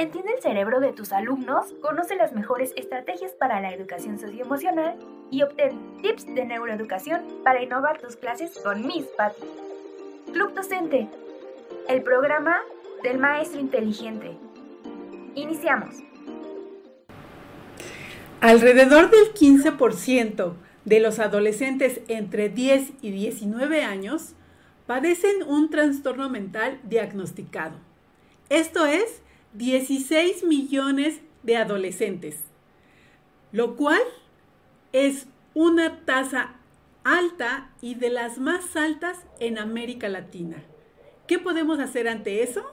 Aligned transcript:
Entiende 0.00 0.32
el 0.32 0.40
cerebro 0.40 0.80
de 0.80 0.94
tus 0.94 1.12
alumnos, 1.12 1.74
conoce 1.82 2.16
las 2.16 2.32
mejores 2.32 2.72
estrategias 2.74 3.32
para 3.32 3.60
la 3.60 3.74
educación 3.74 4.18
socioemocional 4.18 4.96
y 5.30 5.42
obtén 5.42 5.78
tips 6.00 6.24
de 6.34 6.46
neuroeducación 6.46 7.20
para 7.44 7.62
innovar 7.62 8.00
tus 8.00 8.16
clases 8.16 8.58
con 8.64 8.86
Miss 8.86 9.04
Patty. 9.18 9.42
Club 10.32 10.54
Docente, 10.54 11.06
el 11.86 12.02
programa 12.02 12.62
del 13.02 13.18
maestro 13.18 13.60
inteligente. 13.60 14.38
Iniciamos. 15.34 15.96
Alrededor 18.40 19.10
del 19.10 19.34
15% 19.34 20.54
de 20.86 21.00
los 21.00 21.18
adolescentes 21.18 22.00
entre 22.08 22.48
10 22.48 22.92
y 23.02 23.10
19 23.10 23.84
años 23.84 24.32
padecen 24.86 25.42
un 25.46 25.68
trastorno 25.68 26.30
mental 26.30 26.80
diagnosticado. 26.84 27.76
Esto 28.48 28.86
es 28.86 29.20
16 29.54 30.44
millones 30.44 31.20
de 31.42 31.56
adolescentes, 31.56 32.44
lo 33.50 33.76
cual 33.76 34.00
es 34.92 35.26
una 35.54 36.04
tasa 36.04 36.54
alta 37.02 37.70
y 37.80 37.94
de 37.94 38.10
las 38.10 38.38
más 38.38 38.76
altas 38.76 39.26
en 39.40 39.58
América 39.58 40.08
Latina. 40.08 40.62
¿Qué 41.26 41.38
podemos 41.38 41.80
hacer 41.80 42.08
ante 42.08 42.42
eso? 42.42 42.64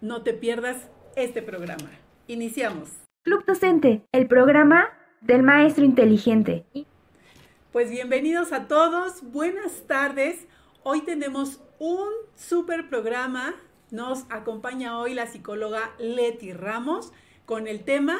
No 0.00 0.22
te 0.22 0.34
pierdas 0.34 0.88
este 1.16 1.42
programa. 1.42 1.90
Iniciamos. 2.28 2.90
Club 3.22 3.44
Docente, 3.46 4.02
el 4.12 4.28
programa 4.28 4.90
del 5.20 5.42
maestro 5.42 5.84
inteligente. 5.84 6.64
Pues 7.72 7.90
bienvenidos 7.90 8.52
a 8.52 8.68
todos, 8.68 9.22
buenas 9.32 9.86
tardes. 9.88 10.46
Hoy 10.84 11.00
tenemos 11.00 11.60
un 11.80 12.10
super 12.36 12.88
programa 12.88 13.54
nos 13.94 14.24
acompaña 14.28 14.98
hoy 14.98 15.14
la 15.14 15.28
psicóloga 15.28 15.92
Leti 15.98 16.52
Ramos 16.52 17.12
con 17.46 17.68
el 17.68 17.84
tema 17.84 18.18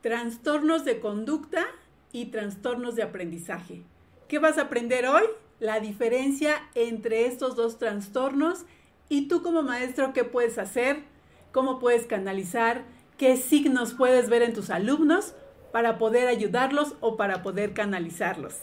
trastornos 0.00 0.84
de 0.84 0.98
conducta 0.98 1.66
y 2.10 2.26
trastornos 2.26 2.96
de 2.96 3.04
aprendizaje. 3.04 3.82
¿Qué 4.26 4.40
vas 4.40 4.58
a 4.58 4.62
aprender 4.62 5.06
hoy? 5.06 5.22
La 5.60 5.78
diferencia 5.78 6.68
entre 6.74 7.26
estos 7.26 7.54
dos 7.54 7.78
trastornos 7.78 8.64
y 9.08 9.28
tú 9.28 9.40
como 9.40 9.62
maestro, 9.62 10.12
¿qué 10.12 10.24
puedes 10.24 10.58
hacer? 10.58 11.04
¿Cómo 11.52 11.78
puedes 11.78 12.04
canalizar? 12.06 12.82
¿Qué 13.18 13.36
signos 13.36 13.94
puedes 13.94 14.28
ver 14.28 14.42
en 14.42 14.52
tus 14.52 14.68
alumnos 14.68 15.32
para 15.70 15.96
poder 15.98 16.26
ayudarlos 16.26 16.94
o 17.00 17.16
para 17.16 17.44
poder 17.44 17.72
canalizarlos? 17.72 18.56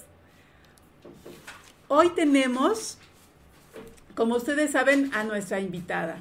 Hoy 1.87 2.09
tenemos 2.09 2.97
como 4.15 4.35
ustedes 4.35 4.71
saben, 4.71 5.11
a 5.13 5.23
nuestra 5.23 5.59
invitada. 5.59 6.17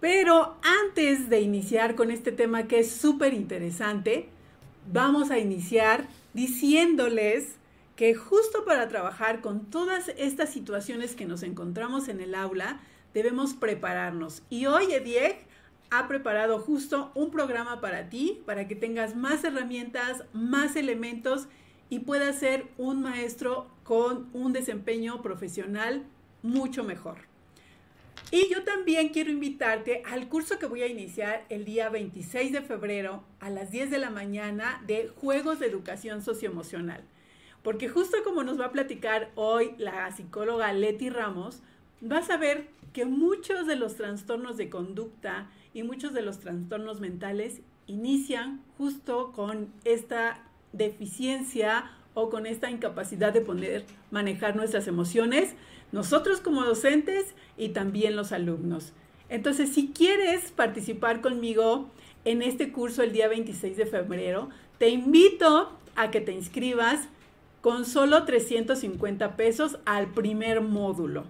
Pero 0.00 0.56
antes 0.62 1.30
de 1.30 1.40
iniciar 1.40 1.94
con 1.94 2.10
este 2.10 2.32
tema 2.32 2.68
que 2.68 2.80
es 2.80 2.90
súper 2.90 3.34
interesante, 3.34 4.28
vamos 4.92 5.30
a 5.30 5.38
iniciar 5.38 6.06
diciéndoles 6.34 7.56
que 7.96 8.14
justo 8.14 8.64
para 8.64 8.88
trabajar 8.88 9.40
con 9.40 9.66
todas 9.66 10.08
estas 10.16 10.50
situaciones 10.50 11.14
que 11.14 11.26
nos 11.26 11.42
encontramos 11.42 12.08
en 12.08 12.20
el 12.20 12.34
aula, 12.34 12.80
debemos 13.14 13.54
prepararnos. 13.54 14.42
Y 14.50 14.66
hoy 14.66 14.92
Edieg 14.92 15.46
ha 15.90 16.08
preparado 16.08 16.58
justo 16.58 17.12
un 17.14 17.30
programa 17.30 17.80
para 17.80 18.08
ti, 18.08 18.42
para 18.46 18.66
que 18.66 18.74
tengas 18.74 19.14
más 19.14 19.44
herramientas, 19.44 20.24
más 20.32 20.74
elementos 20.74 21.48
y 21.90 22.00
puedas 22.00 22.38
ser 22.38 22.66
un 22.78 23.02
maestro 23.02 23.68
con 23.84 24.30
un 24.32 24.52
desempeño 24.52 25.22
profesional 25.22 26.02
mucho 26.42 26.84
mejor. 26.84 27.18
Y 28.30 28.48
yo 28.48 28.64
también 28.64 29.10
quiero 29.10 29.30
invitarte 29.30 30.02
al 30.06 30.28
curso 30.28 30.58
que 30.58 30.66
voy 30.66 30.82
a 30.82 30.86
iniciar 30.86 31.44
el 31.50 31.64
día 31.64 31.90
26 31.90 32.52
de 32.52 32.62
febrero 32.62 33.22
a 33.40 33.50
las 33.50 33.70
10 33.70 33.90
de 33.90 33.98
la 33.98 34.08
mañana 34.08 34.82
de 34.86 35.08
Juegos 35.08 35.58
de 35.58 35.66
Educación 35.66 36.22
Socioemocional. 36.22 37.02
Porque 37.62 37.88
justo 37.88 38.16
como 38.24 38.42
nos 38.42 38.58
va 38.58 38.66
a 38.66 38.72
platicar 38.72 39.30
hoy 39.34 39.74
la 39.76 40.10
psicóloga 40.10 40.72
Leti 40.72 41.10
Ramos, 41.10 41.62
vas 42.00 42.30
a 42.30 42.38
ver 42.38 42.68
que 42.92 43.04
muchos 43.04 43.66
de 43.66 43.76
los 43.76 43.96
trastornos 43.96 44.56
de 44.56 44.70
conducta 44.70 45.50
y 45.74 45.82
muchos 45.82 46.12
de 46.12 46.22
los 46.22 46.40
trastornos 46.40 47.00
mentales 47.00 47.60
inician 47.86 48.62
justo 48.78 49.32
con 49.32 49.68
esta 49.84 50.42
deficiencia 50.72 51.90
o 52.14 52.30
con 52.30 52.46
esta 52.46 52.70
incapacidad 52.70 53.32
de 53.32 53.40
poder 53.40 53.84
manejar 54.10 54.56
nuestras 54.56 54.86
emociones, 54.86 55.54
nosotros 55.92 56.40
como 56.40 56.64
docentes 56.64 57.34
y 57.56 57.68
también 57.70 58.16
los 58.16 58.32
alumnos. 58.32 58.92
Entonces, 59.28 59.72
si 59.72 59.88
quieres 59.88 60.50
participar 60.50 61.20
conmigo 61.20 61.88
en 62.24 62.42
este 62.42 62.72
curso 62.72 63.02
el 63.02 63.12
día 63.12 63.28
26 63.28 63.76
de 63.76 63.86
febrero, 63.86 64.48
te 64.78 64.88
invito 64.88 65.70
a 65.94 66.10
que 66.10 66.20
te 66.20 66.32
inscribas 66.32 67.08
con 67.60 67.84
solo 67.84 68.24
350 68.24 69.36
pesos 69.36 69.78
al 69.84 70.08
primer 70.08 70.60
módulo. 70.60 71.24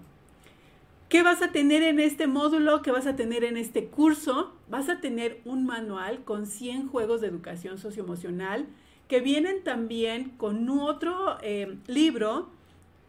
¿Qué 1.09 1.21
vas 1.21 1.43
a 1.43 1.51
tener 1.51 1.83
en 1.83 1.99
este 1.99 2.25
módulo? 2.25 2.81
¿Qué 2.81 2.91
vas 2.91 3.05
a 3.05 3.15
tener 3.15 3.43
en 3.43 3.55
este 3.55 3.85
curso? 3.85 4.51
Vas 4.67 4.89
a 4.89 4.99
tener 4.99 5.39
un 5.45 5.63
manual 5.65 6.23
con 6.23 6.47
100 6.47 6.87
juegos 6.87 7.21
de 7.21 7.27
educación 7.27 7.77
socioemocional 7.77 8.65
que 9.07 9.19
vienen 9.19 9.63
también 9.63 10.31
con 10.37 10.67
otro 10.69 11.37
eh, 11.43 11.77
libro 11.85 12.49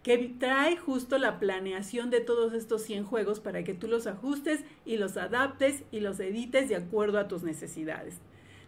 que 0.05 0.19
trae 0.39 0.77
justo 0.77 1.17
la 1.17 1.41
planeación 1.41 2.11
de 2.11 2.21
todos 2.21 2.53
estos 2.53 2.83
100 2.83 3.05
juegos 3.05 3.41
para 3.41 3.65
que 3.65 3.73
tú 3.73 3.89
los 3.89 4.07
ajustes 4.07 4.63
y 4.85 4.99
los 4.99 5.17
adaptes 5.17 5.83
y 5.91 6.01
los 6.01 6.21
edites 6.21 6.69
de 6.69 6.77
acuerdo 6.77 7.19
a 7.19 7.27
tus 7.27 7.43
necesidades. 7.43 8.21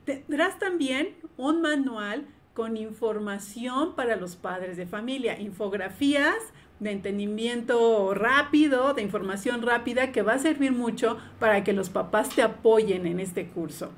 Tendrás 0.07 0.59
también 0.59 1.15
un 1.37 1.61
manual 1.61 2.27
con 2.55 2.79
información 2.79 3.95
para 3.95 4.17
los 4.17 4.35
padres 4.35 4.79
de 4.79 4.87
familia, 4.87 5.39
infografías 5.39 6.37
de 6.81 6.93
entendimiento 6.93 8.15
rápido, 8.15 8.95
de 8.95 9.03
información 9.03 9.61
rápida 9.61 10.13
que 10.13 10.23
va 10.23 10.35
a 10.35 10.39
servir 10.39 10.73
mucho 10.73 11.19
para 11.39 11.65
que 11.65 11.75
los 11.75 11.91
papás 11.91 12.31
te 12.31 12.41
apoyen 12.41 13.07
en 13.07 13.21
este 13.21 13.47
curso. 13.49 13.93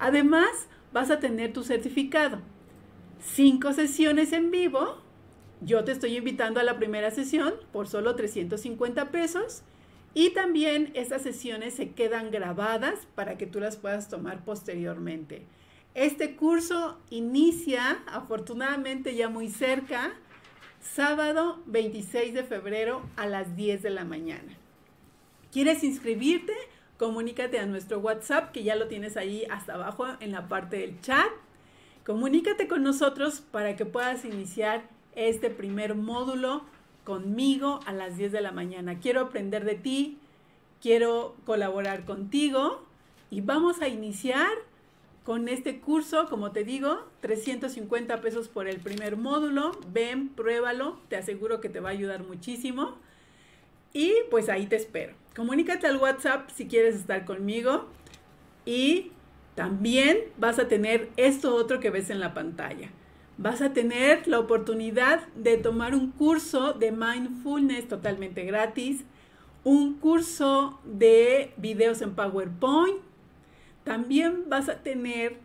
Además, 0.00 0.50
vas 0.92 1.12
a 1.12 1.20
tener 1.20 1.52
tu 1.52 1.62
certificado. 1.62 2.40
Cinco 3.20 3.72
sesiones 3.72 4.32
en 4.32 4.50
vivo 4.50 5.01
yo 5.64 5.84
te 5.84 5.92
estoy 5.92 6.16
invitando 6.16 6.60
a 6.60 6.64
la 6.64 6.76
primera 6.76 7.10
sesión 7.10 7.54
por 7.72 7.86
solo 7.88 8.16
350 8.16 9.10
pesos 9.10 9.62
y 10.14 10.30
también 10.30 10.90
estas 10.94 11.22
sesiones 11.22 11.74
se 11.74 11.92
quedan 11.92 12.30
grabadas 12.30 13.06
para 13.14 13.38
que 13.38 13.46
tú 13.46 13.60
las 13.60 13.76
puedas 13.76 14.08
tomar 14.08 14.44
posteriormente. 14.44 15.46
Este 15.94 16.36
curso 16.36 16.98
inicia 17.10 18.02
afortunadamente 18.06 19.14
ya 19.14 19.28
muy 19.28 19.48
cerca, 19.48 20.12
sábado 20.80 21.62
26 21.66 22.34
de 22.34 22.44
febrero 22.44 23.02
a 23.16 23.26
las 23.26 23.56
10 23.56 23.82
de 23.82 23.90
la 23.90 24.04
mañana. 24.04 24.56
¿Quieres 25.52 25.84
inscribirte? 25.84 26.54
Comunícate 26.98 27.58
a 27.58 27.66
nuestro 27.66 28.00
WhatsApp 28.00 28.52
que 28.52 28.64
ya 28.64 28.74
lo 28.74 28.88
tienes 28.88 29.16
ahí 29.16 29.44
hasta 29.50 29.74
abajo 29.74 30.06
en 30.20 30.32
la 30.32 30.48
parte 30.48 30.78
del 30.78 31.00
chat. 31.00 31.30
Comunícate 32.04 32.68
con 32.68 32.82
nosotros 32.82 33.40
para 33.40 33.76
que 33.76 33.84
puedas 33.84 34.24
iniciar 34.24 34.88
este 35.14 35.50
primer 35.50 35.94
módulo 35.94 36.62
conmigo 37.04 37.80
a 37.86 37.92
las 37.92 38.16
10 38.16 38.32
de 38.32 38.40
la 38.40 38.52
mañana. 38.52 38.98
Quiero 39.00 39.20
aprender 39.20 39.64
de 39.64 39.74
ti, 39.74 40.18
quiero 40.80 41.36
colaborar 41.44 42.04
contigo 42.04 42.82
y 43.30 43.40
vamos 43.40 43.82
a 43.82 43.88
iniciar 43.88 44.50
con 45.24 45.48
este 45.48 45.80
curso, 45.80 46.28
como 46.28 46.50
te 46.50 46.64
digo, 46.64 47.06
350 47.20 48.20
pesos 48.20 48.48
por 48.48 48.66
el 48.66 48.80
primer 48.80 49.16
módulo. 49.16 49.72
Ven, 49.92 50.28
pruébalo, 50.28 50.98
te 51.08 51.16
aseguro 51.16 51.60
que 51.60 51.68
te 51.68 51.80
va 51.80 51.90
a 51.90 51.92
ayudar 51.92 52.24
muchísimo. 52.24 52.96
Y 53.92 54.12
pues 54.30 54.48
ahí 54.48 54.66
te 54.66 54.76
espero. 54.76 55.14
Comunícate 55.36 55.86
al 55.86 55.98
WhatsApp 55.98 56.50
si 56.50 56.66
quieres 56.66 56.96
estar 56.96 57.24
conmigo. 57.24 57.86
Y 58.64 59.12
también 59.54 60.18
vas 60.38 60.58
a 60.58 60.66
tener 60.66 61.10
esto 61.16 61.54
otro 61.54 61.78
que 61.78 61.90
ves 61.90 62.10
en 62.10 62.18
la 62.18 62.34
pantalla 62.34 62.90
vas 63.38 63.62
a 63.62 63.72
tener 63.72 64.26
la 64.28 64.38
oportunidad 64.38 65.26
de 65.34 65.56
tomar 65.56 65.94
un 65.94 66.10
curso 66.10 66.72
de 66.72 66.92
mindfulness 66.92 67.88
totalmente 67.88 68.44
gratis, 68.44 69.04
un 69.64 69.94
curso 69.94 70.80
de 70.84 71.52
videos 71.56 72.02
en 72.02 72.14
PowerPoint. 72.14 72.98
También 73.84 74.48
vas 74.48 74.68
a 74.68 74.82
tener 74.82 75.36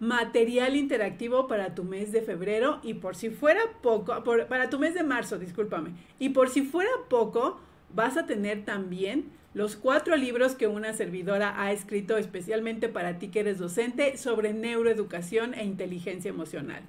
material 0.00 0.76
interactivo 0.76 1.46
para 1.46 1.74
tu 1.74 1.84
mes 1.84 2.12
de 2.12 2.22
febrero 2.22 2.80
y 2.82 2.94
por 2.94 3.16
si 3.16 3.30
fuera 3.30 3.60
poco, 3.82 4.22
para 4.48 4.68
tu 4.68 4.78
mes 4.78 4.94
de 4.94 5.02
marzo, 5.02 5.38
discúlpame. 5.38 5.92
Y 6.18 6.30
por 6.30 6.48
si 6.48 6.62
fuera 6.62 6.90
poco, 7.08 7.60
vas 7.94 8.16
a 8.16 8.26
tener 8.26 8.64
también 8.64 9.30
los 9.54 9.76
cuatro 9.76 10.16
libros 10.16 10.56
que 10.56 10.66
una 10.66 10.92
servidora 10.92 11.62
ha 11.62 11.70
escrito 11.70 12.16
especialmente 12.16 12.88
para 12.88 13.18
ti 13.18 13.28
que 13.28 13.40
eres 13.40 13.58
docente 13.58 14.16
sobre 14.16 14.52
neuroeducación 14.52 15.54
e 15.54 15.64
inteligencia 15.64 16.28
emocional. 16.28 16.82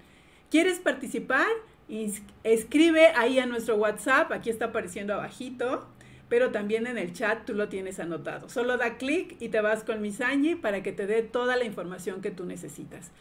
¿Quieres 0.49 0.79
participar? 0.79 1.47
Escribe 2.43 3.07
ahí 3.15 3.39
a 3.39 3.45
nuestro 3.45 3.75
WhatsApp, 3.75 4.31
aquí 4.31 4.49
está 4.49 4.65
apareciendo 4.65 5.13
abajito, 5.13 5.87
pero 6.29 6.51
también 6.51 6.87
en 6.87 6.97
el 6.97 7.13
chat 7.13 7.45
tú 7.45 7.53
lo 7.53 7.69
tienes 7.69 7.99
anotado. 7.99 8.49
Solo 8.49 8.77
da 8.77 8.97
clic 8.97 9.35
y 9.39 9.49
te 9.49 9.61
vas 9.61 9.83
con 9.83 10.01
Miss 10.01 10.21
Angie 10.21 10.55
para 10.55 10.81
que 10.81 10.91
te 10.91 11.05
dé 11.05 11.21
toda 11.21 11.55
la 11.55 11.63
información 11.63 12.21
que 12.21 12.31
tú 12.31 12.45
necesitas. 12.45 13.11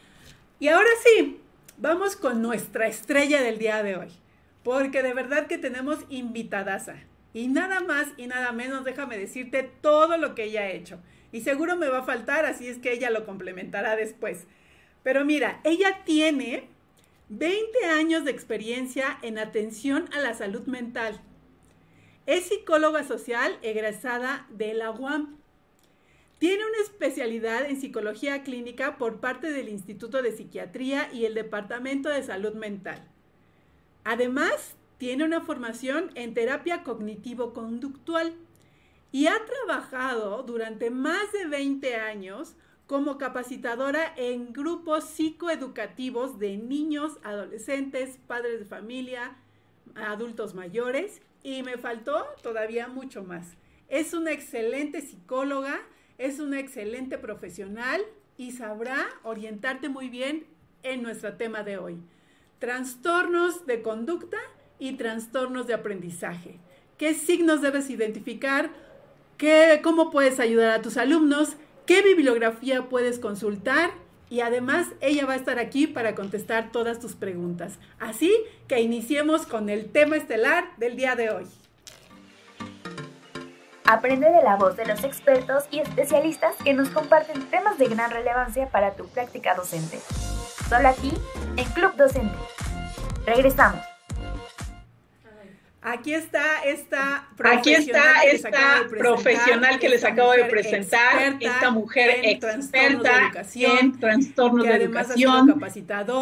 Y 0.61 0.69
ahora 0.69 0.88
sí, 1.05 1.41
vamos 1.76 2.17
con 2.17 2.41
nuestra 2.41 2.87
estrella 2.87 3.43
del 3.43 3.59
día 3.59 3.82
de 3.82 3.97
hoy, 3.97 4.09
porque 4.62 5.03
de 5.03 5.12
verdad 5.12 5.47
que 5.47 5.59
tenemos 5.59 5.99
invitadaza. 6.09 6.94
Y 7.35 7.49
nada 7.49 7.81
más 7.81 8.09
y 8.17 8.29
nada 8.29 8.53
menos, 8.53 8.85
déjame 8.85 9.19
decirte 9.19 9.71
todo 9.81 10.17
lo 10.17 10.35
que 10.35 10.44
ella 10.44 10.62
ha 10.62 10.71
hecho. 10.71 11.00
Y 11.32 11.41
seguro 11.41 11.76
me 11.76 11.88
va 11.88 11.99
a 11.99 12.05
faltar, 12.05 12.47
así 12.47 12.69
es 12.69 12.79
que 12.79 12.93
ella 12.93 13.11
lo 13.11 13.26
complementará 13.26 13.97
después. 13.97 14.47
Pero 15.03 15.25
mira, 15.25 15.61
ella 15.65 16.05
tiene 16.05 16.69
20 17.37 17.87
años 17.87 18.25
de 18.25 18.31
experiencia 18.31 19.19
en 19.23 19.39
atención 19.39 20.09
a 20.13 20.21
la 20.21 20.35
salud 20.35 20.67
mental. 20.67 21.21
Es 22.27 22.45
psicóloga 22.47 23.03
social 23.03 23.59
egresada 23.63 24.47
de 24.51 24.73
la 24.73 24.93
UAM. 24.93 25.37
Tiene 26.39 26.65
una 26.65 26.79
especialidad 26.85 27.69
en 27.69 27.81
psicología 27.81 28.45
clínica 28.45 28.99
por 28.99 29.19
parte 29.19 29.51
del 29.51 29.69
Instituto 29.69 30.23
de 30.23 30.31
Psiquiatría 30.31 31.13
y 31.13 31.25
el 31.25 31.35
Departamento 31.35 32.09
de 32.09 32.23
Salud 32.23 32.55
Mental. 32.55 33.03
Además, 34.05 34.77
tiene 34.99 35.25
una 35.25 35.41
formación 35.41 36.13
en 36.15 36.35
terapia 36.35 36.85
cognitivo-conductual 36.85 38.35
y 39.11 39.27
ha 39.27 39.45
trabajado 39.45 40.45
durante 40.45 40.91
más 40.91 41.33
de 41.33 41.47
20 41.47 41.97
años 41.97 42.55
como 42.87 43.17
capacitadora 43.17 44.13
en 44.17 44.53
grupos 44.53 45.05
psicoeducativos 45.05 46.39
de 46.39 46.57
niños, 46.57 47.19
adolescentes, 47.23 48.19
padres 48.27 48.61
de 48.61 48.67
familia, 48.67 49.37
adultos 49.95 50.55
mayores 50.55 51.23
y 51.43 51.63
me 51.63 51.79
faltó 51.79 52.27
todavía 52.43 52.89
mucho 52.89 53.25
más. 53.25 53.57
Es 53.89 54.13
una 54.13 54.33
excelente 54.33 55.01
psicóloga, 55.01 55.81
es 56.19 56.41
una 56.41 56.59
excelente 56.59 57.19
profesional 57.19 58.03
y 58.37 58.53
sabrá 58.53 59.07
orientarte 59.23 59.89
muy 59.89 60.09
bien 60.09 60.47
en 60.83 61.03
nuestro 61.03 61.35
tema 61.35 61.63
de 61.63 61.79
hoy. 61.79 61.99
Trastornos 62.59 63.67
de 63.67 63.83
conducta 63.83 64.39
y 64.79 64.93
trastornos 64.93 65.67
de 65.67 65.75
aprendizaje. 65.75 66.59
¿Qué 66.99 67.15
signos 67.15 67.63
debes 67.63 67.91
identificar? 67.91 68.71
¿Qué, 69.39 69.81
¿Cómo 69.83 70.11
puedes 70.11 70.39
ayudar 70.39 70.71
a 70.79 70.83
tus 70.83 70.97
alumnos? 70.97 71.57
¿Qué 71.87 72.01
bibliografía 72.01 72.89
puedes 72.89 73.19
consultar? 73.19 73.91
Y 74.31 74.41
además 74.41 74.89
ella 75.01 75.27
va 75.27 75.35
a 75.35 75.37
estar 75.37 75.59
aquí 75.59 75.87
para 75.87 76.15
contestar 76.15 76.73
todas 76.73 76.99
tus 76.99 77.15
preguntas. 77.15 77.79
Así 78.01 78.35
que 78.69 78.81
iniciemos 78.81 79.47
con 79.47 79.69
el 79.69 79.91
tema 79.91 80.17
estelar 80.17 80.65
del 80.79 80.97
día 80.97 81.15
de 81.15 81.31
hoy. 81.31 81.45
Aprende 83.85 84.31
de 84.31 84.43
la 84.43 84.57
voz 84.57 84.77
de 84.77 84.87
los 84.87 85.05
expertos 85.05 85.65
y 85.71 85.81
especialistas 85.81 86.57
que 86.65 86.73
nos 86.73 86.89
comparten 86.89 87.43
temas 87.51 87.77
de 87.77 87.87
gran 87.87 88.11
relevancia 88.11 88.71
para 88.71 88.95
tu 88.95 89.07
práctica 89.09 89.55
docente. 89.55 90.01
Solo 90.71 90.89
aquí, 90.89 91.13
en 91.57 91.67
Club 91.73 91.95
Docente. 91.97 92.35
Regresamos. 93.27 93.94
Aquí 95.87 96.15
está 96.15 96.65
esta 96.65 97.29
Aquí 97.45 97.75
está 97.75 98.25
esta 98.25 98.87
profesional 98.89 99.79
que 99.79 99.91
les 99.91 100.03
acabo 100.03 100.33
de 100.33 100.47
presentar, 100.47 101.37
esta 101.39 101.71
mujer 101.71 102.21
experta 102.25 103.31
en 103.55 104.01
trastornos 104.01 104.65
de 104.65 104.77
educación, 104.77 105.61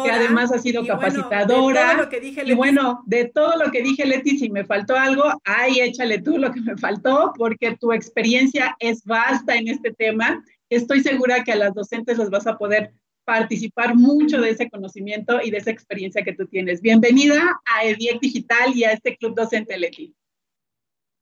que 0.03 0.11
además 0.11 0.51
ha 0.51 0.59
sido 0.59 0.85
capacitadora. 0.85 2.09
y 2.43 2.53
bueno, 2.53 3.03
de 3.05 3.31
todo 3.33 3.55
lo 3.55 3.71
que 3.71 3.81
dije, 3.81 4.05
Leti, 4.05 4.37
si 4.37 4.49
me 4.49 4.65
faltó 4.65 4.97
algo, 4.97 5.31
ahí 5.45 5.79
échale 5.79 6.21
tú 6.21 6.37
lo 6.37 6.51
que 6.51 6.59
me 6.59 6.75
faltó, 6.75 7.31
porque 7.37 7.77
tu 7.79 7.93
experiencia 7.93 8.75
es 8.79 9.05
vasta 9.05 9.55
en 9.55 9.69
este 9.69 9.93
tema. 9.93 10.43
Estoy 10.69 11.01
segura 11.01 11.45
que 11.45 11.53
a 11.53 11.55
las 11.55 11.73
docentes 11.73 12.17
les 12.17 12.29
vas 12.29 12.47
a 12.47 12.57
poder 12.57 12.91
participar 13.25 13.95
mucho 13.95 14.41
de 14.41 14.51
ese 14.51 14.69
conocimiento 14.69 15.41
y 15.41 15.51
de 15.51 15.57
esa 15.57 15.71
experiencia 15.71 16.23
que 16.23 16.33
tú 16.33 16.45
tienes. 16.45 16.81
Bienvenida 16.81 17.61
a 17.65 17.85
EDIEC 17.85 18.19
Digital 18.19 18.75
y 18.75 18.83
a 18.83 18.91
este 18.91 19.15
Club 19.17 19.35
Docente 19.35 19.77
Leti. 19.77 20.13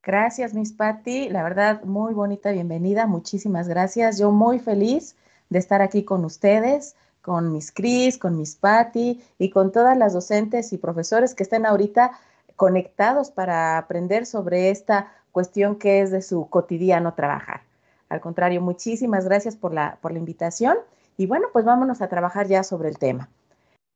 Gracias, 0.03 0.55
Miss 0.55 0.73
Patty. 0.73 1.29
La 1.29 1.43
verdad, 1.43 1.83
muy 1.83 2.13
bonita 2.13 2.51
bienvenida. 2.51 3.05
Muchísimas 3.05 3.67
gracias. 3.67 4.17
Yo 4.17 4.31
muy 4.31 4.57
feliz 4.57 5.15
de 5.49 5.59
estar 5.59 5.81
aquí 5.83 6.03
con 6.03 6.25
ustedes, 6.25 6.95
con 7.21 7.51
Miss 7.51 7.71
Cris, 7.71 8.17
con 8.17 8.35
Miss 8.35 8.55
Patty 8.55 9.21
y 9.37 9.51
con 9.51 9.71
todas 9.71 9.95
las 9.95 10.13
docentes 10.13 10.73
y 10.73 10.79
profesores 10.79 11.35
que 11.35 11.43
estén 11.43 11.67
ahorita 11.67 12.19
conectados 12.55 13.29
para 13.29 13.77
aprender 13.77 14.25
sobre 14.25 14.71
esta 14.71 15.13
cuestión 15.31 15.75
que 15.75 16.01
es 16.01 16.09
de 16.09 16.23
su 16.23 16.49
cotidiano 16.49 17.13
trabajar. 17.13 17.61
Al 18.09 18.21
contrario, 18.21 18.59
muchísimas 18.61 19.25
gracias 19.25 19.55
por 19.55 19.71
la, 19.71 19.99
por 20.01 20.11
la 20.11 20.19
invitación 20.19 20.77
y 21.17 21.25
bueno, 21.25 21.47
pues 21.53 21.65
vámonos 21.65 22.01
a 22.01 22.07
trabajar 22.07 22.47
ya 22.47 22.63
sobre 22.63 22.89
el 22.89 22.97
tema. 22.97 23.29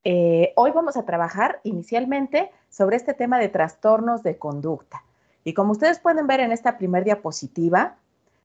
Eh, 0.04 0.52
hoy 0.54 0.70
vamos 0.70 0.96
a 0.96 1.04
trabajar 1.04 1.60
inicialmente 1.64 2.50
sobre 2.70 2.96
este 2.96 3.12
tema 3.12 3.38
de 3.38 3.48
trastornos 3.48 4.22
de 4.22 4.38
conducta. 4.38 5.02
Y 5.42 5.54
como 5.54 5.72
ustedes 5.72 5.98
pueden 5.98 6.26
ver 6.26 6.40
en 6.40 6.52
esta 6.52 6.78
primer 6.78 7.04
diapositiva, 7.04 7.96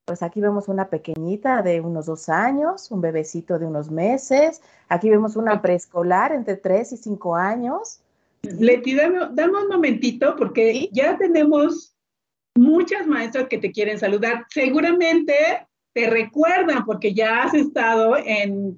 pues 0.06 0.24
aquí 0.24 0.42
vemos 0.42 0.68
una 0.68 0.90
pequeñita 0.90 1.62
de 1.62 1.80
unos 1.80 2.08
dos 2.08 2.30
años, 2.30 2.90
un 2.92 3.02
bebecito 3.02 3.60
de 3.60 3.66
unos 3.66 3.92
meses, 3.92 4.62
aquí 4.90 5.10
vemos 5.10 5.36
una 5.36 5.62
preescolar 5.62 6.32
entre 6.32 6.58
tres 6.58 6.92
y 6.92 6.98
cinco 6.98 7.36
años. 7.36 8.02
Leti, 8.42 8.96
dame, 8.96 9.20
un 9.22 9.68
momentito 9.70 10.36
porque 10.36 10.90
ya 10.92 11.18
tenemos 11.18 11.96
muchas 12.56 13.06
maestras 13.06 13.48
que 13.48 13.60
te 13.60 13.72
quieren 13.72 14.00
saludar. 14.00 14.46
Seguramente 14.50 15.68
te 15.94 16.10
recuerdan 16.10 16.86
porque 16.86 17.14
ya 17.14 17.44
has 17.44 17.54
estado 17.54 18.16
en, 18.18 18.78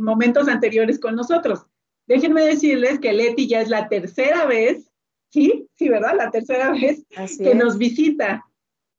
momentos 0.00 0.48
anteriores 0.48 0.98
con 0.98 1.14
nosotros. 1.16 1.64
Déjenme 2.06 2.44
decirles 2.44 2.98
que 2.98 3.12
Leti 3.12 3.46
ya 3.46 3.60
es 3.60 3.68
la 3.68 3.88
tercera 3.88 4.46
vez, 4.46 4.90
sí, 5.30 5.68
sí, 5.76 5.88
¿verdad? 5.88 6.14
La 6.16 6.30
tercera 6.30 6.72
vez 6.72 7.04
que 7.38 7.54
nos 7.54 7.78
visita, 7.78 8.44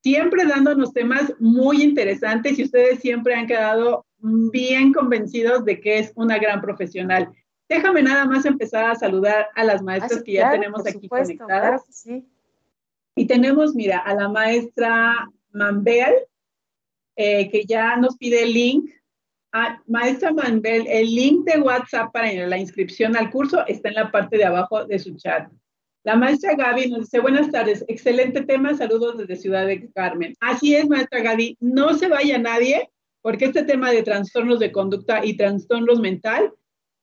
siempre 0.02 0.46
dándonos 0.46 0.94
temas 0.94 1.34
muy 1.40 1.84
interesantes 1.84 2.58
y 2.58 2.64
ustedes 2.64 3.00
siempre 3.00 3.36
han 3.36 3.48
quedado 3.48 4.06
bien 4.20 4.94
convencidos 4.94 5.66
de 5.66 5.80
que 5.80 6.00
es 6.00 6.12
una 6.16 6.38
gran 6.38 6.62
profesional. 6.62 7.30
Déjame 7.70 8.04
nada 8.04 8.26
más 8.26 8.46
empezar 8.46 8.90
a 8.90 8.96
saludar 8.96 9.48
a 9.56 9.64
las 9.64 9.82
maestras 9.82 10.20
ah, 10.20 10.24
que 10.26 10.34
ya 10.34 10.52
tenemos 10.52 10.86
aquí 10.86 11.08
conectadas. 11.08 11.84
sí. 11.90 12.26
Y 13.14 13.28
tenemos, 13.28 13.76
mira, 13.76 14.00
a 14.00 14.14
la 14.14 14.30
maestra 14.30 15.30
Mambel, 15.52 16.14
eh, 17.24 17.50
que 17.52 17.66
ya 17.66 17.98
nos 17.98 18.18
pide 18.18 18.42
el 18.44 18.54
link. 18.54 18.90
Ah, 19.54 19.80
maestra 19.86 20.34
Manbel, 20.34 20.88
el 20.88 21.14
link 21.14 21.46
de 21.46 21.60
WhatsApp 21.60 22.12
para 22.12 22.34
la 22.48 22.58
inscripción 22.58 23.16
al 23.16 23.30
curso 23.30 23.64
está 23.68 23.90
en 23.90 23.96
la 23.96 24.12
parte 24.12 24.38
de 24.38 24.46
abajo 24.46 24.86
de 24.86 24.98
su 24.98 25.16
chat. 25.18 25.52
La 26.04 26.16
maestra 26.16 26.56
Gaby 26.56 26.90
nos 26.90 27.02
dice, 27.02 27.20
buenas 27.20 27.52
tardes, 27.52 27.86
excelente 27.88 28.42
tema, 28.42 28.76
saludos 28.76 29.20
desde 29.20 29.36
Ciudad 29.36 29.68
de 29.68 29.88
Carmen. 29.92 30.34
Así 30.40 30.74
es, 30.74 30.90
maestra 30.90 31.22
Gaby, 31.22 31.58
no 31.60 31.94
se 31.94 32.08
vaya 32.08 32.40
nadie, 32.40 32.90
porque 33.22 33.46
este 33.46 33.64
tema 33.64 33.92
de 33.92 34.02
trastornos 34.02 34.60
de 34.60 34.72
conducta 34.72 35.24
y 35.24 35.38
trastornos 35.38 36.00
mental, 36.00 36.52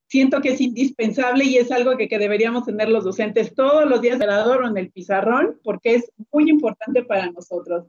siento 0.09 0.41
que 0.41 0.49
es 0.49 0.61
indispensable 0.61 1.45
y 1.45 1.59
es 1.59 1.71
algo 1.71 1.97
que, 1.97 2.09
que 2.09 2.19
deberíamos 2.19 2.65
tener 2.65 2.89
los 2.89 3.05
docentes 3.05 3.55
todos 3.55 3.89
los 3.89 4.01
días 4.01 4.21
en 4.21 4.65
en 4.65 4.79
el 4.79 4.91
pizarrón, 4.91 5.61
porque 5.63 5.95
es 5.95 6.11
muy 6.33 6.51
importante 6.51 7.05
para 7.05 7.31
nosotros. 7.31 7.85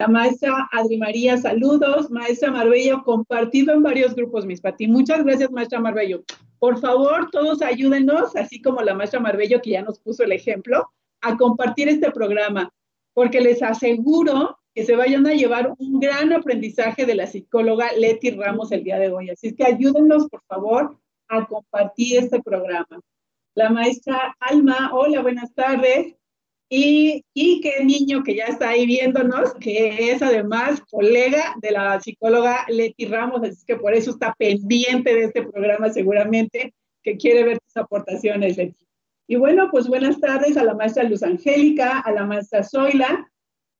La 0.00 0.08
maestra 0.08 0.66
Adri 0.72 0.96
María, 0.96 1.36
saludos. 1.36 2.10
Maestra 2.10 2.50
Marbello, 2.50 3.02
compartido 3.04 3.74
en 3.74 3.82
varios 3.82 4.14
grupos, 4.14 4.46
mis 4.46 4.62
Pati. 4.62 4.88
Muchas 4.88 5.22
gracias, 5.22 5.50
maestra 5.50 5.78
Marbello. 5.78 6.24
Por 6.58 6.80
favor, 6.80 7.28
todos 7.30 7.60
ayúdenos, 7.60 8.34
así 8.34 8.62
como 8.62 8.80
la 8.80 8.94
maestra 8.94 9.20
Marbello, 9.20 9.60
que 9.60 9.72
ya 9.72 9.82
nos 9.82 10.00
puso 10.00 10.22
el 10.22 10.32
ejemplo, 10.32 10.90
a 11.20 11.36
compartir 11.36 11.90
este 11.90 12.10
programa, 12.12 12.72
porque 13.12 13.42
les 13.42 13.62
aseguro 13.62 14.58
que 14.74 14.86
se 14.86 14.96
vayan 14.96 15.26
a 15.26 15.34
llevar 15.34 15.74
un 15.76 16.00
gran 16.00 16.32
aprendizaje 16.32 17.04
de 17.04 17.16
la 17.16 17.26
psicóloga 17.26 17.92
Leti 17.92 18.30
Ramos 18.30 18.72
el 18.72 18.84
día 18.84 18.98
de 18.98 19.12
hoy. 19.12 19.28
Así 19.28 19.54
que 19.54 19.66
ayúdenos, 19.66 20.30
por 20.30 20.40
favor, 20.48 20.96
a 21.28 21.44
compartir 21.44 22.20
este 22.20 22.40
programa. 22.42 23.00
La 23.54 23.68
maestra 23.68 24.34
Alma, 24.40 24.92
hola, 24.94 25.20
buenas 25.20 25.52
tardes. 25.52 26.14
Y, 26.72 27.24
y 27.34 27.60
qué 27.62 27.84
niño 27.84 28.22
que 28.22 28.36
ya 28.36 28.44
está 28.44 28.68
ahí 28.68 28.86
viéndonos, 28.86 29.54
que 29.54 30.12
es 30.12 30.22
además 30.22 30.80
colega 30.88 31.56
de 31.60 31.72
la 31.72 32.00
psicóloga 32.00 32.64
Leti 32.68 33.06
Ramos, 33.06 33.42
así 33.42 33.64
que 33.66 33.74
por 33.74 33.92
eso 33.92 34.12
está 34.12 34.34
pendiente 34.38 35.12
de 35.12 35.24
este 35.24 35.42
programa 35.42 35.90
seguramente, 35.90 36.72
que 37.02 37.16
quiere 37.16 37.42
ver 37.42 37.58
tus 37.58 37.76
aportaciones, 37.76 38.56
Leti. 38.56 38.86
Y 39.26 39.34
bueno, 39.34 39.68
pues 39.72 39.88
buenas 39.88 40.20
tardes 40.20 40.56
a 40.56 40.62
la 40.62 40.74
maestra 40.74 41.02
Luz 41.02 41.24
Angélica, 41.24 41.98
a 41.98 42.12
la 42.12 42.24
maestra 42.24 42.62
Zoila 42.62 43.28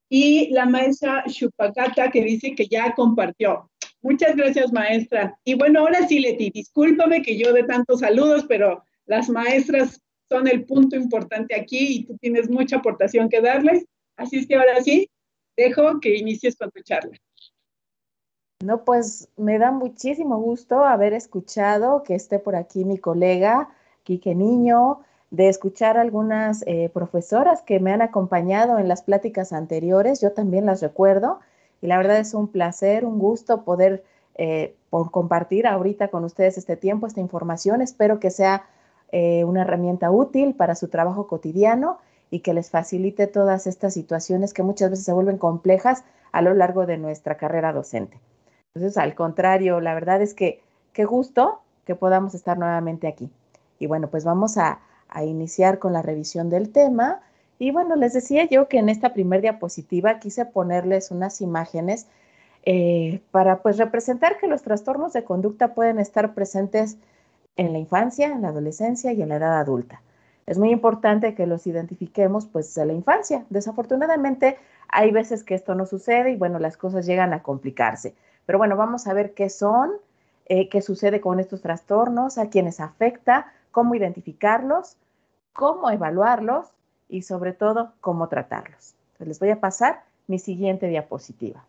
y 0.08 0.50
la 0.50 0.66
maestra 0.66 1.22
Chupacata 1.28 2.10
que 2.10 2.24
dice 2.24 2.56
que 2.56 2.66
ya 2.66 2.92
compartió. 2.94 3.70
Muchas 4.02 4.34
gracias, 4.34 4.72
maestra. 4.72 5.38
Y 5.44 5.54
bueno, 5.54 5.80
ahora 5.80 6.08
sí, 6.08 6.18
Leti, 6.18 6.50
discúlpame 6.50 7.22
que 7.22 7.38
yo 7.38 7.52
de 7.52 7.62
tantos 7.64 8.00
saludos, 8.00 8.46
pero 8.48 8.82
las 9.06 9.28
maestras 9.28 10.00
son 10.30 10.46
el 10.46 10.64
punto 10.64 10.96
importante 10.96 11.54
aquí 11.54 11.98
y 11.98 12.04
tú 12.04 12.16
tienes 12.18 12.48
mucha 12.48 12.76
aportación 12.76 13.28
que 13.28 13.40
darles. 13.40 13.84
Así 14.16 14.38
es 14.38 14.46
que 14.46 14.54
ahora 14.54 14.80
sí, 14.82 15.10
dejo 15.56 15.98
que 16.00 16.16
inicies 16.16 16.56
con 16.56 16.70
tu 16.70 16.80
charla. 16.82 17.16
No, 18.62 18.84
pues 18.84 19.28
me 19.36 19.58
da 19.58 19.72
muchísimo 19.72 20.38
gusto 20.38 20.84
haber 20.84 21.14
escuchado 21.14 22.02
que 22.04 22.14
esté 22.14 22.38
por 22.38 22.54
aquí 22.54 22.84
mi 22.84 22.98
colega 22.98 23.70
Quique 24.04 24.34
Niño, 24.34 25.00
de 25.30 25.48
escuchar 25.48 25.96
algunas 25.96 26.64
eh, 26.66 26.90
profesoras 26.92 27.62
que 27.62 27.80
me 27.80 27.92
han 27.92 28.02
acompañado 28.02 28.78
en 28.78 28.88
las 28.88 29.02
pláticas 29.02 29.52
anteriores. 29.52 30.20
Yo 30.20 30.32
también 30.32 30.66
las 30.66 30.82
recuerdo 30.82 31.40
y 31.80 31.86
la 31.86 31.96
verdad 31.96 32.18
es 32.18 32.34
un 32.34 32.48
placer, 32.48 33.04
un 33.04 33.18
gusto 33.18 33.64
poder 33.64 34.04
eh, 34.36 34.74
por 34.90 35.10
compartir 35.10 35.66
ahorita 35.66 36.08
con 36.08 36.24
ustedes 36.24 36.58
este 36.58 36.76
tiempo, 36.76 37.06
esta 37.06 37.20
información. 37.20 37.80
Espero 37.80 38.20
que 38.20 38.30
sea 38.30 38.64
eh, 39.12 39.44
una 39.44 39.62
herramienta 39.62 40.10
útil 40.10 40.54
para 40.54 40.74
su 40.74 40.88
trabajo 40.88 41.26
cotidiano 41.26 41.98
y 42.30 42.40
que 42.40 42.54
les 42.54 42.70
facilite 42.70 43.26
todas 43.26 43.66
estas 43.66 43.94
situaciones 43.94 44.54
que 44.54 44.62
muchas 44.62 44.90
veces 44.90 45.04
se 45.04 45.12
vuelven 45.12 45.38
complejas 45.38 46.04
a 46.32 46.42
lo 46.42 46.54
largo 46.54 46.86
de 46.86 46.96
nuestra 46.96 47.36
carrera 47.36 47.72
docente. 47.72 48.20
Entonces, 48.74 48.96
al 48.96 49.14
contrario, 49.16 49.80
la 49.80 49.94
verdad 49.94 50.22
es 50.22 50.32
que 50.32 50.60
qué 50.92 51.04
gusto 51.04 51.60
que 51.84 51.96
podamos 51.96 52.34
estar 52.34 52.56
nuevamente 52.56 53.08
aquí. 53.08 53.30
Y 53.80 53.86
bueno, 53.86 54.08
pues 54.08 54.24
vamos 54.24 54.58
a, 54.58 54.80
iniciar 55.24 55.80
con 55.80 55.92
la 55.92 56.02
revisión 56.02 56.50
del 56.50 56.70
tema. 56.70 57.20
Y 57.58 57.72
bueno, 57.72 57.96
les 57.96 58.12
decía 58.12 58.48
yo 58.48 58.68
que 58.68 58.78
en 58.78 58.88
esta 58.88 59.12
primera 59.12 59.40
diapositiva 59.40 60.20
quise 60.20 60.44
ponerles 60.44 61.10
unas 61.10 61.40
imágenes 61.40 62.06
eh, 62.64 63.20
para 63.32 63.60
pues 63.60 63.76
representar 63.76 64.38
que 64.38 64.46
los 64.46 64.62
trastornos 64.62 65.12
de 65.12 65.24
conducta 65.24 65.74
pueden 65.74 65.98
estar 65.98 66.32
presentes 66.32 66.96
en 67.56 67.72
la 67.72 67.78
infancia, 67.78 68.26
en 68.26 68.42
la 68.42 68.48
adolescencia 68.48 69.12
y 69.12 69.22
en 69.22 69.28
la 69.28 69.36
edad 69.36 69.58
adulta. 69.58 70.02
Es 70.46 70.58
muy 70.58 70.70
importante 70.70 71.34
que 71.34 71.46
los 71.46 71.66
identifiquemos 71.66 72.46
pues 72.46 72.66
desde 72.66 72.86
la 72.86 72.92
infancia. 72.92 73.44
Desafortunadamente 73.50 74.58
hay 74.88 75.12
veces 75.12 75.44
que 75.44 75.54
esto 75.54 75.74
no 75.74 75.86
sucede 75.86 76.32
y 76.32 76.36
bueno, 76.36 76.58
las 76.58 76.76
cosas 76.76 77.06
llegan 77.06 77.32
a 77.32 77.42
complicarse. 77.42 78.14
Pero 78.46 78.58
bueno, 78.58 78.76
vamos 78.76 79.06
a 79.06 79.14
ver 79.14 79.34
qué 79.34 79.48
son, 79.48 79.92
eh, 80.46 80.68
qué 80.68 80.82
sucede 80.82 81.20
con 81.20 81.38
estos 81.38 81.62
trastornos, 81.62 82.38
a 82.38 82.50
quiénes 82.50 82.80
afecta, 82.80 83.52
cómo 83.70 83.94
identificarlos, 83.94 84.96
cómo 85.52 85.90
evaluarlos 85.90 86.66
y 87.08 87.22
sobre 87.22 87.52
todo 87.52 87.92
cómo 88.00 88.28
tratarlos. 88.28 88.94
les 89.18 89.38
voy 89.38 89.50
a 89.50 89.60
pasar 89.60 90.02
mi 90.26 90.38
siguiente 90.38 90.88
diapositiva. 90.88 91.64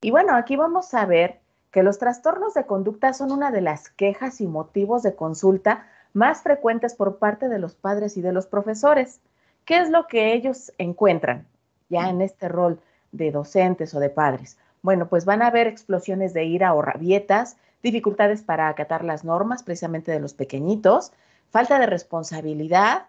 Y 0.00 0.10
bueno, 0.10 0.34
aquí 0.34 0.56
vamos 0.56 0.94
a 0.94 1.04
ver 1.04 1.40
que 1.70 1.82
los 1.82 1.98
trastornos 1.98 2.54
de 2.54 2.66
conducta 2.66 3.12
son 3.12 3.32
una 3.32 3.50
de 3.50 3.60
las 3.60 3.90
quejas 3.90 4.40
y 4.40 4.46
motivos 4.46 5.02
de 5.02 5.14
consulta 5.14 5.86
más 6.12 6.42
frecuentes 6.42 6.94
por 6.94 7.18
parte 7.18 7.48
de 7.48 7.58
los 7.58 7.74
padres 7.74 8.16
y 8.16 8.22
de 8.22 8.32
los 8.32 8.46
profesores. 8.46 9.20
¿Qué 9.64 9.78
es 9.78 9.90
lo 9.90 10.06
que 10.06 10.34
ellos 10.34 10.72
encuentran 10.78 11.46
ya 11.88 12.08
en 12.08 12.20
este 12.22 12.48
rol 12.48 12.80
de 13.12 13.30
docentes 13.30 13.94
o 13.94 14.00
de 14.00 14.10
padres? 14.10 14.58
Bueno, 14.82 15.08
pues 15.08 15.24
van 15.24 15.42
a 15.42 15.48
haber 15.48 15.66
explosiones 15.66 16.32
de 16.32 16.44
ira 16.44 16.74
o 16.74 16.82
rabietas, 16.82 17.56
dificultades 17.82 18.42
para 18.42 18.68
acatar 18.68 19.04
las 19.04 19.24
normas 19.24 19.62
precisamente 19.62 20.10
de 20.10 20.20
los 20.20 20.34
pequeñitos, 20.34 21.12
falta 21.50 21.78
de 21.78 21.86
responsabilidad, 21.86 23.06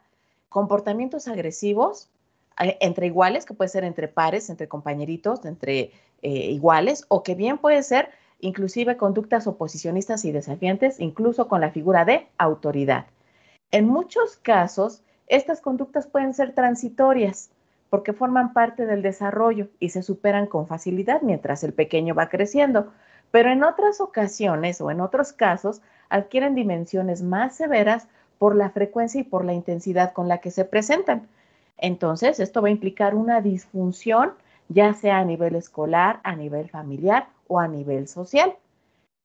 comportamientos 0.50 1.28
agresivos 1.28 2.10
eh, 2.60 2.78
entre 2.82 3.08
iguales, 3.08 3.46
que 3.46 3.54
puede 3.54 3.70
ser 3.70 3.84
entre 3.84 4.08
pares, 4.08 4.50
entre 4.50 4.68
compañeritos, 4.68 5.46
entre 5.46 5.92
eh, 6.22 6.30
iguales, 6.52 7.06
o 7.08 7.24
que 7.24 7.36
bien 7.36 7.58
puede 7.58 7.82
ser 7.84 8.10
inclusive 8.42 8.98
conductas 8.98 9.48
oposicionistas 9.48 10.26
y 10.26 10.32
desafiantes, 10.32 11.00
incluso 11.00 11.48
con 11.48 11.62
la 11.62 11.72
figura 11.72 12.06
de 12.06 12.28
autoridad. 12.38 13.06
En 13.72 13.88
muchos 13.88 14.36
casos, 14.36 15.04
estas 15.28 15.62
conductas 15.62 16.08
pueden 16.08 16.34
ser 16.34 16.54
transitorias 16.54 17.52
porque 17.90 18.14
forman 18.14 18.54
parte 18.54 18.86
del 18.86 19.02
desarrollo 19.02 19.68
y 19.80 19.90
se 19.90 20.04
superan 20.04 20.48
con 20.48 20.68
facilidad 20.68 21.22
mientras 21.22 21.64
el 21.64 21.74
pequeño 21.74 22.16
va 22.16 22.30
creciendo, 22.30 22.92
pero 23.32 23.50
en 23.50 23.64
otras 23.64 24.02
ocasiones 24.02 24.82
o 24.82 24.92
en 24.92 25.02
otros 25.02 25.34
casos 25.34 25.82
adquieren 26.10 26.56
dimensiones 26.56 27.22
más 27.22 27.56
severas 27.56 28.08
por 28.40 28.56
la 28.56 28.70
frecuencia 28.70 29.22
y 29.22 29.24
por 29.24 29.46
la 29.46 29.54
intensidad 29.54 30.14
con 30.14 30.28
la 30.28 30.40
que 30.40 30.52
se 30.52 30.66
presentan. 30.66 31.28
Entonces, 31.78 32.40
esto 32.40 32.62
va 32.62 32.70
a 32.70 32.72
implicar 32.72 33.16
una 33.16 33.42
disfunción, 33.42 34.34
ya 34.70 34.94
sea 34.94 35.20
a 35.20 35.26
nivel 35.26 35.56
escolar, 35.56 36.20
a 36.24 36.36
nivel 36.36 36.70
familiar 36.70 37.28
o 37.52 37.60
a 37.60 37.68
nivel 37.68 38.08
social. 38.08 38.56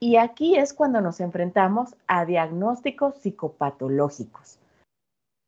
Y 0.00 0.16
aquí 0.16 0.56
es 0.56 0.74
cuando 0.74 1.00
nos 1.00 1.20
enfrentamos 1.20 1.94
a 2.08 2.24
diagnósticos 2.24 3.14
psicopatológicos. 3.16 4.58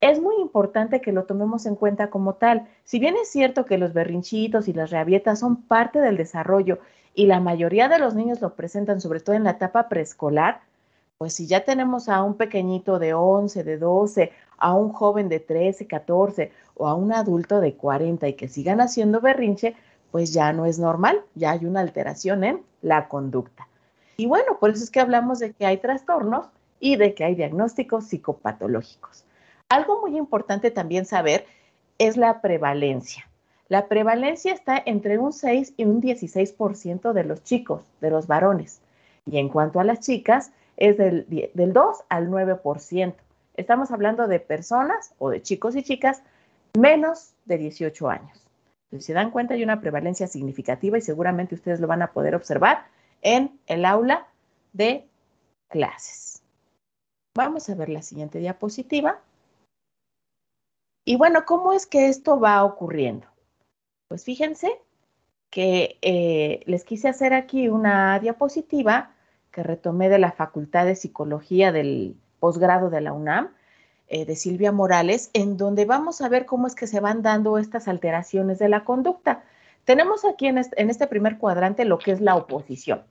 Es 0.01 0.21
muy 0.21 0.37
importante 0.41 1.01
que 1.01 1.13
lo 1.13 1.25
tomemos 1.25 1.67
en 1.67 1.75
cuenta 1.75 2.09
como 2.09 2.35
tal. 2.35 2.69
Si 2.85 3.01
bien 3.01 3.17
es 3.21 3.29
cierto 3.31 3.65
que 3.65 3.79
los 3.79 3.93
berrinchitos 3.93 4.69
y 4.69 4.73
las 4.73 4.91
rabietas 4.91 5.41
son 5.41 5.63
parte 5.63 5.99
del 6.01 6.17
desarrollo 6.17 6.79
y 7.15 7.27
la 7.27 7.41
mayoría 7.41 7.89
de 7.89 7.99
los 7.99 8.15
niños 8.15 8.41
lo 8.41 8.55
presentan 8.55 9.01
sobre 9.01 9.19
todo 9.19 9.35
en 9.35 9.43
la 9.43 9.51
etapa 9.51 9.89
preescolar, 9.89 10.61
pues 11.19 11.35
si 11.35 11.49
ya 11.49 11.65
tenemos 11.65 12.09
a 12.09 12.23
un 12.23 12.37
pequeñito 12.37 13.01
de 13.01 13.13
11, 13.13 13.65
de 13.65 13.77
12, 13.77 14.31
a 14.57 14.73
un 14.75 14.93
joven 14.93 15.29
de 15.29 15.41
13, 15.41 15.89
14 15.89 16.53
o 16.77 16.87
a 16.87 16.95
un 16.95 17.13
adulto 17.13 17.61
de 17.61 17.75
40 17.75 18.29
y 18.29 18.35
que 18.35 18.47
sigan 18.47 18.81
haciendo 18.81 19.21
berrinche, 19.21 19.75
pues 20.11 20.33
ya 20.33 20.53
no 20.53 20.67
es 20.67 20.79
normal, 20.79 21.23
ya 21.35 21.53
hay 21.53 21.65
una 21.65 21.81
alteración 21.81 22.45
en 22.45 22.63
la 22.83 23.09
conducta. 23.09 23.69
Y 24.17 24.27
bueno, 24.27 24.59
por 24.59 24.71
eso 24.71 24.83
es 24.83 24.91
que 24.91 25.01
hablamos 25.01 25.39
de 25.39 25.53
que 25.53 25.67
hay 25.67 25.79
trastornos 25.79 26.47
y 26.81 26.97
de 26.97 27.15
que 27.15 27.25
hay 27.25 27.35
diagnósticos 27.35 28.07
psicopatológicos. 28.07 29.25
Algo 29.69 30.01
muy 30.01 30.17
importante 30.17 30.71
también 30.71 31.05
saber 31.05 31.47
es 31.99 32.17
la 32.17 32.41
prevalencia. 32.41 33.29
La 33.69 33.87
prevalencia 33.87 34.55
está 34.55 34.83
entre 34.85 35.19
un 35.19 35.33
6 35.33 35.75
y 35.77 35.85
un 35.85 36.01
16% 36.01 37.13
de 37.13 37.25
los 37.25 37.45
chicos, 37.45 37.83
de 38.01 38.11
los 38.11 38.27
varones. 38.27 38.81
Y 39.27 39.39
en 39.39 39.51
cuanto 39.51 39.79
a 39.79 39.85
las 39.85 40.01
chicas, 40.01 40.53
es 40.79 40.97
del, 40.97 41.27
del 41.53 41.73
2 41.73 42.05
al 42.09 42.31
9%. 42.31 43.15
Estamos 43.57 43.91
hablando 43.91 44.27
de 44.27 44.41
personas 44.41 45.13
o 45.19 45.31
de 45.31 45.43
chicos 45.43 45.77
y 45.77 45.83
chicas 45.83 46.23
menos 46.79 47.33
de 47.45 47.59
18 47.59 48.09
años. 48.09 48.48
Si 48.91 49.01
se 49.01 49.13
dan 49.13 49.31
cuenta, 49.31 49.55
hay 49.55 49.63
una 49.63 49.81
prevalencia 49.81 50.27
significativa 50.27 50.97
y 50.97 51.03
seguramente 51.03 51.55
ustedes 51.55 51.81
lo 51.81 51.87
van 51.87 52.03
a 52.03 52.13
poder 52.13 52.35
observar 52.35 52.87
en 53.23 53.59
el 53.67 53.85
aula 53.85 54.27
de 54.73 55.07
clases. 55.69 56.43
Vamos 57.37 57.69
a 57.69 57.75
ver 57.75 57.89
la 57.89 58.03
siguiente 58.03 58.39
diapositiva. 58.39 59.21
Y 61.05 61.17
bueno, 61.17 61.45
¿cómo 61.45 61.73
es 61.73 61.87
que 61.87 62.09
esto 62.09 62.41
va 62.41 62.65
ocurriendo? 62.65 63.27
Pues 64.09 64.25
fíjense 64.25 64.81
que 65.51 65.99
eh, 66.03 66.63
les 66.67 66.85
quise 66.85 67.09
hacer 67.09 67.35
aquí 67.35 67.69
una 67.69 68.19
diapositiva 68.19 69.15
que 69.51 69.63
retomé 69.63 70.09
de 70.09 70.19
la 70.19 70.33
Facultad 70.33 70.87
de 70.87 70.97
Psicología 70.97 71.73
del 71.73 72.17
posgrado 72.39 72.91
de 72.91 73.01
la 73.01 73.13
UNAM 73.13 73.51
eh, 74.11 74.25
de 74.25 74.37
Silvia 74.37 74.73
Morales, 74.73 75.29
en 75.35 75.59
donde 75.59 75.85
vamos 75.85 76.23
a 76.23 76.31
ver 76.31 76.47
cómo 76.47 76.67
es 76.67 76.75
que 76.75 76.87
se 76.87 76.99
van 76.99 77.21
dando 77.21 77.59
estas 77.59 77.89
alteraciones 77.89 78.59
de 78.59 78.71
la 78.71 78.83
conducta. 78.83 79.43
Tenemos 79.85 80.25
aquí 80.25 80.47
en 80.47 80.57
este, 80.57 81.07
primer 81.07 81.37
cuadrante 81.37 81.85
lo 81.85 81.99
que 81.99 82.13
es 82.13 82.21
la 82.23 82.35
oposición. 82.35 83.03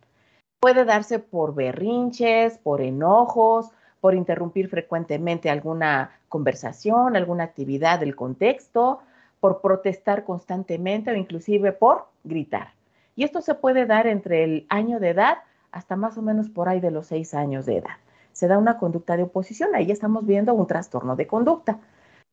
Puede 0.60 0.86
darse 0.86 1.20
por 1.20 1.54
berrinches, 1.54 2.58
por 2.58 2.82
enojos, 2.82 3.70
por 4.02 4.16
interrumpir 4.16 4.70
frecuentemente 4.70 5.52
alguna 5.52 6.18
conversación, 6.30 7.16
alguna 7.16 7.44
actividad 7.44 8.00
del 8.00 8.16
contexto, 8.16 9.00
por 9.40 9.62
protestar 9.62 10.24
constantemente 10.24 11.12
o 11.12 11.16
inclusive 11.16 11.74
por 11.74 12.08
gritar. 12.24 12.74
Y 13.16 13.24
esto 13.24 13.42
se 13.42 13.54
puede 13.54 13.86
dar 13.86 14.08
entre 14.08 14.44
el 14.44 14.66
año 14.70 15.00
de 15.00 15.10
edad 15.10 15.38
hasta 15.72 15.96
más 15.96 16.18
o 16.18 16.24
menos 16.24 16.50
por 16.50 16.70
ahí 16.70 16.80
de 16.80 16.90
los 16.90 17.06
seis 17.06 17.36
años 17.36 17.68
de 17.68 17.78
edad 17.78 17.98
se 18.38 18.48
da 18.48 18.60
una 18.60 18.78
conducta 18.78 19.18
de 19.18 19.24
oposición. 19.24 19.74
Ahí 19.74 19.90
estamos 19.90 20.24
viendo 20.24 20.54
un 20.54 20.68
trastorno 20.68 21.16
de 21.16 21.26
conducta. 21.26 21.80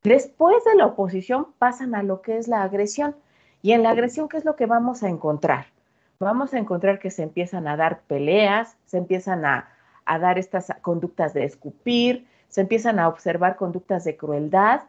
Después 0.03 0.63
de 0.63 0.75
la 0.75 0.85
oposición 0.85 1.47
pasan 1.57 1.95
a 1.95 2.03
lo 2.03 2.21
que 2.21 2.37
es 2.37 2.47
la 2.47 2.61
agresión. 2.61 3.15
Y 3.63 3.71
en 3.71 3.81
la 3.81 3.89
agresión, 3.89 4.29
¿qué 4.29 4.37
es 4.37 4.45
lo 4.45 4.55
que 4.55 4.67
vamos 4.67 5.01
a 5.01 5.09
encontrar? 5.09 5.65
Vamos 6.19 6.53
a 6.53 6.59
encontrar 6.59 6.99
que 6.99 7.09
se 7.09 7.23
empiezan 7.23 7.67
a 7.67 7.75
dar 7.75 8.01
peleas, 8.01 8.77
se 8.85 8.99
empiezan 8.99 9.45
a, 9.45 9.67
dar 10.05 10.37
estas 10.37 10.71
conductas 10.83 11.33
de 11.33 11.43
escupir, 11.43 12.27
se 12.49 12.61
empiezan 12.61 12.99
a 12.99 13.07
observar 13.07 13.55
conductas 13.55 14.03
de 14.03 14.15
crueldad. 14.15 14.81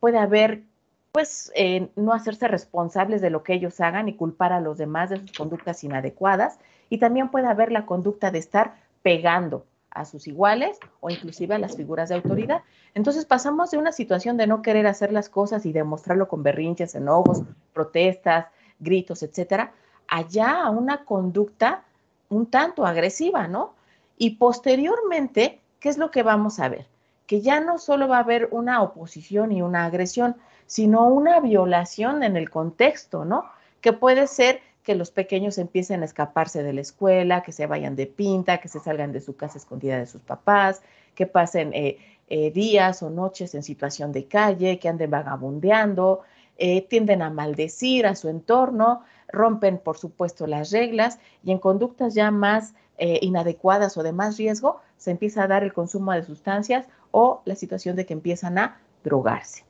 Puede 0.00 0.18
haber, 0.18 0.64
pues, 1.12 1.50
eh, 1.54 1.88
no 1.96 2.12
hacerse 2.12 2.46
responsables 2.46 3.22
de 3.22 3.30
lo 3.30 3.42
que 3.42 3.54
ellos 3.54 3.80
hagan 3.80 4.10
y 4.10 4.16
culpar 4.16 4.52
a 4.52 4.60
los 4.60 4.76
demás 4.76 5.08
de 5.08 5.16
sus 5.16 5.32
conductas 5.32 5.82
inadecuadas. 5.82 6.58
Y 6.90 6.98
también 6.98 7.30
puede 7.30 7.46
haber 7.46 7.72
la 7.72 7.86
conducta 7.86 8.30
de 8.30 8.40
estar 8.40 8.74
pegando, 9.00 9.64
a 10.00 10.04
sus 10.04 10.26
iguales 10.26 10.78
o 11.00 11.10
inclusive 11.10 11.54
a 11.54 11.58
las 11.58 11.76
figuras 11.76 12.08
de 12.08 12.16
autoridad. 12.16 12.62
Entonces 12.94 13.24
pasamos 13.24 13.70
de 13.70 13.78
una 13.78 13.92
situación 13.92 14.36
de 14.36 14.46
no 14.46 14.62
querer 14.62 14.86
hacer 14.86 15.12
las 15.12 15.28
cosas 15.28 15.66
y 15.66 15.72
demostrarlo 15.72 16.28
con 16.28 16.42
berrinches, 16.42 16.94
enojos, 16.94 17.42
protestas, 17.72 18.46
gritos, 18.78 19.22
etcétera, 19.22 19.72
allá 20.06 20.62
a 20.62 20.70
una 20.70 21.04
conducta 21.04 21.84
un 22.30 22.46
tanto 22.46 22.84
agresiva, 22.84 23.48
¿no? 23.48 23.74
Y 24.16 24.36
posteriormente, 24.36 25.60
¿qué 25.80 25.88
es 25.88 25.98
lo 25.98 26.10
que 26.10 26.22
vamos 26.22 26.60
a 26.60 26.68
ver? 26.68 26.86
Que 27.26 27.40
ya 27.40 27.60
no 27.60 27.78
solo 27.78 28.08
va 28.08 28.18
a 28.18 28.20
haber 28.20 28.48
una 28.50 28.82
oposición 28.82 29.52
y 29.52 29.62
una 29.62 29.84
agresión, 29.84 30.36
sino 30.66 31.06
una 31.08 31.40
violación 31.40 32.22
en 32.22 32.36
el 32.36 32.50
contexto, 32.50 33.24
¿no? 33.24 33.44
que 33.80 33.92
puede 33.92 34.26
ser 34.26 34.60
que 34.88 34.94
los 34.94 35.10
pequeños 35.10 35.58
empiecen 35.58 36.00
a 36.00 36.06
escaparse 36.06 36.62
de 36.62 36.72
la 36.72 36.80
escuela, 36.80 37.42
que 37.42 37.52
se 37.52 37.66
vayan 37.66 37.94
de 37.94 38.06
pinta, 38.06 38.56
que 38.56 38.68
se 38.68 38.80
salgan 38.80 39.12
de 39.12 39.20
su 39.20 39.36
casa 39.36 39.58
escondida 39.58 39.98
de 39.98 40.06
sus 40.06 40.22
papás, 40.22 40.80
que 41.14 41.26
pasen 41.26 41.74
eh, 41.74 41.98
eh, 42.30 42.50
días 42.52 43.02
o 43.02 43.10
noches 43.10 43.54
en 43.54 43.62
situación 43.62 44.12
de 44.12 44.24
calle, 44.24 44.78
que 44.78 44.88
anden 44.88 45.10
vagabundeando, 45.10 46.22
eh, 46.56 46.80
tienden 46.88 47.20
a 47.20 47.28
maldecir 47.28 48.06
a 48.06 48.14
su 48.14 48.30
entorno, 48.30 49.02
rompen, 49.30 49.76
por 49.76 49.98
supuesto, 49.98 50.46
las 50.46 50.70
reglas 50.70 51.18
y 51.44 51.52
en 51.52 51.58
conductas 51.58 52.14
ya 52.14 52.30
más 52.30 52.72
inadecuadas 52.98 53.98
o 53.98 54.02
de 54.02 54.12
más 54.12 54.38
riesgo 54.38 54.80
se 54.96 55.10
empieza 55.10 55.42
a 55.42 55.48
dar 55.48 55.64
el 55.64 55.74
consumo 55.74 56.12
de 56.12 56.22
sustancias 56.22 56.86
o 57.10 57.42
la 57.44 57.56
situación 57.56 57.94
de 57.94 58.06
que 58.06 58.14
empiezan 58.14 58.56
a 58.56 58.80
drogarse. 59.04 59.66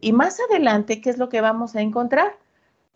Y 0.00 0.14
más 0.14 0.38
adelante, 0.48 1.02
¿qué 1.02 1.10
es 1.10 1.18
lo 1.18 1.28
que 1.28 1.42
vamos 1.42 1.76
a 1.76 1.82
encontrar? 1.82 2.38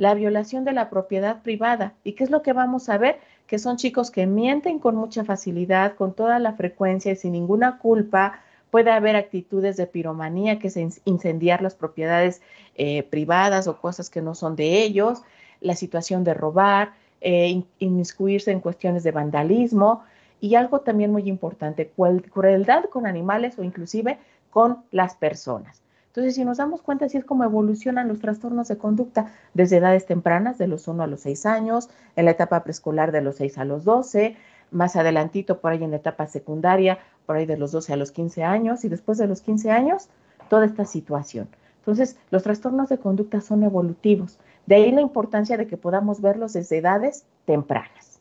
La 0.00 0.14
violación 0.14 0.64
de 0.64 0.73
la 0.73 0.88
propiedad 0.88 1.42
privada. 1.42 1.92
¿Y 2.04 2.14
qué 2.14 2.25
es 2.25 2.30
lo 2.30 2.40
que 2.40 2.54
vamos 2.54 2.88
a 2.88 2.97
ver? 2.97 3.21
Que 3.47 3.59
son 3.59 3.76
chicos 3.76 4.11
que 4.11 4.26
mienten 4.26 4.78
con 4.78 4.97
mucha 4.97 5.25
facilidad, 5.25 5.95
con 5.95 6.14
toda 6.14 6.38
la 6.38 6.54
frecuencia 6.54 7.12
y 7.12 7.16
sin 7.16 7.33
ninguna 7.33 7.76
culpa. 7.76 8.40
Puede 8.71 8.92
haber 8.92 9.14
actitudes 9.14 9.76
de 9.76 9.87
piromanía, 9.87 10.59
que 10.59 10.69
es 10.69 10.78
incendiar 11.04 11.61
las 11.61 11.75
propiedades 11.75 12.40
eh, 12.76 13.02
privadas 13.02 13.69
o 13.69 13.78
cosas 13.78 14.09
que 14.09 14.23
no 14.23 14.35
son 14.35 14.57
de 14.57 14.83
ellos, 14.83 15.21
la 15.61 15.76
situación 15.76 16.25
de 16.25 16.33
robar, 16.33 16.95
eh, 17.21 17.62
inmiscuirse 17.78 18.52
en 18.52 18.61
cuestiones 18.61 19.02
de 19.02 19.11
vandalismo 19.11 20.02
y 20.40 20.54
algo 20.54 20.80
también 20.80 21.12
muy 21.12 21.28
importante, 21.28 21.92
crueldad 22.33 22.85
con 22.85 23.04
animales 23.04 23.59
o 23.59 23.64
inclusive 23.64 24.16
con 24.49 24.78
las 24.92 25.14
personas. 25.14 25.80
Entonces, 26.11 26.35
si 26.35 26.45
nos 26.45 26.59
damos 26.59 26.83
cuenta, 26.83 27.05
así 27.05 27.19
es 27.19 27.25
como 27.25 27.45
evolucionan 27.45 28.09
los 28.09 28.19
trastornos 28.19 28.67
de 28.67 28.76
conducta 28.76 29.33
desde 29.55 29.76
edades 29.76 30.07
tempranas, 30.07 30.59
de 30.59 30.67
los 30.67 30.88
1 30.88 31.05
a 31.05 31.07
los 31.07 31.21
6 31.21 31.47
años, 31.47 31.88
en 32.17 32.25
la 32.25 32.33
etapa 32.33 32.64
preescolar 32.64 33.12
de 33.12 33.21
los 33.21 33.37
6 33.37 33.59
a 33.59 33.64
los 33.64 33.85
12, 33.85 34.37
más 34.73 34.97
adelantito 34.97 35.61
por 35.61 35.71
ahí 35.71 35.85
en 35.85 35.93
la 35.93 35.99
etapa 35.99 36.26
secundaria, 36.26 36.99
por 37.26 37.37
ahí 37.37 37.47
de 37.47 37.57
los 37.57 37.71
12 37.71 37.93
a 37.93 37.97
los 37.97 38.11
15 38.11 38.43
años, 38.43 38.85
y 38.85 38.88
después 38.88 39.19
de 39.19 39.29
los 39.29 39.40
15 39.40 39.71
años, 39.71 40.09
toda 40.49 40.67
esta 40.67 40.85
situación. 40.85 41.49
Entonces, 41.79 42.19
los 42.33 42.43
trastornos 42.43 42.88
de 42.88 42.99
conducta 42.99 43.40
son 43.40 43.62
evolutivos. 43.62 44.40
De 44.67 44.75
ahí 44.75 44.90
la 44.90 45.02
importancia 45.02 45.57
de 45.57 45.69
que 45.69 45.76
podamos 45.76 46.21
verlos 46.21 46.55
desde 46.55 46.79
edades 46.79 47.25
tempranas. 47.45 48.21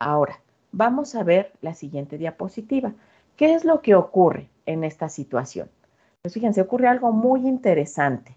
Ahora, 0.00 0.40
vamos 0.72 1.14
a 1.14 1.22
ver 1.22 1.52
la 1.60 1.74
siguiente 1.74 2.16
diapositiva. 2.16 2.94
¿Qué 3.36 3.54
es 3.54 3.66
lo 3.66 3.82
que 3.82 3.94
ocurre 3.94 4.48
en 4.64 4.84
esta 4.84 5.10
situación? 5.10 5.68
Pues 6.28 6.34
fíjense, 6.34 6.60
ocurre 6.60 6.88
algo 6.88 7.10
muy 7.10 7.48
interesante. 7.48 8.36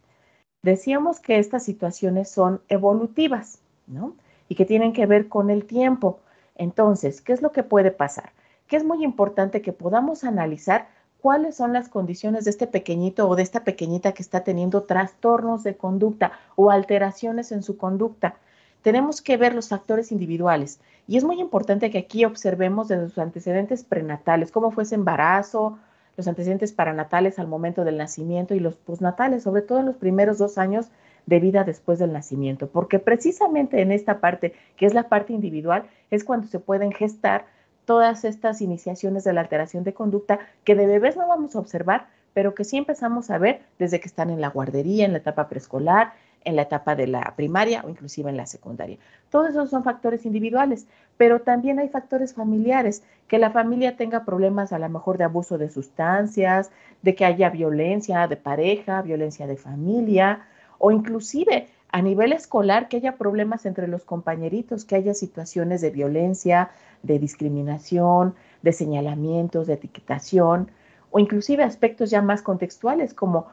Decíamos 0.63 1.19
que 1.19 1.39
estas 1.39 1.65
situaciones 1.65 2.31
son 2.31 2.61
evolutivas, 2.69 3.59
¿no? 3.85 4.15
Y 4.47 4.55
que 4.55 4.63
tienen 4.63 4.93
que 4.93 5.05
ver 5.05 5.27
con 5.27 5.49
el 5.49 5.65
tiempo. 5.65 6.21
Entonces, 6.55 7.19
¿qué 7.19 7.33
es 7.33 7.41
lo 7.41 7.51
que 7.51 7.63
puede 7.63 7.91
pasar? 7.91 8.31
Que 8.67 8.77
es 8.77 8.85
muy 8.85 9.03
importante 9.03 9.61
que 9.61 9.73
podamos 9.73 10.23
analizar 10.23 10.87
cuáles 11.19 11.57
son 11.57 11.73
las 11.73 11.89
condiciones 11.89 12.45
de 12.45 12.51
este 12.51 12.65
pequeñito 12.65 13.27
o 13.27 13.35
de 13.35 13.43
esta 13.43 13.65
pequeñita 13.65 14.13
que 14.13 14.23
está 14.23 14.45
teniendo 14.45 14.83
trastornos 14.83 15.63
de 15.63 15.75
conducta 15.75 16.31
o 16.55 16.71
alteraciones 16.71 17.51
en 17.51 17.61
su 17.61 17.75
conducta. 17.75 18.35
Tenemos 18.83 19.21
que 19.21 19.35
ver 19.35 19.53
los 19.53 19.67
factores 19.67 20.13
individuales 20.13 20.79
y 21.09 21.17
es 21.17 21.25
muy 21.25 21.41
importante 21.41 21.91
que 21.91 21.97
aquí 21.97 22.23
observemos 22.23 22.87
de 22.87 23.01
sus 23.09 23.17
antecedentes 23.17 23.83
prenatales, 23.83 24.49
cómo 24.49 24.71
fue 24.71 24.83
ese 24.83 24.95
embarazo, 24.95 25.77
los 26.17 26.27
antecedentes 26.27 26.73
paranatales 26.73 27.39
al 27.39 27.47
momento 27.47 27.83
del 27.83 27.97
nacimiento 27.97 28.53
y 28.53 28.59
los 28.59 28.75
postnatales, 28.75 29.43
sobre 29.43 29.61
todo 29.61 29.79
en 29.79 29.85
los 29.85 29.95
primeros 29.95 30.37
dos 30.37 30.57
años 30.57 30.89
de 31.25 31.39
vida 31.39 31.63
después 31.63 31.99
del 31.99 32.13
nacimiento, 32.13 32.67
porque 32.67 32.99
precisamente 32.99 33.81
en 33.81 33.91
esta 33.91 34.19
parte, 34.19 34.53
que 34.75 34.85
es 34.85 34.93
la 34.93 35.07
parte 35.09 35.33
individual, 35.33 35.83
es 36.09 36.23
cuando 36.23 36.47
se 36.47 36.59
pueden 36.59 36.91
gestar 36.91 37.45
todas 37.85 38.25
estas 38.25 38.61
iniciaciones 38.61 39.23
de 39.23 39.33
la 39.33 39.41
alteración 39.41 39.83
de 39.83 39.93
conducta 39.93 40.39
que 40.63 40.75
de 40.75 40.87
bebés 40.87 41.17
no 41.17 41.27
vamos 41.27 41.55
a 41.55 41.59
observar, 41.59 42.07
pero 42.33 42.55
que 42.55 42.63
sí 42.63 42.77
empezamos 42.77 43.29
a 43.29 43.37
ver 43.37 43.61
desde 43.79 43.99
que 43.99 44.07
están 44.07 44.29
en 44.29 44.41
la 44.41 44.49
guardería, 44.49 45.05
en 45.05 45.11
la 45.11 45.17
etapa 45.19 45.49
preescolar, 45.49 46.13
en 46.43 46.55
la 46.55 46.63
etapa 46.63 46.95
de 46.95 47.07
la 47.07 47.33
primaria 47.35 47.83
o 47.85 47.89
inclusive 47.89 48.29
en 48.29 48.37
la 48.37 48.45
secundaria. 48.45 48.97
Todos 49.29 49.49
esos 49.49 49.69
son 49.69 49.83
factores 49.83 50.25
individuales, 50.25 50.87
pero 51.17 51.41
también 51.41 51.79
hay 51.79 51.89
factores 51.89 52.33
familiares, 52.33 53.03
que 53.27 53.37
la 53.37 53.51
familia 53.51 53.95
tenga 53.95 54.25
problemas 54.25 54.73
a 54.73 54.79
lo 54.79 54.89
mejor 54.89 55.17
de 55.17 55.23
abuso 55.23 55.57
de 55.57 55.69
sustancias, 55.69 56.71
de 57.01 57.15
que 57.15 57.25
haya 57.25 57.49
violencia 57.49 58.27
de 58.27 58.37
pareja, 58.37 59.01
violencia 59.01 59.47
de 59.47 59.57
familia 59.57 60.41
o 60.77 60.91
inclusive 60.91 61.67
a 61.91 62.01
nivel 62.01 62.33
escolar 62.33 62.87
que 62.87 62.97
haya 62.97 63.17
problemas 63.17 63.65
entre 63.65 63.87
los 63.87 64.03
compañeritos, 64.03 64.85
que 64.85 64.95
haya 64.95 65.13
situaciones 65.13 65.81
de 65.81 65.91
violencia, 65.91 66.71
de 67.03 67.19
discriminación, 67.19 68.33
de 68.61 68.73
señalamientos, 68.73 69.67
de 69.67 69.73
etiquetación 69.73 70.71
o 71.11 71.19
inclusive 71.19 71.63
aspectos 71.63 72.09
ya 72.09 72.21
más 72.21 72.41
contextuales 72.41 73.13
como 73.13 73.47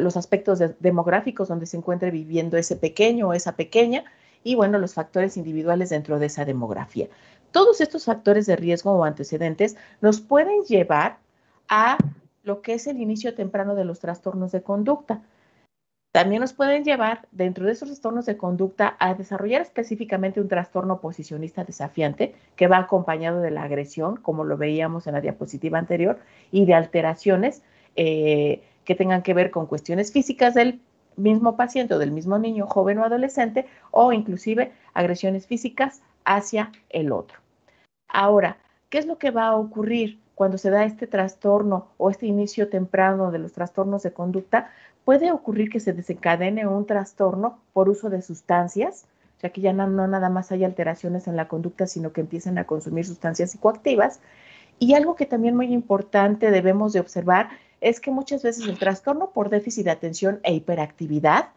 los 0.00 0.16
aspectos 0.16 0.60
demográficos 0.80 1.48
donde 1.48 1.66
se 1.66 1.76
encuentre 1.76 2.10
viviendo 2.10 2.56
ese 2.56 2.76
pequeño 2.76 3.28
o 3.28 3.32
esa 3.32 3.56
pequeña 3.56 4.04
y 4.44 4.54
bueno, 4.54 4.78
los 4.78 4.94
factores 4.94 5.36
individuales 5.36 5.90
dentro 5.90 6.18
de 6.18 6.26
esa 6.26 6.44
demografía. 6.44 7.08
Todos 7.50 7.80
estos 7.80 8.04
factores 8.04 8.46
de 8.46 8.56
riesgo 8.56 8.92
o 8.92 9.04
antecedentes 9.04 9.76
nos 10.00 10.20
pueden 10.20 10.62
llevar 10.62 11.18
a 11.68 11.98
lo 12.42 12.62
que 12.62 12.74
es 12.74 12.86
el 12.86 13.00
inicio 13.00 13.34
temprano 13.34 13.74
de 13.74 13.84
los 13.84 14.00
trastornos 14.00 14.52
de 14.52 14.62
conducta. 14.62 15.22
También 16.12 16.40
nos 16.40 16.52
pueden 16.52 16.84
llevar, 16.84 17.26
dentro 17.30 17.64
de 17.64 17.72
esos 17.72 17.88
trastornos 17.88 18.26
de 18.26 18.36
conducta, 18.36 18.96
a 18.98 19.14
desarrollar 19.14 19.62
específicamente 19.62 20.40
un 20.40 20.48
trastorno 20.48 21.00
posicionista 21.00 21.64
desafiante 21.64 22.34
que 22.56 22.66
va 22.66 22.78
acompañado 22.78 23.40
de 23.40 23.50
la 23.50 23.62
agresión, 23.62 24.16
como 24.16 24.44
lo 24.44 24.58
veíamos 24.58 25.06
en 25.06 25.14
la 25.14 25.22
diapositiva 25.22 25.78
anterior, 25.78 26.18
y 26.50 26.66
de 26.66 26.74
alteraciones 26.74 27.62
eh, 27.96 28.62
que 28.84 28.94
tengan 28.94 29.22
que 29.22 29.34
ver 29.34 29.50
con 29.50 29.66
cuestiones 29.66 30.12
físicas 30.12 30.54
del 30.54 30.80
mismo 31.16 31.56
paciente 31.56 31.94
o 31.94 31.98
del 31.98 32.10
mismo 32.10 32.38
niño, 32.38 32.66
joven 32.66 32.98
o 32.98 33.04
adolescente, 33.04 33.66
o 33.90 34.12
inclusive 34.12 34.72
agresiones 34.94 35.46
físicas 35.46 36.02
hacia 36.24 36.72
el 36.90 37.12
otro. 37.12 37.38
Ahora, 38.08 38.58
¿qué 38.90 38.98
es 38.98 39.06
lo 39.06 39.18
que 39.18 39.30
va 39.30 39.48
a 39.48 39.56
ocurrir 39.56 40.18
cuando 40.34 40.58
se 40.58 40.70
da 40.70 40.84
este 40.84 41.06
trastorno 41.06 41.88
o 41.98 42.10
este 42.10 42.26
inicio 42.26 42.68
temprano 42.68 43.30
de 43.30 43.38
los 43.38 43.52
trastornos 43.52 44.02
de 44.02 44.12
conducta? 44.12 44.70
Puede 45.04 45.32
ocurrir 45.32 45.70
que 45.70 45.80
se 45.80 45.92
desencadene 45.92 46.66
un 46.66 46.86
trastorno 46.86 47.58
por 47.72 47.88
uso 47.88 48.08
de 48.10 48.22
sustancias, 48.22 49.06
ya 49.42 49.50
que 49.50 49.60
ya 49.60 49.72
no, 49.72 49.88
no 49.88 50.06
nada 50.06 50.28
más 50.28 50.52
hay 50.52 50.64
alteraciones 50.64 51.26
en 51.26 51.36
la 51.36 51.48
conducta, 51.48 51.86
sino 51.86 52.12
que 52.12 52.20
empiezan 52.20 52.58
a 52.58 52.64
consumir 52.64 53.04
sustancias 53.04 53.50
psicoactivas. 53.50 54.20
Y 54.78 54.94
algo 54.94 55.16
que 55.16 55.26
también 55.26 55.56
muy 55.56 55.72
importante 55.72 56.50
debemos 56.50 56.92
de 56.92 57.00
observar 57.00 57.48
es 57.82 58.00
que 58.00 58.12
muchas 58.12 58.42
veces 58.42 58.66
el 58.66 58.78
trastorno 58.78 59.30
por 59.32 59.50
déficit 59.50 59.84
de 59.84 59.90
atención 59.90 60.40
e 60.44 60.54
hiperactividad 60.54 61.48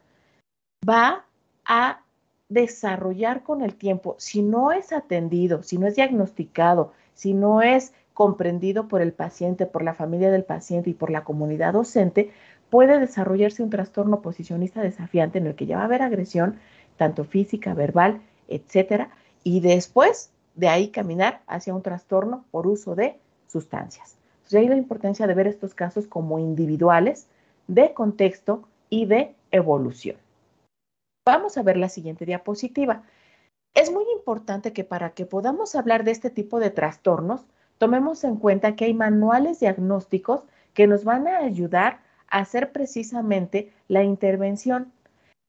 va 0.88 1.26
a 1.66 2.02
desarrollar 2.50 3.44
con 3.44 3.62
el 3.62 3.76
tiempo, 3.76 4.16
si 4.18 4.42
no 4.42 4.72
es 4.72 4.92
atendido, 4.92 5.64
si 5.64 5.78
no 5.78 5.88
es 5.88 5.96
diagnosticado, 5.96 6.94
si 7.14 7.34
no 7.34 7.62
es 7.62 7.94
comprendido 8.14 8.88
por 8.88 9.02
el 9.02 9.14
paciente, 9.14 9.66
por 9.68 9.84
la 9.84 9.94
familia 9.94 10.32
del 10.32 10.44
paciente 10.44 10.90
y 10.90 10.94
por 10.94 11.12
la 11.12 11.24
comunidad 11.24 11.74
docente, 11.74 12.32
puede 12.72 13.00
desarrollarse 13.00 13.62
un 13.62 13.70
trastorno 13.70 14.22
posicionista 14.22 14.82
desafiante 14.82 15.38
en 15.38 15.48
el 15.48 15.56
que 15.56 15.68
ya 15.68 15.78
va 15.78 15.84
a 15.84 15.86
haber 15.86 16.02
agresión, 16.02 16.58
tanto 16.98 17.24
física, 17.24 17.74
verbal, 17.74 18.22
etcétera, 18.48 19.10
y 19.44 19.60
después 19.60 20.32
de 20.56 20.70
ahí 20.70 20.90
caminar 20.90 21.42
hacia 21.46 21.76
un 21.76 21.84
trastorno 21.84 22.46
por 22.52 22.68
uso 22.68 22.96
de 22.96 23.18
sustancias. 23.48 24.18
Entonces, 24.46 24.60
ahí 24.60 24.68
la 24.68 24.76
importancia 24.76 25.26
de 25.26 25.34
ver 25.34 25.48
estos 25.48 25.74
casos 25.74 26.06
como 26.06 26.38
individuales, 26.38 27.26
de 27.68 27.96
contexto 27.96 28.68
y 28.92 29.08
de 29.08 29.34
evolución. 29.50 30.18
Vamos 31.26 31.58
a 31.58 31.64
ver 31.64 31.78
la 31.78 31.90
siguiente 31.90 32.28
diapositiva. 32.28 33.02
Es 33.74 33.92
muy 33.92 34.06
importante 34.16 34.72
que 34.72 34.84
para 34.84 35.10
que 35.16 35.26
podamos 35.26 35.74
hablar 35.74 36.04
de 36.04 36.12
este 36.12 36.30
tipo 36.30 36.60
de 36.60 36.70
trastornos, 36.70 37.48
tomemos 37.80 38.24
en 38.24 38.36
cuenta 38.36 38.76
que 38.76 38.86
hay 38.86 38.94
manuales 38.94 39.62
diagnósticos 39.62 40.44
que 40.76 40.86
nos 40.86 41.04
van 41.04 41.28
a 41.28 41.40
ayudar 41.40 42.02
a 42.30 42.38
hacer 42.38 42.72
precisamente 42.72 43.74
la 43.88 44.04
intervención. 44.04 44.94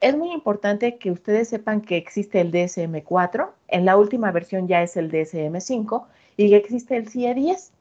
Es 0.00 0.16
muy 0.16 0.32
importante 0.32 0.96
que 0.96 1.10
ustedes 1.10 1.48
sepan 1.48 1.82
que 1.82 1.98
existe 1.98 2.40
el 2.40 2.50
DSM-4, 2.50 3.50
en 3.68 3.84
la 3.84 3.98
última 3.98 4.32
versión 4.32 4.68
ya 4.68 4.82
es 4.82 4.96
el 4.96 5.10
DSM-5 5.10 6.06
y 6.38 6.48
que 6.48 6.56
existe 6.56 6.96
el 6.96 7.10
CIE-10. 7.10 7.72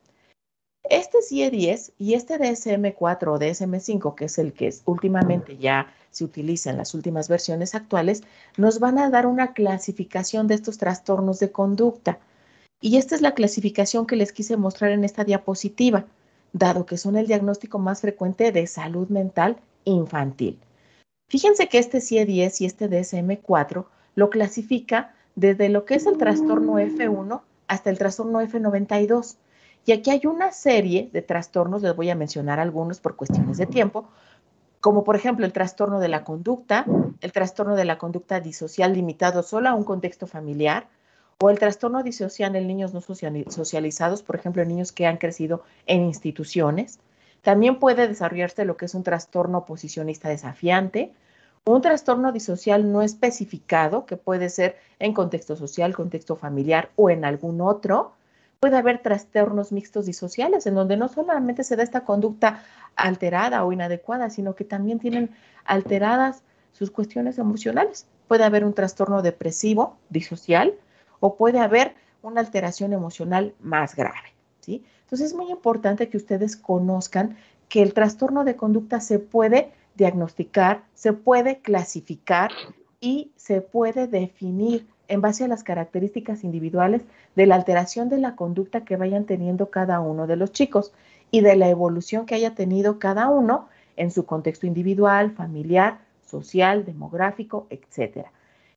Este 0.90 1.18
CIE10 1.20 1.94
y 1.98 2.14
este 2.14 2.38
DSM4 2.40 3.28
o 3.28 3.40
DSM5, 3.40 4.16
que 4.16 4.26
es 4.26 4.38
el 4.38 4.54
que 4.54 4.74
últimamente 4.86 5.58
ya 5.58 5.94
se 6.12 6.24
utiliza 6.24 6.70
en 6.70 6.78
las 6.78 6.94
últimas 6.94 7.28
versiones 7.28 7.76
actuales, 7.76 8.24
nos 8.58 8.80
van 8.80 9.00
a 9.00 9.10
dar 9.10 9.26
una 9.26 9.54
clasificación 9.54 10.48
de 10.48 10.56
estos 10.56 10.78
trastornos 10.78 11.40
de 11.40 11.52
conducta. 11.52 12.20
Y 12.82 12.98
esta 12.98 13.16
es 13.16 13.22
la 13.22 13.34
clasificación 13.34 14.06
que 14.06 14.16
les 14.16 14.32
quise 14.32 14.58
mostrar 14.58 14.92
en 14.92 15.04
esta 15.04 15.24
diapositiva, 15.24 16.06
dado 16.54 16.86
que 16.86 16.98
son 16.98 17.18
el 17.18 17.28
diagnóstico 17.28 17.80
más 17.80 18.02
frecuente 18.02 18.52
de 18.52 18.68
salud 18.68 19.10
mental 19.10 19.58
infantil. 19.86 20.60
Fíjense 21.28 21.68
que 21.68 21.80
este 21.80 22.00
CIE-10 22.00 22.62
y 22.62 22.66
este 22.66 22.90
DSM-4 22.90 23.86
lo 24.16 24.30
clasifica 24.30 25.16
desde 25.36 25.70
lo 25.70 25.86
que 25.86 25.96
es 25.96 26.06
el 26.06 26.18
trastorno 26.18 26.80
F1 26.80 27.42
hasta 27.68 27.90
el 27.90 27.98
trastorno 27.98 28.42
F92. 28.42 29.36
Y 29.86 29.92
aquí 29.92 30.10
hay 30.10 30.26
una 30.26 30.52
serie 30.52 31.10
de 31.14 31.22
trastornos, 31.22 31.84
les 31.84 31.96
voy 31.96 32.10
a 32.10 32.16
mencionar 32.16 32.60
algunos 32.60 33.00
por 33.00 33.16
cuestiones 33.16 33.58
de 33.58 33.68
tiempo, 33.68 34.08
como 34.82 35.04
por 35.04 35.16
ejemplo 35.16 35.46
el 35.46 35.54
trastorno 35.54 36.00
de 36.00 36.08
la 36.08 36.24
conducta, 36.24 36.86
el 37.22 37.32
trastorno 37.32 37.76
de 37.76 37.86
la 37.86 37.98
conducta 37.98 38.40
disocial 38.40 38.94
limitado 38.94 39.44
solo 39.44 39.70
a 39.70 39.74
un 39.74 39.84
contexto 39.84 40.28
familiar, 40.28 40.88
o 41.40 41.50
el 41.50 41.60
trastorno 41.60 42.02
disocial 42.02 42.56
en 42.56 42.68
niños 42.68 42.94
no 42.94 43.02
socializados, 43.02 44.24
por 44.24 44.36
ejemplo, 44.38 44.62
en 44.62 44.70
niños 44.70 44.92
que 44.92 45.06
han 45.06 45.18
crecido 45.18 45.64
en 45.86 46.04
instituciones. 46.04 47.00
También 47.42 47.78
puede 47.78 48.08
desarrollarse 48.08 48.66
lo 48.66 48.78
que 48.78 48.86
es 48.86 48.96
un 48.96 49.04
trastorno 49.04 49.60
oposicionista 49.60 50.30
desafiante, 50.30 51.14
un 51.66 51.82
trastorno 51.82 52.32
disocial 52.32 52.92
no 52.92 53.02
especificado, 53.02 54.06
que 54.06 54.18
puede 54.18 54.50
ser 54.50 54.78
en 55.00 55.14
contexto 55.14 55.56
social, 55.56 55.94
contexto 55.94 56.36
familiar 56.36 56.90
o 56.96 57.10
en 57.10 57.26
algún 57.26 57.60
otro. 57.60 58.14
Puede 58.66 58.78
haber 58.78 58.98
trastornos 58.98 59.72
mixtos 59.72 60.08
disociales, 60.08 60.66
en 60.66 60.74
donde 60.74 60.98
no 60.98 61.08
solamente 61.08 61.64
se 61.64 61.76
da 61.76 61.84
esta 61.84 62.04
conducta 62.04 62.64
alterada 62.96 63.64
o 63.64 63.72
inadecuada, 63.72 64.32
sino 64.32 64.56
que 64.56 64.64
también 64.64 64.98
tienen 64.98 65.30
alteradas 65.66 66.42
sus 66.72 66.90
cuestiones 66.90 67.38
emocionales. 67.38 68.08
Puede 68.28 68.44
haber 68.44 68.66
un 68.66 68.74
trastorno 68.74 69.22
depresivo 69.22 69.98
disocial 70.10 70.74
o 71.20 71.36
puede 71.36 71.60
haber 71.60 71.94
una 72.24 72.42
alteración 72.42 72.92
emocional 72.92 73.54
más 73.60 73.96
grave. 73.96 74.34
¿sí? 74.62 74.84
Entonces 75.02 75.28
es 75.28 75.36
muy 75.36 75.52
importante 75.52 76.10
que 76.10 76.18
ustedes 76.18 76.58
conozcan 76.58 77.38
que 77.70 77.84
el 77.84 77.94
trastorno 77.94 78.46
de 78.46 78.56
conducta 78.56 79.00
se 79.00 79.20
puede 79.20 79.74
diagnosticar, 79.94 80.82
se 80.96 81.14
puede 81.14 81.60
clasificar 81.60 82.50
y 83.00 83.32
se 83.36 83.62
puede 83.62 84.08
definir 84.08 84.88
en 85.08 85.22
base 85.22 85.44
a 85.44 85.48
las 85.48 85.64
características 85.64 86.44
individuales 86.44 87.02
de 87.36 87.46
la 87.46 87.56
alteración 87.56 88.10
de 88.10 88.18
la 88.18 88.36
conducta 88.36 88.86
que 88.86 88.98
vayan 88.98 89.26
teniendo 89.26 89.70
cada 89.70 90.00
uno 90.00 90.28
de 90.28 90.36
los 90.36 90.52
chicos 90.52 90.94
y 91.32 91.42
de 91.42 91.56
la 91.56 91.70
evolución 91.70 92.26
que 92.26 92.36
haya 92.36 92.56
tenido 92.56 93.00
cada 93.00 93.30
uno 93.30 93.68
en 93.98 94.12
su 94.12 94.26
contexto 94.26 94.68
individual, 94.68 95.32
familiar, 95.32 96.00
social, 96.26 96.86
demográfico, 96.86 97.68
etc. 97.70 98.28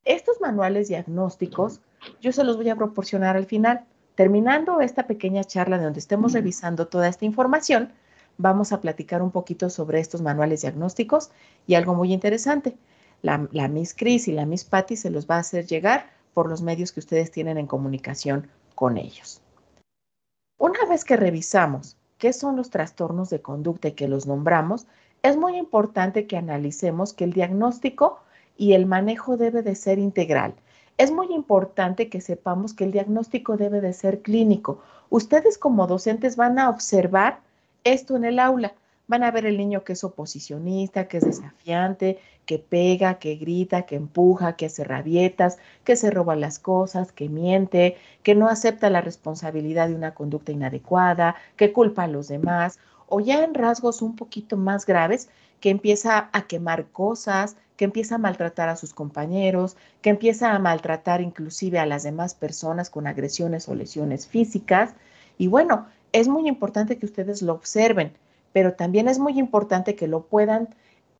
Estos 0.05 0.41
manuales 0.41 0.89
diagnósticos 0.89 1.81
yo 2.21 2.33
se 2.33 2.45
los 2.45 2.57
voy 2.57 2.69
a 2.69 2.77
proporcionar 2.77 3.37
al 3.37 3.47
final. 3.47 3.85
Terminando 4.15 4.81
esta 4.81 5.07
pequeña 5.07 5.45
charla 5.45 5.79
donde 5.79 6.01
estemos 6.01 6.33
revisando 6.33 6.89
toda 6.89 7.09
esta 7.09 7.25
información, 7.25 7.93
vamos 8.37 8.73
a 8.73 8.81
platicar 8.81 9.23
un 9.23 9.31
poquito 9.31 9.71
sobre 9.71 10.01
estos 10.01 10.23
manuales 10.23 10.63
diagnósticos 10.63 11.31
y 11.67 11.75
algo 11.75 11.95
muy 11.95 12.13
interesante. 12.13 12.77
La, 13.23 13.39
Miss 13.39 13.95
Chris 13.95 14.29
y 14.29 14.33
la 14.33 14.47
Miss 14.47 14.65
Patty 14.65 14.97
se 14.97 15.11
los 15.11 15.29
va 15.29 15.37
a 15.37 15.41
hacer 15.41 15.67
llegar 15.67 16.07
por 16.39 16.49
los 16.49 16.63
medios 16.63 16.93
que 16.93 17.01
ustedes 17.01 17.33
tienen 17.33 17.59
en 17.59 17.67
comunicación 17.67 18.47
con 18.77 18.97
ellos. 18.97 19.43
Una 20.57 20.87
vez 20.89 21.05
que 21.05 21.17
revisamos 21.17 21.97
qué 22.17 22.33
son 22.33 22.55
los 22.55 22.71
trastornos 22.71 23.29
de 23.29 23.43
conducta 23.43 23.89
y 23.89 23.93
que 23.95 24.07
los 24.07 24.29
nombramos, 24.29 24.87
es 25.25 25.37
muy 25.37 25.57
importante 25.57 26.29
que 26.29 26.37
analicemos 26.37 27.13
que 27.13 27.25
el 27.25 27.33
diagnóstico 27.33 28.21
y 28.57 28.75
el 28.75 28.87
manejo 28.87 29.37
debe 29.37 29.63
de 29.63 29.75
ser 29.75 29.99
integral. 29.99 30.55
Es 30.97 31.11
muy 31.11 31.35
importante 31.35 32.09
que 32.09 32.21
sepamos 32.21 32.73
que 32.73 32.85
el 32.85 32.93
diagnóstico 32.93 33.57
debe 33.57 33.81
de 33.81 33.93
ser 33.93 34.23
clínico. 34.23 34.81
Ustedes 35.11 35.59
como 35.59 35.89
docentes 35.89 36.37
van 36.37 36.61
a 36.61 36.71
observar 36.71 37.41
esto 37.83 38.15
en 38.15 38.25
el 38.25 38.39
aula. 38.39 38.75
Van 39.09 39.25
a 39.25 39.31
ver 39.31 39.47
el 39.47 39.57
niño 39.57 39.85
que 39.85 39.95
es 39.95 40.05
oposicionista, 40.05 41.09
que 41.09 41.17
es 41.17 41.25
desafiante, 41.25 42.19
que 42.45 42.59
pega, 42.59 43.19
que 43.19 43.37
grita, 43.37 43.87
que 43.87 43.97
empuja, 43.97 44.55
que 44.55 44.67
hace 44.67 44.85
rabietas, 44.85 45.57
que 45.83 45.97
se 45.97 46.11
roba 46.11 46.37
las 46.37 46.59
cosas, 46.59 47.11
que 47.11 47.31
miente, 47.31 47.97
que 48.23 48.35
no 48.35 48.49
acepta 48.49 48.91
la 48.91 49.01
responsabilidad 49.01 49.89
de 49.89 49.95
una 49.95 50.13
conducta 50.15 50.53
inadecuada, 50.53 51.37
que 51.57 51.73
culpa 51.73 52.05
a 52.05 52.09
los 52.09 52.29
demás, 52.29 52.79
o 53.07 53.21
ya 53.21 53.43
en 53.45 53.55
rasgos 53.55 54.03
un 54.03 54.15
poquito 54.15 54.59
más 54.59 54.85
graves, 54.85 55.31
que 55.61 55.71
empieza 55.71 56.29
a 56.35 56.47
quemar 56.47 56.89
cosas, 56.89 57.57
que 57.79 57.87
empieza 57.87 58.17
a 58.17 58.19
maltratar 58.19 58.69
a 58.69 58.77
sus 58.77 58.93
compañeros, 58.93 59.79
que 60.03 60.11
empieza 60.11 60.53
a 60.55 60.59
maltratar 60.59 61.23
inclusive 61.23 61.79
a 61.79 61.87
las 61.87 62.03
demás 62.03 62.35
personas 62.35 62.91
con 62.91 63.07
agresiones 63.07 63.69
o 63.71 63.75
lesiones 63.75 64.27
físicas. 64.27 64.95
Y 65.39 65.47
bueno, 65.47 65.87
es 66.13 66.29
muy 66.29 66.47
importante 66.47 66.99
que 66.99 67.07
ustedes 67.07 67.41
lo 67.41 67.55
observen, 67.55 68.13
pero 68.59 68.75
también 68.75 69.07
es 69.07 69.21
muy 69.21 69.39
importante 69.39 69.95
que 69.95 70.09
lo 70.09 70.23
puedan 70.27 70.75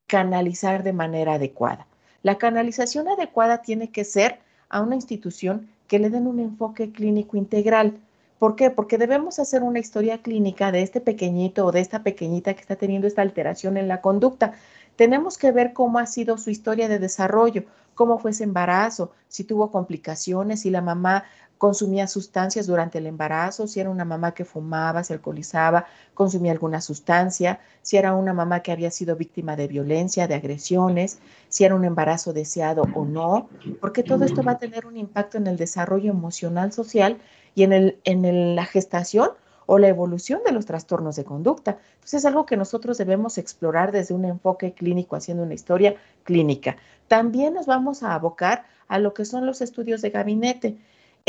canalizar 0.09 0.83
de 0.83 0.93
manera 0.93 1.35
adecuada. 1.35 1.87
La 2.25 2.37
canalización 2.37 3.07
adecuada 3.07 3.63
tiene 3.63 3.93
que 3.93 4.03
ser 4.03 4.41
a 4.69 4.81
una 4.81 4.97
institución 4.97 5.69
que 5.87 6.01
le 6.01 6.11
den 6.11 6.27
un 6.27 6.41
enfoque 6.41 6.91
clínico 6.91 7.37
integral. 7.37 8.01
¿Por 8.41 8.57
qué? 8.57 8.71
Porque 8.73 8.99
debemos 8.99 9.39
hacer 9.39 9.63
una 9.63 9.79
historia 9.79 10.21
clínica 10.21 10.73
de 10.73 10.83
este 10.83 11.01
pequeñito 11.01 11.65
o 11.65 11.71
de 11.71 11.79
esta 11.79 12.03
pequeñita 12.03 12.55
que 12.55 12.61
está 12.61 12.75
teniendo 12.75 13.07
esta 13.07 13.23
alteración 13.23 13.77
en 13.77 13.87
la 13.87 14.01
conducta. 14.01 14.55
Tenemos 14.97 15.39
que 15.39 15.53
ver 15.53 15.73
cómo 15.73 16.01
ha 16.01 16.07
sido 16.07 16.39
su 16.39 16.51
historia 16.51 16.89
de 16.89 16.99
desarrollo, 16.99 17.63
cómo 17.95 18.19
fue 18.19 18.33
ese 18.33 18.43
embarazo, 18.43 19.13
si 19.29 19.45
tuvo 19.45 19.71
complicaciones, 19.71 20.63
si 20.63 20.71
la 20.71 20.81
mamá 20.81 21.23
consumía 21.59 22.07
sustancias 22.07 22.67
durante 22.67 22.99
el 22.99 23.07
embarazo, 23.07 23.67
si 23.67 23.81
era 23.81 23.91
una 23.91 24.05
mamá 24.05 24.33
que 24.33 24.45
fumaba, 24.45 25.05
se 25.05 25.13
alcoholizaba, 25.13 25.87
consumía 26.15 26.53
alguna 26.53 26.81
sustancia, 26.81 27.61
si 27.83 27.97
era 27.97 28.15
una 28.15 28.33
mamá 28.33 28.61
que 28.61 28.73
había 28.73 28.91
sido 28.91 29.17
víctima 29.17 29.57
de 29.57 29.69
violencia, 29.69 30.29
de 30.29 30.35
agresiones, 30.35 31.19
si 31.49 31.65
era 31.65 31.75
un 31.75 31.85
embarazo 31.85 32.33
deseado 32.33 32.83
o 32.95 33.05
no, 33.05 33.49
porque 33.81 34.03
todo 34.03 34.25
esto 34.25 34.43
va 34.43 34.53
a 34.53 34.59
tener 34.59 34.87
un 34.87 34.97
impacto 34.97 35.37
en 35.37 35.49
el 35.49 35.57
desarrollo 35.57 36.11
emocional, 36.11 36.73
social 36.73 37.19
y 37.55 37.65
en, 37.65 37.73
el, 37.73 37.99
en 38.05 38.55
la 38.55 38.65
gestación 38.65 39.31
o 39.71 39.79
la 39.79 39.89
evolución 39.89 40.41
de 40.47 40.53
los 40.53 40.65
trastornos 40.65 41.17
de 41.17 41.25
conducta. 41.25 41.79
Entonces 41.97 42.21
es 42.21 42.25
algo 42.25 42.47
que 42.47 42.57
nosotros 42.57 42.97
debemos 42.97 43.37
explorar 43.37 43.93
desde 43.93 44.15
un 44.15 44.25
enfoque 44.25 44.73
clínico, 44.73 45.15
haciendo 45.15 45.43
una 45.43 45.53
historia 45.53 45.97
clínica. 46.25 46.77
También 47.07 47.53
nos 47.53 47.67
vamos 47.67 48.03
a 48.03 48.15
abocar 48.15 48.65
a 48.89 48.99
lo 48.99 49.13
que 49.13 49.27
son 49.27 49.45
los 49.45 49.61
estudios 49.61 50.01
de 50.01 50.09
gabinete. 50.09 50.79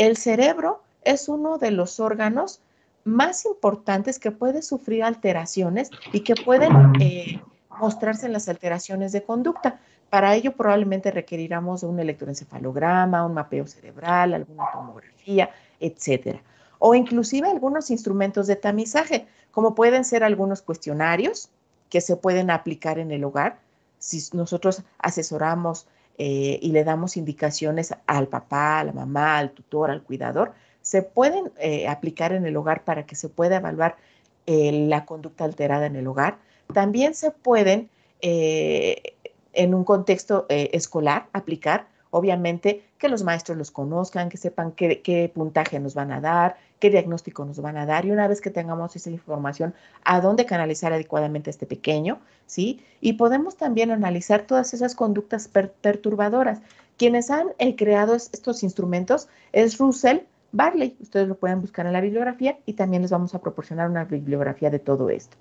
El 0.00 0.16
cerebro 0.16 0.82
es 1.02 1.28
uno 1.28 1.58
de 1.58 1.70
los 1.70 2.00
órganos 2.00 2.62
más 3.04 3.44
importantes 3.44 4.18
que 4.18 4.30
puede 4.30 4.62
sufrir 4.62 5.04
alteraciones 5.04 5.90
y 6.10 6.20
que 6.20 6.34
pueden 6.36 6.72
eh, 7.02 7.38
mostrarse 7.78 8.24
en 8.24 8.32
las 8.32 8.48
alteraciones 8.48 9.12
de 9.12 9.22
conducta. 9.22 9.78
Para 10.08 10.34
ello 10.34 10.52
probablemente 10.52 11.10
requeriramos 11.10 11.82
un 11.82 12.00
electroencefalograma, 12.00 13.26
un 13.26 13.34
mapeo 13.34 13.66
cerebral, 13.66 14.32
alguna 14.32 14.64
tomografía, 14.72 15.50
etcétera. 15.78 16.40
O 16.78 16.94
inclusive 16.94 17.50
algunos 17.50 17.90
instrumentos 17.90 18.46
de 18.46 18.56
tamizaje, 18.56 19.26
como 19.50 19.74
pueden 19.74 20.06
ser 20.06 20.24
algunos 20.24 20.62
cuestionarios 20.62 21.50
que 21.90 22.00
se 22.00 22.16
pueden 22.16 22.50
aplicar 22.50 22.98
en 22.98 23.10
el 23.10 23.22
hogar. 23.22 23.58
Si 23.98 24.34
nosotros 24.34 24.82
asesoramos 24.96 25.86
eh, 26.22 26.58
y 26.60 26.72
le 26.72 26.84
damos 26.84 27.16
indicaciones 27.16 27.94
al 28.06 28.28
papá, 28.28 28.80
a 28.80 28.84
la 28.84 28.92
mamá, 28.92 29.38
al 29.38 29.52
tutor, 29.52 29.90
al 29.90 30.02
cuidador, 30.02 30.52
se 30.82 31.00
pueden 31.00 31.50
eh, 31.58 31.88
aplicar 31.88 32.34
en 32.34 32.44
el 32.44 32.54
hogar 32.58 32.84
para 32.84 33.06
que 33.06 33.16
se 33.16 33.30
pueda 33.30 33.56
evaluar 33.56 33.96
eh, 34.44 34.70
la 34.86 35.06
conducta 35.06 35.44
alterada 35.44 35.86
en 35.86 35.96
el 35.96 36.06
hogar. 36.06 36.36
También 36.74 37.14
se 37.14 37.30
pueden, 37.30 37.88
en 38.20 39.74
un 39.74 39.82
contexto 39.82 40.44
escolar, 40.50 41.28
aplicar 41.32 41.86
Obviamente 42.10 42.82
que 42.98 43.08
los 43.08 43.22
maestros 43.22 43.56
los 43.56 43.70
conozcan, 43.70 44.28
que 44.28 44.36
sepan 44.36 44.72
qué, 44.72 45.30
puntaje 45.32 45.78
nos 45.78 45.94
van 45.94 46.10
a 46.10 46.20
dar, 46.20 46.56
qué 46.80 46.90
diagnóstico 46.90 47.44
nos 47.44 47.60
van 47.60 47.76
a 47.76 47.86
dar 47.86 48.04
y 48.04 48.10
una 48.10 48.26
vez 48.26 48.40
que 48.40 48.50
tengamos 48.50 48.96
esa 48.96 49.10
información, 49.10 49.74
a 50.04 50.20
dónde 50.20 50.46
canalizar 50.46 50.92
adecuadamente 50.92 51.50
este 51.50 51.66
pequeño, 51.66 52.18
¿sí? 52.46 52.82
Y 53.00 53.12
podemos 53.12 53.56
también 53.56 53.90
analizar 53.90 54.42
todas 54.42 54.74
esas 54.74 54.94
conductas 54.94 55.48
perturbadoras. 55.48 56.60
Quienes 56.96 57.30
han 57.30 57.48
eh, 57.58 57.76
creado 57.76 58.14
estos 58.14 58.62
instrumentos 58.62 59.28
es 59.52 59.78
Russell 59.78 60.20
Barley. 60.52 60.96
Ustedes 61.00 61.28
lo 61.28 61.36
pueden 61.36 61.60
buscar 61.60 61.86
en 61.86 61.92
la 61.92 62.00
bibliografía 62.00 62.58
y 62.66 62.72
también 62.72 63.02
les 63.02 63.10
vamos 63.10 63.34
a 63.34 63.40
proporcionar 63.40 63.88
una 63.88 64.04
bibliografía 64.04 64.70
de 64.70 64.80
todo 64.80 65.10
esto. 65.10 65.36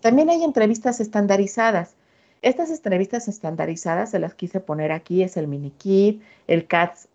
También 0.00 0.28
hay 0.30 0.44
entrevistas 0.44 1.00
estandarizadas. 1.00 1.94
Estas 2.42 2.70
entrevistas 2.70 3.28
estandarizadas 3.28 4.10
se 4.10 4.18
las 4.18 4.34
quise 4.34 4.58
poner 4.60 4.90
aquí, 4.90 5.22
es 5.22 5.36
el 5.36 5.46
MiniKit, 5.46 6.22
el 6.48 6.66
CATS 6.66 7.08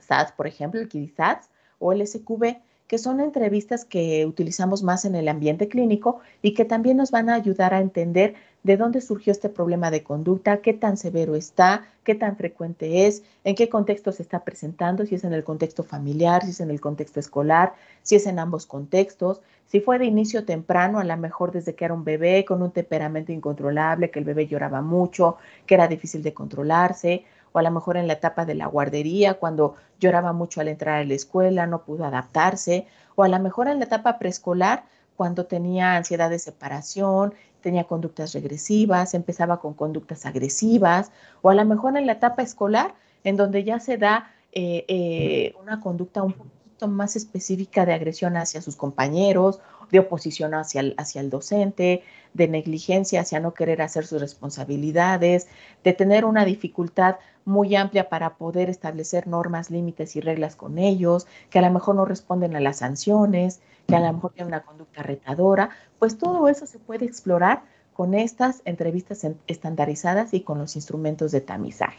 SATS, 0.00 0.32
por 0.32 0.46
ejemplo, 0.46 0.80
el 0.80 0.88
KIDISATS 0.88 1.50
o 1.78 1.92
el 1.92 2.06
SQB, 2.06 2.56
que 2.88 2.98
son 2.98 3.20
entrevistas 3.20 3.84
que 3.84 4.26
utilizamos 4.26 4.82
más 4.82 5.04
en 5.04 5.14
el 5.14 5.28
ambiente 5.28 5.68
clínico 5.68 6.20
y 6.42 6.54
que 6.54 6.64
también 6.64 6.96
nos 6.96 7.10
van 7.10 7.28
a 7.28 7.34
ayudar 7.34 7.74
a 7.74 7.80
entender 7.80 8.34
de 8.62 8.76
dónde 8.76 9.00
surgió 9.00 9.30
este 9.30 9.50
problema 9.50 9.90
de 9.90 10.02
conducta, 10.02 10.62
qué 10.62 10.72
tan 10.72 10.96
severo 10.96 11.36
está, 11.36 11.86
qué 12.02 12.14
tan 12.14 12.36
frecuente 12.36 13.06
es, 13.06 13.22
en 13.44 13.54
qué 13.54 13.68
contexto 13.68 14.10
se 14.10 14.22
está 14.22 14.42
presentando, 14.42 15.04
si 15.06 15.14
es 15.14 15.24
en 15.24 15.34
el 15.34 15.44
contexto 15.44 15.84
familiar, 15.84 16.42
si 16.44 16.50
es 16.50 16.60
en 16.60 16.70
el 16.70 16.80
contexto 16.80 17.20
escolar, 17.20 17.74
si 18.02 18.16
es 18.16 18.26
en 18.26 18.38
ambos 18.38 18.66
contextos, 18.66 19.42
si 19.66 19.80
fue 19.80 19.98
de 19.98 20.06
inicio 20.06 20.46
temprano, 20.46 20.98
a 20.98 21.04
lo 21.04 21.16
mejor 21.18 21.52
desde 21.52 21.74
que 21.74 21.84
era 21.84 21.92
un 21.92 22.04
bebé 22.04 22.46
con 22.46 22.62
un 22.62 22.70
temperamento 22.70 23.32
incontrolable, 23.32 24.10
que 24.10 24.18
el 24.18 24.24
bebé 24.24 24.46
lloraba 24.46 24.80
mucho, 24.80 25.36
que 25.66 25.74
era 25.74 25.86
difícil 25.86 26.22
de 26.22 26.32
controlarse, 26.32 27.24
o 27.52 27.58
a 27.58 27.62
lo 27.62 27.70
mejor 27.70 27.96
en 27.96 28.06
la 28.06 28.14
etapa 28.14 28.44
de 28.44 28.54
la 28.54 28.66
guardería, 28.66 29.34
cuando 29.34 29.74
lloraba 30.00 30.32
mucho 30.32 30.60
al 30.60 30.68
entrar 30.68 31.00
a 31.00 31.04
la 31.04 31.14
escuela, 31.14 31.66
no 31.66 31.82
pudo 31.82 32.04
adaptarse, 32.04 32.86
o 33.14 33.22
a 33.22 33.28
lo 33.28 33.38
mejor 33.40 33.68
en 33.68 33.78
la 33.78 33.86
etapa 33.86 34.18
preescolar, 34.18 34.84
cuando 35.16 35.46
tenía 35.46 35.96
ansiedad 35.96 36.30
de 36.30 36.38
separación, 36.38 37.34
tenía 37.60 37.84
conductas 37.84 38.32
regresivas, 38.32 39.14
empezaba 39.14 39.60
con 39.60 39.74
conductas 39.74 40.26
agresivas, 40.26 41.10
o 41.42 41.50
a 41.50 41.54
lo 41.54 41.64
mejor 41.64 41.96
en 41.96 42.06
la 42.06 42.12
etapa 42.12 42.42
escolar, 42.42 42.94
en 43.24 43.36
donde 43.36 43.64
ya 43.64 43.80
se 43.80 43.98
da 43.98 44.30
eh, 44.52 44.84
eh, 44.88 45.54
una 45.60 45.80
conducta 45.80 46.22
un 46.22 46.32
poquito 46.32 46.88
más 46.88 47.16
específica 47.16 47.84
de 47.84 47.94
agresión 47.94 48.36
hacia 48.36 48.62
sus 48.62 48.76
compañeros, 48.76 49.60
de 49.90 50.00
oposición 50.00 50.54
hacia 50.54 50.80
el, 50.80 50.94
hacia 50.98 51.20
el 51.20 51.30
docente, 51.30 52.02
de 52.34 52.48
negligencia 52.48 53.20
hacia 53.20 53.40
no 53.40 53.54
querer 53.54 53.82
hacer 53.82 54.06
sus 54.06 54.20
responsabilidades, 54.20 55.48
de 55.84 55.92
tener 55.92 56.24
una 56.24 56.44
dificultad 56.44 57.16
muy 57.44 57.74
amplia 57.76 58.08
para 58.08 58.36
poder 58.36 58.68
establecer 58.68 59.26
normas, 59.26 59.70
límites 59.70 60.16
y 60.16 60.20
reglas 60.20 60.54
con 60.54 60.78
ellos, 60.78 61.26
que 61.50 61.58
a 61.58 61.62
lo 61.62 61.70
mejor 61.70 61.94
no 61.94 62.04
responden 62.04 62.54
a 62.54 62.60
las 62.60 62.78
sanciones, 62.78 63.60
que 63.86 63.96
a 63.96 64.00
lo 64.00 64.12
mejor 64.12 64.32
tienen 64.32 64.48
una 64.48 64.62
conducta 64.62 65.02
retadora, 65.02 65.70
pues 65.98 66.18
todo 66.18 66.48
eso 66.48 66.66
se 66.66 66.78
puede 66.78 67.06
explorar 67.06 67.62
con 67.94 68.14
estas 68.14 68.62
entrevistas 68.66 69.26
estandarizadas 69.46 70.34
y 70.34 70.42
con 70.42 70.58
los 70.58 70.76
instrumentos 70.76 71.32
de 71.32 71.40
tamizaje. 71.40 71.98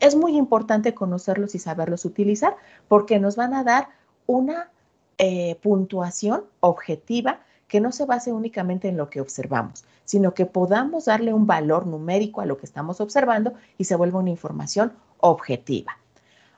Es 0.00 0.14
muy 0.16 0.36
importante 0.36 0.94
conocerlos 0.94 1.54
y 1.54 1.58
saberlos 1.58 2.04
utilizar 2.04 2.56
porque 2.88 3.18
nos 3.18 3.36
van 3.36 3.52
a 3.52 3.64
dar 3.64 3.88
una 4.26 4.70
eh, 5.18 5.56
puntuación 5.62 6.44
objetiva 6.60 7.40
que 7.68 7.80
no 7.80 7.92
se 7.92 8.04
base 8.04 8.32
únicamente 8.32 8.88
en 8.88 8.96
lo 8.96 9.10
que 9.10 9.20
observamos, 9.20 9.84
sino 10.04 10.34
que 10.34 10.46
podamos 10.46 11.06
darle 11.06 11.32
un 11.32 11.46
valor 11.46 11.86
numérico 11.86 12.40
a 12.40 12.46
lo 12.46 12.58
que 12.58 12.66
estamos 12.66 13.00
observando 13.00 13.54
y 13.78 13.84
se 13.84 13.96
vuelva 13.96 14.20
una 14.20 14.30
información 14.30 14.92
objetiva. 15.18 15.98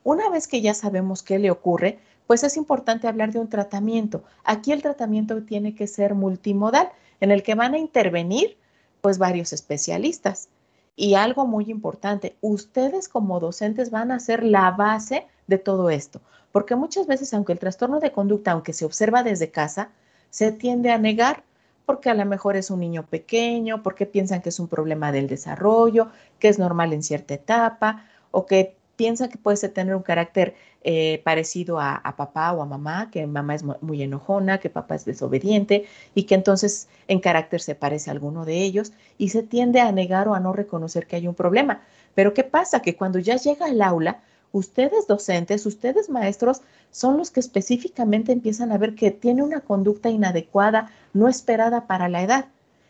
Una 0.03 0.29
vez 0.31 0.47
que 0.47 0.61
ya 0.61 0.75
sabemos 0.75 1.23
qué 1.23 1.39
le 1.39 1.51
ocurre, 1.51 1.99
pues 2.27 2.45
es 2.45 2.57
importante 2.57 3.09
hablar 3.09 3.33
de 3.33 3.39
un 3.39 3.49
tratamiento. 3.49 4.25
Aquí 4.45 4.73
el 4.73 4.83
tratamiento 4.83 5.43
tiene 5.43 5.75
que 5.75 5.87
ser 5.87 6.15
multimodal, 6.15 6.91
en 7.21 7.31
el 7.31 7.43
que 7.43 7.55
van 7.55 7.75
a 7.75 7.79
intervenir 7.79 8.57
pues 9.01 9.19
varios 9.19 9.53
especialistas. 9.53 10.49
Y 10.97 11.15
algo 11.15 11.47
muy 11.47 11.71
importante, 11.71 12.37
ustedes 12.41 13.09
como 13.09 13.39
docentes 13.39 13.91
van 13.91 14.11
a 14.11 14.19
ser 14.19 14.43
la 14.43 14.71
base 14.71 15.27
de 15.47 15.59
todo 15.59 15.91
esto, 15.91 16.21
porque 16.57 16.75
muchas 16.75 17.07
veces, 17.07 17.35
aunque 17.35 17.53
el 17.53 17.59
trastorno 17.59 18.01
de 18.01 18.13
conducta, 18.13 18.53
aunque 18.53 18.73
se 18.73 18.87
observa 18.87 19.23
desde 19.23 19.51
casa, 19.51 19.91
se 20.31 20.53
tiende 20.53 20.91
a 20.91 20.97
negar 20.97 21.43
porque 21.85 22.09
a 22.09 22.15
lo 22.15 22.25
mejor 22.25 22.57
es 22.57 22.71
un 22.71 22.81
niño 22.81 23.05
pequeño, 23.05 23.83
porque 23.83 24.07
piensan 24.07 24.41
que 24.41 24.49
es 24.49 24.59
un 24.59 24.67
problema 24.67 25.13
del 25.13 25.27
desarrollo, 25.27 26.09
que 26.39 26.49
es 26.49 26.59
normal 26.59 26.95
en 26.95 27.03
cierta 27.03 27.35
etapa, 27.35 28.07
o 28.31 28.47
que 28.47 28.75
piensan 28.97 29.29
que 29.29 29.37
puede 29.37 29.69
tener 29.69 29.95
un 29.95 30.03
carácter 30.03 30.55
eh, 30.83 31.21
parecido 31.25 31.79
a, 31.79 32.01
papá 32.17 32.55
o 32.55 32.63
a 32.63 32.65
mamá, 32.65 33.11
que 33.11 33.27
mamá 33.27 33.55
es 33.55 33.63
muy 33.83 34.01
enojona, 34.03 34.57
que 34.57 34.71
papá 34.71 34.95
es 34.95 35.05
desobediente 35.05 35.85
y 36.15 36.23
que 36.23 36.37
entonces 36.37 36.89
en 37.07 37.21
carácter 37.21 37.61
se 37.61 37.75
parece 37.75 38.09
a 38.09 38.15
alguno 38.15 38.47
de 38.47 38.63
ellos 38.63 38.95
y 39.19 39.29
se 39.29 39.43
tiende 39.43 39.81
a 39.81 39.93
negar 39.93 40.27
o 40.27 40.35
a 40.35 40.41
no 40.41 40.55
reconocer 40.55 41.07
que 41.07 41.17
hay 41.17 41.29
un 41.29 41.35
problema. 41.35 41.83
Pero 42.15 42.33
¿qué 42.33 42.45
pasa? 42.45 42.81
Que 42.81 42.97
cuando 42.97 43.19
ya 43.19 43.37
llega 43.37 43.67
al 43.67 43.83
aula, 43.83 44.23
ustedes 44.57 45.07
docentes, 45.07 45.67
ustedes 45.67 46.09
maestros, 46.09 46.63
son 46.91 47.19
los 47.19 47.31
que 47.31 47.41
específicamente 47.41 48.33
empiezan 48.33 48.73
a 48.73 48.79
ver 48.79 48.95
que 48.95 49.11
tiene 49.11 49.43
una 49.43 49.61
conducta 49.61 50.09
inadecuada, 50.09 50.91
no 51.13 51.29
esperada 51.29 51.87
para 51.87 52.09
la 52.09 52.23
edad. 52.23 52.47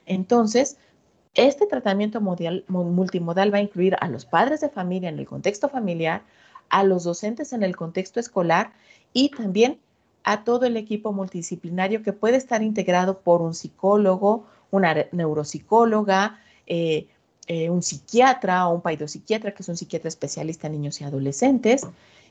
Entonces, 0.07 0.77
este 1.35 1.67
tratamiento 1.67 2.21
multimodal 2.21 3.53
va 3.53 3.59
a 3.59 3.63
incluir 3.63 3.97
a 4.01 4.09
los 4.09 4.25
padres 4.25 4.61
de 4.61 4.69
familia 4.69 5.09
en 5.09 5.19
el 5.19 5.27
contexto 5.27 5.69
familiar, 5.69 6.23
a 6.69 6.85
los 6.85 7.03
docentes 7.03 7.53
en 7.53 7.63
el 7.65 7.75
contexto 7.75 8.21
escolar 8.21 8.73
y 9.13 9.31
también 9.31 9.81
a 10.23 10.45
todo 10.45 10.67
el 10.67 10.77
equipo 10.77 11.13
multidisciplinario 11.13 12.03
que 12.03 12.13
puede 12.13 12.37
estar 12.37 12.63
integrado 12.63 13.21
por 13.21 13.43
un 13.43 13.55
psicólogo, 13.55 14.47
una 14.71 14.95
neuropsicóloga, 15.13 16.39
eh, 16.67 17.09
eh, 17.47 17.71
un 17.71 17.83
psiquiatra 17.83 18.67
o 18.69 18.75
un 18.75 18.81
paidopsiquiatra, 18.81 19.53
que 19.53 19.63
es 19.63 19.69
un 19.69 19.77
psiquiatra 19.77 20.09
especialista 20.09 20.67
en 20.67 20.75
niños 20.75 21.01
y 21.01 21.05
adolescentes. 21.05 21.87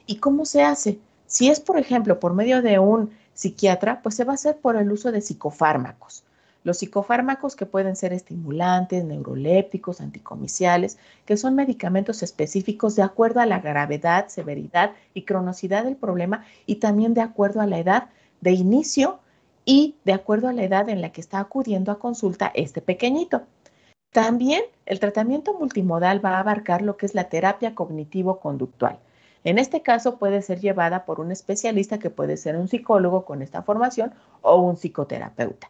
¿Y 0.05 0.17
cómo 0.17 0.45
se 0.45 0.63
hace? 0.63 0.99
Si 1.27 1.49
es, 1.49 1.59
por 1.59 1.77
ejemplo, 1.77 2.19
por 2.19 2.33
medio 2.33 2.61
de 2.61 2.79
un 2.79 3.11
psiquiatra, 3.33 4.01
pues 4.01 4.15
se 4.15 4.23
va 4.23 4.33
a 4.33 4.35
hacer 4.35 4.57
por 4.57 4.75
el 4.75 4.91
uso 4.91 5.11
de 5.11 5.21
psicofármacos. 5.21 6.23
Los 6.65 6.79
psicofármacos 6.79 7.55
que 7.55 7.67
pueden 7.67 7.95
ser 7.95 8.11
estimulantes, 8.11 9.05
neurolépticos, 9.05 10.01
anticomiciales, 10.01 10.97
que 11.25 11.37
son 11.37 11.53
medicamentos 11.53 12.23
específicos 12.23 12.95
de 12.95 13.03
acuerdo 13.03 13.39
a 13.39 13.45
la 13.45 13.59
gravedad, 13.59 14.29
severidad 14.29 14.91
y 15.13 15.21
cronosidad 15.21 15.83
del 15.83 15.95
problema 15.95 16.43
y 16.65 16.77
también 16.77 17.13
de 17.13 17.21
acuerdo 17.21 17.61
a 17.61 17.67
la 17.67 17.77
edad 17.77 18.09
de 18.41 18.53
inicio 18.53 19.19
y 19.63 19.95
de 20.05 20.13
acuerdo 20.13 20.47
a 20.47 20.53
la 20.53 20.63
edad 20.63 20.89
en 20.89 21.01
la 21.01 21.11
que 21.11 21.21
está 21.21 21.39
acudiendo 21.39 21.91
a 21.91 21.99
consulta 21.99 22.51
este 22.55 22.81
pequeñito. 22.81 23.43
También 24.15 24.63
el 24.85 25.01
tratamiento 25.01 25.53
multimodal 25.59 26.23
va 26.23 26.37
a 26.37 26.39
abarcar 26.39 26.81
lo 26.81 26.95
que 26.95 27.05
es 27.05 27.15
la 27.15 27.27
terapia 27.27 27.75
cognitivo-conductual. 27.75 28.97
En 29.43 29.59
este 29.59 29.81
caso 29.81 30.17
puede 30.17 30.41
ser 30.41 30.61
llevada 30.61 31.03
por 31.03 31.19
un 31.19 31.33
especialista 31.33 31.99
que 31.99 32.09
puede 32.09 32.37
ser 32.37 32.55
un 32.55 32.69
psicólogo 32.69 33.25
con 33.25 33.41
esta 33.41 33.61
formación 33.61 34.13
o 34.41 34.55
un 34.55 34.77
psicoterapeuta, 34.77 35.69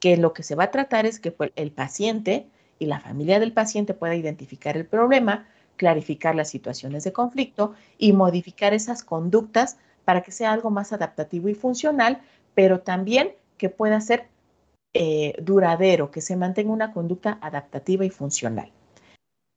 que 0.00 0.16
lo 0.16 0.32
que 0.32 0.42
se 0.42 0.56
va 0.56 0.64
a 0.64 0.70
tratar 0.72 1.06
es 1.06 1.20
que 1.20 1.30
pues, 1.30 1.52
el 1.54 1.70
paciente 1.70 2.48
y 2.80 2.86
la 2.86 2.98
familia 2.98 3.38
del 3.38 3.52
paciente 3.52 3.94
pueda 3.94 4.16
identificar 4.16 4.76
el 4.76 4.86
problema, 4.86 5.46
clarificar 5.76 6.34
las 6.34 6.48
situaciones 6.48 7.04
de 7.04 7.12
conflicto 7.12 7.74
y 7.96 8.12
modificar 8.12 8.74
esas 8.74 9.04
conductas 9.04 9.76
para 10.04 10.22
que 10.22 10.32
sea 10.32 10.50
algo 10.50 10.70
más 10.70 10.92
adaptativo 10.92 11.48
y 11.48 11.54
funcional, 11.54 12.20
pero 12.54 12.80
también 12.80 13.34
que 13.56 13.68
pueda 13.68 14.00
ser 14.00 14.26
eh, 14.94 15.34
duradero, 15.42 16.10
que 16.10 16.20
se 16.20 16.36
mantenga 16.36 16.72
una 16.72 16.92
conducta 16.92 17.38
adaptativa 17.40 18.04
y 18.04 18.10
funcional. 18.10 18.70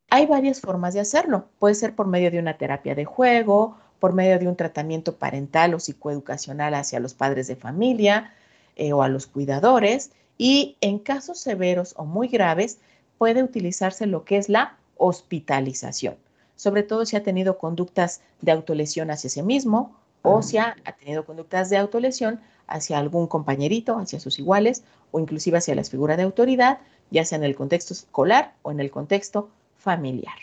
Hay 0.10 0.26
varias 0.26 0.62
formas 0.62 0.93
de 0.93 1.00
hacerlo. 1.00 1.45
Puede 1.60 1.76
ser 1.76 1.93
por 1.93 2.08
medio 2.08 2.32
de 2.32 2.39
una 2.39 2.58
terapia 2.58 2.95
de 2.95 3.06
juego, 3.06 3.78
por 4.00 4.13
medio 4.13 4.39
de 4.39 4.47
un 4.47 4.56
tratamiento 4.56 5.15
parental 5.15 5.73
o 5.73 5.80
psicoeducacional 5.80 6.73
hacia 6.73 7.00
los 7.00 7.13
padres 7.13 7.47
de 7.47 7.56
familia 7.56 8.34
eh, 8.76 8.93
o 8.93 9.04
a 9.04 9.10
los 9.10 9.28
cuidadores. 9.28 10.12
Y 10.38 10.78
en 10.82 11.00
casos 11.00 11.39
severos 11.39 11.93
o 11.97 12.06
muy 12.06 12.28
graves 12.28 12.80
puede 13.17 13.43
utilizarse 13.43 14.08
lo 14.08 14.23
que 14.23 14.38
es 14.38 14.50
la 14.50 14.78
hospitalización, 14.97 16.15
sobre 16.56 16.84
todo 16.84 17.06
si 17.06 17.15
ha 17.15 17.23
tenido 17.23 17.58
conductas 17.58 18.21
de 18.41 18.52
autolesión 18.52 19.12
hacia 19.12 19.30
sí 19.30 19.43
mismo 19.43 19.95
o 20.21 20.41
si 20.41 20.58
ha 20.58 20.75
tenido 20.99 21.25
conductas 21.25 21.69
de 21.69 21.77
autolesión 21.77 22.41
hacia 22.67 22.97
algún 22.99 23.27
compañerito, 23.27 23.97
hacia 23.97 24.19
sus 24.19 24.39
iguales 24.39 24.84
o 25.12 25.19
inclusive 25.19 25.58
hacia 25.58 25.75
las 25.75 25.89
figuras 25.89 26.17
de 26.17 26.23
autoridad, 26.23 26.80
ya 27.10 27.25
sea 27.25 27.38
en 27.38 27.43
el 27.43 27.56
contexto 27.56 27.93
escolar 27.93 28.56
o 28.62 28.71
en 28.71 28.80
el 28.80 28.91
contexto 28.91 29.49
familiar. 29.77 30.36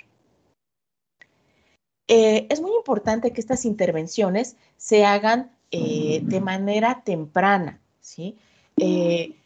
Eh, 2.08 2.46
es 2.50 2.60
muy 2.60 2.72
importante 2.76 3.32
que 3.32 3.40
estas 3.40 3.64
intervenciones 3.64 4.56
se 4.76 5.04
hagan 5.04 5.50
eh, 5.70 6.20
de 6.22 6.40
manera 6.40 7.02
temprana, 7.04 7.80
¿sí? 8.00 8.36
Eh, 8.76 9.36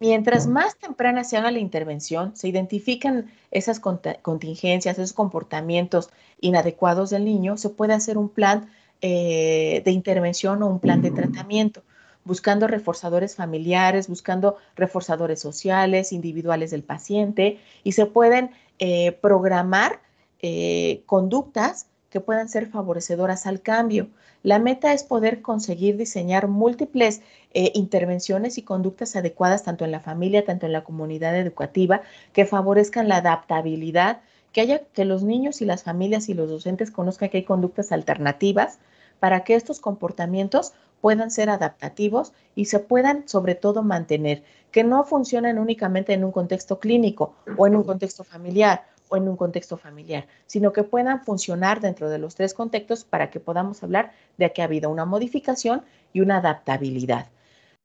mientras 0.00 0.46
más 0.48 0.76
temprana 0.76 1.22
se 1.22 1.36
haga 1.36 1.52
la 1.52 1.60
intervención, 1.60 2.36
se 2.36 2.48
identifican 2.48 3.30
esas 3.52 3.78
contingencias, 3.80 4.98
esos 4.98 5.12
comportamientos 5.12 6.10
inadecuados 6.40 7.10
del 7.10 7.24
niño, 7.24 7.56
se 7.56 7.70
puede 7.70 7.92
hacer 7.92 8.18
un 8.18 8.28
plan 8.28 8.68
de 9.02 9.82
intervención 9.90 10.62
o 10.62 10.68
un 10.68 10.78
plan 10.78 11.02
de 11.02 11.10
tratamiento 11.10 11.82
buscando 12.24 12.66
reforzadores 12.66 13.34
familiares, 13.34 14.08
buscando 14.08 14.56
reforzadores 14.76 15.40
sociales, 15.40 16.12
individuales 16.12 16.70
del 16.70 16.82
paciente, 16.82 17.58
y 17.82 17.92
se 17.92 18.06
pueden 18.06 18.50
eh, 18.78 19.12
programar 19.12 20.00
eh, 20.40 21.02
conductas 21.06 21.86
que 22.10 22.20
puedan 22.20 22.48
ser 22.48 22.66
favorecedoras 22.66 23.46
al 23.46 23.62
cambio. 23.62 24.08
La 24.42 24.58
meta 24.58 24.92
es 24.92 25.02
poder 25.02 25.40
conseguir 25.40 25.96
diseñar 25.96 26.48
múltiples 26.48 27.22
eh, 27.54 27.70
intervenciones 27.74 28.58
y 28.58 28.62
conductas 28.62 29.16
adecuadas 29.16 29.62
tanto 29.62 29.84
en 29.84 29.92
la 29.92 30.00
familia, 30.00 30.44
tanto 30.44 30.66
en 30.66 30.72
la 30.72 30.84
comunidad 30.84 31.36
educativa, 31.38 32.02
que 32.32 32.44
favorezcan 32.44 33.08
la 33.08 33.16
adaptabilidad, 33.16 34.20
que 34.52 34.60
haya 34.60 34.80
que 34.80 35.04
los 35.04 35.22
niños 35.22 35.62
y 35.62 35.64
las 35.64 35.84
familias 35.84 36.28
y 36.28 36.34
los 36.34 36.50
docentes 36.50 36.90
conozcan 36.90 37.30
que 37.30 37.38
hay 37.38 37.44
conductas 37.44 37.92
alternativas 37.92 38.78
para 39.22 39.44
que 39.44 39.54
estos 39.54 39.78
comportamientos 39.78 40.72
puedan 41.00 41.30
ser 41.30 41.48
adaptativos 41.48 42.32
y 42.56 42.64
se 42.64 42.80
puedan 42.80 43.28
sobre 43.28 43.54
todo 43.54 43.84
mantener, 43.84 44.42
que 44.72 44.82
no 44.82 45.04
funcionen 45.04 45.60
únicamente 45.60 46.12
en 46.12 46.24
un 46.24 46.32
contexto 46.32 46.80
clínico 46.80 47.32
o 47.56 47.68
en 47.68 47.76
un 47.76 47.84
contexto 47.84 48.24
familiar 48.24 48.84
o 49.10 49.16
en 49.16 49.28
un 49.28 49.36
contexto 49.36 49.76
familiar, 49.76 50.26
sino 50.46 50.72
que 50.72 50.82
puedan 50.82 51.22
funcionar 51.22 51.80
dentro 51.80 52.10
de 52.10 52.18
los 52.18 52.34
tres 52.34 52.52
contextos 52.52 53.04
para 53.04 53.30
que 53.30 53.38
podamos 53.38 53.80
hablar 53.84 54.10
de 54.38 54.52
que 54.52 54.60
ha 54.60 54.64
habido 54.64 54.90
una 54.90 55.04
modificación 55.04 55.82
y 56.12 56.20
una 56.20 56.38
adaptabilidad. 56.38 57.28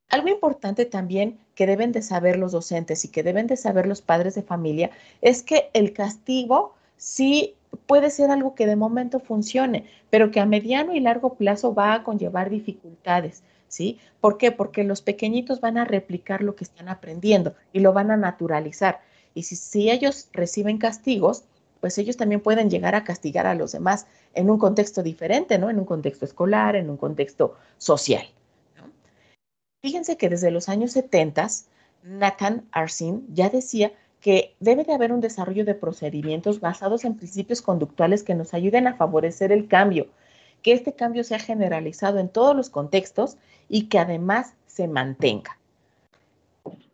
Algo 0.10 0.30
importante 0.30 0.86
también 0.86 1.38
que 1.54 1.68
deben 1.68 1.92
de 1.92 2.02
saber 2.02 2.40
los 2.40 2.52
docentes 2.52 3.06
y 3.06 3.10
que 3.10 3.22
deben 3.22 3.46
de 3.46 3.58
saber 3.58 3.86
los 3.86 4.02
padres 4.02 4.34
de 4.34 4.42
familia 4.42 4.90
es 5.22 5.44
que 5.44 5.70
el 5.74 5.94
castigo 5.94 6.74
sí 6.96 7.54
puede 7.86 8.10
ser 8.10 8.32
algo 8.32 8.56
que 8.56 8.68
de 8.68 8.76
momento 8.76 9.20
funcione, 9.20 9.86
pero 10.10 10.32
que 10.32 10.40
a 10.40 10.46
mediano 10.46 10.94
y 10.94 11.00
largo 11.00 11.36
plazo 11.36 11.74
va 11.74 11.94
a 11.94 12.04
conllevar 12.04 12.50
dificultades. 12.50 13.44
¿Sí? 13.70 14.00
¿Por 14.22 14.38
qué? 14.38 14.54
Porque 14.54 14.86
los 14.86 15.02
pequeñitos 15.02 15.60
van 15.60 15.78
a 15.78 15.84
replicar 15.84 16.42
lo 16.42 16.56
que 16.56 16.64
están 16.64 16.88
aprendiendo 16.88 17.54
y 17.74 17.82
lo 17.82 17.92
van 17.92 18.12
a 18.12 18.18
naturalizar. 18.18 19.02
Y 19.34 19.44
si, 19.44 19.58
si 19.58 19.92
ellos 19.92 20.30
reciben 20.32 20.78
castigos, 20.78 21.44
pues 21.82 21.98
ellos 21.98 22.18
también 22.18 22.42
pueden 22.42 22.70
llegar 22.70 22.96
a 22.96 23.04
castigar 23.04 23.46
a 23.46 23.56
los 23.56 23.74
demás 23.74 24.08
en 24.34 24.50
un 24.50 24.58
contexto 24.58 25.04
diferente, 25.04 25.58
¿no? 25.58 25.70
En 25.70 25.80
un 25.80 25.86
contexto 25.86 26.26
escolar, 26.26 26.76
en 26.76 26.90
un 26.90 26.98
contexto 26.98 27.56
social. 27.78 28.26
Fíjense 29.82 30.18
que 30.18 30.30
desde 30.30 30.52
los 30.52 30.70
años 30.70 30.92
70, 30.92 31.48
Nathan 32.04 32.68
Arsin 32.72 33.26
ya 33.34 33.50
decía 33.50 33.92
que 34.22 34.56
debe 34.60 34.84
de 34.84 34.94
haber 34.94 35.12
un 35.12 35.22
desarrollo 35.22 35.66
de 35.66 35.76
procedimientos 35.76 36.60
basados 36.60 37.06
en 37.06 37.16
principios 37.16 37.62
conductuales 37.62 38.24
que 38.24 38.36
nos 38.36 38.54
ayuden 38.54 38.88
a 38.88 38.96
favorecer 38.96 39.52
el 39.52 39.68
cambio, 39.68 40.08
que 40.62 40.74
este 40.74 40.94
cambio 40.94 41.24
sea 41.24 41.40
generalizado 41.40 42.20
en 42.20 42.30
todos 42.30 42.56
los 42.56 42.70
contextos 42.70 43.38
y 43.70 43.88
que 43.88 44.00
además 44.00 44.54
se 44.66 44.88
mantenga. 44.88 45.58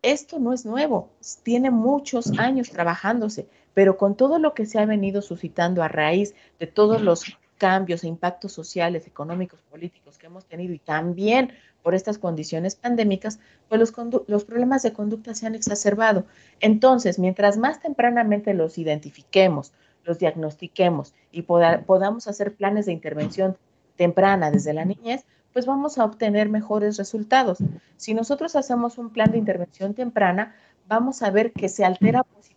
Esto 0.02 0.40
no 0.40 0.54
es 0.54 0.66
nuevo, 0.66 1.10
tiene 1.44 1.72
muchos 1.72 2.38
años 2.38 2.70
trabajándose, 2.70 3.48
pero 3.74 3.98
con 3.98 4.16
todo 4.16 4.38
lo 4.38 4.54
que 4.54 4.66
se 4.66 4.80
ha 4.80 4.86
venido 4.86 5.22
suscitando 5.22 5.82
a 5.82 5.88
raíz 5.88 6.36
de 6.60 6.68
todos 6.68 7.02
los 7.02 7.26
cambios 7.58 8.04
e 8.04 8.08
impactos 8.08 8.52
sociales, 8.52 9.08
económicos, 9.08 9.62
políticos 9.62 10.18
que 10.18 10.28
hemos 10.28 10.46
tenido 10.46 10.74
y 10.74 10.80
también 10.80 11.54
por 11.82 11.96
estas 11.96 12.18
condiciones 12.18 12.76
pandémicas, 12.76 13.40
pues 13.68 13.80
los, 13.80 13.94
los, 14.28 14.46
problemas 14.46 14.84
de 14.84 14.94
conducta 14.94 15.36
se 15.36 15.46
han 15.46 15.56
exacerbado. 15.56 16.26
Entonces, 16.60 17.20
mientras 17.20 17.58
más 17.58 17.82
tempranamente 17.82 18.54
los 18.54 18.78
identifiquemos, 18.78 19.74
los 20.06 20.20
diagnostiquemos 20.20 21.14
y 21.32 21.44
podamos 21.44 22.28
hacer 22.28 22.56
planes 22.56 22.86
de 22.86 22.94
intervención 22.94 23.58
temprana 23.96 24.52
desde 24.52 24.74
la 24.74 24.86
niñez, 24.86 25.26
pues 25.52 25.66
vamos 25.66 25.98
a 25.98 26.06
obtener 26.06 26.50
mejores 26.50 26.98
resultados. 26.98 27.60
Si 27.96 28.14
nosotros 28.14 28.56
hacemos 28.56 28.98
un 28.98 29.12
plan 29.12 29.32
de 29.32 29.38
intervención 29.38 29.94
temprana, 29.94 30.56
vamos 30.88 31.22
a 31.22 31.30
ver 31.30 31.52
que 31.52 31.70
se 31.70 31.86
altera 31.86 32.24
positivamente 32.24 32.53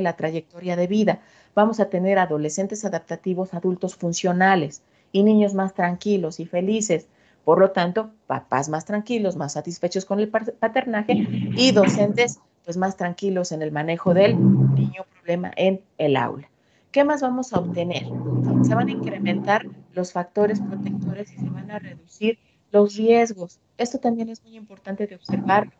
la 0.00 0.16
trayectoria 0.16 0.76
de 0.76 0.86
vida. 0.86 1.20
Vamos 1.54 1.80
a 1.80 1.88
tener 1.88 2.18
adolescentes 2.18 2.84
adaptativos, 2.84 3.54
adultos 3.54 3.96
funcionales 3.96 4.82
y 5.12 5.22
niños 5.22 5.54
más 5.54 5.74
tranquilos 5.74 6.38
y 6.40 6.46
felices. 6.46 7.06
Por 7.44 7.58
lo 7.58 7.70
tanto, 7.70 8.10
papás 8.26 8.68
más 8.68 8.84
tranquilos, 8.84 9.36
más 9.36 9.54
satisfechos 9.54 10.04
con 10.04 10.20
el 10.20 10.28
paternaje 10.28 11.26
y 11.56 11.72
docentes 11.72 12.40
pues 12.64 12.76
más 12.76 12.96
tranquilos 12.96 13.52
en 13.52 13.62
el 13.62 13.72
manejo 13.72 14.14
del 14.14 14.36
niño 14.74 15.04
problema 15.12 15.50
en 15.56 15.82
el 15.98 16.16
aula. 16.16 16.48
¿Qué 16.90 17.04
más 17.04 17.22
vamos 17.22 17.52
a 17.52 17.58
obtener? 17.58 18.04
Se 18.62 18.74
van 18.74 18.88
a 18.88 18.92
incrementar 18.92 19.66
los 19.92 20.12
factores 20.12 20.60
protectores 20.60 21.32
y 21.32 21.36
se 21.36 21.48
van 21.50 21.70
a 21.70 21.78
reducir 21.78 22.38
los 22.70 22.96
riesgos. 22.96 23.60
Esto 23.76 23.98
también 23.98 24.28
es 24.28 24.42
muy 24.42 24.56
importante 24.56 25.06
de 25.06 25.16
observar. 25.16 25.72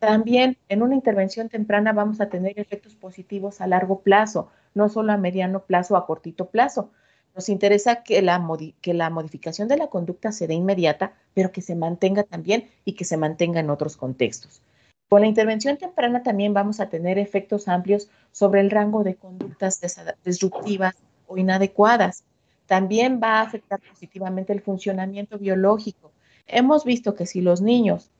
También 0.00 0.56
en 0.70 0.82
una 0.82 0.94
intervención 0.94 1.50
temprana 1.50 1.92
vamos 1.92 2.22
a 2.22 2.30
tener 2.30 2.58
efectos 2.58 2.96
positivos 2.96 3.60
a 3.60 3.66
largo 3.66 4.00
plazo, 4.00 4.48
no 4.74 4.88
solo 4.88 5.12
a 5.12 5.18
mediano 5.18 5.64
plazo 5.64 5.92
o 5.92 5.96
a 5.98 6.06
cortito 6.06 6.48
plazo. 6.48 6.90
Nos 7.34 7.50
interesa 7.50 8.02
que 8.02 8.22
la, 8.22 8.42
que 8.80 8.94
la 8.94 9.10
modificación 9.10 9.68
de 9.68 9.76
la 9.76 9.88
conducta 9.88 10.32
se 10.32 10.46
dé 10.46 10.54
inmediata, 10.54 11.12
pero 11.34 11.52
que 11.52 11.60
se 11.60 11.76
mantenga 11.76 12.22
también 12.22 12.70
y 12.86 12.94
que 12.94 13.04
se 13.04 13.18
mantenga 13.18 13.60
en 13.60 13.68
otros 13.68 13.98
contextos. 13.98 14.62
Con 15.10 15.20
la 15.20 15.26
intervención 15.26 15.76
temprana 15.76 16.22
también 16.22 16.54
vamos 16.54 16.80
a 16.80 16.88
tener 16.88 17.18
efectos 17.18 17.68
amplios 17.68 18.08
sobre 18.32 18.60
el 18.60 18.70
rango 18.70 19.04
de 19.04 19.16
conductas 19.16 19.80
disruptivas 20.24 20.96
o 21.26 21.36
inadecuadas. 21.36 22.24
También 22.64 23.20
va 23.22 23.40
a 23.40 23.42
afectar 23.42 23.80
positivamente 23.80 24.54
el 24.54 24.62
funcionamiento 24.62 25.38
biológico. 25.38 26.10
Hemos 26.46 26.84
visto 26.84 27.14
que 27.14 27.26
si 27.26 27.42
los 27.42 27.60
niños, 27.60 28.10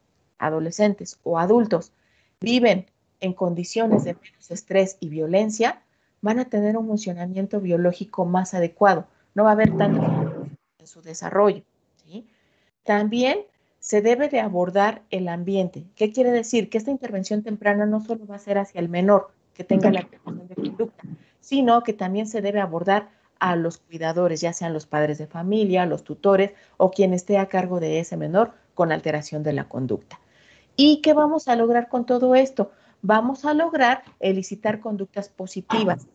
adolescentes 0.41 1.21
o 1.23 1.39
adultos 1.39 1.93
viven 2.41 2.87
en 3.21 3.35
condiciones 3.35 4.05
de 4.05 4.15
menos 4.15 4.51
estrés 4.51 4.97
y 4.99 5.09
violencia, 5.09 5.83
van 6.23 6.41
a 6.41 6.47
tener 6.47 6.77
un 6.77 6.87
funcionamiento 6.87 7.61
biológico 7.61 8.25
más 8.25 8.55
adecuado. 8.55 9.07
No 9.35 9.45
va 9.45 9.51
a 9.51 9.53
haber 9.53 9.77
tanto 9.77 10.49
en 10.79 10.87
su 10.87 11.03
desarrollo. 11.03 11.63
También 12.83 13.41
se 13.79 14.03
debe 14.03 14.29
de 14.29 14.41
abordar 14.41 15.03
el 15.11 15.29
ambiente. 15.29 15.85
¿Qué 15.95 16.13
quiere 16.13 16.31
decir? 16.31 16.71
Que 16.71 16.79
esta 16.79 16.91
intervención 16.91 17.43
temprana 17.43 17.87
no 17.87 18.01
solo 18.01 18.27
va 18.27 18.37
a 18.37 18.41
ser 18.41 18.59
hacia 18.59 18.81
el 18.81 18.89
menor 18.89 19.31
que 19.55 19.65
tenga 19.65 19.91
la 19.91 20.01
alteración 20.01 20.49
de 20.49 20.55
conducta, 20.55 21.05
sino 21.41 21.83
que 21.83 21.93
también 21.93 22.27
se 22.27 22.41
debe 22.41 22.61
abordar 22.61 23.11
a 23.39 23.57
los 23.57 23.79
cuidadores, 23.79 24.41
ya 24.41 24.53
sean 24.53 24.73
los 24.73 24.87
padres 24.87 25.19
de 25.19 25.27
familia, 25.27 25.87
los 25.87 26.05
tutores 26.05 26.53
o 26.77 26.91
quien 26.91 27.15
esté 27.15 27.39
a 27.39 27.49
cargo 27.49 27.81
de 27.81 28.01
ese 28.01 28.17
menor 28.17 28.53
con 28.75 28.93
alteración 28.93 29.43
de 29.43 29.55
la 29.55 29.69
conducta. 29.69 30.21
¿Y 30.83 31.03
qué 31.03 31.13
vamos 31.13 31.49
a 31.49 31.57
lograr 31.57 31.89
con 31.89 32.07
todo 32.07 32.35
esto? 32.35 32.71
vamos 33.03 33.45
a 33.45 33.55
lograr 33.55 34.03
elicitar 34.21 34.81
conductas 34.81 35.29
positivas, 35.29 36.07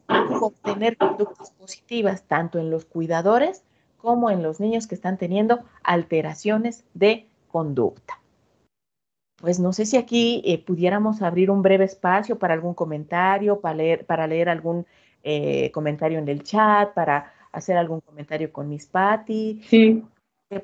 obtener 0.41 0.97
conductas 0.97 1.51
positivas 1.51 2.23
tanto 2.23 2.59
en 2.59 2.69
los 2.69 2.85
cuidadores 2.85 3.63
como 3.97 4.29
en 4.29 4.43
los 4.43 4.59
niños 4.59 4.87
que 4.87 4.95
están 4.95 5.17
teniendo 5.17 5.59
alteraciones 5.83 6.85
de 6.93 7.27
conducta. 7.47 8.19
Pues 9.37 9.59
no 9.59 9.73
sé 9.73 9.85
si 9.85 9.97
aquí 9.97 10.41
eh, 10.45 10.63
pudiéramos 10.63 11.21
abrir 11.21 11.49
un 11.51 11.61
breve 11.61 11.85
espacio 11.85 12.37
para 12.37 12.53
algún 12.53 12.73
comentario, 12.73 13.59
para 13.59 14.27
leer, 14.27 14.49
algún 14.49 14.85
eh, 15.23 15.71
comentario 15.71 16.19
en 16.19 16.27
el 16.29 16.43
chat, 16.43 16.93
para 16.93 17.33
hacer 17.51 17.77
algún 17.77 18.01
comentario 18.01 18.51
con 18.53 18.69
Miss 18.69 18.85
Patty. 18.85 19.61
Sí. 19.67 20.03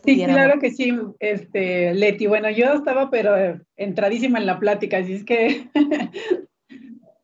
Sí, 0.05 0.23
claro 0.23 0.59
que 0.59 0.71
sí, 0.71 0.93
este, 1.19 1.93
Leti. 1.93 2.27
Bueno, 2.27 2.49
yo 2.51 2.73
estaba 2.73 3.09
pero 3.09 3.35
eh, 3.35 3.59
entradísima 3.75 4.37
en 4.37 4.45
la 4.45 4.59
plática, 4.59 4.97
así 4.97 5.13
es 5.13 5.23
que 5.23 5.69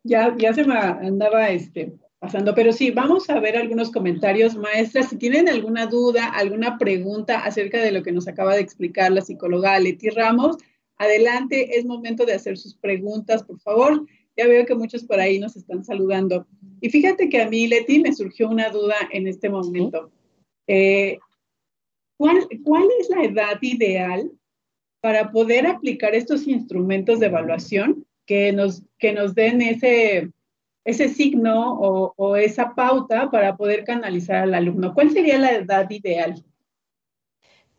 ya, 0.03 0.35
ya 0.37 0.53
se 0.53 0.63
me 0.63 0.75
andaba 0.75 1.49
este, 1.49 1.93
pasando. 2.19 2.55
Pero 2.55 2.73
sí, 2.73 2.89
vamos 2.89 3.29
a 3.29 3.39
ver 3.39 3.57
algunos 3.57 3.91
comentarios, 3.91 4.55
maestras. 4.55 5.09
Si 5.09 5.17
tienen 5.17 5.47
alguna 5.47 5.85
duda, 5.85 6.25
alguna 6.29 6.79
pregunta 6.79 7.39
acerca 7.39 7.81
de 7.81 7.91
lo 7.91 8.01
que 8.01 8.11
nos 8.11 8.27
acaba 8.27 8.55
de 8.55 8.61
explicar 8.61 9.11
la 9.11 9.21
psicóloga 9.21 9.79
Leti 9.79 10.09
Ramos, 10.09 10.57
adelante, 10.97 11.77
es 11.77 11.85
momento 11.85 12.25
de 12.25 12.33
hacer 12.33 12.57
sus 12.57 12.75
preguntas, 12.75 13.43
por 13.43 13.59
favor. 13.59 14.05
Ya 14.35 14.47
veo 14.47 14.65
que 14.65 14.75
muchos 14.75 15.03
por 15.03 15.19
ahí 15.19 15.39
nos 15.39 15.55
están 15.55 15.83
saludando. 15.83 16.47
Y 16.81 16.89
fíjate 16.89 17.29
que 17.29 17.41
a 17.41 17.49
mí, 17.49 17.67
Leti, 17.67 17.99
me 17.99 18.13
surgió 18.13 18.49
una 18.49 18.69
duda 18.69 18.95
en 19.11 19.27
este 19.27 19.49
momento. 19.49 20.11
Eh, 20.67 21.19
¿Cuál, 22.17 22.37
es 22.99 23.09
la 23.09 23.23
edad 23.23 23.57
ideal 23.61 24.31
para 25.01 25.31
poder 25.31 25.67
aplicar 25.67 26.15
estos 26.15 26.47
instrumentos 26.47 27.19
de 27.19 27.27
evaluación 27.27 28.05
que 28.25 28.51
nos, 28.51 28.83
que 28.97 29.13
nos 29.13 29.35
den 29.35 29.61
ese, 29.61 30.31
ese 30.83 31.09
signo 31.09 31.79
o, 31.79 32.13
o, 32.17 32.35
esa 32.35 32.73
pauta 32.73 33.29
para 33.29 33.55
poder 33.55 33.83
canalizar 33.83 34.37
al 34.37 34.55
alumno? 34.55 34.93
¿Cuál 34.93 35.11
sería 35.11 35.37
la 35.37 35.51
edad 35.51 35.89
ideal? 35.91 36.43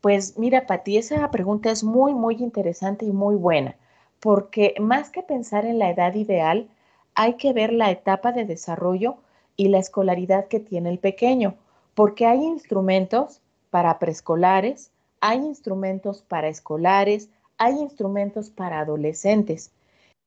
Pues 0.01 0.37
mira, 0.37 0.65
Pati, 0.65 0.97
esa 0.97 1.29
pregunta 1.29 1.71
es 1.71 1.83
muy, 1.83 2.13
muy 2.13 2.35
interesante 2.35 3.05
y 3.05 3.11
muy 3.11 3.35
buena, 3.35 3.75
porque 4.21 4.73
más 4.79 5.09
que 5.09 5.21
pensar 5.21 5.65
en 5.65 5.77
la 5.77 5.89
edad 5.89 6.15
ideal, 6.15 6.69
hay 7.15 7.33
que 7.33 7.51
ver 7.51 7.73
la 7.73 7.91
etapa 7.91 8.31
de 8.31 8.45
desarrollo 8.45 9.17
y 9.57 9.67
la 9.67 9.79
escolaridad 9.79 10.47
que 10.47 10.61
tiene 10.61 10.89
el 10.89 10.99
pequeño, 10.99 11.55
porque 11.93 12.25
hay 12.25 12.39
instrumentos 12.41 13.41
para 13.69 13.99
preescolares, 13.99 14.91
hay 15.21 15.39
instrumentos 15.39 16.21
para 16.21 16.47
escolares, 16.47 17.29
hay 17.57 17.73
instrumentos 17.79 18.49
para 18.49 18.79
adolescentes. 18.79 19.71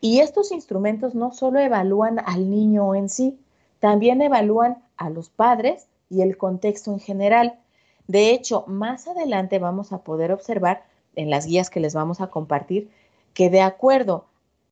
Y 0.00 0.20
estos 0.20 0.52
instrumentos 0.52 1.14
no 1.14 1.33
solo 1.33 1.61
evalúan 1.61 2.18
al 2.18 2.50
niño 2.50 2.95
en 2.95 3.09
sí, 3.09 3.38
también 3.78 4.20
evalúan 4.20 4.82
a 4.97 5.11
los 5.11 5.30
padres 5.30 5.86
y 6.11 6.22
el 6.22 6.36
contexto 6.36 6.93
en 6.93 7.01
general. 7.01 7.59
De 8.07 8.30
hecho, 8.30 8.64
más 8.66 9.09
adelante 9.09 9.59
vamos 9.59 9.93
a 9.93 10.03
poder 10.03 10.32
observar 10.32 10.84
en 11.14 11.30
las 11.30 11.47
guías 11.47 11.70
que 11.70 11.80
les 11.80 11.95
vamos 11.95 12.20
a 12.20 12.28
compartir 12.28 12.90
que 13.34 13.51
de 13.51 13.61
acuerdo 13.61 14.26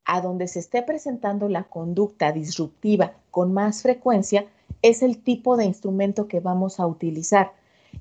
a 0.05 0.21
donde 0.21 0.47
se 0.47 0.59
esté 0.59 0.81
presentando 0.81 1.47
la 1.47 1.63
conducta 1.63 2.31
disruptiva 2.31 3.13
con 3.29 3.53
más 3.53 3.81
frecuencia, 3.81 4.45
es 4.81 5.03
el 5.03 5.21
tipo 5.21 5.57
de 5.57 5.65
instrumento 5.65 6.27
que 6.27 6.39
vamos 6.39 6.79
a 6.79 6.87
utilizar. 6.87 7.53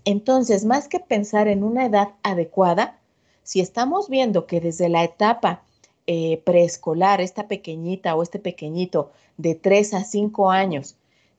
Entonces, 0.05 0.65
más 0.65 0.89
que 0.89 1.01
pensar 1.01 1.49
en 1.49 1.63
una 1.63 1.87
edad 1.87 2.11
adecuada, 2.23 2.99
si 3.43 3.61
estamos 3.61 4.09
viendo 4.09 4.47
que 4.47 4.61
desde 4.61 4.89
la 4.89 5.05
etapa 5.05 5.63
eh, 6.07 6.43
preescolar, 6.45 7.21
esta 7.21 7.49
pequeñita 7.49 8.15
o 8.15 8.23
este 8.23 8.39
pequeñito 8.39 9.11
de 9.37 9.55
3 9.55 9.95
a 9.95 10.05
5 10.05 10.51
años 10.51 10.97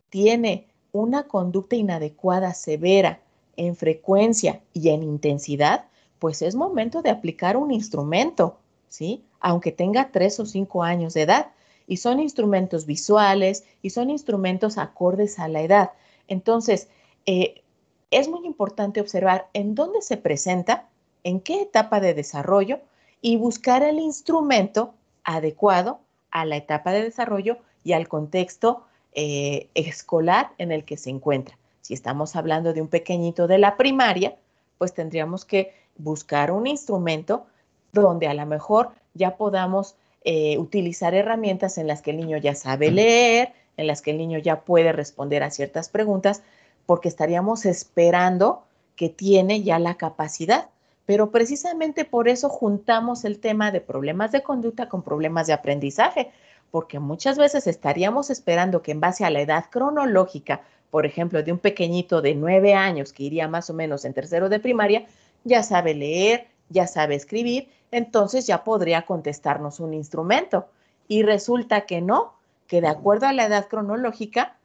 tiene 0.09 0.67
una 0.91 1.23
conducta 1.23 1.75
inadecuada 1.75 2.53
severa 2.53 3.19
en 3.57 3.75
frecuencia 3.75 4.61
y 4.73 4.89
en 4.89 5.03
intensidad, 5.03 5.85
pues 6.19 6.41
es 6.41 6.55
momento 6.55 7.01
de 7.01 7.09
aplicar 7.09 7.57
un 7.57 7.71
instrumento, 7.71 8.57
¿sí? 8.89 9.23
Aunque 9.39 9.71
tenga 9.71 10.11
3 10.11 10.41
o 10.41 10.45
5 10.45 10.83
años 10.83 11.13
de 11.13 11.23
edad. 11.23 11.51
Y 11.87 11.97
son 11.97 12.19
instrumentos 12.19 12.85
visuales 12.85 13.65
y 13.81 13.89
son 13.89 14.09
instrumentos 14.09 14.77
acordes 14.77 15.39
a 15.39 15.47
la 15.47 15.61
edad. 15.61 15.91
Entonces, 16.27 16.87
eh, 17.25 17.63
es 18.11 18.27
muy 18.27 18.45
importante 18.45 19.01
observar 19.01 19.47
en 19.53 19.73
dónde 19.73 20.01
se 20.01 20.17
presenta, 20.17 20.87
en 21.23 21.39
qué 21.39 21.61
etapa 21.61 21.99
de 21.99 22.13
desarrollo 22.13 22.79
y 23.21 23.37
buscar 23.37 23.83
el 23.83 23.99
instrumento 23.99 24.93
adecuado 25.23 25.99
a 26.29 26.45
la 26.45 26.57
etapa 26.57 26.91
de 26.91 27.03
desarrollo 27.03 27.57
y 27.83 27.93
al 27.93 28.07
contexto 28.07 28.83
eh, 29.13 29.69
escolar 29.73 30.51
en 30.57 30.71
el 30.71 30.83
que 30.83 30.97
se 30.97 31.09
encuentra. 31.09 31.57
Si 31.81 31.93
estamos 31.93 32.35
hablando 32.35 32.73
de 32.73 32.81
un 32.81 32.87
pequeñito 32.87 33.47
de 33.47 33.57
la 33.57 33.77
primaria, 33.77 34.35
pues 34.77 34.93
tendríamos 34.93 35.45
que 35.45 35.73
buscar 35.97 36.51
un 36.51 36.67
instrumento 36.67 37.45
donde 37.91 38.27
a 38.27 38.33
lo 38.33 38.45
mejor 38.45 38.91
ya 39.13 39.37
podamos 39.37 39.95
eh, 40.23 40.57
utilizar 40.57 41.13
herramientas 41.13 41.77
en 41.77 41.87
las 41.87 42.01
que 42.01 42.11
el 42.11 42.17
niño 42.17 42.37
ya 42.37 42.55
sabe 42.55 42.91
leer, 42.91 43.53
en 43.77 43.87
las 43.87 44.01
que 44.01 44.11
el 44.11 44.17
niño 44.17 44.39
ya 44.39 44.61
puede 44.61 44.91
responder 44.91 45.43
a 45.43 45.51
ciertas 45.51 45.89
preguntas, 45.89 46.43
porque 46.85 47.09
estaríamos 47.09 47.65
esperando 47.65 48.63
que 48.95 49.09
tiene 49.09 49.63
ya 49.63 49.79
la 49.79 49.95
capacidad. 49.95 50.69
Pero 51.05 51.31
precisamente 51.31 52.05
por 52.05 52.27
eso 52.29 52.49
juntamos 52.49 53.25
el 53.25 53.39
tema 53.39 53.71
de 53.71 53.81
problemas 53.81 54.31
de 54.31 54.43
conducta 54.43 54.87
con 54.87 55.01
problemas 55.01 55.47
de 55.47 55.53
aprendizaje, 55.53 56.31
porque 56.69 56.99
muchas 56.99 57.37
veces 57.37 57.67
estaríamos 57.67 58.29
esperando 58.29 58.81
que 58.81 58.91
en 58.91 58.99
base 58.99 59.25
a 59.25 59.29
la 59.29 59.41
edad 59.41 59.65
cronológica, 59.69 60.61
por 60.89 61.05
ejemplo, 61.05 61.43
de 61.43 61.51
un 61.51 61.57
pequeñito 61.57 62.21
de 62.21 62.35
nueve 62.35 62.75
años 62.75 63.13
que 63.13 63.23
iría 63.23 63.47
más 63.47 63.69
o 63.69 63.73
menos 63.73 64.05
en 64.05 64.13
tercero 64.13 64.49
de 64.49 64.59
primaria, 64.59 65.05
ya 65.43 65.63
sabe 65.63 65.93
leer, 65.95 66.47
ya 66.69 66.87
sabe 66.87 67.15
escribir, 67.15 67.69
entonces 67.91 68.47
ya 68.47 68.63
podría 68.63 69.05
contestarnos 69.05 69.79
un 69.79 69.93
instrumento. 69.93 70.67
Y 71.07 71.23
resulta 71.23 71.81
que 71.81 72.01
no, 72.01 72.33
que 72.67 72.79
de 72.79 72.87
acuerdo 72.87 73.27
a 73.27 73.33
la 73.33 73.45
edad 73.45 73.67
cronológica, 73.67 74.55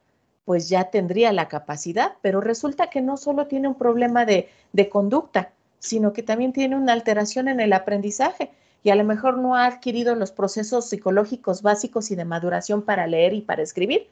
pues 0.47 0.69
ya 0.69 0.85
tendría 0.85 1.33
la 1.33 1.49
capacidad, 1.49 2.13
pero 2.21 2.39
resulta 2.39 2.89
que 2.89 3.01
no 3.01 3.17
solo 3.17 3.47
tiene 3.47 3.67
un 3.67 3.75
problema 3.75 4.25
de, 4.25 4.47
conducta, 4.89 5.51
sino 5.79 6.13
que 6.13 6.23
también 6.23 6.53
tiene 6.53 6.77
una 6.77 6.93
alteración 6.93 7.49
en 7.49 7.59
el 7.59 7.73
aprendizaje 7.73 8.51
y 8.81 8.89
a 8.91 8.95
lo 8.95 9.03
mejor 9.03 9.39
no 9.39 9.55
ha 9.55 9.65
adquirido 9.65 10.15
los 10.15 10.31
procesos 10.31 10.87
psicológicos 10.87 11.63
básicos 11.63 12.11
y 12.11 12.15
de 12.15 12.23
maduración 12.23 12.81
para 12.81 13.07
leer 13.07 13.33
y 13.33 13.41
para 13.41 13.61
escribir. 13.61 14.07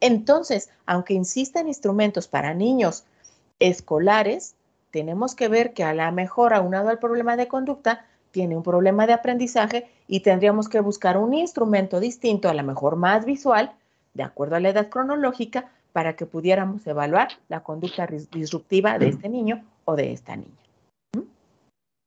Entonces, 0.00 0.68
aunque 0.84 1.14
insista 1.14 1.60
en 1.60 1.68
instrumentos 1.68 2.28
para 2.28 2.52
niños 2.52 3.04
escolares, 3.58 4.56
tenemos 4.90 5.34
que 5.34 5.48
ver 5.48 5.72
que 5.72 5.84
a 5.84 5.94
lo 5.94 6.12
mejor 6.12 6.52
aunado 6.52 6.90
al 6.90 6.98
problema 6.98 7.38
de 7.38 7.48
conducta, 7.48 8.04
tiene 8.30 8.58
un 8.58 8.62
problema 8.62 9.06
de 9.06 9.14
aprendizaje 9.14 9.88
y 10.06 10.20
tendríamos 10.20 10.68
que 10.68 10.80
buscar 10.80 11.16
un 11.16 11.32
instrumento 11.32 11.98
distinto, 11.98 12.50
a 12.50 12.54
lo 12.54 12.62
mejor 12.62 12.96
más 12.96 13.24
visual, 13.24 13.72
de 14.12 14.22
acuerdo 14.22 14.56
a 14.56 14.60
la 14.60 14.68
edad 14.68 14.90
cronológica, 14.90 15.70
para 15.92 16.16
que 16.16 16.26
pudiéramos 16.26 16.86
evaluar 16.86 17.28
la 17.48 17.62
conducta 17.62 18.06
disruptiva 18.06 18.98
de 18.98 19.08
este 19.08 19.28
niño 19.28 19.64
o 19.84 19.96
de 19.96 20.12
esta 20.12 20.36
niña. 20.36 20.52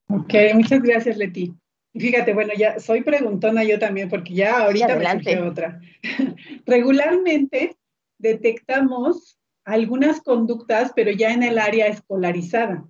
Ok, 0.07 0.33
muchas 0.53 0.81
gracias, 0.81 1.17
Leti. 1.17 1.53
Fíjate, 1.93 2.33
bueno, 2.33 2.53
ya 2.57 2.79
soy 2.79 3.03
preguntona 3.03 3.63
yo 3.63 3.77
también, 3.79 4.09
porque 4.09 4.33
ya 4.33 4.63
ahorita 4.63 4.95
me 4.95 5.11
surgió 5.11 5.47
otra. 5.47 5.81
Regularmente 6.65 7.75
detectamos 8.17 9.37
algunas 9.65 10.21
conductas, 10.21 10.91
pero 10.95 11.11
ya 11.11 11.31
en 11.33 11.43
el 11.43 11.59
área 11.59 11.87
escolarizada. 11.87 12.85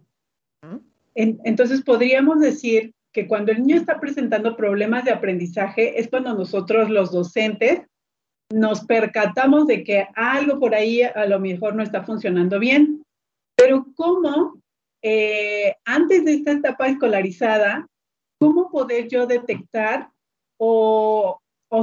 entonces 1.15 1.81
podríamos 1.81 2.39
decir 2.39 2.93
que 3.11 3.27
cuando 3.27 3.51
el 3.51 3.59
niño 3.59 3.75
está 3.75 3.99
presentando 3.99 4.55
problemas 4.55 5.03
de 5.03 5.11
aprendizaje 5.11 5.99
es 5.99 6.07
cuando 6.07 6.33
nosotros 6.33 6.89
los 6.89 7.11
docentes 7.11 7.81
nos 8.53 8.85
percatamos 8.85 9.67
de 9.67 9.83
que 9.83 10.07
algo 10.15 10.59
por 10.59 10.75
ahí 10.75 11.01
a 11.01 11.25
lo 11.25 11.39
mejor 11.39 11.75
no 11.75 11.83
está 11.83 12.03
funcionando 12.03 12.59
bien. 12.59 13.03
Pero 13.55 13.85
¿cómo, 13.95 14.61
eh, 15.01 15.75
antes 15.85 16.25
de 16.25 16.33
esta 16.33 16.51
etapa 16.51 16.87
escolarizada, 16.87 17.87
cómo 18.39 18.69
poder 18.69 19.07
yo 19.07 19.27
detectar 19.27 20.09
o, 20.57 21.37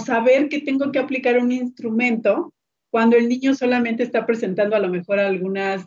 saber 0.05 0.49
que 0.49 0.61
tengo 0.61 0.93
que 0.93 0.99
aplicar 0.99 1.39
un 1.39 1.51
instrumento 1.51 2.53
cuando 2.91 3.16
el 3.16 3.29
niño 3.29 3.55
solamente 3.55 4.03
está 4.03 4.27
presentando 4.27 4.77
a 4.77 4.81
lo 4.81 4.89
mejor 4.89 5.19
algunas 5.19 5.87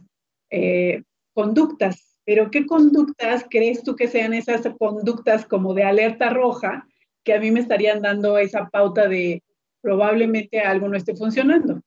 eh, 0.50 1.04
conductas? 1.34 2.18
Pero 2.26 2.50
¿qué 2.50 2.66
conductas 2.66 3.46
crees 3.50 3.84
tú 3.84 3.96
que 3.96 4.08
sean 4.08 4.34
esas 4.34 4.62
conductas 4.80 5.46
como 5.46 5.74
de 5.74 5.84
alerta 5.84 6.30
roja 6.30 6.88
que 7.24 7.34
a 7.34 7.40
mí 7.40 7.52
me 7.52 7.60
estarían 7.60 8.02
dando 8.02 8.38
esa 8.38 8.70
pauta 8.70 9.08
de 9.08 9.44
probablemente 9.82 10.62
algo 10.62 10.88
no 10.88 10.98
esté 10.98 11.16
funcionando. 11.16 11.82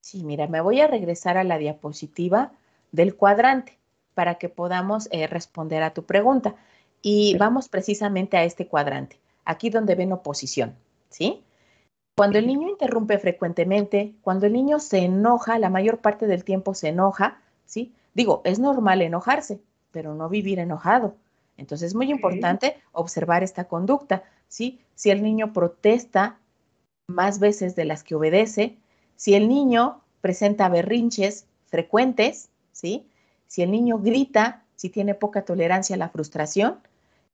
Sí, 0.00 0.24
mira, 0.24 0.46
me 0.46 0.60
voy 0.60 0.80
a 0.80 0.86
regresar 0.86 1.36
a 1.36 1.44
la 1.44 1.58
diapositiva 1.58 2.52
del 2.92 3.16
cuadrante 3.16 3.78
para 4.14 4.36
que 4.36 4.48
podamos 4.48 5.08
eh, 5.10 5.26
responder 5.26 5.82
a 5.82 5.92
tu 5.92 6.04
pregunta. 6.04 6.54
Y 7.02 7.36
vamos 7.36 7.68
precisamente 7.68 8.36
a 8.36 8.44
este 8.44 8.66
cuadrante, 8.66 9.18
aquí 9.44 9.70
donde 9.70 9.94
ven 9.94 10.12
oposición, 10.12 10.74
¿sí? 11.10 11.44
Cuando 12.16 12.38
el 12.38 12.46
niño 12.46 12.68
interrumpe 12.68 13.18
frecuentemente, 13.18 14.14
cuando 14.22 14.46
el 14.46 14.54
niño 14.54 14.78
se 14.78 14.98
enoja, 14.98 15.58
la 15.58 15.68
mayor 15.68 15.98
parte 15.98 16.26
del 16.26 16.44
tiempo 16.44 16.74
se 16.74 16.88
enoja, 16.88 17.38
¿sí? 17.66 17.92
Digo, 18.14 18.40
es 18.44 18.58
normal 18.58 19.02
enojarse, 19.02 19.60
pero 19.90 20.14
no 20.14 20.28
vivir 20.30 20.58
enojado. 20.58 21.16
Entonces 21.58 21.88
es 21.88 21.94
muy 21.94 22.10
importante 22.10 22.76
observar 22.92 23.42
esta 23.42 23.64
conducta, 23.64 24.24
¿sí? 24.48 24.80
Si 24.94 25.10
el 25.10 25.22
niño 25.22 25.52
protesta 25.52 26.38
más 27.08 27.38
veces 27.38 27.76
de 27.76 27.84
las 27.84 28.02
que 28.02 28.14
obedece, 28.14 28.76
si 29.16 29.34
el 29.34 29.48
niño 29.48 30.02
presenta 30.20 30.68
berrinches 30.68 31.46
frecuentes, 31.66 32.50
¿sí? 32.72 33.06
Si 33.46 33.62
el 33.62 33.70
niño 33.70 33.98
grita, 33.98 34.64
si 34.74 34.90
tiene 34.90 35.14
poca 35.14 35.44
tolerancia 35.44 35.94
a 35.94 35.98
la 35.98 36.08
frustración, 36.08 36.78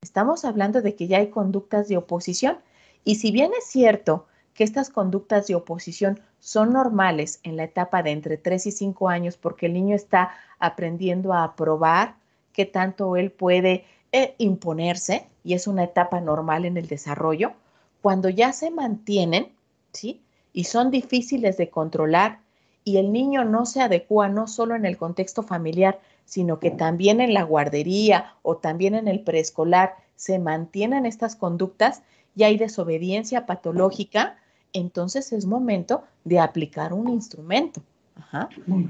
estamos 0.03 0.45
hablando 0.45 0.83
de 0.83 0.95
que 0.95 1.09
ya 1.09 1.19
hay 1.19 1.31
conductas 1.31 1.89
de 1.89 1.97
oposición. 1.97 2.59
Y 3.05 3.17
si 3.17 3.33
bien 3.33 3.51
es 3.59 3.65
cierto 3.65 4.27
que 4.55 4.65
estas 4.65 4.91
conductas 4.91 5.47
de 5.47 5.55
oposición 5.55 6.21
son 6.39 6.73
normales 6.73 7.41
en 7.43 7.57
la 7.57 7.65
etapa 7.65 8.03
de 8.03 8.11
entre 8.11 8.37
3 8.37 8.67
y 8.67 8.73
5 8.73 9.09
años 9.09 9.37
porque 9.39 9.67
el 9.67 9.73
niño 9.73 9.97
está 9.97 10.33
aprendiendo 10.59 11.33
a 11.33 11.57
probar 11.57 12.17
qué 12.53 12.67
tanto 12.67 13.17
él 13.17 13.33
puede 13.33 13.87
eh, 14.13 14.35
imponerse 14.37 15.27
y 15.43 15.55
es 15.55 15.67
una 15.67 15.85
etapa 15.85 16.21
normal 16.21 16.67
en 16.67 16.77
el 16.77 16.87
desarrollo, 16.87 17.55
cuando 18.03 18.29
ya 18.29 18.53
se 18.53 18.71
mantienen, 18.71 19.53
¿sí? 19.93 20.23
Y 20.53 20.65
son 20.65 20.91
difíciles 20.91 21.57
de 21.57 21.71
controlar 21.71 22.41
y 22.85 22.97
el 22.97 23.13
niño 23.13 23.45
no 23.45 23.65
se 23.67 23.81
adecua 23.81 24.29
no 24.29 24.49
solo 24.49 24.75
en 24.75 24.85
el 24.85 24.97
contexto 24.97 25.43
familiar, 25.43 26.01
sino 26.25 26.59
que 26.59 26.71
también 26.71 27.21
en 27.21 27.35
la 27.35 27.43
guardería 27.43 28.35
o 28.43 28.57
también 28.57 28.95
en 28.95 29.09
el 29.09 29.21
preescolar 29.21 29.95
se 30.17 30.39
mantienen 30.39 31.07
estas 31.07 31.37
conductas 31.37 32.03
y 32.35 32.45
hay 32.45 32.57
desobediencia 32.57 33.47
patológica, 33.47 34.39
entonces 34.73 35.33
es 35.33 35.47
momento 35.47 36.05
de 36.25 36.39
aplicar 36.39 36.93
un 36.93 37.09
instrumento. 37.09 37.83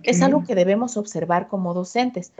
Es 0.02 0.22
algo 0.22 0.44
que 0.44 0.54
debemos 0.54 0.96
observar 0.96 1.48
como 1.48 1.74
docentes. 1.74 2.32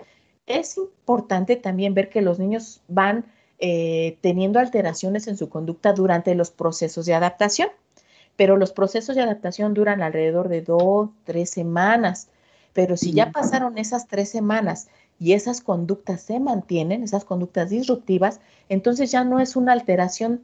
Es 0.46 0.76
importante 0.76 1.56
también 1.56 1.94
ver 1.94 2.10
que 2.10 2.22
los 2.22 2.38
niños 2.38 2.80
van 2.88 3.24
eh, 3.58 4.18
teniendo 4.20 4.58
alteraciones 4.58 5.26
en 5.26 5.36
su 5.36 5.48
conducta 5.48 5.92
durante 5.92 6.34
los 6.34 6.50
procesos 6.50 7.06
de 7.06 7.14
adaptación 7.14 7.68
pero 8.36 8.56
los 8.56 8.72
procesos 8.72 9.16
de 9.16 9.22
adaptación 9.22 9.74
duran 9.74 10.02
alrededor 10.02 10.48
de 10.48 10.62
dos, 10.62 11.10
tres 11.24 11.50
semanas. 11.50 12.28
Pero 12.72 12.96
si 12.96 13.12
ya 13.12 13.30
pasaron 13.30 13.76
esas 13.76 14.08
tres 14.08 14.30
semanas 14.30 14.88
y 15.18 15.34
esas 15.34 15.60
conductas 15.60 16.22
se 16.22 16.40
mantienen, 16.40 17.02
esas 17.02 17.24
conductas 17.24 17.70
disruptivas, 17.70 18.40
entonces 18.68 19.10
ya 19.10 19.24
no 19.24 19.40
es 19.40 19.56
una 19.56 19.72
alteración 19.72 20.42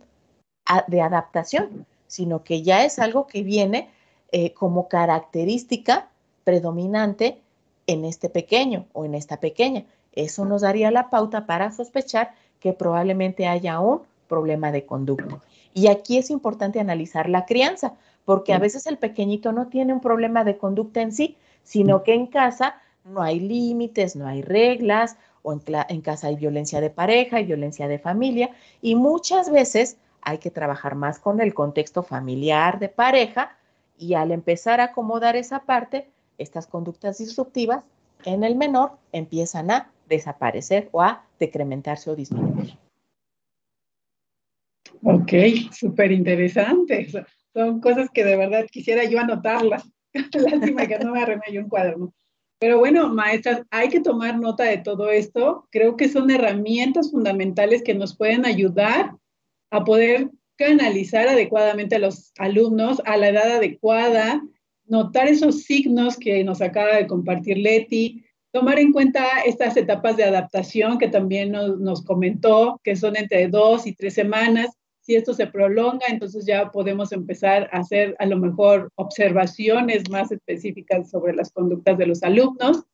de 0.86 1.01
adaptación, 1.01 1.86
sino 2.07 2.45
que 2.45 2.62
ya 2.62 2.84
es 2.84 2.99
algo 2.99 3.26
que 3.26 3.43
viene 3.43 3.91
eh, 4.30 4.53
como 4.53 4.89
característica 4.89 6.11
predominante 6.45 7.41
en 7.86 8.05
este 8.05 8.28
pequeño 8.28 8.86
o 8.93 9.07
en 9.07 9.14
esta 9.14 9.41
pequeña. 9.41 9.86
Eso 10.12 10.45
nos 10.45 10.62
daría 10.62 10.91
la 10.91 11.09
pauta 11.11 11.47
para 11.47 11.72
sospechar 11.72 12.34
que 12.61 12.72
probablemente 12.72 13.47
haya 13.47 13.80
un 13.80 14.03
problema 14.29 14.70
de 14.70 14.87
conducta. 14.87 15.41
Y 15.74 15.89
aquí 15.89 16.18
es 16.18 16.31
importante 16.31 16.81
analizar 16.81 17.29
la 17.29 17.47
crianza, 17.47 17.95
porque 18.24 18.53
a 18.53 18.59
veces 18.59 18.87
el 18.87 18.99
pequeñito 18.99 19.53
no 19.53 19.68
tiene 19.68 19.93
un 19.93 20.01
problema 20.01 20.45
de 20.45 20.59
conducta 20.59 21.01
en 21.01 21.12
sí, 21.12 21.37
sino 21.62 22.03
que 22.03 22.14
en 22.14 22.26
casa 22.26 22.76
no 23.05 23.22
hay 23.22 23.41
límites, 23.41 24.16
no 24.16 24.26
hay 24.26 24.43
reglas, 24.43 25.16
o 25.43 25.53
en, 25.53 25.62
en 25.89 26.01
casa 26.01 26.29
hay 26.29 26.37
violencia 26.37 26.81
de 26.81 26.91
pareja, 26.91 27.41
y 27.41 27.45
violencia 27.45 27.89
de 27.89 27.99
familia 27.99 28.51
y 28.83 28.95
muchas 28.95 29.51
veces 29.51 29.97
hay 30.20 30.39
que 30.39 30.51
trabajar 30.51 30.95
más 30.95 31.18
con 31.18 31.41
el 31.41 31.55
contexto 31.55 32.03
familiar 32.03 32.79
de 32.79 32.89
pareja 32.89 33.57
y 33.97 34.14
al 34.14 34.31
empezar 34.31 34.81
a 34.81 34.85
acomodar 34.85 35.37
esa 35.37 35.61
parte, 35.61 36.11
estas 36.39 36.66
conductas 36.66 37.18
disruptivas 37.18 37.85
en 38.24 38.45
el 38.45 38.57
menor 38.57 38.93
empiezan 39.12 39.70
a 39.70 39.91
desaparecer 40.09 40.89
o 40.93 41.03
a 41.03 41.24
decrementarse 41.39 42.11
o 42.11 42.16
disminuir. 42.16 42.76
Ok, 45.03 45.32
súper 45.72 46.12
interesante. 46.12 47.09
Son 47.53 47.80
cosas 47.80 48.09
que 48.12 48.24
de 48.24 48.36
verdad 48.36 48.66
quisiera 48.70 49.05
yo 49.05 49.20
anotarlas. 49.20 49.89
Lástima 50.32 50.86
que 50.86 50.99
no 50.99 51.12
me 51.12 51.22
arremé 51.22 51.45
yo 51.53 51.61
un 51.61 51.68
cuaderno. 51.68 52.14
Pero 52.61 52.78
bueno, 52.78 53.09
maestras, 53.09 53.62
hay 53.70 53.89
que 53.89 54.01
tomar 54.01 54.39
nota 54.39 54.64
de 54.64 54.78
todo 54.78 55.11
esto. 55.11 55.68
Creo 55.70 55.97
que 55.97 56.09
son 56.09 56.30
herramientas 56.30 57.11
fundamentales 57.11 57.82
que 57.82 57.95
nos 57.95 58.16
pueden 58.16 58.45
ayudar 58.45 59.14
a 59.70 59.84
poder 59.84 60.30
canalizar 60.57 61.28
adecuadamente 61.28 61.97
a 61.97 62.01
los 62.01 62.32
alumnos 62.36 63.01
a 63.05 63.16
la 63.16 63.28
edad 63.28 63.57
adecuada, 63.57 64.43
notar 64.86 65.28
esos 65.28 65.62
signos 65.62 66.16
que 66.16 66.43
nos 66.43 66.61
acaba 66.61 66.97
de 66.97 67.07
compartir 67.07 67.59
Leti, 67.59 68.24
tomar 68.51 68.80
en 68.80 68.93
cuenta 68.93 69.24
estas 69.47 69.76
etapas 69.76 70.16
de 70.16 70.24
adaptación 70.24 70.99
que 70.99 71.09
también 71.09 71.53
nos, 71.53 71.78
nos, 71.78 72.05
comentó, 72.05 72.80
que 72.82 72.97
son 72.97 73.16
entre 73.16 73.47
dos 73.47 73.86
y 73.86 73.95
tres 73.95 74.14
semanas. 74.14 74.78
Si 75.09 75.17
esto 75.17 75.33
se 75.33 75.47
prolonga, 75.47 76.05
entonces 76.11 76.45
ya 76.45 76.71
podemos 76.71 77.13
empezar 77.13 77.71
a 77.73 77.79
hacer 77.79 78.15
a 78.19 78.27
lo 78.27 78.37
mejor 78.37 78.93
observaciones 78.97 80.03
más 80.11 80.31
específicas 80.31 81.09
sobre 81.09 81.35
las 81.35 81.51
conductas 81.51 81.97
de 81.97 82.05
los 82.05 82.23
alumnos 82.23 82.85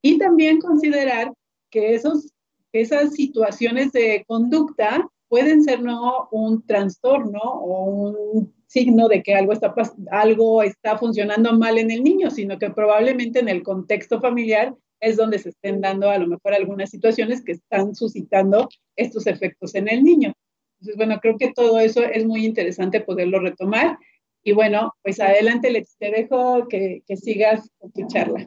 y 0.00 0.16
también 0.16 0.60
considerar 0.60 1.32
que 1.68 1.94
esos, 1.94 2.32
esas 2.70 3.14
situaciones 3.14 3.90
de 3.90 4.24
conducta 4.28 5.10
pueden 5.26 5.64
ser 5.64 5.82
no 5.82 6.28
un 6.30 6.64
trastorno 6.64 7.40
o 7.42 7.84
un 7.86 8.54
signo 8.68 9.08
de 9.08 9.24
que 9.24 9.34
algo 9.34 9.52
está, 9.52 9.74
algo 10.12 10.62
está 10.62 10.96
funcionando 10.96 11.52
mal 11.58 11.78
en 11.78 11.90
el 11.90 12.04
niño, 12.04 12.30
sino 12.30 12.60
que 12.60 12.70
probablemente 12.70 13.40
en 13.40 13.48
el 13.48 13.64
contexto 13.64 14.20
familiar 14.20 14.72
es 15.00 15.16
donde 15.16 15.40
se 15.40 15.48
estén 15.48 15.80
dando 15.80 16.10
a 16.10 16.18
lo 16.18 16.28
mejor 16.28 16.54
algunas 16.54 16.90
situaciones 16.90 17.42
que 17.42 17.52
están 17.52 17.92
suscitando 17.96 18.68
estos 18.94 19.26
efectos 19.26 19.74
en 19.74 19.88
el 19.88 20.04
niño. 20.04 20.32
Entonces, 20.80 20.96
bueno, 20.96 21.18
creo 21.20 21.36
que 21.38 21.52
todo 21.52 21.78
eso 21.80 22.02
es 22.02 22.24
muy 22.24 22.44
interesante 22.44 23.00
poderlo 23.00 23.40
retomar. 23.40 23.98
Y 24.42 24.52
bueno, 24.52 24.94
pues 25.02 25.20
adelante, 25.20 25.84
te 25.98 26.10
dejo 26.10 26.68
que, 26.68 27.02
que 27.06 27.16
sigas 27.16 27.70
con 27.78 27.90
tu 27.90 28.06
charla. 28.06 28.46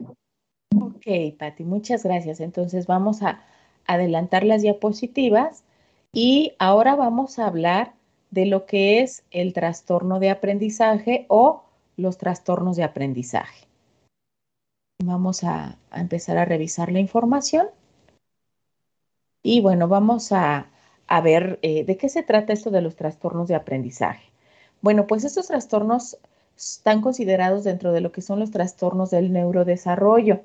Ok, 0.80 1.36
Patti, 1.38 1.64
muchas 1.64 2.04
gracias. 2.04 2.40
Entonces 2.40 2.86
vamos 2.86 3.22
a 3.22 3.42
adelantar 3.86 4.44
las 4.44 4.62
diapositivas 4.62 5.64
y 6.12 6.52
ahora 6.58 6.94
vamos 6.94 7.38
a 7.38 7.46
hablar 7.46 7.94
de 8.30 8.46
lo 8.46 8.66
que 8.66 9.00
es 9.00 9.24
el 9.30 9.52
trastorno 9.52 10.20
de 10.20 10.30
aprendizaje 10.30 11.26
o 11.28 11.64
los 11.96 12.18
trastornos 12.18 12.76
de 12.76 12.84
aprendizaje. 12.84 13.66
Vamos 15.02 15.44
a, 15.44 15.78
empezar 15.92 16.38
a 16.38 16.44
revisar 16.44 16.92
la 16.92 17.00
información. 17.00 17.68
Y 19.42 19.60
bueno, 19.60 19.88
vamos 19.88 20.32
a, 20.32 20.70
ver 21.20 21.58
eh, 21.62 21.84
de 21.84 21.96
qué 21.96 22.08
se 22.08 22.22
trata 22.22 22.52
esto 22.52 22.70
de 22.70 22.82
los 22.82 22.94
trastornos 22.94 23.48
de 23.48 23.56
aprendizaje. 23.56 24.30
Bueno, 24.80 25.08
pues 25.08 25.24
estos 25.24 25.48
trastornos 25.48 26.16
están 26.56 27.00
considerados 27.00 27.64
dentro 27.64 27.92
de 27.92 28.00
lo 28.00 28.12
que 28.12 28.22
son 28.22 28.38
los 28.38 28.52
trastornos 28.52 29.10
del 29.10 29.32
neurodesarrollo. 29.32 30.40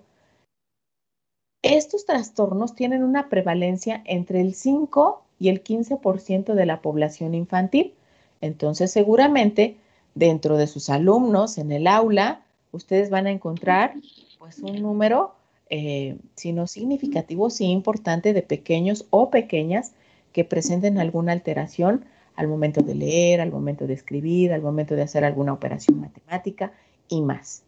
Estos 1.61 2.05
trastornos 2.05 2.76
tienen 2.76 3.03
una 3.03 3.30
prevalencia 3.30 4.01
entre 4.05 4.41
el 4.41 4.55
5 4.55 5.24
y 5.39 5.49
el 5.49 5.63
15% 5.63 6.53
de 6.53 6.66
la 6.66 6.82
población 6.82 7.36
infantil. 7.36 7.93
Entonces, 8.41 8.91
seguramente 8.91 9.78
dentro 10.16 10.57
de 10.57 10.68
sus 10.68 10.89
alumnos 10.89 11.57
en 11.57 11.72
el 11.72 11.88
aula, 11.88 12.41
ustedes 12.72 13.09
van 13.09 13.28
a 13.28 13.32
encontrar 13.32 13.93
pues 14.39 14.59
un 14.59 14.82
número, 14.82 15.34
eh, 15.70 16.18
si 16.36 16.53
no 16.53 16.68
significativo, 16.68 17.49
sí 17.49 17.66
importante 17.66 18.34
de 18.34 18.41
pequeños 18.41 19.05
o 19.09 19.30
pequeñas 19.30 19.93
que 20.36 20.44
presenten 20.44 21.00
alguna 21.00 21.32
alteración 21.32 22.04
al 22.36 22.50
momento 22.50 22.82
de 22.82 22.94
leer, 22.94 23.40
al 23.40 23.54
momento 23.54 23.88
de 23.88 23.94
escribir, 23.94 24.52
al 24.52 24.62
momento 24.62 24.94
de 24.94 25.02
hacer 25.02 25.24
alguna 25.24 25.54
operación 25.54 26.02
matemática 26.02 26.74
y 27.08 27.22
más. 27.22 27.64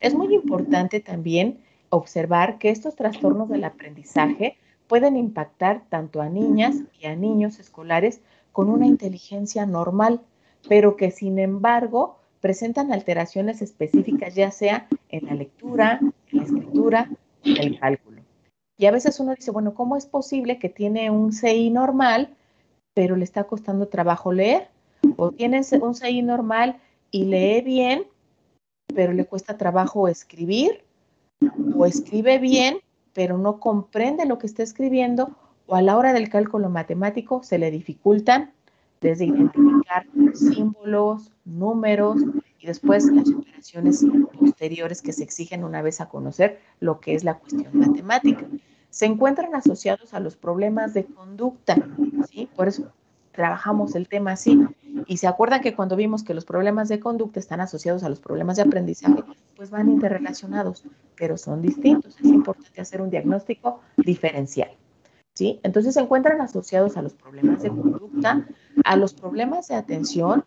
Es 0.00 0.14
muy 0.14 0.34
importante 0.34 1.00
también 1.00 1.58
observar 1.90 2.56
que 2.58 2.70
estos 2.70 2.96
trastornos 2.96 3.50
del 3.50 3.62
aprendizaje 3.62 4.56
pueden 4.86 5.18
impactar 5.18 5.82
tanto 5.90 6.22
a 6.22 6.30
niñas 6.30 6.76
y 6.98 7.08
a 7.08 7.14
niños 7.14 7.58
escolares 7.58 8.22
con 8.52 8.70
una 8.70 8.86
inteligencia 8.86 9.66
normal, 9.66 10.22
pero 10.66 10.96
que 10.96 11.10
sin 11.10 11.38
embargo 11.38 12.16
presentan 12.40 12.90
alteraciones 12.90 13.60
específicas 13.60 14.34
ya 14.34 14.50
sea 14.50 14.88
en 15.10 15.26
la 15.26 15.34
lectura, 15.34 16.00
en 16.32 16.38
la 16.38 16.44
escritura, 16.44 17.10
en 17.44 17.56
el 17.58 17.78
cálculo. 17.78 18.17
Y 18.78 18.86
a 18.86 18.92
veces 18.92 19.18
uno 19.18 19.34
dice, 19.34 19.50
bueno, 19.50 19.74
¿cómo 19.74 19.96
es 19.96 20.06
posible 20.06 20.58
que 20.58 20.68
tiene 20.68 21.10
un 21.10 21.32
CI 21.32 21.70
normal, 21.70 22.36
pero 22.94 23.16
le 23.16 23.24
está 23.24 23.44
costando 23.44 23.88
trabajo 23.88 24.32
leer? 24.32 24.68
O 25.16 25.32
tiene 25.32 25.60
un 25.82 25.94
CI 25.94 26.22
normal 26.22 26.80
y 27.10 27.24
lee 27.24 27.60
bien, 27.60 28.04
pero 28.94 29.12
le 29.12 29.26
cuesta 29.26 29.58
trabajo 29.58 30.06
escribir, 30.06 30.84
o 31.76 31.86
escribe 31.86 32.38
bien, 32.38 32.78
pero 33.12 33.36
no 33.36 33.58
comprende 33.58 34.26
lo 34.26 34.38
que 34.38 34.46
está 34.46 34.62
escribiendo 34.62 35.36
o 35.68 35.74
a 35.74 35.82
la 35.82 35.96
hora 35.96 36.12
del 36.12 36.30
cálculo 36.30 36.70
matemático 36.70 37.42
se 37.42 37.58
le 37.58 37.70
dificultan 37.70 38.52
desde 39.00 39.26
identificar 39.26 40.06
símbolos, 40.34 41.30
números 41.44 42.22
y 42.58 42.66
después 42.66 43.04
las 43.06 43.28
operaciones 43.30 44.04
posteriores 44.38 45.02
que 45.02 45.12
se 45.12 45.22
exigen 45.22 45.64
una 45.64 45.82
vez 45.82 46.00
a 46.00 46.08
conocer 46.08 46.60
lo 46.80 47.00
que 47.00 47.14
es 47.14 47.24
la 47.24 47.38
cuestión 47.38 47.78
matemática. 47.78 48.46
Se 48.90 49.06
encuentran 49.06 49.54
asociados 49.54 50.14
a 50.14 50.20
los 50.20 50.36
problemas 50.36 50.94
de 50.94 51.04
conducta, 51.04 51.76
¿sí? 52.30 52.48
Por 52.56 52.68
eso 52.68 52.92
trabajamos 53.32 53.94
el 53.94 54.08
tema 54.08 54.32
así. 54.32 54.66
Y 55.06 55.18
se 55.18 55.28
acuerdan 55.28 55.60
que 55.60 55.76
cuando 55.76 55.94
vimos 55.94 56.24
que 56.24 56.34
los 56.34 56.44
problemas 56.44 56.88
de 56.88 56.98
conducta 56.98 57.38
están 57.38 57.60
asociados 57.60 58.02
a 58.02 58.08
los 58.08 58.18
problemas 58.18 58.56
de 58.56 58.62
aprendizaje, 58.62 59.22
pues 59.56 59.70
van 59.70 59.88
interrelacionados, 59.88 60.84
pero 61.16 61.38
son 61.38 61.62
distintos. 61.62 62.18
Es 62.18 62.24
importante 62.26 62.80
hacer 62.80 63.00
un 63.00 63.10
diagnóstico 63.10 63.80
diferencial. 63.96 64.70
¿sí? 65.34 65.60
Entonces 65.62 65.94
se 65.94 66.00
encuentran 66.00 66.40
asociados 66.40 66.96
a 66.96 67.02
los 67.02 67.14
problemas 67.14 67.62
de 67.62 67.68
conducta, 67.68 68.44
a 68.84 68.96
los 68.96 69.14
problemas 69.14 69.68
de 69.68 69.76
atención, 69.76 70.44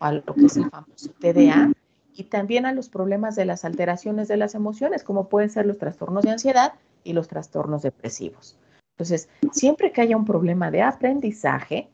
a 0.00 0.12
lo 0.12 0.34
que 0.34 0.46
es 0.46 0.56
el 0.56 0.70
famoso 0.70 1.10
TDA, 1.18 1.72
y 2.14 2.24
también 2.24 2.66
a 2.66 2.72
los 2.72 2.88
problemas 2.88 3.36
de 3.36 3.44
las 3.44 3.64
alteraciones 3.64 4.28
de 4.28 4.36
las 4.36 4.54
emociones, 4.54 5.04
como 5.04 5.28
pueden 5.28 5.50
ser 5.50 5.66
los 5.66 5.78
trastornos 5.78 6.24
de 6.24 6.30
ansiedad 6.30 6.74
y 7.04 7.12
los 7.12 7.28
trastornos 7.28 7.82
depresivos. 7.82 8.58
Entonces, 8.96 9.28
siempre 9.52 9.92
que 9.92 10.00
haya 10.00 10.16
un 10.16 10.24
problema 10.24 10.70
de 10.70 10.82
aprendizaje, 10.82 11.90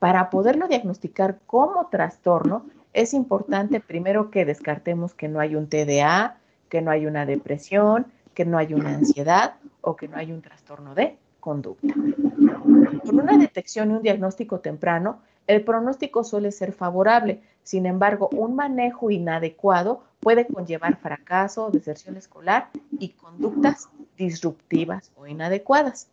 para 0.00 0.30
poderlo 0.30 0.66
diagnosticar 0.66 1.38
como 1.46 1.86
trastorno, 1.88 2.66
es 2.92 3.14
importante 3.14 3.80
primero 3.80 4.30
que 4.30 4.44
descartemos 4.44 5.14
que 5.14 5.28
no 5.28 5.38
hay 5.38 5.54
un 5.54 5.68
TDA, 5.68 6.38
que 6.68 6.82
no 6.82 6.90
hay 6.90 7.06
una 7.06 7.26
depresión, 7.26 8.06
que 8.34 8.44
no 8.44 8.58
hay 8.58 8.74
una 8.74 8.94
ansiedad 8.94 9.54
o 9.82 9.96
que 9.96 10.08
no 10.08 10.16
hay 10.16 10.32
un 10.32 10.42
trastorno 10.42 10.94
de 10.94 11.18
conducta. 11.38 11.94
Con 11.94 13.20
una 13.20 13.36
detección 13.38 13.90
y 13.90 13.94
un 13.94 14.02
diagnóstico 14.02 14.60
temprano, 14.60 15.20
el 15.50 15.64
pronóstico 15.64 16.22
suele 16.22 16.52
ser 16.52 16.72
favorable. 16.72 17.40
Sin 17.64 17.84
embargo, 17.84 18.28
un 18.32 18.54
manejo 18.54 19.10
inadecuado 19.10 20.04
puede 20.20 20.46
conllevar 20.46 20.96
fracaso, 20.96 21.70
deserción 21.70 22.16
escolar 22.16 22.68
y 22.98 23.10
conductas 23.10 23.88
disruptivas 24.16 25.10
o 25.16 25.26
inadecuadas. 25.26 26.08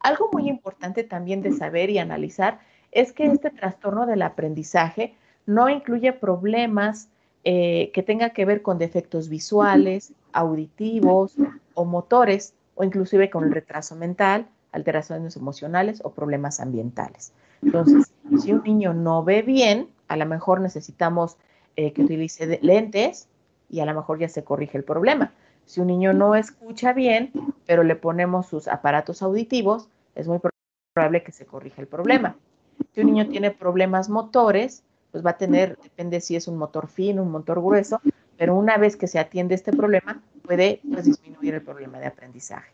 Algo 0.00 0.30
muy 0.32 0.48
importante 0.48 1.04
también 1.04 1.42
de 1.42 1.52
saber 1.52 1.90
y 1.90 1.98
analizar 1.98 2.58
es 2.90 3.12
que 3.12 3.26
este 3.26 3.50
trastorno 3.50 4.04
del 4.04 4.22
aprendizaje 4.22 5.14
no 5.46 5.68
incluye 5.68 6.12
problemas 6.12 7.08
eh, 7.44 7.92
que 7.94 8.02
tengan 8.02 8.30
que 8.30 8.44
ver 8.44 8.62
con 8.62 8.78
defectos 8.78 9.28
visuales, 9.28 10.12
auditivos 10.32 11.36
o 11.74 11.84
motores, 11.84 12.54
o 12.74 12.82
inclusive 12.82 13.30
con 13.30 13.44
el 13.44 13.52
retraso 13.52 13.94
mental, 13.94 14.48
alteraciones 14.72 15.36
emocionales 15.36 16.00
o 16.04 16.10
problemas 16.10 16.58
ambientales. 16.58 17.32
Entonces, 17.62 18.12
si 18.42 18.52
un 18.52 18.62
niño 18.64 18.92
no 18.92 19.24
ve 19.24 19.42
bien, 19.42 19.88
a 20.08 20.16
lo 20.16 20.26
mejor 20.26 20.60
necesitamos 20.60 21.36
eh, 21.76 21.92
que 21.92 22.02
utilice 22.02 22.58
lentes 22.62 23.28
y 23.70 23.80
a 23.80 23.86
lo 23.86 23.94
mejor 23.94 24.18
ya 24.18 24.28
se 24.28 24.44
corrige 24.44 24.76
el 24.76 24.84
problema. 24.84 25.32
Si 25.64 25.80
un 25.80 25.86
niño 25.86 26.12
no 26.12 26.34
escucha 26.34 26.92
bien, 26.92 27.30
pero 27.66 27.84
le 27.84 27.96
ponemos 27.96 28.46
sus 28.46 28.68
aparatos 28.68 29.22
auditivos, 29.22 29.88
es 30.14 30.28
muy 30.28 30.38
probable 30.92 31.22
que 31.22 31.32
se 31.32 31.46
corrija 31.46 31.80
el 31.80 31.86
problema. 31.86 32.36
Si 32.92 33.00
un 33.00 33.06
niño 33.06 33.28
tiene 33.28 33.50
problemas 33.50 34.08
motores, 34.08 34.82
pues 35.10 35.24
va 35.24 35.30
a 35.30 35.38
tener, 35.38 35.78
depende 35.82 36.20
si 36.20 36.36
es 36.36 36.48
un 36.48 36.56
motor 36.56 36.88
fino, 36.88 37.22
un 37.22 37.30
motor 37.30 37.60
grueso, 37.60 38.00
pero 38.36 38.56
una 38.56 38.76
vez 38.76 38.96
que 38.96 39.06
se 39.06 39.18
atiende 39.18 39.54
este 39.54 39.72
problema, 39.72 40.20
puede 40.42 40.80
pues, 40.90 41.04
disminuir 41.04 41.54
el 41.54 41.62
problema 41.62 41.98
de 42.00 42.06
aprendizaje. 42.06 42.72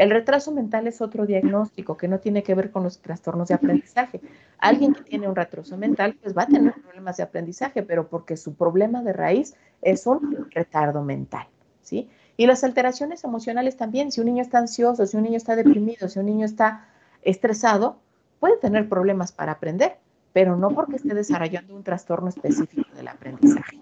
El 0.00 0.08
retraso 0.08 0.50
mental 0.50 0.86
es 0.86 1.02
otro 1.02 1.26
diagnóstico 1.26 1.98
que 1.98 2.08
no 2.08 2.20
tiene 2.20 2.42
que 2.42 2.54
ver 2.54 2.70
con 2.70 2.82
los 2.82 3.02
trastornos 3.02 3.48
de 3.48 3.54
aprendizaje. 3.54 4.22
Alguien 4.56 4.94
que 4.94 5.02
tiene 5.02 5.28
un 5.28 5.36
retraso 5.36 5.76
mental 5.76 6.16
pues 6.22 6.34
va 6.34 6.44
a 6.44 6.46
tener 6.46 6.72
problemas 6.72 7.18
de 7.18 7.24
aprendizaje, 7.24 7.82
pero 7.82 8.08
porque 8.08 8.38
su 8.38 8.54
problema 8.54 9.02
de 9.02 9.12
raíz 9.12 9.56
es 9.82 10.06
un 10.06 10.48
retardo 10.52 11.02
mental, 11.02 11.46
¿sí? 11.82 12.08
Y 12.38 12.46
las 12.46 12.64
alteraciones 12.64 13.24
emocionales 13.24 13.76
también, 13.76 14.10
si 14.10 14.22
un 14.22 14.28
niño 14.28 14.40
está 14.40 14.56
ansioso, 14.56 15.04
si 15.04 15.18
un 15.18 15.24
niño 15.24 15.36
está 15.36 15.54
deprimido, 15.54 16.08
si 16.08 16.18
un 16.18 16.24
niño 16.24 16.46
está 16.46 16.88
estresado, 17.20 17.98
puede 18.38 18.56
tener 18.56 18.88
problemas 18.88 19.32
para 19.32 19.52
aprender, 19.52 19.98
pero 20.32 20.56
no 20.56 20.70
porque 20.70 20.96
esté 20.96 21.12
desarrollando 21.12 21.76
un 21.76 21.84
trastorno 21.84 22.30
específico 22.30 22.88
del 22.96 23.08
aprendizaje 23.08 23.78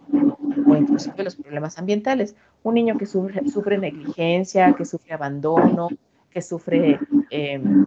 o 0.69 0.77
inclusive 0.77 1.23
los 1.23 1.37
problemas 1.37 1.79
ambientales. 1.79 2.35
Un 2.63 2.75
niño 2.75 2.99
que 2.99 3.07
sufre, 3.07 3.79
negligencia, 3.79 4.75
que 4.75 4.85
sufre 4.85 5.15
abandono, 5.15 5.89
que 6.31 6.43
sufre 6.43 6.99
em, 7.31 7.87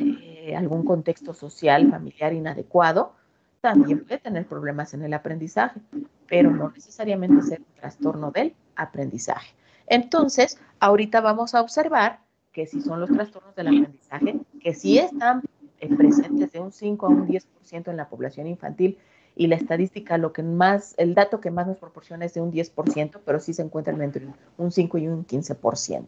eh, 0.00 0.56
algún 0.56 0.84
contexto 0.84 1.34
social, 1.34 1.90
familiar 1.90 2.32
inadecuado, 2.32 3.12
también 3.60 4.04
puede 4.04 4.18
tener 4.18 4.46
problemas 4.46 4.94
en 4.94 5.02
el 5.02 5.14
aprendizaje, 5.14 5.80
pero 6.26 6.50
no 6.50 6.70
necesariamente 6.70 7.42
ser 7.42 7.60
un 7.60 7.80
trastorno 7.80 8.30
del 8.30 8.54
aprendizaje. 8.76 9.54
Entonces, 9.86 10.58
ahorita 10.80 11.20
vamos 11.20 11.54
a 11.54 11.60
observar 11.60 12.20
que 12.52 12.66
si 12.66 12.80
son 12.80 13.00
los 13.00 13.10
trastornos 13.10 13.54
del 13.54 13.68
aprendizaje, 13.68 14.40
que 14.60 14.74
sí 14.74 14.98
están 14.98 15.42
eh, 15.80 15.94
presentes 15.94 16.52
de 16.52 16.60
un 16.60 16.72
5 16.72 17.06
a 17.06 17.08
un 17.08 17.28
10% 17.28 17.88
en 17.88 17.96
la 17.96 18.08
población 18.08 18.46
infantil 18.46 18.98
y 19.36 19.46
la 19.46 19.56
estadística, 19.56 20.18
lo 20.18 20.32
que 20.32 20.42
más, 20.42 20.94
el 20.98 21.14
dato 21.14 21.40
que 21.40 21.50
más 21.50 21.66
nos 21.66 21.78
proporciona 21.78 22.24
es 22.24 22.34
de 22.34 22.40
un 22.40 22.52
10%, 22.52 23.20
pero 23.24 23.38
sí 23.38 23.54
se 23.54 23.62
encuentran 23.62 24.02
entre 24.02 24.26
un 24.56 24.72
5 24.72 24.98
y 24.98 25.08
un 25.08 25.26
15%. 25.26 26.04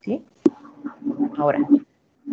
¿sí? 0.00 0.24
Ahora, 1.36 1.60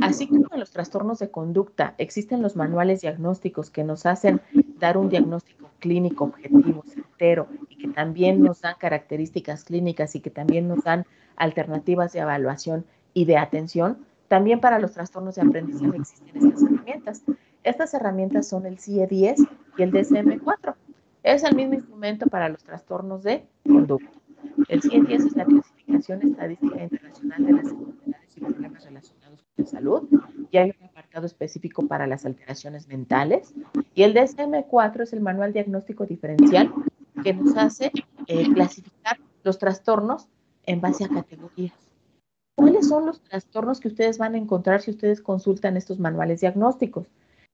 así 0.02 0.28
como 0.28 0.48
en 0.52 0.60
los 0.60 0.72
trastornos 0.72 1.20
de 1.20 1.30
conducta 1.30 1.96
existen 1.98 2.42
los 2.42 2.56
manuales 2.56 3.02
diagnósticos 3.02 3.70
que 3.70 3.84
nos 3.84 4.06
hacen 4.06 4.42
dar 4.80 4.98
un 4.98 5.10
diagnóstico 5.10 5.70
clínico 5.80 6.26
objetivo, 6.26 6.84
certero, 6.88 7.48
y 7.70 7.78
que 7.78 7.88
también 7.90 8.42
nos 8.42 8.62
dan 8.62 8.76
características 8.80 9.66
clínicas 9.66 10.16
y 10.16 10.22
que 10.22 10.30
también 10.30 10.68
nos 10.68 10.84
dan 10.84 11.06
alternativas 11.36 12.14
de 12.14 12.20
evaluación 12.20 12.86
y 13.14 13.26
de 13.26 13.38
atención, 13.38 13.98
también 14.28 14.60
para 14.60 14.80
los 14.80 14.94
trastornos 14.94 15.36
de 15.36 15.42
aprendizaje 15.42 15.98
existen 15.98 16.36
estas 16.38 16.64
herramientas. 16.64 17.24
Estas 17.64 17.94
herramientas 17.94 18.48
son 18.48 18.66
el 18.66 18.80
CIE-10 18.80 19.48
y 19.78 19.84
el 19.84 19.92
DSM-4. 19.92 20.76
Es 21.24 21.44
el 21.44 21.56
mismo 21.56 21.76
instrumento 21.76 22.28
para 22.28 22.50
los 22.50 22.64
trastornos 22.64 23.24
de 23.24 23.46
conducta. 23.64 24.10
El 24.68 24.82
CIE-10 24.82 25.28
es 25.28 25.36
la 25.36 25.46
clasificación 25.46 26.22
estadística 26.24 26.84
internacional 26.84 27.46
de 27.46 27.52
las 27.54 27.66
enfermedades 27.66 28.23
y 28.38 28.42
problemas 28.42 28.84
relacionados 28.84 29.44
con 29.44 29.52
la 29.58 29.66
salud 29.66 30.10
y 30.52 30.58
hay 30.58 30.74
un 30.80 30.86
apartado 30.86 31.26
específico 31.26 31.88
para 31.88 32.08
las 32.08 32.26
alteraciones 32.26 32.88
mentales. 32.88 33.54
Y 33.96 34.04
el 34.04 34.14
DSM-4 34.14 35.02
es 35.02 35.14
el 35.14 35.22
manual 35.22 35.54
diagnóstico 35.54 36.06
diferencial 36.06 36.72
que 37.24 37.34
nos 37.34 37.58
hace 37.58 37.92
eh, 38.28 38.54
clasificar 38.54 39.20
los 39.44 39.58
trastornos 39.58 40.28
en 40.66 40.82
base 40.82 41.06
a 41.06 41.10
categorías. 41.10 41.74
¿Cuáles 42.56 42.88
son 42.88 43.06
los 43.08 43.22
trastornos 43.22 43.80
que 43.80 43.88
ustedes 43.88 44.18
van 44.18 44.36
a 44.36 44.38
encontrar 44.38 44.82
si 44.82 44.92
ustedes 44.92 45.22
consultan 45.22 45.76
estos 45.76 46.00
manuales 46.00 46.42
diagnósticos? 46.42 47.08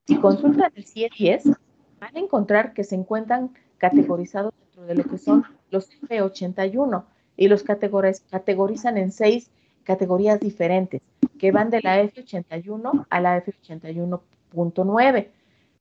Si 0.06 0.18
consultan 0.18 0.72
el 0.76 0.86
CIE-10, 0.86 1.58
van 2.00 2.16
a 2.16 2.20
encontrar 2.20 2.74
que 2.74 2.84
se 2.84 2.96
encuentran 2.96 3.54
categorizados 3.78 4.54
dentro 4.60 4.86
de 4.86 4.96
lo 4.96 5.04
que 5.04 5.18
son 5.18 5.46
los 5.72 5.90
F81 6.02 7.06
y 7.38 7.48
los 7.48 7.64
categorizan 7.64 8.98
en 8.98 9.12
seis 9.12 9.50
categorías 9.90 10.40
diferentes, 10.40 11.02
que 11.40 11.52
van 11.52 11.72
de 11.72 11.82
la 11.82 12.00
F81 12.04 13.08
a 13.10 13.20
la 13.20 13.44
F81.9. 13.44 15.30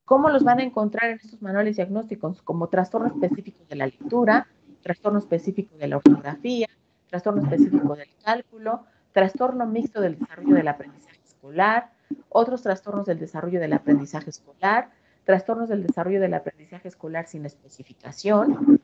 ¿Cómo 0.07 0.31
los 0.31 0.45
van 0.45 0.61
a 0.61 0.63
encontrar 0.63 1.11
en 1.11 1.19
estos 1.23 1.43
manuales 1.43 1.77
diagnósticos? 1.77 2.41
Como 2.41 2.69
trastorno 2.69 3.09
específico 3.09 3.67
de 3.69 3.77
la 3.77 3.85
lectura, 3.85 4.47
trastorno 4.81 5.19
específico 5.19 5.77
de 5.77 5.89
la 5.89 5.99
ortografía, 5.99 6.69
trastorno 7.11 7.43
específico 7.43 7.95
del 7.97 8.09
cálculo, 8.25 8.87
trastorno 9.13 9.67
mixto 9.67 10.01
del 10.01 10.19
desarrollo 10.19 10.55
del 10.55 10.69
aprendizaje 10.69 11.21
escolar, 11.23 11.91
otros 12.31 12.63
trastornos 12.63 13.05
del 13.05 13.19
desarrollo 13.19 13.61
del 13.61 13.75
aprendizaje 13.75 14.31
escolar, 14.31 14.89
trastornos 15.25 15.69
del 15.69 15.87
desarrollo 15.87 16.23
del 16.23 16.33
aprendizaje 16.33 16.89
escolar 16.89 17.27
sin 17.27 17.45
especificación. 17.45 18.81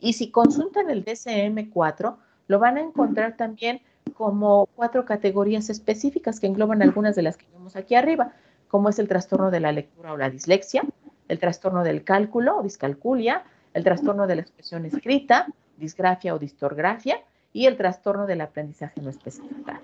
Y 0.00 0.14
si 0.14 0.32
consultan 0.32 0.90
el 0.90 1.04
DCM4, 1.04 2.16
lo 2.48 2.58
van 2.58 2.78
a 2.78 2.80
encontrar 2.80 3.36
también 3.36 3.80
como 4.14 4.68
cuatro 4.74 5.04
categorías 5.04 5.70
específicas 5.70 6.40
que 6.40 6.46
engloban 6.46 6.82
algunas 6.82 7.16
de 7.16 7.22
las 7.22 7.36
que 7.36 7.46
vemos 7.52 7.76
aquí 7.76 7.94
arriba, 7.94 8.32
como 8.68 8.88
es 8.88 8.98
el 8.98 9.08
trastorno 9.08 9.50
de 9.50 9.60
la 9.60 9.72
lectura 9.72 10.12
o 10.12 10.16
la 10.16 10.30
dislexia, 10.30 10.84
el 11.28 11.38
trastorno 11.38 11.84
del 11.84 12.04
cálculo 12.04 12.58
o 12.58 12.62
discalculia, 12.62 13.44
el 13.74 13.84
trastorno 13.84 14.26
de 14.26 14.36
la 14.36 14.42
expresión 14.42 14.84
escrita, 14.84 15.46
disgrafia 15.76 16.34
o 16.34 16.38
distorgrafia, 16.38 17.20
y 17.52 17.66
el 17.66 17.76
trastorno 17.76 18.26
del 18.26 18.40
aprendizaje 18.40 19.00
no 19.00 19.10
especificado. 19.10 19.80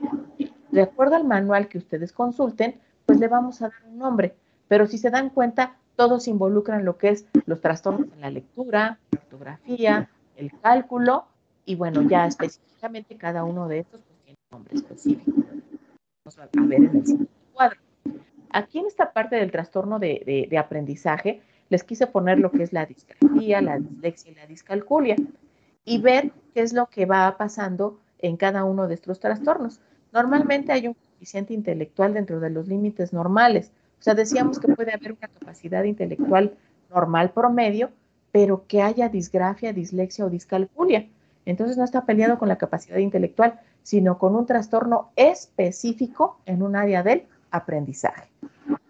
De 0.71 0.83
acuerdo 0.83 1.17
al 1.17 1.25
manual 1.25 1.69
que 1.69 1.79
ustedes 1.79 2.13
consulten, 2.13 2.79
pues 3.07 3.19
le 3.19 3.29
vamos 3.29 3.63
a 3.63 3.69
dar 3.69 3.81
un 3.89 3.99
nombre, 3.99 4.35
pero 4.69 4.87
si 4.87 4.99
se 4.99 5.11
dan 5.11 5.31
cuenta, 5.31 5.77
todos 5.97 6.29
involucran 6.29 6.85
lo 6.85 6.99
que 6.99 7.09
es 7.09 7.27
los 7.47 7.61
trastornos 7.61 8.13
en 8.13 8.21
la 8.21 8.31
lectura, 8.31 8.99
la 9.11 9.19
ortografía, 9.19 10.11
el 10.37 10.53
cálculo, 10.61 11.27
y 11.67 11.75
bueno, 11.75 12.03
ya 12.03 12.27
específicamente 12.27 13.17
cada 13.17 13.45
uno 13.45 13.67
de 13.69 13.81
estos 13.81 14.01
pues, 14.01 14.19
tiene 14.25 14.39
un 14.51 14.59
nombre 14.59 14.77
específico. 14.77 15.43
Vamos 16.25 16.39
a 16.39 16.49
ver 16.63 16.81
en 16.81 16.97
el 16.97 17.07
siguiente 17.07 17.33
cuadro. 17.53 17.81
Aquí 18.51 18.79
en 18.79 18.87
esta 18.87 19.13
parte 19.13 19.37
del 19.37 19.51
trastorno 19.51 19.99
de, 19.99 20.57
aprendizaje, 20.59 21.43
les 21.69 21.83
quise 21.83 22.07
poner 22.07 22.39
lo 22.39 22.53
que 22.53 22.63
es 22.63 22.73
la 22.73 22.87
disgrafía, 22.87 23.61
la 23.61 23.79
dislexia 23.79 24.33
y 24.33 24.35
la 24.37 24.47
discalculia 24.47 25.17
y 25.85 26.01
ver 26.01 26.31
qué 26.55 26.63
es 26.63 26.73
lo 26.73 26.87
que 26.87 27.05
va 27.05 27.37
pasando 27.37 27.99
en 28.21 28.37
cada 28.37 28.65
uno 28.65 28.87
de 28.87 28.95
estos 28.95 29.19
trastornos. 29.19 29.81
Normalmente 30.13 30.73
hay 30.73 30.87
un 30.87 30.95
coeficiente 30.95 31.53
intelectual 31.53 32.15
dentro 32.15 32.39
de 32.39 32.51
los 32.51 32.69
límites 32.69 33.13
normales. 33.13 33.73
O 33.99 34.03
sea, 34.03 34.15
decíamos 34.15 34.61
que 34.61 34.69
puede 34.69 34.93
haber 34.93 35.13
una 35.13 35.29
capacidad 35.29 35.83
intelectual 35.83 36.55
normal 36.91 37.31
promedio, 37.31 37.91
pero 38.31 38.67
que 38.69 38.83
haya 38.83 39.09
disgrafia, 39.09 39.73
dislexia 39.73 40.25
o 40.25 40.31
discalculia. 40.31 41.09
Entonces 41.47 41.79
no 41.79 41.85
está 41.85 42.05
peleado 42.05 42.39
con 42.39 42.49
la 42.49 42.59
capacidad 42.59 42.99
intelectual, 42.99 43.59
sino 43.83 44.19
con 44.19 44.37
un 44.37 44.45
trastorno 44.45 45.11
específico 45.17 46.41
en 46.45 46.63
un 46.63 46.77
área 46.77 47.03
del 47.03 47.25
aprendizaje. 47.51 48.29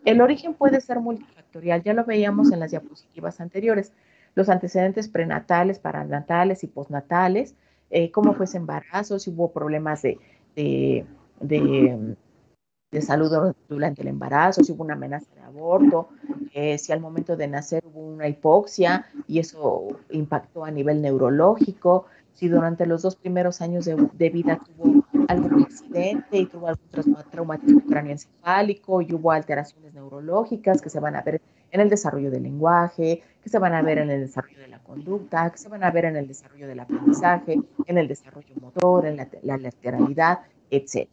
El 0.05 0.21
origen 0.21 0.55
puede 0.55 0.81
ser 0.81 0.99
multifactorial, 0.99 1.85
ya 1.85 1.95
lo 1.95 2.05
veíamos 2.05 2.51
en 2.51 2.59
las 2.59 2.73
diapositivas 2.73 3.41
anteriores 3.41 3.93
los 4.37 4.51
antecedentes 4.51 5.09
prenatales, 5.09 5.81
paranatales 5.81 6.63
y 6.63 6.69
postnatales, 6.69 7.57
eh, 7.91 8.13
cómo 8.13 8.35
fue 8.35 8.45
ese 8.45 8.59
embarazo, 8.59 9.19
si 9.19 9.31
hubo 9.31 9.51
problemas 9.51 10.03
de, 10.03 10.19
de, 10.55 11.07
de, 11.41 13.03
salud 13.03 13.55
durante 13.69 14.03
el 14.03 14.09
embarazo, 14.09 14.63
si 14.63 14.73
hubo 14.73 14.85
una 14.85 14.95
amenaza 14.95 15.35
de 15.35 15.41
aborto, 15.41 16.11
eh, 16.53 16.77
si 16.77 16.93
al 16.93 17.01
momento 17.01 17.37
de 17.37 17.49
nacer 17.49 17.83
hubo 17.87 18.01
una 18.01 18.29
hipoxia 18.29 19.07
y 19.27 19.39
eso 19.39 19.89
impactó 20.11 20.65
a 20.65 20.71
nivel 20.71 21.01
neurológico, 21.01 22.05
si 22.37 22.49
durante 22.49 22.87
los 22.87 23.03
dos 23.03 23.17
primeros 23.17 23.61
años 23.63 23.87
de, 23.87 24.31
vida 24.31 24.61
tuvo 24.65 25.05
algún 25.27 25.63
accidente 25.63 26.39
y 26.39 26.47
tuvo 26.47 26.69
algún 26.69 27.17
traumatismo 27.31 27.81
cráneoencefálico 27.81 29.01
y 29.01 29.13
hubo 29.15 29.33
alteraciones 29.33 29.95
neurológicas 29.95 30.83
que 30.83 30.91
se 30.91 31.01
van 31.01 31.17
a 31.17 31.23
ver 31.23 31.41
en 31.71 31.81
el 31.81 31.89
desarrollo 31.89 32.31
del 32.31 32.45
lenguaje, 32.45 33.23
que 33.43 33.49
se 33.49 33.59
van 33.59 33.73
a 33.73 33.83
ver 33.83 33.99
en 33.99 34.11
el 34.11 34.21
desarrollo 34.21 34.61
de 34.61 34.69
la 34.69 34.79
conducta, 34.81 35.51
que 35.51 35.59
se 35.59 35.69
van 35.69 35.83
a 35.83 35.91
ver 35.91 36.05
en 36.05 36.17
el 36.17 36.29
desarrollo 36.29 36.69
del 36.69 36.81
aprendizaje, 36.81 37.59
en 37.87 37.99
el 37.99 38.07
desarrollo 38.07 38.55
motor, 38.61 39.07
en 39.07 39.17
la, 39.17 39.57
lateralidad, 39.57 40.41
etc. 40.71 41.09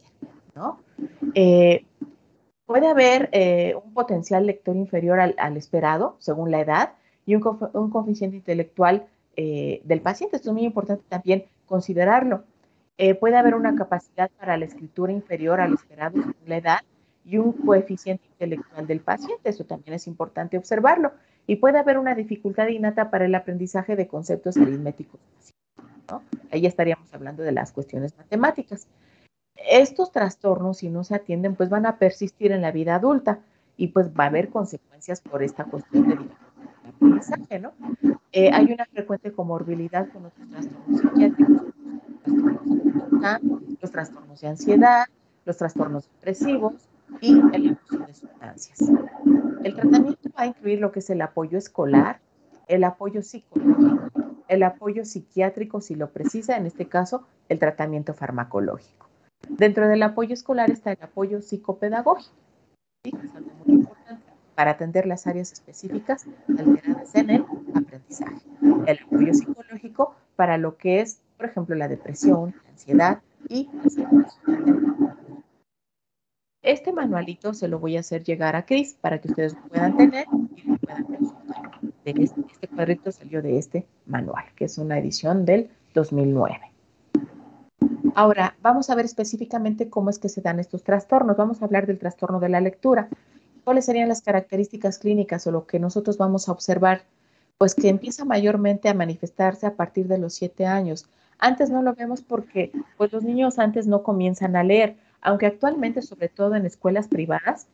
Eh, 1.34 1.84
puede 2.66 2.86
haber 2.86 3.30
eh, 3.32 3.74
un 3.82 3.94
potencial 3.94 4.46
lector 4.46 4.76
inferior 4.76 5.20
al, 5.20 5.56
esperado, 5.56 6.16
según 6.18 6.50
la 6.50 6.60
edad, 6.60 6.92
y 7.26 7.34
un, 7.34 7.42
coeficiente 7.90 8.36
intelectual 8.36 9.06
eh, 9.36 9.80
del 9.84 10.00
paciente. 10.00 10.36
Esto 10.36 10.50
es 10.50 10.54
muy 10.54 10.64
importante 10.64 11.04
también 11.08 11.44
considerarlo. 11.66 12.44
puede 13.20 13.36
haber 13.36 13.54
una 13.54 13.74
capacidad 13.74 14.30
para 14.38 14.56
la 14.56 14.66
escritura 14.66 15.12
inferior 15.12 15.60
al 15.60 15.74
esperado 15.74 16.16
según 16.16 16.34
la 16.46 16.56
edad 16.56 16.78
y 17.24 17.38
un 17.38 17.52
coeficiente 17.52 18.24
intelectual 18.26 18.86
del 18.86 19.00
paciente. 19.00 19.48
Eso 19.48 19.64
también 19.64 19.94
es 19.94 20.06
importante 20.06 20.58
observarlo. 20.58 21.12
Y 21.46 21.56
puede 21.56 21.78
haber 21.78 21.98
una 21.98 22.14
dificultad 22.14 22.68
innata 22.68 23.10
para 23.10 23.24
el 23.24 23.34
aprendizaje 23.34 23.96
de 23.96 24.06
conceptos 24.06 24.56
aritméticos. 24.56 25.20
Ahí 26.50 26.66
estaríamos 26.66 27.12
hablando 27.12 27.42
de 27.42 27.52
las 27.52 27.72
cuestiones 27.72 28.16
matemáticas. 28.16 28.86
Estos 29.56 30.12
trastornos, 30.12 30.78
si 30.78 30.88
no 30.88 31.04
se 31.04 31.14
atienden, 31.14 31.54
pues 31.54 31.68
van 31.68 31.86
a 31.86 31.98
persistir 31.98 32.52
en 32.52 32.62
la 32.62 32.72
vida 32.72 32.94
adulta 32.94 33.40
y 33.76 33.88
pues 33.88 34.10
va 34.10 34.24
a 34.24 34.28
haber 34.28 34.50
consecuencias 34.50 35.20
por 35.20 35.42
esta 35.42 35.64
cuestión 35.64 36.08
de 36.08 36.16
¿no? 37.60 37.72
Eh, 38.32 38.50
hay 38.52 38.72
una 38.72 38.84
frecuente 38.86 39.32
comorbilidad 39.32 40.08
con 40.10 40.26
otros 40.26 40.48
trastornos 40.48 41.00
psiquiátricos, 41.00 41.62
los 43.80 43.90
trastornos 43.90 44.40
de 44.40 44.48
ansiedad, 44.48 45.04
los 45.44 45.56
trastornos 45.56 46.08
depresivos 46.10 46.88
y 47.20 47.40
el 47.52 47.68
abuso 47.68 47.98
de 48.06 48.14
sustancias. 48.14 48.80
El 49.62 49.74
tratamiento 49.74 50.30
va 50.36 50.42
a 50.42 50.46
incluir 50.46 50.80
lo 50.80 50.92
que 50.92 50.98
es 50.98 51.10
el 51.10 51.22
apoyo 51.22 51.58
escolar, 51.58 52.20
el 52.66 52.84
apoyo 52.84 53.22
psicológico, 53.22 54.10
el 54.48 54.62
apoyo 54.62 55.04
psiquiátrico 55.04 55.80
si 55.80 55.94
lo 55.94 56.10
precisa, 56.10 56.56
en 56.56 56.66
este 56.66 56.86
caso 56.86 57.26
el 57.48 57.58
tratamiento 57.58 58.14
farmacológico. 58.14 59.06
Dentro 59.48 59.88
del 59.88 60.02
apoyo 60.02 60.34
escolar 60.34 60.70
está 60.70 60.92
el 60.92 61.02
apoyo 61.02 61.42
psicopedagógico, 61.42 62.34
que 63.02 63.10
es 63.10 63.34
algo 63.34 63.50
muy 63.64 63.76
importante 63.76 64.24
para 64.54 64.72
atender 64.72 65.06
las 65.06 65.26
áreas 65.26 65.52
específicas 65.52 66.26
alteradas 66.48 66.93
en 67.14 67.30
el 67.30 67.44
aprendizaje. 67.74 68.40
El 68.86 68.98
apoyo 69.04 69.34
psicológico 69.34 70.14
para 70.36 70.58
lo 70.58 70.76
que 70.76 71.00
es, 71.00 71.20
por 71.36 71.46
ejemplo, 71.46 71.74
la 71.74 71.88
depresión, 71.88 72.54
la 72.64 72.70
ansiedad 72.70 73.22
y 73.48 73.68
Este 76.62 76.92
manualito 76.92 77.52
se 77.52 77.68
lo 77.68 77.78
voy 77.78 77.96
a 77.96 78.00
hacer 78.00 78.24
llegar 78.24 78.56
a 78.56 78.64
Cris 78.64 78.96
para 79.00 79.20
que 79.20 79.28
ustedes 79.28 79.54
lo 79.54 79.62
puedan 79.68 79.96
tener 79.96 80.26
y 80.56 80.62
lo 80.62 80.76
puedan 80.78 81.04
consultar. 81.04 81.70
Este, 82.04 82.42
este 82.50 82.68
cuadrito 82.68 83.12
salió 83.12 83.42
de 83.42 83.58
este 83.58 83.86
manual, 84.06 84.44
que 84.56 84.64
es 84.64 84.78
una 84.78 84.98
edición 84.98 85.44
del 85.44 85.70
2009. 85.92 86.72
Ahora, 88.14 88.56
vamos 88.62 88.90
a 88.90 88.94
ver 88.94 89.04
específicamente 89.04 89.90
cómo 89.90 90.08
es 90.08 90.18
que 90.18 90.28
se 90.28 90.40
dan 90.40 90.60
estos 90.60 90.84
trastornos. 90.84 91.36
Vamos 91.36 91.60
a 91.60 91.64
hablar 91.64 91.86
del 91.86 91.98
trastorno 91.98 92.38
de 92.40 92.48
la 92.48 92.60
lectura. 92.60 93.08
¿Cuáles 93.64 93.86
serían 93.86 94.08
las 94.08 94.20
características 94.20 94.98
clínicas 94.98 95.46
o 95.46 95.50
lo 95.50 95.66
que 95.66 95.78
nosotros 95.78 96.18
vamos 96.18 96.48
a 96.48 96.52
observar? 96.52 97.04
Pues 97.56 97.74
que 97.74 97.88
empieza 97.88 98.24
mayormente 98.24 98.88
a 98.88 98.94
manifestarse 98.94 99.66
a 99.66 99.74
partir 99.74 100.06
de 100.06 100.18
los 100.18 100.34
siete 100.34 100.66
años. 100.66 101.06
Antes 101.38 101.70
no 101.70 101.82
lo 101.82 101.94
vemos 101.94 102.20
porque 102.20 102.72
pues 102.96 103.12
los 103.12 103.24
niños 103.24 103.58
antes 103.58 103.86
no 103.86 104.02
comienzan 104.02 104.54
a 104.56 104.62
leer, 104.62 104.96
aunque 105.22 105.46
actualmente, 105.46 106.02
sobre 106.02 106.28
todo 106.28 106.54
en 106.54 106.66
escuelas 106.66 107.08
privadas, 107.08 107.66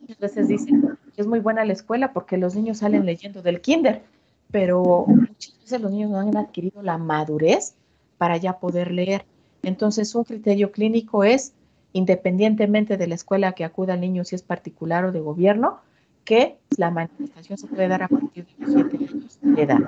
muchas 0.00 0.18
veces 0.18 0.48
dicen 0.48 0.98
que 1.14 1.20
es 1.20 1.26
muy 1.26 1.38
buena 1.38 1.64
la 1.64 1.72
escuela 1.72 2.12
porque 2.12 2.36
los 2.36 2.56
niños 2.56 2.78
salen 2.78 3.06
leyendo 3.06 3.42
del 3.42 3.60
kinder, 3.60 4.02
pero 4.50 5.04
muchas 5.06 5.58
veces 5.60 5.80
los 5.80 5.90
niños 5.92 6.10
no 6.10 6.18
han 6.18 6.36
adquirido 6.36 6.82
la 6.82 6.98
madurez 6.98 7.74
para 8.18 8.36
ya 8.36 8.58
poder 8.58 8.90
leer. 8.90 9.24
Entonces, 9.62 10.14
un 10.14 10.24
criterio 10.24 10.72
clínico 10.72 11.24
es, 11.24 11.52
independientemente 11.96 12.98
de 12.98 13.06
la 13.06 13.14
escuela 13.14 13.52
que 13.52 13.64
acuda 13.64 13.94
el 13.94 14.00
niño, 14.00 14.24
si 14.24 14.34
es 14.34 14.42
particular 14.42 15.06
o 15.06 15.12
de 15.12 15.20
gobierno, 15.20 15.80
que 16.24 16.58
la 16.76 16.90
manifestación 16.90 17.56
se 17.56 17.66
puede 17.68 17.88
dar 17.88 18.02
a 18.02 18.08
partir 18.08 18.46
de 18.46 18.52
los 18.58 18.72
7 18.90 18.96
años 18.96 19.38
de 19.40 19.62
edad. 19.62 19.78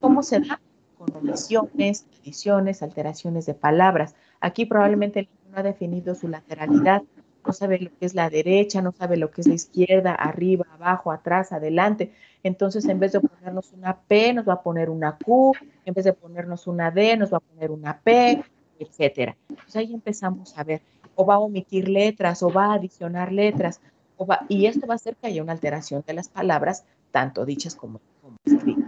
¿Cómo 0.00 0.24
se 0.24 0.40
da? 0.40 0.60
Con 0.98 1.14
omisiones, 1.14 2.06
adiciones, 2.20 2.82
alteraciones 2.82 3.46
de 3.46 3.54
palabras. 3.54 4.16
Aquí 4.40 4.66
probablemente 4.66 5.20
el 5.20 5.26
niño 5.26 5.52
no 5.52 5.58
ha 5.58 5.62
definido 5.62 6.16
su 6.16 6.26
lateralidad, 6.26 7.02
no 7.46 7.52
sabe 7.52 7.78
lo 7.78 7.90
que 7.90 8.06
es 8.06 8.14
la 8.14 8.28
derecha, 8.28 8.82
no 8.82 8.90
sabe 8.90 9.16
lo 9.16 9.30
que 9.30 9.42
es 9.42 9.46
la 9.46 9.54
izquierda, 9.54 10.14
arriba, 10.14 10.66
abajo, 10.72 11.12
atrás, 11.12 11.52
adelante. 11.52 12.12
Entonces, 12.42 12.86
en 12.86 12.98
vez 12.98 13.12
de 13.12 13.20
ponernos 13.20 13.72
una 13.72 13.96
P, 13.96 14.32
nos 14.32 14.48
va 14.48 14.54
a 14.54 14.62
poner 14.62 14.90
una 14.90 15.16
Q, 15.16 15.52
en 15.84 15.94
vez 15.94 16.04
de 16.04 16.12
ponernos 16.12 16.66
una 16.66 16.90
D, 16.90 17.16
nos 17.16 17.32
va 17.32 17.36
a 17.36 17.40
poner 17.40 17.70
una 17.70 18.00
P, 18.00 18.42
etcétera. 18.78 19.36
Entonces 19.48 19.76
ahí 19.76 19.94
empezamos 19.94 20.56
a 20.58 20.64
ver, 20.64 20.82
o 21.16 21.26
va 21.26 21.34
a 21.34 21.38
omitir 21.38 21.88
letras, 21.88 22.42
o 22.42 22.50
va 22.50 22.66
a 22.66 22.74
adicionar 22.74 23.32
letras, 23.32 23.80
o 24.16 24.26
va, 24.26 24.46
y 24.48 24.66
esto 24.66 24.86
va 24.86 24.94
a 24.94 24.96
hacer 24.96 25.16
que 25.16 25.26
haya 25.26 25.42
una 25.42 25.52
alteración 25.52 26.04
de 26.06 26.14
las 26.14 26.28
palabras, 26.28 26.84
tanto 27.10 27.44
dichas 27.44 27.74
como, 27.74 28.00
escritas. 28.44 28.84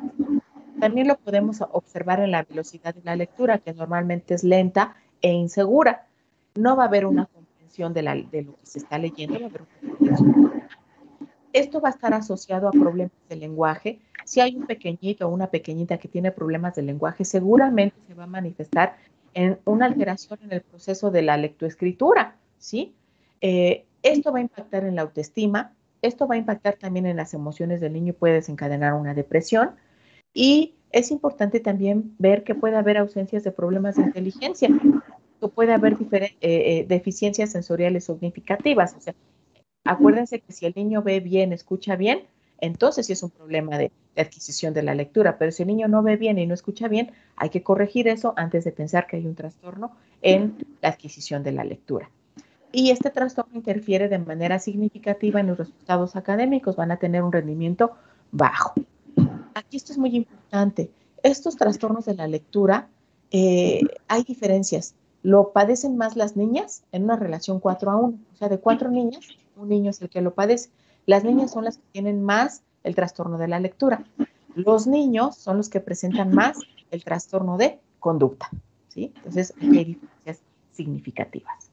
También 0.78 1.08
lo 1.08 1.16
podemos 1.16 1.60
observar 1.72 2.20
en 2.20 2.30
la 2.30 2.44
velocidad 2.44 2.94
de 2.94 3.02
la 3.02 3.16
lectura, 3.16 3.58
que 3.58 3.74
normalmente 3.74 4.34
es 4.34 4.44
lenta 4.44 4.94
e 5.20 5.32
insegura. 5.32 6.06
No 6.54 6.76
va 6.76 6.84
a 6.84 6.86
haber 6.86 7.04
una 7.04 7.26
comprensión 7.26 7.92
de, 7.92 8.02
lo 8.02 8.54
que 8.56 8.66
se 8.66 8.78
está 8.78 8.98
leyendo, 8.98 9.38
Esto 11.52 11.80
va 11.80 11.88
a 11.88 11.92
estar 11.92 12.14
asociado 12.14 12.68
a 12.68 12.72
problemas 12.72 13.12
de 13.28 13.36
lenguaje. 13.36 14.00
Si 14.24 14.40
hay 14.40 14.54
un 14.54 14.66
pequeñito 14.66 15.26
o 15.26 15.30
una 15.30 15.48
pequeñita 15.48 15.98
que 15.98 16.06
tiene 16.06 16.30
problemas 16.30 16.74
de 16.76 16.82
lenguaje, 16.82 17.24
seguramente 17.24 17.96
se 18.06 18.14
va 18.14 18.24
a 18.24 18.28
manifestar 18.28 18.96
en 19.38 19.60
una 19.66 19.86
alteración 19.86 20.40
en 20.42 20.52
el 20.52 20.62
proceso 20.62 21.12
de 21.12 21.22
la 21.22 21.36
lectoescritura, 21.36 22.36
¿sí? 22.58 22.96
Eh, 23.40 23.84
esto 24.02 24.32
va 24.32 24.40
a 24.40 24.42
impactar 24.42 24.84
en 24.84 24.96
la 24.96 25.02
autoestima, 25.02 25.76
esto 26.02 26.26
va 26.26 26.34
a 26.34 26.38
impactar 26.38 26.74
también 26.74 27.06
en 27.06 27.16
las 27.16 27.34
emociones 27.34 27.80
del 27.80 27.92
niño 27.92 28.10
y 28.10 28.16
puede 28.16 28.34
desencadenar 28.34 28.94
una 28.94 29.14
depresión. 29.14 29.76
Y 30.34 30.74
es 30.90 31.12
importante 31.12 31.60
también 31.60 32.16
ver 32.18 32.42
que 32.42 32.56
puede 32.56 32.76
haber 32.76 32.96
ausencias 32.96 33.44
de 33.44 33.52
problemas 33.52 33.94
de 33.94 34.02
inteligencia, 34.02 34.70
o 35.38 35.48
puede 35.50 35.72
haber 35.72 35.92
eh, 35.92 36.34
eh, 36.40 36.84
deficiencias 36.88 37.52
sensoriales 37.52 38.06
significativas. 38.06 38.96
O 38.96 39.00
sea, 39.00 39.14
acuérdense 39.84 40.40
que 40.40 40.52
si 40.52 40.66
el 40.66 40.72
niño 40.74 41.00
ve 41.02 41.20
bien, 41.20 41.52
escucha 41.52 41.94
bien, 41.94 42.24
entonces 42.60 43.06
sí 43.06 43.12
es 43.12 43.22
un 43.22 43.30
problema 43.30 43.78
de, 43.78 43.92
adquisición 44.16 44.74
de 44.74 44.82
la 44.82 44.94
lectura. 44.94 45.38
Pero 45.38 45.52
si 45.52 45.62
el 45.62 45.68
niño 45.68 45.88
no 45.88 46.02
ve 46.02 46.16
bien 46.16 46.38
y 46.38 46.46
no 46.46 46.54
escucha 46.54 46.88
bien, 46.88 47.12
hay 47.36 47.50
que 47.50 47.62
corregir 47.62 48.08
eso 48.08 48.34
antes 48.36 48.64
de 48.64 48.72
pensar 48.72 49.06
que 49.06 49.16
hay 49.16 49.26
un 49.26 49.34
trastorno 49.34 49.92
en 50.22 50.56
la 50.82 50.88
adquisición 50.88 51.42
de 51.42 51.52
la 51.52 51.64
lectura. 51.64 52.10
Y 52.72 52.90
este 52.90 53.10
trastorno 53.10 53.56
interfiere 53.56 54.08
de 54.08 54.18
manera 54.18 54.58
significativa 54.58 55.40
en 55.40 55.46
los 55.46 55.58
resultados 55.58 56.16
académicos, 56.16 56.76
van 56.76 56.90
a 56.90 56.98
tener 56.98 57.22
un 57.22 57.32
rendimiento 57.32 57.92
bajo. 58.30 58.74
Aquí 59.54 59.76
esto 59.76 59.92
es 59.92 59.98
muy 59.98 60.14
importante. 60.14 60.90
Estos 61.22 61.56
trastornos 61.56 62.04
de 62.04 62.14
la 62.14 62.26
lectura, 62.26 62.88
eh, 63.30 63.80
hay 64.06 64.22
diferencias. 64.22 64.94
Lo 65.22 65.52
padecen 65.52 65.96
más 65.96 66.16
las 66.16 66.36
niñas 66.36 66.84
en 66.92 67.04
una 67.04 67.16
relación 67.16 67.58
4 67.58 67.90
a 67.90 67.96
1. 67.96 68.18
O 68.34 68.36
sea, 68.36 68.48
de 68.48 68.58
cuatro 68.58 68.90
niñas, 68.90 69.26
un 69.56 69.68
niño 69.68 69.90
es 69.90 70.00
el 70.02 70.10
que 70.10 70.20
lo 70.20 70.34
padece. 70.34 70.70
Las 71.08 71.24
niñas 71.24 71.50
son 71.52 71.64
las 71.64 71.78
que 71.78 71.84
tienen 71.92 72.22
más 72.22 72.62
el 72.84 72.94
trastorno 72.94 73.38
de 73.38 73.48
la 73.48 73.58
lectura. 73.58 74.04
Los 74.54 74.86
niños 74.86 75.38
son 75.38 75.56
los 75.56 75.70
que 75.70 75.80
presentan 75.80 76.34
más 76.34 76.58
el 76.90 77.02
trastorno 77.02 77.56
de 77.56 77.78
conducta. 77.98 78.50
¿sí? 78.88 79.14
Entonces, 79.16 79.54
hay 79.58 79.84
diferencias 79.84 80.40
significativas. 80.72 81.70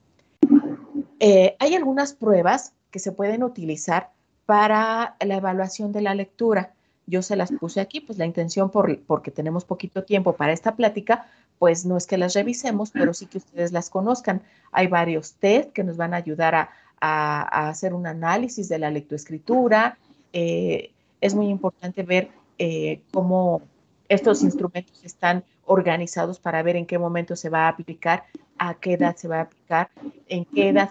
Eh, 1.20 1.54
hay 1.58 1.74
algunas 1.74 2.14
pruebas 2.14 2.72
que 2.90 2.98
se 2.98 3.12
pueden 3.12 3.42
utilizar 3.42 4.10
para 4.46 5.16
la 5.20 5.36
evaluación 5.36 5.92
de 5.92 6.00
la 6.00 6.14
lectura. 6.14 6.72
Yo 7.06 7.20
se 7.20 7.36
las 7.36 7.52
puse 7.52 7.82
aquí, 7.82 8.00
pues 8.00 8.16
la 8.16 8.24
intención, 8.24 8.70
por, 8.70 8.98
porque 9.02 9.30
tenemos 9.30 9.66
poquito 9.66 10.04
tiempo 10.04 10.32
para 10.32 10.54
esta 10.54 10.76
plática, 10.76 11.26
pues 11.58 11.84
no 11.84 11.98
es 11.98 12.06
que 12.06 12.16
las 12.16 12.32
revisemos, 12.32 12.90
pero 12.90 13.12
sí 13.12 13.26
que 13.26 13.36
ustedes 13.36 13.70
las 13.70 13.90
conozcan. 13.90 14.40
Hay 14.72 14.86
varios 14.86 15.34
test 15.34 15.72
que 15.72 15.84
nos 15.84 15.98
van 15.98 16.14
a 16.14 16.16
ayudar 16.16 16.54
a, 16.54 16.70
a, 17.00 17.68
hacer 17.68 17.94
un 17.94 18.06
análisis 18.06 18.68
de 18.68 18.78
la 18.78 18.90
lectoescritura. 18.90 19.98
Eh, 20.32 20.90
es 21.20 21.34
muy 21.34 21.48
importante 21.48 22.02
ver 22.02 22.28
eh, 22.58 23.00
cómo 23.12 23.62
estos 24.08 24.42
instrumentos 24.42 25.04
están 25.04 25.44
organizados 25.64 26.38
para 26.38 26.62
ver 26.62 26.76
en 26.76 26.86
qué 26.86 26.98
momento 26.98 27.36
se 27.36 27.48
va 27.48 27.66
a 27.66 27.68
aplicar, 27.68 28.24
a 28.58 28.74
qué 28.74 28.94
edad 28.94 29.16
se 29.16 29.28
va 29.28 29.38
a 29.38 29.42
aplicar, 29.42 29.90
en 30.28 30.44
qué 30.44 30.68
edad 30.68 30.90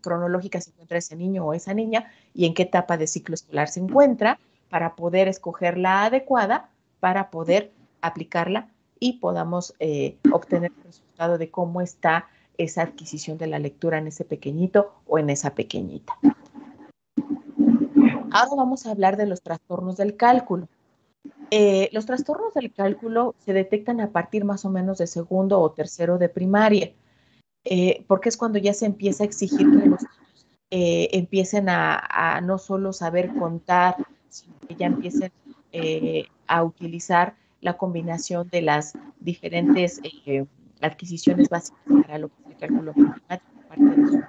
cronológica 0.00 0.60
se 0.60 0.70
encuentra 0.70 0.98
ese 0.98 1.16
niño 1.16 1.46
o 1.46 1.54
esa 1.54 1.74
niña 1.74 2.12
y 2.34 2.46
en 2.46 2.54
qué 2.54 2.64
etapa 2.64 2.96
de 2.96 3.06
ciclo 3.06 3.34
escolar 3.34 3.68
se 3.68 3.80
encuentra 3.80 4.38
para 4.68 4.94
poder 4.94 5.26
escoger 5.28 5.78
la 5.78 6.04
adecuada 6.04 6.68
para 7.00 7.30
poder 7.30 7.72
aplicarla 8.00 8.68
y 9.00 9.14
podamos 9.14 9.74
eh, 9.78 10.16
obtener 10.32 10.72
el 10.76 10.84
resultado 10.84 11.38
de 11.38 11.50
cómo 11.50 11.80
está 11.80 12.28
esa 12.58 12.82
adquisición 12.82 13.38
de 13.38 13.46
la 13.46 13.58
lectura 13.58 13.98
en 13.98 14.08
ese 14.08 14.24
pequeñito 14.24 14.92
o 15.06 15.18
en 15.18 15.30
esa 15.30 15.54
pequeñita. 15.54 16.18
Ahora 18.30 18.56
vamos 18.56 18.84
a 18.84 18.90
hablar 18.90 19.16
de 19.16 19.26
los 19.26 19.42
trastornos 19.42 19.96
del 19.96 20.16
cálculo. 20.16 20.68
Eh, 21.50 21.88
los 21.92 22.04
trastornos 22.04 22.52
del 22.52 22.72
cálculo 22.72 23.34
se 23.38 23.54
detectan 23.54 24.00
a 24.00 24.10
partir 24.10 24.44
más 24.44 24.64
o 24.64 24.70
menos 24.70 24.98
de 24.98 25.06
segundo 25.06 25.60
o 25.60 25.72
tercero 25.72 26.18
de 26.18 26.28
primaria, 26.28 26.92
eh, 27.64 28.04
porque 28.06 28.28
es 28.28 28.36
cuando 28.36 28.58
ya 28.58 28.74
se 28.74 28.84
empieza 28.84 29.24
a 29.24 29.26
exigir 29.26 29.66
que 29.70 29.88
los 29.88 30.02
eh, 30.70 31.08
empiecen 31.12 31.68
a, 31.70 32.40
no 32.42 32.58
solo 32.58 32.92
saber 32.92 33.34
contar, 33.34 33.96
sino 34.28 34.54
que 34.66 34.74
ya 34.74 34.86
empiecen 34.86 35.32
a 36.46 36.62
utilizar 36.64 37.36
la 37.60 37.76
combinación 37.76 38.48
de 38.48 38.62
las 38.62 38.94
diferentes 39.20 40.00
adquisiciones 40.82 41.48
básicas 41.48 41.80
para 42.02 42.18
lo 42.18 42.28
que 42.28 42.34
es 42.42 42.50
el 42.50 42.56
cálculo 42.56 42.92
matemático, 42.94 43.68
parte 43.68 43.84
de 43.84 44.06
su 44.06 44.22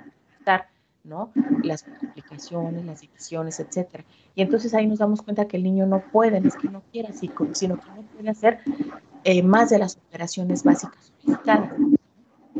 ¿no? 1.03 1.31
Las 1.63 1.87
multiplicaciones, 1.87 2.85
las 2.85 3.01
divisiones, 3.01 3.59
etcétera. 3.59 4.03
Y 4.35 4.41
entonces 4.41 4.73
ahí 4.73 4.85
nos 4.85 4.99
damos 4.99 5.21
cuenta 5.21 5.47
que 5.47 5.57
el 5.57 5.63
niño 5.63 5.85
no 5.85 6.01
puede, 6.11 6.39
no 6.39 6.47
es 6.47 6.55
que 6.55 6.69
no 6.69 6.83
quiera, 6.91 7.11
sino 7.13 7.79
que 7.79 7.87
no 7.87 8.03
puede 8.15 8.29
hacer 8.29 8.59
eh, 9.23 9.41
más 9.43 9.69
de 9.69 9.79
las 9.79 9.97
operaciones 9.97 10.63
básicas 10.63 11.11
solicitadas. 11.21 11.71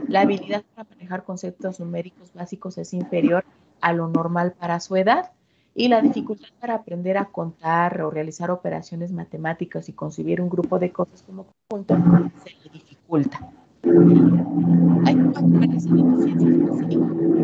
La 0.07 0.21
habilidad 0.21 0.63
para 0.73 0.89
manejar 0.89 1.23
conceptos 1.23 1.79
numéricos 1.79 2.33
básicos 2.33 2.77
es 2.77 2.93
inferior 2.93 3.45
a 3.81 3.93
lo 3.93 4.07
normal 4.07 4.53
para 4.53 4.79
su 4.79 4.95
edad 4.95 5.31
y 5.75 5.87
la 5.87 6.01
dificultad 6.01 6.49
para 6.59 6.75
aprender 6.75 7.17
a 7.17 7.25
contar 7.25 8.01
o 8.01 8.09
realizar 8.09 8.49
operaciones 8.49 9.11
matemáticas 9.11 9.87
y 9.87 9.93
concebir 9.93 10.41
un 10.41 10.49
grupo 10.49 10.79
de 10.79 10.91
cosas 10.91 11.21
como 11.23 11.45
conjunto 11.67 11.95
se 12.43 12.51
le 12.63 12.69
dificulta. 12.71 13.39
Hay 13.83 15.15
de 15.15 15.67
deficiencia 15.67 16.37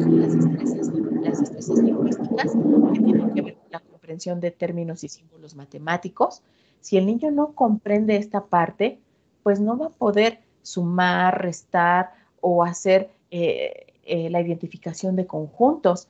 son 0.01 0.19
las 0.19 0.33
destrezas, 0.33 0.91
las 1.21 1.39
destrezas 1.39 1.79
lingüísticas 1.79 2.51
que 2.93 2.99
tienen 2.99 3.33
que 3.33 3.41
ver 3.41 3.55
con 3.55 3.71
la 3.71 3.79
comprensión 3.79 4.39
de 4.41 4.51
términos 4.51 5.03
y 5.03 5.09
símbolos 5.09 5.55
matemáticos. 5.55 6.41
Si 6.81 6.97
el 6.97 7.05
niño 7.05 7.31
no 7.31 7.53
comprende 7.53 8.17
esta 8.17 8.45
parte, 8.45 8.99
pues 9.43 9.59
no 9.59 9.77
va 9.77 9.87
a 9.87 9.91
poder 9.91 10.39
sumar, 10.61 11.41
restar 11.41 12.11
o 12.41 12.63
hacer 12.63 13.09
eh, 13.31 13.93
eh, 14.03 14.29
la 14.29 14.41
identificación 14.41 15.15
de 15.15 15.25
conjuntos. 15.25 16.09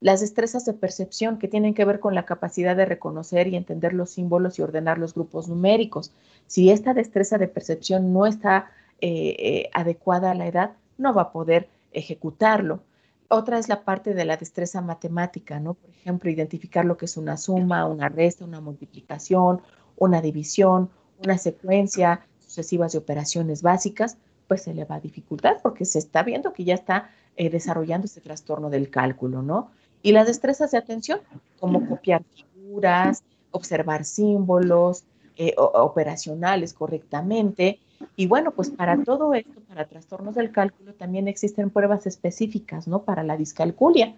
Las 0.00 0.20
destrezas 0.20 0.64
de 0.64 0.74
percepción 0.74 1.38
que 1.38 1.48
tienen 1.48 1.74
que 1.74 1.84
ver 1.84 1.98
con 1.98 2.14
la 2.14 2.26
capacidad 2.26 2.76
de 2.76 2.84
reconocer 2.84 3.48
y 3.48 3.56
entender 3.56 3.94
los 3.94 4.10
símbolos 4.10 4.58
y 4.58 4.62
ordenar 4.62 4.98
los 4.98 5.14
grupos 5.14 5.48
numéricos. 5.48 6.12
Si 6.46 6.70
esta 6.70 6.92
destreza 6.92 7.38
de 7.38 7.48
percepción 7.48 8.12
no 8.12 8.26
está 8.26 8.70
eh, 9.02 9.70
adecuada 9.74 10.30
a 10.30 10.34
la 10.34 10.46
edad, 10.46 10.72
no 10.98 11.12
va 11.12 11.22
a 11.22 11.32
poder 11.32 11.68
ejecutarlo. 11.92 12.80
Otra 13.28 13.58
es 13.58 13.68
la 13.68 13.84
parte 13.84 14.14
de 14.14 14.24
la 14.24 14.36
destreza 14.36 14.80
matemática, 14.80 15.58
¿no? 15.58 15.74
Por 15.74 15.90
ejemplo, 15.90 16.30
identificar 16.30 16.84
lo 16.84 16.96
que 16.96 17.06
es 17.06 17.16
una 17.16 17.36
suma, 17.36 17.86
una 17.86 18.08
resta, 18.08 18.44
una 18.44 18.60
multiplicación, 18.60 19.62
una 19.96 20.20
división, 20.20 20.90
una 21.24 21.38
secuencia 21.38 22.26
sucesivas 22.40 22.92
de 22.92 22.98
operaciones 22.98 23.62
básicas, 23.62 24.18
pues 24.48 24.62
se 24.62 24.74
le 24.74 24.84
va 24.84 24.96
a 24.96 25.00
dificultar 25.00 25.60
porque 25.62 25.86
se 25.86 25.98
está 25.98 26.22
viendo 26.22 26.52
que 26.52 26.64
ya 26.64 26.74
está 26.74 27.10
eh, 27.36 27.48
desarrollando 27.48 28.04
este 28.04 28.20
trastorno 28.20 28.68
del 28.68 28.90
cálculo, 28.90 29.40
¿no? 29.40 29.70
Y 30.02 30.12
las 30.12 30.26
destrezas 30.26 30.72
de 30.72 30.78
atención, 30.78 31.20
como 31.58 31.88
copiar 31.88 32.22
figuras, 32.24 33.22
observar 33.52 34.04
símbolos 34.04 35.04
eh, 35.36 35.54
operacionales 35.56 36.74
correctamente. 36.74 37.78
Y 38.16 38.26
bueno, 38.26 38.52
pues 38.52 38.70
para 38.70 39.02
todo 39.02 39.34
esto, 39.34 39.60
para 39.68 39.86
trastornos 39.86 40.34
del 40.34 40.52
cálculo, 40.52 40.94
también 40.94 41.28
existen 41.28 41.70
pruebas 41.70 42.06
específicas, 42.06 42.88
¿no? 42.88 43.02
Para 43.02 43.22
la 43.22 43.36
discalculia. 43.36 44.14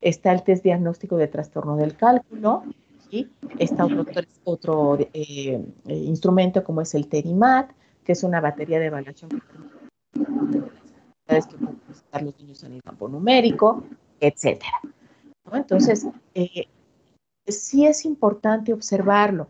Está 0.00 0.32
el 0.32 0.42
test 0.42 0.62
diagnóstico 0.64 1.16
de 1.16 1.28
trastorno 1.28 1.76
del 1.76 1.96
cálculo, 1.96 2.64
y 3.10 3.28
está 3.58 3.84
otro, 3.84 4.22
otro 4.44 4.98
eh, 4.98 5.64
eh, 5.86 5.94
instrumento 5.94 6.64
como 6.64 6.80
es 6.80 6.94
el 6.94 7.06
TERIMAT, 7.06 7.70
que 8.04 8.12
es 8.12 8.24
una 8.24 8.40
batería 8.40 8.78
de 8.78 8.86
evaluación 8.86 9.30
que 9.30 9.36
que 11.24 11.56
pueden 11.56 11.76
presentar 11.86 12.22
los 12.22 12.38
niños 12.38 12.62
en 12.64 12.74
el 12.74 12.82
campo 12.82 13.08
numérico, 13.08 13.84
etcétera. 14.20 14.80
Entonces, 15.52 16.06
eh, 16.34 16.66
sí 17.46 17.86
es 17.86 18.04
importante 18.04 18.72
observarlo 18.72 19.48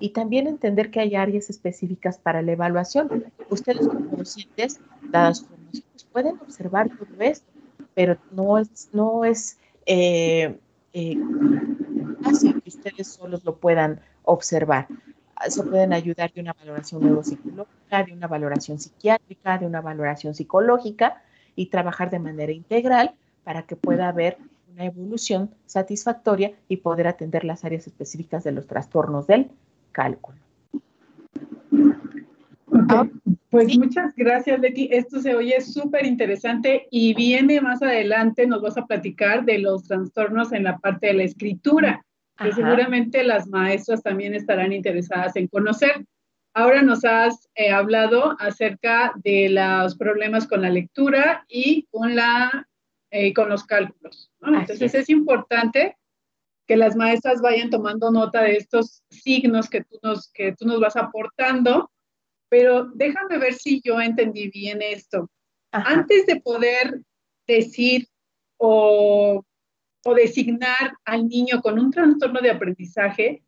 y 0.00 0.10
también 0.10 0.46
entender 0.46 0.90
que 0.90 1.00
hay 1.00 1.14
áreas 1.14 1.50
específicas 1.50 2.18
para 2.18 2.42
la 2.42 2.52
evaluación. 2.52 3.26
Ustedes 3.48 3.86
como 3.86 4.16
docentes, 4.16 4.80
dadas 5.10 5.38
sus 5.38 5.48
formaciones, 5.48 6.04
pueden 6.12 6.40
observar 6.40 6.88
todo 6.88 7.20
esto, 7.20 7.46
pero 7.94 8.16
no 8.32 8.58
es, 8.58 8.88
no 8.92 9.24
es 9.24 9.58
eh, 9.86 10.58
eh, 10.92 11.16
fácil 12.22 12.60
que 12.60 12.68
ustedes 12.68 13.06
solos 13.06 13.44
lo 13.44 13.56
puedan 13.56 14.00
observar 14.24 14.88
se 15.48 15.62
pueden 15.62 15.92
ayudar 15.92 16.32
de 16.32 16.40
una 16.40 16.52
valoración 16.52 17.02
neuropsicológica, 17.02 18.04
de 18.04 18.12
una 18.12 18.26
valoración 18.26 18.78
psiquiátrica, 18.78 19.58
de 19.58 19.66
una 19.66 19.80
valoración 19.80 20.34
psicológica 20.34 21.22
y 21.56 21.66
trabajar 21.66 22.10
de 22.10 22.18
manera 22.18 22.52
integral 22.52 23.14
para 23.44 23.62
que 23.62 23.76
pueda 23.76 24.08
haber 24.08 24.36
una 24.72 24.84
evolución 24.84 25.54
satisfactoria 25.66 26.52
y 26.68 26.78
poder 26.78 27.06
atender 27.06 27.44
las 27.44 27.64
áreas 27.64 27.86
específicas 27.86 28.44
de 28.44 28.52
los 28.52 28.66
trastornos 28.66 29.26
del 29.26 29.50
cálculo. 29.92 30.38
Ah, 32.88 33.06
pues 33.50 33.76
muchas 33.76 34.14
gracias, 34.16 34.60
Leti. 34.60 34.88
Esto 34.92 35.20
se 35.20 35.34
oye 35.34 35.60
súper 35.60 36.06
interesante 36.06 36.86
y 36.90 37.14
viene 37.14 37.60
más 37.60 37.82
adelante, 37.82 38.46
nos 38.46 38.62
vas 38.62 38.76
a 38.78 38.86
platicar 38.86 39.44
de 39.44 39.58
los 39.58 39.84
trastornos 39.84 40.52
en 40.52 40.64
la 40.64 40.78
parte 40.78 41.08
de 41.08 41.14
la 41.14 41.24
escritura 41.24 42.04
que 42.42 42.52
seguramente 42.52 43.22
las 43.22 43.46
maestras 43.48 44.02
también 44.02 44.34
estarán 44.34 44.72
interesadas 44.72 45.36
en 45.36 45.46
conocer. 45.46 46.06
Ahora 46.54 46.82
nos 46.82 47.04
has 47.04 47.48
eh, 47.54 47.70
hablado 47.70 48.34
acerca 48.40 49.12
de 49.22 49.50
los 49.50 49.96
problemas 49.96 50.46
con 50.48 50.62
la 50.62 50.70
lectura 50.70 51.44
y 51.48 51.86
con, 51.90 52.16
la, 52.16 52.66
eh, 53.10 53.32
con 53.34 53.48
los 53.50 53.64
cálculos. 53.64 54.32
Entonces 54.42 54.94
es. 54.94 55.08
importante 55.10 55.96
que 56.70 56.76
las 56.76 56.94
maestras 56.94 57.40
vayan 57.40 57.68
tomando 57.68 58.12
nota 58.12 58.42
de 58.42 58.52
estos 58.52 59.02
signos 59.10 59.68
que 59.68 59.82
tú 59.82 59.98
nos, 60.04 60.30
que 60.30 60.54
tú 60.54 60.66
nos 60.66 60.78
vas 60.78 60.94
aportando, 60.94 61.90
pero 62.48 62.84
déjame 62.94 63.38
ver 63.38 63.54
si 63.54 63.80
yo 63.82 64.00
entendí 64.00 64.48
bien 64.50 64.80
esto. 64.80 65.28
Antes 65.72 66.26
de 66.26 66.40
poder 66.40 67.00
decir 67.44 68.06
o 68.56 69.44
o 70.04 70.14
designar 70.14 70.96
al 71.04 71.28
niño 71.28 71.60
con 71.60 71.78
un 71.78 71.90
trastorno 71.90 72.40
de 72.40 72.50
aprendizaje, 72.50 73.42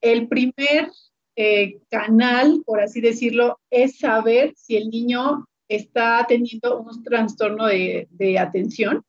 el 0.00 0.28
primer 0.28 0.90
eh, 1.36 1.78
canal, 1.90 2.62
por 2.64 2.80
así 2.80 3.00
decirlo, 3.00 3.58
es 3.70 3.98
saber 3.98 4.52
si 4.56 4.76
el 4.76 4.90
niño 4.90 5.46
está 5.68 6.24
teniendo 6.28 6.80
un 6.80 7.02
trastorno 7.02 7.66
de, 7.66 8.08
de 8.10 8.38
atención. 8.38 9.04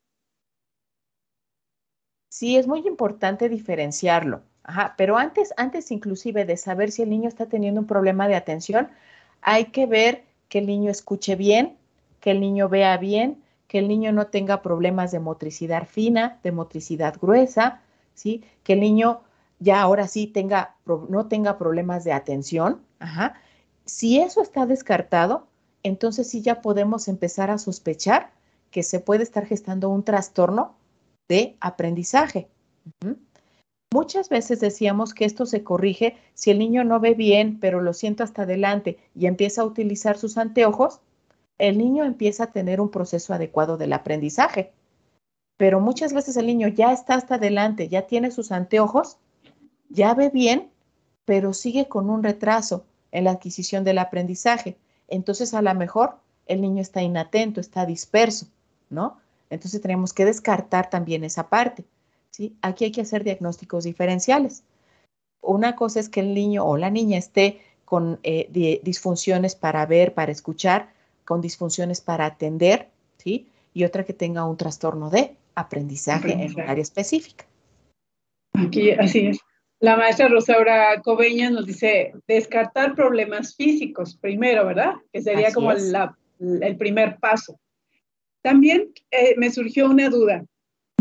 Sí, 2.30 2.58
es 2.58 2.68
muy 2.68 2.88
importante 2.88 3.50
diferenciarlo. 3.50 4.42
Ajá, 4.64 4.94
pero 4.98 5.18
antes, 5.18 5.52
antes 5.58 5.92
inclusive 5.92 6.46
de 6.46 6.56
saber 6.56 6.92
si 6.92 7.02
el 7.02 7.10
niño 7.10 7.28
está 7.28 7.48
teniendo 7.48 7.82
un 7.82 7.88
problema 7.88 8.28
de 8.28 8.36
atención, 8.36 8.90
hay 9.42 9.66
que 9.66 9.88
ver 9.88 10.24
que 10.48 10.60
el 10.60 10.68
niño 10.68 10.92
escuche 10.92 11.36
bien, 11.36 11.78
que 12.20 12.32
el 12.32 12.40
niño 12.40 12.70
vea 12.70 12.98
bien, 12.98 13.42
que 13.68 13.80
el 13.80 13.88
niño 13.88 14.12
no 14.12 14.28
tenga 14.28 14.62
problemas 14.62 15.12
de 15.12 15.20
motricidad 15.20 15.88
fina, 15.88 16.40
de 16.44 16.52
motricidad 16.52 17.16
gruesa, 17.20 17.82
¿sí? 18.14 18.44
Que 18.64 18.74
el 18.74 18.80
niño 18.80 19.22
ya 19.60 19.82
ahora 19.82 20.08
sí 20.08 20.28
tenga, 20.28 20.76
no 20.86 21.28
tenga 21.28 21.58
problemas 21.58 22.04
de 22.04 22.14
atención. 22.14 22.82
Ajá. 23.00 23.36
Si 23.86 24.20
eso 24.20 24.42
está 24.42 24.66
descartado, 24.66 25.48
entonces 25.84 26.30
sí 26.30 26.42
ya 26.42 26.62
podemos 26.62 27.08
empezar 27.08 27.50
a 27.50 27.58
sospechar 27.58 28.32
que 28.72 28.84
se 28.84 29.00
puede 29.00 29.24
estar 29.24 29.46
gestando 29.46 29.90
un 29.90 30.04
trastorno 30.04 30.76
de 31.30 31.56
aprendizaje. 31.62 32.50
Muchas 33.94 34.30
veces 34.30 34.60
decíamos 34.60 35.14
que 35.14 35.26
esto 35.26 35.46
se 35.46 35.64
corrige 35.64 36.18
si 36.34 36.52
el 36.52 36.60
niño 36.60 36.84
no 36.84 37.00
ve 37.00 37.14
bien, 37.14 37.60
pero 37.60 37.82
lo 37.82 37.94
siento 37.94 38.24
hasta 38.24 38.44
adelante 38.44 38.98
y 39.16 39.28
empieza 39.28 39.62
a 39.62 39.66
utilizar 39.66 40.18
sus 40.18 40.38
anteojos, 40.38 41.00
el 41.58 41.78
niño 41.78 42.04
empieza 42.04 42.46
a 42.46 42.52
tener 42.52 42.82
un 42.82 42.90
proceso 42.90 43.34
adecuado 43.34 43.78
del 43.78 43.94
aprendizaje. 43.94 44.72
Pero 45.58 45.80
muchas 45.80 46.14
veces 46.14 46.38
el 46.38 46.48
niño 46.48 46.68
ya 46.68 46.92
está 46.92 47.16
hasta 47.16 47.36
adelante, 47.36 47.90
ya 47.90 48.08
tiene 48.08 48.32
sus 48.32 48.52
anteojos, 48.52 49.18
ya 49.90 50.14
ve 50.14 50.30
bien, 50.30 50.70
pero 51.26 51.54
sigue 51.54 51.88
con 51.88 52.10
un 52.10 52.24
retraso 52.24 52.86
en 53.12 53.26
la 53.26 53.32
adquisición 53.32 53.84
del 53.84 53.98
aprendizaje. 53.98 54.78
Entonces, 55.08 55.54
a 55.54 55.62
lo 55.62 55.74
mejor 55.74 56.16
el 56.46 56.62
niño 56.62 56.82
está 56.82 57.02
inatento, 57.02 57.60
está 57.60 57.86
disperso, 57.86 58.48
¿no? 58.90 59.18
Entonces 59.50 59.82
tenemos 59.82 60.14
que 60.14 60.26
descartar 60.26 60.90
también 60.90 61.24
esa 61.24 61.50
parte. 61.50 61.86
¿sí? 62.32 62.56
Aquí 62.62 62.86
hay 62.86 62.92
que 62.92 63.02
hacer 63.02 63.24
diagnósticos 63.24 63.84
diferenciales. 63.84 64.64
Una 65.42 65.76
cosa 65.76 66.00
es 66.00 66.10
que 66.10 66.20
el 66.20 66.34
niño 66.34 66.66
o 66.66 66.78
la 66.78 66.90
niña 66.90 67.18
esté 67.18 67.62
con 67.86 68.20
eh, 68.24 68.80
disfunciones 68.84 69.56
para 69.56 69.86
ver, 69.86 70.14
para 70.14 70.32
escuchar, 70.32 70.90
con 71.26 71.42
disfunciones 71.42 72.02
para 72.02 72.26
atender, 72.26 72.90
¿sí? 73.18 73.48
Y 73.74 73.84
otra 73.84 74.04
que 74.04 74.14
tenga 74.14 74.46
un 74.46 74.58
trastorno 74.58 75.10
de 75.10 75.36
aprendizaje, 75.56 76.34
en 76.34 76.54
un 76.54 76.62
área 76.62 76.82
específica. 76.82 77.46
Aquí, 78.54 78.92
así 78.92 79.28
es. 79.28 79.40
La 79.80 79.96
maestra 79.96 80.28
Rosaura 80.28 81.02
Coveña 81.02 81.50
nos 81.50 81.66
dice 81.66 82.14
descartar 82.28 82.96
problemas 82.96 83.56
físicos 83.56 84.16
primero, 84.16 84.66
¿verdad? 84.66 84.96
Que 85.14 85.22
sería 85.22 85.54
como 85.54 85.72
el 85.72 86.78
primer 86.78 87.18
paso. 87.18 87.60
También 88.42 88.92
eh, 89.12 89.36
me 89.38 89.52
surgió 89.52 89.90
una 89.90 90.10
duda. 90.10 90.46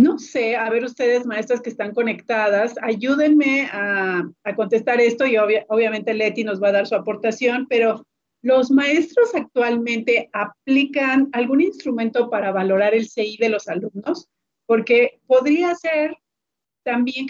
No 0.00 0.18
sé, 0.18 0.56
a 0.56 0.70
ver 0.70 0.84
ustedes, 0.84 1.26
maestras 1.26 1.60
que 1.60 1.70
están 1.70 1.92
conectadas, 1.92 2.74
ayúdenme 2.82 3.68
a, 3.72 4.22
contestar 4.54 5.00
esto 5.00 5.26
y 5.26 5.36
obviamente 5.36 6.14
Leti 6.14 6.44
nos 6.44 6.62
va 6.62 6.68
a 6.68 6.72
dar 6.72 6.86
su 6.86 6.94
aportación, 6.94 7.66
pero 7.68 8.04
¿Los 8.42 8.70
maestros 8.70 9.34
actualmente 9.34 10.30
aplican 10.32 11.28
algún 11.32 11.60
instrumento 11.60 12.30
para 12.30 12.52
valorar 12.52 12.94
el 12.94 13.08
CI 13.08 13.36
de 13.38 13.48
los 13.48 13.66
alumnos? 13.66 14.28
Porque 14.66 15.20
podría 15.26 15.74
ser 15.74 16.16
también 16.84 17.26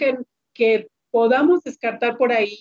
que, 0.53 0.87
podamos 1.11 1.63
descartar 1.63 2.17
por 2.17 2.31
ahí 2.31 2.59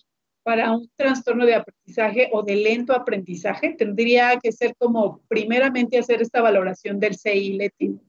para 0.49 0.73
un 0.73 0.91
trastorno 0.97 1.45
de 1.45 1.57
aprendizaje 1.57 2.31
o 2.33 2.43
de 2.43 2.57
lento 2.57 2.95
aprendizaje. 2.95 3.75
Tendría 3.75 4.39
que 4.43 4.51
ser 4.51 4.75
como 4.79 5.21
primeramente 5.29 5.99
hacer 5.99 6.23
esta 6.23 6.41
valoración 6.41 6.99
del 6.99 7.19
CI, 7.19 7.53
Leti. 7.53 8.01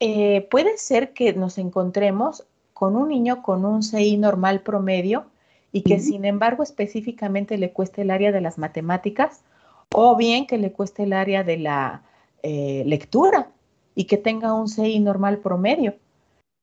Eh, 0.00 0.48
puede 0.50 0.78
ser 0.78 1.12
que 1.12 1.34
nos 1.34 1.58
encontremos 1.58 2.46
con 2.72 2.96
un 2.96 3.08
niño 3.08 3.42
con 3.42 3.66
un 3.66 3.82
CI 3.82 4.16
normal 4.16 4.62
promedio 4.62 5.26
y 5.72 5.82
que 5.82 6.00
sin 6.00 6.24
embargo 6.24 6.62
específicamente 6.62 7.58
le 7.58 7.70
cueste 7.70 8.00
el 8.00 8.10
área 8.10 8.32
de 8.32 8.40
las 8.40 8.56
matemáticas 8.56 9.44
o 9.94 10.16
bien 10.16 10.46
que 10.46 10.56
le 10.56 10.72
cueste 10.72 11.02
el 11.02 11.12
área 11.12 11.44
de 11.44 11.58
la 11.58 12.02
eh, 12.42 12.82
lectura 12.86 13.50
y 13.94 14.04
que 14.04 14.16
tenga 14.16 14.54
un 14.54 14.68
CI 14.68 15.00
normal 15.00 15.36
promedio. 15.40 15.96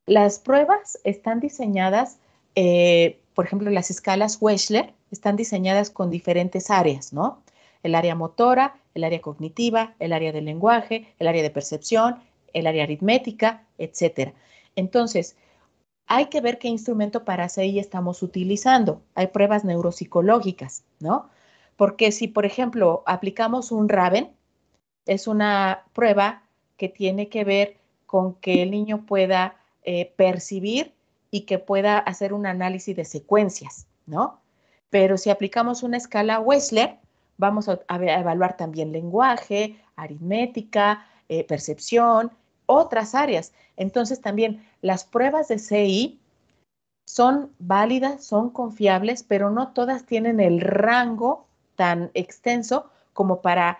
Las 0.07 0.39
pruebas 0.39 0.97
están 1.03 1.39
diseñadas, 1.39 2.17
eh, 2.55 3.19
por 3.35 3.45
ejemplo, 3.45 3.69
las 3.69 3.91
escalas 3.91 4.37
Wechsler 4.41 4.93
están 5.11 5.35
diseñadas 5.35 5.91
con 5.91 6.09
diferentes 6.09 6.71
áreas, 6.71 7.13
¿no? 7.13 7.43
El 7.83 7.93
área 7.93 8.15
motora, 8.15 8.77
el 8.95 9.03
área 9.03 9.21
cognitiva, 9.21 9.93
el 9.99 10.13
área 10.13 10.31
del 10.31 10.45
lenguaje, 10.45 11.13
el 11.19 11.27
área 11.27 11.43
de 11.43 11.51
percepción, 11.51 12.15
el 12.53 12.65
área 12.65 12.83
aritmética, 12.83 13.65
etcétera. 13.77 14.33
Entonces, 14.75 15.35
hay 16.07 16.27
que 16.27 16.41
ver 16.41 16.57
qué 16.57 16.69
instrumento 16.69 17.25
para 17.25 17.49
CI 17.49 17.77
estamos 17.77 18.23
utilizando. 18.23 19.01
Hay 19.15 19.27
pruebas 19.27 19.65
neuropsicológicas, 19.65 20.85
¿no? 20.99 21.29
Porque 21.75 22.11
si, 22.11 22.27
por 22.27 22.45
ejemplo, 22.45 23.03
aplicamos 23.05 23.71
un 23.71 23.89
Raven, 23.89 24.31
es 25.05 25.27
una 25.27 25.83
prueba 25.93 26.43
que 26.77 26.87
tiene 26.89 27.27
que 27.27 27.43
ver 27.43 27.77
con 28.05 28.35
que 28.35 28.63
el 28.63 28.71
niño 28.71 29.05
pueda 29.05 29.57
eh, 29.83 30.13
percibir 30.15 30.94
y 31.35 31.41
que 31.41 31.59
pueda 31.59 31.97
hacer 31.97 32.31
un 32.31 32.45
análisis 32.45 32.95
de 32.95 33.03
secuencias, 33.03 33.87
¿no? 34.05 34.39
Pero 34.89 35.17
si 35.17 35.29
aplicamos 35.29 35.83
una 35.83 35.97
escala 35.97 36.39
Wechsler, 36.39 36.97
vamos 37.35 37.67
a, 37.67 37.81
evaluar 37.89 38.55
también 38.55 38.93
lenguaje, 38.93 39.77
aritmética, 39.97 41.05
eh, 41.27 41.43
percepción, 41.43 42.31
otras 42.67 43.15
áreas. 43.15 43.51
Entonces 43.75 44.21
también 44.21 44.65
las 44.81 45.03
pruebas 45.03 45.49
de 45.49 45.59
CI 45.59 46.21
son 47.05 47.51
válidas, 47.59 48.23
son 48.23 48.49
confiables, 48.49 49.23
pero 49.23 49.49
no 49.49 49.73
todas 49.73 50.05
tienen 50.05 50.39
el 50.39 50.61
rango 50.61 51.47
tan 51.75 52.11
extenso 52.13 52.89
como 53.11 53.41
para 53.41 53.79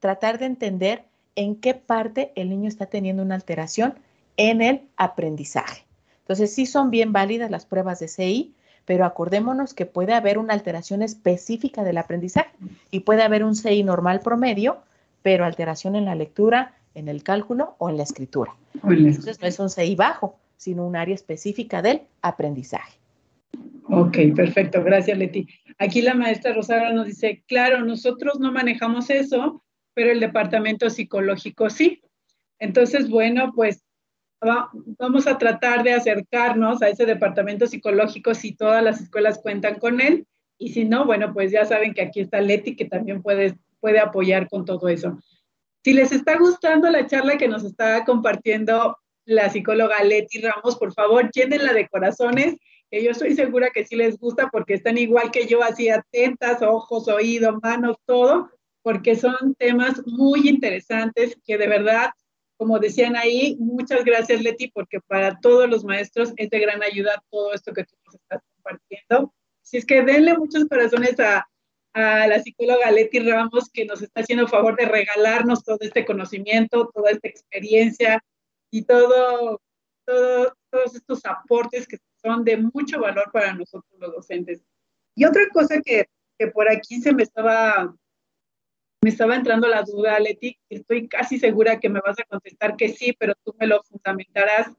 tratar 0.00 0.40
de 0.40 0.46
entender 0.46 1.04
en 1.36 1.54
qué 1.54 1.74
parte 1.74 2.32
el 2.34 2.50
niño 2.50 2.66
está 2.66 2.86
teniendo 2.86 3.22
una 3.22 3.36
alteración 3.36 3.96
en 4.36 4.60
el 4.60 4.88
aprendizaje. 4.96 5.85
Entonces, 6.26 6.52
sí 6.52 6.66
son 6.66 6.90
bien 6.90 7.12
válidas 7.12 7.52
las 7.52 7.66
pruebas 7.66 8.00
de 8.00 8.08
CI, 8.08 8.52
pero 8.84 9.04
acordémonos 9.04 9.74
que 9.74 9.86
puede 9.86 10.12
haber 10.12 10.38
una 10.38 10.54
alteración 10.54 11.02
específica 11.02 11.84
del 11.84 11.98
aprendizaje 11.98 12.50
y 12.90 13.00
puede 13.00 13.22
haber 13.22 13.44
un 13.44 13.54
CI 13.54 13.84
normal 13.84 14.18
promedio, 14.18 14.78
pero 15.22 15.44
alteración 15.44 15.94
en 15.94 16.04
la 16.04 16.16
lectura, 16.16 16.74
en 16.94 17.06
el 17.06 17.22
cálculo 17.22 17.76
o 17.78 17.90
en 17.90 17.96
la 17.96 18.02
escritura. 18.02 18.56
Entonces, 18.82 19.40
no 19.40 19.46
es 19.46 19.58
un 19.60 19.70
CI 19.70 19.94
bajo, 19.94 20.36
sino 20.56 20.84
un 20.84 20.96
área 20.96 21.14
específica 21.14 21.80
del 21.80 22.02
aprendizaje. 22.22 22.98
Ok, 23.88 24.18
perfecto. 24.34 24.82
Gracias, 24.82 25.16
Leti. 25.16 25.46
Aquí 25.78 26.02
la 26.02 26.14
maestra 26.14 26.54
Rosario 26.54 26.92
nos 26.92 27.06
dice, 27.06 27.44
claro, 27.46 27.84
nosotros 27.84 28.40
no 28.40 28.50
manejamos 28.50 29.10
eso, 29.10 29.62
pero 29.94 30.10
el 30.10 30.18
departamento 30.18 30.90
psicológico 30.90 31.70
sí. 31.70 32.02
Entonces, 32.58 33.08
bueno, 33.08 33.52
pues 33.54 33.85
vamos 34.40 35.26
a 35.26 35.38
tratar 35.38 35.82
de 35.82 35.94
acercarnos 35.94 36.82
a 36.82 36.88
ese 36.88 37.06
departamento 37.06 37.66
psicológico 37.66 38.34
si 38.34 38.52
todas 38.52 38.82
las 38.82 39.00
escuelas 39.00 39.38
cuentan 39.38 39.78
con 39.78 40.00
él. 40.00 40.26
Y 40.58 40.72
si 40.72 40.84
no, 40.84 41.04
bueno, 41.04 41.32
pues 41.32 41.50
ya 41.50 41.64
saben 41.64 41.94
que 41.94 42.02
aquí 42.02 42.20
está 42.20 42.40
Leti 42.40 42.76
que 42.76 42.86
también 42.86 43.22
puede, 43.22 43.56
puede 43.80 44.00
apoyar 44.00 44.48
con 44.48 44.64
todo 44.64 44.88
eso. 44.88 45.18
Si 45.84 45.92
les 45.92 46.12
está 46.12 46.36
gustando 46.38 46.90
la 46.90 47.06
charla 47.06 47.36
que 47.36 47.48
nos 47.48 47.64
está 47.64 48.04
compartiendo 48.04 48.96
la 49.24 49.50
psicóloga 49.50 50.02
Leti 50.02 50.40
Ramos, 50.40 50.76
por 50.76 50.92
favor, 50.92 51.30
llénenla 51.30 51.72
de 51.72 51.88
corazones, 51.88 52.56
que 52.90 53.02
yo 53.02 53.10
estoy 53.10 53.34
segura 53.34 53.70
que 53.70 53.84
sí 53.84 53.96
les 53.96 54.18
gusta 54.18 54.48
porque 54.50 54.74
están 54.74 54.98
igual 54.98 55.30
que 55.30 55.46
yo, 55.46 55.62
así 55.62 55.88
atentas, 55.88 56.62
ojos, 56.62 57.08
oídos, 57.08 57.56
manos, 57.62 57.96
todo, 58.06 58.50
porque 58.82 59.16
son 59.16 59.54
temas 59.58 60.00
muy 60.06 60.48
interesantes 60.48 61.36
que 61.44 61.58
de 61.58 61.66
verdad, 61.66 62.10
como 62.56 62.78
decían 62.78 63.16
ahí, 63.16 63.56
muchas 63.58 64.04
gracias 64.04 64.42
Leti, 64.42 64.68
porque 64.68 65.00
para 65.00 65.38
todos 65.40 65.68
los 65.68 65.84
maestros 65.84 66.32
es 66.36 66.50
de 66.50 66.58
gran 66.58 66.82
ayuda 66.82 67.22
todo 67.30 67.52
esto 67.52 67.72
que 67.72 67.84
tú 67.84 67.94
nos 68.04 68.14
estás 68.14 68.42
compartiendo. 68.54 69.34
Si 69.62 69.76
es 69.76 69.84
que 69.84 70.02
denle 70.02 70.36
muchos 70.38 70.64
corazones 70.66 71.18
a, 71.20 71.46
a 71.92 72.26
la 72.26 72.42
psicóloga 72.42 72.90
Leti 72.90 73.18
Ramos, 73.20 73.70
que 73.70 73.84
nos 73.84 74.02
está 74.02 74.20
haciendo 74.20 74.48
favor 74.48 74.76
de 74.76 74.86
regalarnos 74.86 75.64
todo 75.64 75.78
este 75.80 76.04
conocimiento, 76.04 76.90
toda 76.94 77.10
esta 77.10 77.28
experiencia 77.28 78.22
y 78.70 78.82
todo, 78.82 79.60
todo, 80.04 80.54
todos 80.70 80.94
estos 80.94 81.24
aportes 81.24 81.86
que 81.86 81.98
son 82.22 82.44
de 82.44 82.56
mucho 82.56 83.00
valor 83.00 83.30
para 83.32 83.52
nosotros 83.54 83.98
los 83.98 84.12
docentes. 84.12 84.62
Y 85.14 85.24
otra 85.24 85.42
cosa 85.52 85.80
que, 85.82 86.06
que 86.38 86.48
por 86.48 86.70
aquí 86.70 87.00
se 87.00 87.12
me 87.12 87.22
estaba 87.22 87.94
me 89.06 89.10
estaba 89.10 89.36
entrando 89.36 89.68
la 89.68 89.82
duda, 89.82 90.18
Leti, 90.18 90.58
estoy 90.68 91.06
casi 91.06 91.38
segura 91.38 91.78
que 91.78 91.88
me 91.88 92.00
vas 92.00 92.18
a 92.18 92.24
contestar 92.24 92.74
que 92.76 92.88
sí, 92.88 93.14
pero 93.16 93.34
tú 93.44 93.54
me 93.56 93.68
lo 93.68 93.80
fundamentarás. 93.84 94.72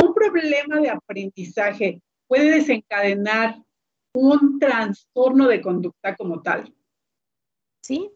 Un 0.00 0.14
problema 0.14 0.76
de 0.76 0.88
aprendizaje 0.88 2.00
puede 2.28 2.48
desencadenar 2.48 3.60
un 4.14 4.60
trastorno 4.60 5.48
de 5.48 5.60
conducta 5.60 6.14
como 6.14 6.42
tal. 6.42 6.72
Sí, 7.82 8.12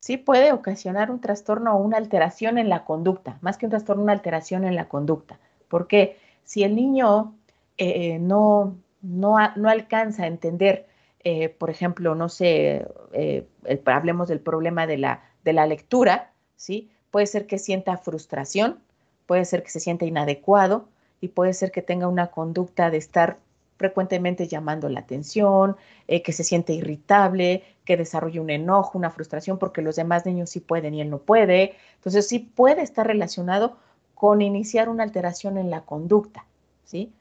sí 0.00 0.16
puede 0.16 0.52
ocasionar 0.52 1.10
un 1.10 1.20
trastorno 1.20 1.74
o 1.74 1.82
una 1.82 1.98
alteración 1.98 2.56
en 2.56 2.70
la 2.70 2.86
conducta, 2.86 3.36
más 3.42 3.58
que 3.58 3.66
un 3.66 3.70
trastorno, 3.70 4.04
una 4.04 4.14
alteración 4.14 4.64
en 4.64 4.74
la 4.74 4.88
conducta. 4.88 5.38
Porque 5.68 6.16
si 6.44 6.64
el 6.64 6.74
niño 6.74 7.36
eh, 7.76 8.18
no, 8.18 8.74
no, 9.02 9.36
no 9.54 9.68
alcanza 9.68 10.22
a 10.22 10.28
entender 10.28 10.86
eh, 11.30 11.50
por 11.50 11.68
ejemplo, 11.68 12.14
no 12.14 12.30
sé, 12.30 12.86
eh, 13.12 13.46
hablemos 13.84 14.28
del 14.28 14.40
problema 14.40 14.86
de 14.86 14.96
la, 14.96 15.22
de 15.44 15.52
la 15.52 15.66
lectura, 15.66 16.32
¿sí? 16.56 16.90
Puede 17.10 17.26
ser 17.26 17.46
que 17.46 17.58
sienta 17.58 17.98
frustración, 17.98 18.78
puede 19.26 19.44
ser 19.44 19.62
que 19.62 19.68
se 19.68 19.78
sienta 19.78 20.06
inadecuado 20.06 20.88
y 21.20 21.28
puede 21.28 21.52
ser 21.52 21.70
que 21.70 21.82
tenga 21.82 22.08
una 22.08 22.28
conducta 22.28 22.90
de 22.90 22.96
estar 22.96 23.36
frecuentemente 23.76 24.48
llamando 24.48 24.88
la 24.88 25.00
atención, 25.00 25.76
eh, 26.06 26.22
que 26.22 26.32
se 26.32 26.44
siente 26.44 26.72
irritable, 26.72 27.62
que 27.84 27.98
desarrolle 27.98 28.40
un 28.40 28.48
enojo, 28.48 28.96
una 28.96 29.10
frustración, 29.10 29.58
porque 29.58 29.82
los 29.82 29.96
demás 29.96 30.24
niños 30.24 30.48
sí 30.48 30.60
pueden 30.60 30.94
y 30.94 31.02
él 31.02 31.10
no 31.10 31.18
puede. 31.18 31.74
Entonces 31.96 32.26
sí 32.26 32.38
puede 32.38 32.80
estar 32.80 33.06
relacionado 33.06 33.76
con 34.14 34.40
iniciar 34.40 34.88
una 34.88 35.02
alteración 35.02 35.58
en 35.58 35.68
la 35.68 35.82
conducta, 35.82 36.46
¿sí? 36.86 37.12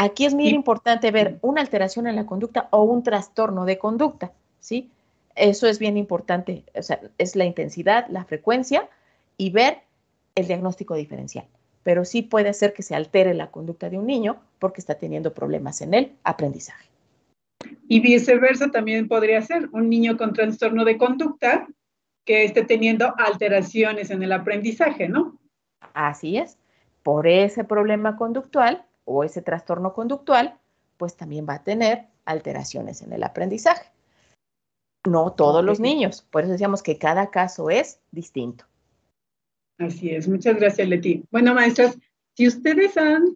Aquí 0.00 0.24
es 0.26 0.32
muy 0.32 0.48
importante 0.48 1.10
ver 1.10 1.38
una 1.42 1.60
alteración 1.60 2.06
en 2.06 2.14
la 2.14 2.24
conducta 2.24 2.68
o 2.70 2.84
un 2.84 3.02
trastorno 3.02 3.64
de 3.64 3.78
conducta, 3.78 4.32
¿sí? 4.60 4.90
Eso 5.34 5.66
es 5.66 5.80
bien 5.80 5.96
importante, 5.96 6.62
o 6.74 6.82
sea, 6.82 7.00
es 7.18 7.34
la 7.34 7.44
intensidad, 7.44 8.06
la 8.08 8.24
frecuencia 8.24 8.88
y 9.36 9.50
ver 9.50 9.78
el 10.36 10.46
diagnóstico 10.46 10.94
diferencial. 10.94 11.46
Pero 11.82 12.04
sí 12.04 12.22
puede 12.22 12.54
ser 12.54 12.74
que 12.74 12.84
se 12.84 12.94
altere 12.94 13.34
la 13.34 13.50
conducta 13.50 13.90
de 13.90 13.98
un 13.98 14.06
niño 14.06 14.40
porque 14.60 14.80
está 14.80 14.94
teniendo 14.94 15.34
problemas 15.34 15.80
en 15.80 15.94
el 15.94 16.12
aprendizaje. 16.22 16.88
Y 17.88 17.98
viceversa 17.98 18.70
también 18.70 19.08
podría 19.08 19.42
ser 19.42 19.68
un 19.72 19.90
niño 19.90 20.16
con 20.16 20.32
trastorno 20.32 20.84
de 20.84 20.96
conducta 20.96 21.66
que 22.24 22.44
esté 22.44 22.62
teniendo 22.62 23.14
alteraciones 23.18 24.10
en 24.10 24.22
el 24.22 24.30
aprendizaje, 24.30 25.08
¿no? 25.08 25.36
Así 25.92 26.36
es. 26.36 26.56
Por 27.02 27.26
ese 27.26 27.64
problema 27.64 28.16
conductual 28.16 28.84
o 29.08 29.24
ese 29.24 29.42
trastorno 29.42 29.94
conductual, 29.94 30.58
pues 30.98 31.16
también 31.16 31.46
va 31.48 31.54
a 31.54 31.64
tener 31.64 32.06
alteraciones 32.26 33.02
en 33.02 33.12
el 33.12 33.24
aprendizaje. 33.24 33.90
No 35.06 35.32
todos 35.32 35.64
los 35.64 35.80
niños, 35.80 36.26
por 36.30 36.42
eso 36.42 36.52
decíamos 36.52 36.82
que 36.82 36.98
cada 36.98 37.30
caso 37.30 37.70
es 37.70 38.00
distinto. 38.10 38.66
Así 39.78 40.10
es, 40.10 40.28
muchas 40.28 40.56
gracias 40.56 40.88
Leti. 40.88 41.24
Bueno, 41.30 41.54
maestras, 41.54 41.96
si 42.36 42.46
ustedes 42.46 42.96
han 42.98 43.34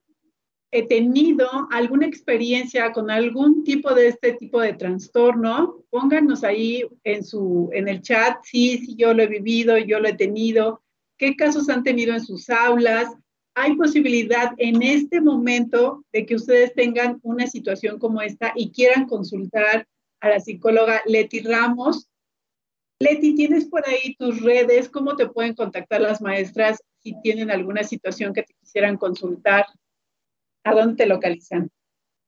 eh, 0.73 0.87
tenido 0.87 1.49
alguna 1.71 2.07
experiencia 2.07 2.93
con 2.93 3.11
algún 3.11 3.65
tipo 3.65 3.95
de 3.95 4.09
este 4.09 4.35
tipo 4.35 4.61
de 4.61 4.75
trastorno, 4.75 5.85
pónganos 5.89 6.45
ahí 6.45 6.85
en, 7.05 7.25
su, 7.25 7.71
en 7.73 7.89
el 7.89 8.03
chat, 8.03 8.39
sí, 8.43 8.79
sí, 8.79 8.97
yo 8.97 9.15
lo 9.15 9.23
he 9.23 9.29
vivido, 9.29 9.79
yo 9.79 10.01
lo 10.01 10.09
he 10.09 10.15
tenido, 10.15 10.83
qué 11.17 11.37
casos 11.37 11.69
han 11.71 11.83
tenido 11.83 12.13
en 12.13 12.21
sus 12.21 12.51
aulas, 12.51 13.17
hay 13.55 13.77
posibilidad 13.77 14.53
en 14.57 14.83
este 14.83 15.21
momento 15.21 16.05
de 16.13 16.25
que 16.25 16.37
ustedes 16.37 16.75
tengan 16.75 17.21
una 17.23 17.47
situación 17.47 17.99
como 17.99 18.23
esta 18.23 18.53
y 18.55 18.71
quieran 18.71 19.07
consultar 19.07 19.87
a 20.21 20.29
la 20.29 20.41
psicóloga 20.41 21.03
Leti 21.07 21.41
Ramos. 21.41 22.09
Leti, 22.99 23.35
¿tienes 23.35 23.67
por 23.67 23.87
ahí 23.87 24.15
tus 24.17 24.41
redes? 24.43 24.89
¿Cómo 24.89 25.17
te 25.17 25.29
pueden 25.29 25.55
contactar 25.55 26.01
las 26.01 26.21
maestras 26.21 26.83
si 27.01 27.21
tienen 27.21 27.51
alguna 27.51 27.83
situación 27.83 28.33
que 28.33 28.45
te 28.45 28.55
quisieran 28.55 28.97
consultar? 28.97 29.67
¿A 30.65 30.75
dónde 30.75 30.97
te 30.97 31.07
localizan? 31.07 31.69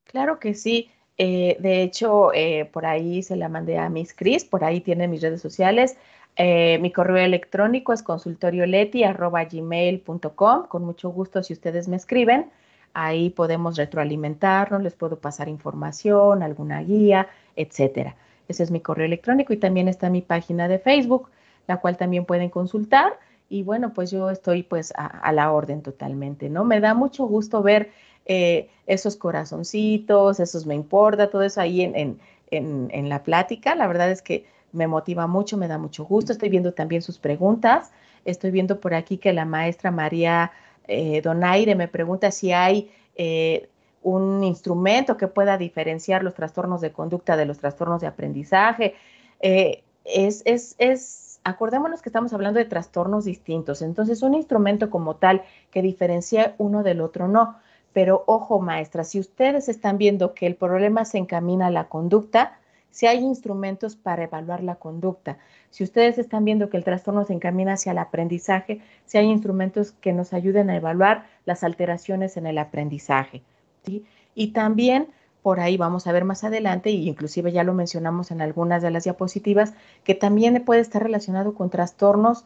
Claro 0.04 0.38
que 0.38 0.54
sí. 0.54 0.90
Eh, 1.16 1.56
de 1.60 1.82
hecho, 1.82 2.32
eh, 2.34 2.68
por 2.72 2.86
ahí 2.86 3.22
se 3.22 3.36
la 3.36 3.48
mandé 3.48 3.78
a 3.78 3.88
Miss 3.88 4.12
Cris, 4.12 4.44
por 4.44 4.64
ahí 4.64 4.80
tiene 4.80 5.06
mis 5.06 5.22
redes 5.22 5.40
sociales. 5.40 5.96
Eh, 6.36 6.78
mi 6.80 6.90
correo 6.90 7.24
electrónico 7.24 7.92
es 7.92 8.02
consultorioleti.gmail.com. 8.02 10.66
Con 10.66 10.84
mucho 10.84 11.10
gusto, 11.10 11.42
si 11.42 11.52
ustedes 11.52 11.88
me 11.88 11.96
escriben, 11.96 12.50
ahí 12.92 13.30
podemos 13.30 13.76
retroalimentarnos, 13.76 14.82
les 14.82 14.94
puedo 14.94 15.18
pasar 15.18 15.48
información, 15.48 16.42
alguna 16.42 16.82
guía, 16.82 17.28
etcétera. 17.56 18.16
Ese 18.48 18.62
es 18.62 18.70
mi 18.70 18.80
correo 18.80 19.06
electrónico 19.06 19.52
y 19.52 19.56
también 19.56 19.88
está 19.88 20.10
mi 20.10 20.22
página 20.22 20.68
de 20.68 20.78
Facebook, 20.78 21.30
la 21.66 21.78
cual 21.78 21.96
también 21.96 22.24
pueden 22.24 22.50
consultar. 22.50 23.18
Y 23.48 23.62
bueno, 23.62 23.92
pues 23.92 24.10
yo 24.10 24.30
estoy 24.30 24.62
pues 24.62 24.92
a, 24.96 25.30
la 25.32 25.52
orden 25.52 25.82
totalmente, 25.82 26.48
¿no? 26.48 26.64
Me 26.64 26.80
da 26.80 26.94
mucho 26.94 27.26
gusto 27.26 27.62
ver 27.62 27.90
eh, 28.26 28.68
esos 28.86 29.16
corazoncitos, 29.16 30.40
esos 30.40 30.66
me 30.66 30.74
importa, 30.74 31.30
todo 31.30 31.42
eso 31.42 31.60
ahí 31.60 31.82
en, 31.82 32.18
en, 32.50 32.88
en, 32.90 33.08
la 33.08 33.22
plática. 33.22 33.74
La 33.74 33.86
verdad 33.86 34.10
es 34.10 34.22
que 34.22 34.46
me 34.74 34.86
motiva 34.86 35.26
mucho, 35.26 35.56
me 35.56 35.68
da 35.68 35.78
mucho 35.78 36.04
gusto. 36.04 36.32
Estoy 36.32 36.48
viendo 36.48 36.74
también 36.74 37.00
sus 37.00 37.18
preguntas. 37.18 37.92
Estoy 38.24 38.50
viendo 38.50 38.80
por 38.80 38.94
aquí 38.94 39.18
que 39.18 39.32
la 39.32 39.44
maestra 39.44 39.90
María 39.90 40.52
eh, 40.86 41.22
Donaire 41.22 41.74
me 41.74 41.88
pregunta 41.88 42.30
si 42.30 42.52
hay 42.52 42.90
eh, 43.16 43.68
un 44.02 44.44
instrumento 44.44 45.16
que 45.16 45.28
pueda 45.28 45.56
diferenciar 45.56 46.22
los 46.22 46.34
trastornos 46.34 46.80
de 46.80 46.92
conducta 46.92 47.36
de 47.36 47.46
los 47.46 47.58
trastornos 47.58 48.00
de 48.00 48.06
aprendizaje. 48.06 48.94
Eh, 49.40 49.82
es, 50.04 50.42
es, 50.44 50.74
es, 50.78 51.40
acordémonos 51.44 52.02
que 52.02 52.10
estamos 52.10 52.32
hablando 52.32 52.58
de 52.58 52.66
trastornos 52.66 53.24
distintos, 53.24 53.80
entonces 53.80 54.22
un 54.22 54.34
instrumento 54.34 54.90
como 54.90 55.16
tal 55.16 55.42
que 55.70 55.80
diferencie 55.80 56.54
uno 56.58 56.82
del 56.82 57.00
otro 57.00 57.28
no. 57.28 57.56
Pero 57.94 58.24
ojo, 58.26 58.60
maestra, 58.60 59.04
si 59.04 59.20
ustedes 59.20 59.68
están 59.68 59.98
viendo 59.98 60.34
que 60.34 60.46
el 60.46 60.56
problema 60.56 61.04
se 61.04 61.18
encamina 61.18 61.68
a 61.68 61.70
la 61.70 61.88
conducta, 61.88 62.58
si 62.94 63.06
hay 63.06 63.18
instrumentos 63.18 63.96
para 63.96 64.22
evaluar 64.22 64.62
la 64.62 64.76
conducta, 64.76 65.36
si 65.70 65.82
ustedes 65.82 66.16
están 66.16 66.44
viendo 66.44 66.70
que 66.70 66.76
el 66.76 66.84
trastorno 66.84 67.24
se 67.24 67.32
encamina 67.32 67.72
hacia 67.72 67.90
el 67.90 67.98
aprendizaje, 67.98 68.82
si 69.04 69.18
hay 69.18 69.26
instrumentos 69.26 69.90
que 69.90 70.12
nos 70.12 70.32
ayuden 70.32 70.70
a 70.70 70.76
evaluar 70.76 71.26
las 71.44 71.64
alteraciones 71.64 72.36
en 72.36 72.46
el 72.46 72.56
aprendizaje. 72.56 73.42
Y 74.36 74.52
también 74.52 75.08
por 75.42 75.58
ahí 75.58 75.76
vamos 75.76 76.06
a 76.06 76.12
ver 76.12 76.24
más 76.24 76.44
adelante, 76.44 76.90
y 76.90 77.08
inclusive 77.08 77.50
ya 77.50 77.64
lo 77.64 77.74
mencionamos 77.74 78.30
en 78.30 78.40
algunas 78.40 78.80
de 78.80 78.92
las 78.92 79.02
diapositivas, 79.02 79.74
que 80.04 80.14
también 80.14 80.64
puede 80.64 80.80
estar 80.80 81.02
relacionado 81.02 81.52
con 81.54 81.70
trastornos 81.70 82.44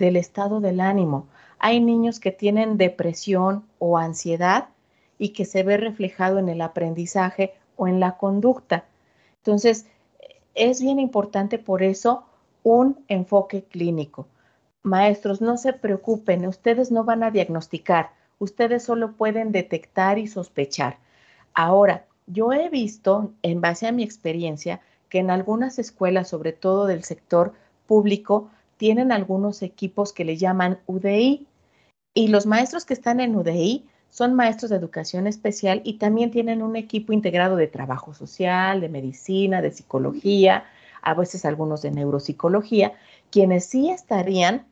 del 0.00 0.16
estado 0.16 0.60
del 0.60 0.80
ánimo. 0.80 1.28
Hay 1.60 1.78
niños 1.78 2.18
que 2.18 2.32
tienen 2.32 2.78
depresión 2.78 3.64
o 3.78 3.96
ansiedad 3.96 4.70
y 5.18 5.28
que 5.28 5.44
se 5.44 5.62
ve 5.62 5.76
reflejado 5.76 6.40
en 6.40 6.48
el 6.48 6.62
aprendizaje 6.62 7.54
o 7.76 7.86
en 7.86 8.00
la 8.00 8.16
conducta. 8.16 8.86
Entonces, 9.44 9.84
es 10.54 10.80
bien 10.80 10.98
importante 10.98 11.58
por 11.58 11.82
eso 11.82 12.24
un 12.62 13.04
enfoque 13.08 13.62
clínico. 13.64 14.26
Maestros, 14.82 15.42
no 15.42 15.58
se 15.58 15.74
preocupen, 15.74 16.46
ustedes 16.46 16.90
no 16.90 17.04
van 17.04 17.22
a 17.22 17.30
diagnosticar, 17.30 18.12
ustedes 18.38 18.84
solo 18.84 19.12
pueden 19.12 19.52
detectar 19.52 20.18
y 20.18 20.28
sospechar. 20.28 20.96
Ahora, 21.52 22.06
yo 22.26 22.54
he 22.54 22.70
visto, 22.70 23.32
en 23.42 23.60
base 23.60 23.86
a 23.86 23.92
mi 23.92 24.02
experiencia, 24.02 24.80
que 25.10 25.18
en 25.18 25.30
algunas 25.30 25.78
escuelas, 25.78 26.28
sobre 26.28 26.52
todo 26.52 26.86
del 26.86 27.04
sector 27.04 27.52
público, 27.86 28.50
tienen 28.78 29.12
algunos 29.12 29.60
equipos 29.60 30.14
que 30.14 30.24
le 30.24 30.38
llaman 30.38 30.78
UDI. 30.86 31.46
Y 32.14 32.28
los 32.28 32.46
maestros 32.46 32.86
que 32.86 32.94
están 32.94 33.20
en 33.20 33.36
UDI 33.36 33.84
son 34.14 34.32
maestros 34.34 34.70
de 34.70 34.76
educación 34.76 35.26
especial 35.26 35.80
y 35.82 35.94
también 35.94 36.30
tienen 36.30 36.62
un 36.62 36.76
equipo 36.76 37.12
integrado 37.12 37.56
de 37.56 37.66
trabajo 37.66 38.14
social, 38.14 38.80
de 38.80 38.88
medicina, 38.88 39.60
de 39.60 39.72
psicología, 39.72 40.66
a 41.02 41.14
veces 41.14 41.44
algunos 41.44 41.82
de 41.82 41.90
neuropsicología, 41.90 42.92
quienes 43.32 43.64
sí 43.64 43.90
estarían 43.90 44.66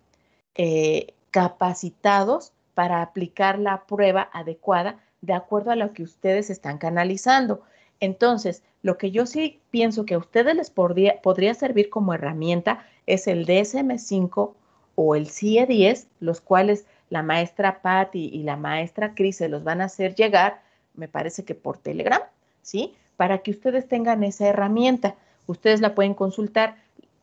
eh, 0.54 1.14
capacitados 1.32 2.52
para 2.74 3.02
aplicar 3.02 3.58
la 3.58 3.82
prueba 3.84 4.30
adecuada 4.32 5.00
de 5.22 5.32
acuerdo 5.32 5.72
a 5.72 5.76
lo 5.76 5.92
que 5.92 6.04
ustedes 6.04 6.48
están 6.48 6.78
canalizando. 6.78 7.62
Entonces, 7.98 8.62
lo 8.82 8.96
que 8.96 9.10
yo 9.10 9.26
sí 9.26 9.58
pienso 9.72 10.06
que 10.06 10.14
a 10.14 10.18
ustedes 10.18 10.54
les 10.54 10.70
podría, 10.70 11.20
podría 11.20 11.54
servir 11.54 11.90
como 11.90 12.14
herramienta 12.14 12.86
es 13.08 13.26
el 13.26 13.44
DSM5 13.44 14.52
o 14.94 15.16
el 15.16 15.26
CIE 15.26 15.66
10, 15.66 16.06
los 16.20 16.40
cuales 16.40 16.86
la 17.12 17.22
maestra 17.22 17.82
Patty 17.82 18.30
y 18.32 18.42
la 18.42 18.56
maestra 18.56 19.14
Cris 19.14 19.36
se 19.36 19.50
los 19.50 19.64
van 19.64 19.82
a 19.82 19.84
hacer 19.84 20.14
llegar, 20.14 20.62
me 20.94 21.08
parece 21.08 21.44
que 21.44 21.54
por 21.54 21.76
Telegram, 21.76 22.22
¿sí? 22.62 22.94
Para 23.18 23.42
que 23.42 23.50
ustedes 23.50 23.86
tengan 23.86 24.24
esa 24.24 24.46
herramienta. 24.46 25.14
Ustedes 25.46 25.82
la 25.82 25.94
pueden 25.94 26.14
consultar. 26.14 26.76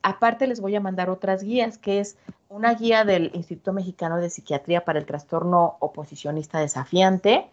Aparte 0.03 0.45
les 0.45 0.61
voy 0.61 0.75
a 0.75 0.79
mandar 0.79 1.09
otras 1.09 1.41
guías, 1.41 1.79
que 1.79 1.99
es 1.99 2.17
una 2.49 2.75
guía 2.75 3.03
del 3.03 3.31
Instituto 3.33 3.73
Mexicano 3.73 4.17
de 4.17 4.29
Psiquiatría 4.29 4.85
para 4.85 4.99
el 4.99 5.07
Trastorno 5.07 5.77
Oposicionista 5.79 6.59
Desafiante 6.59 7.47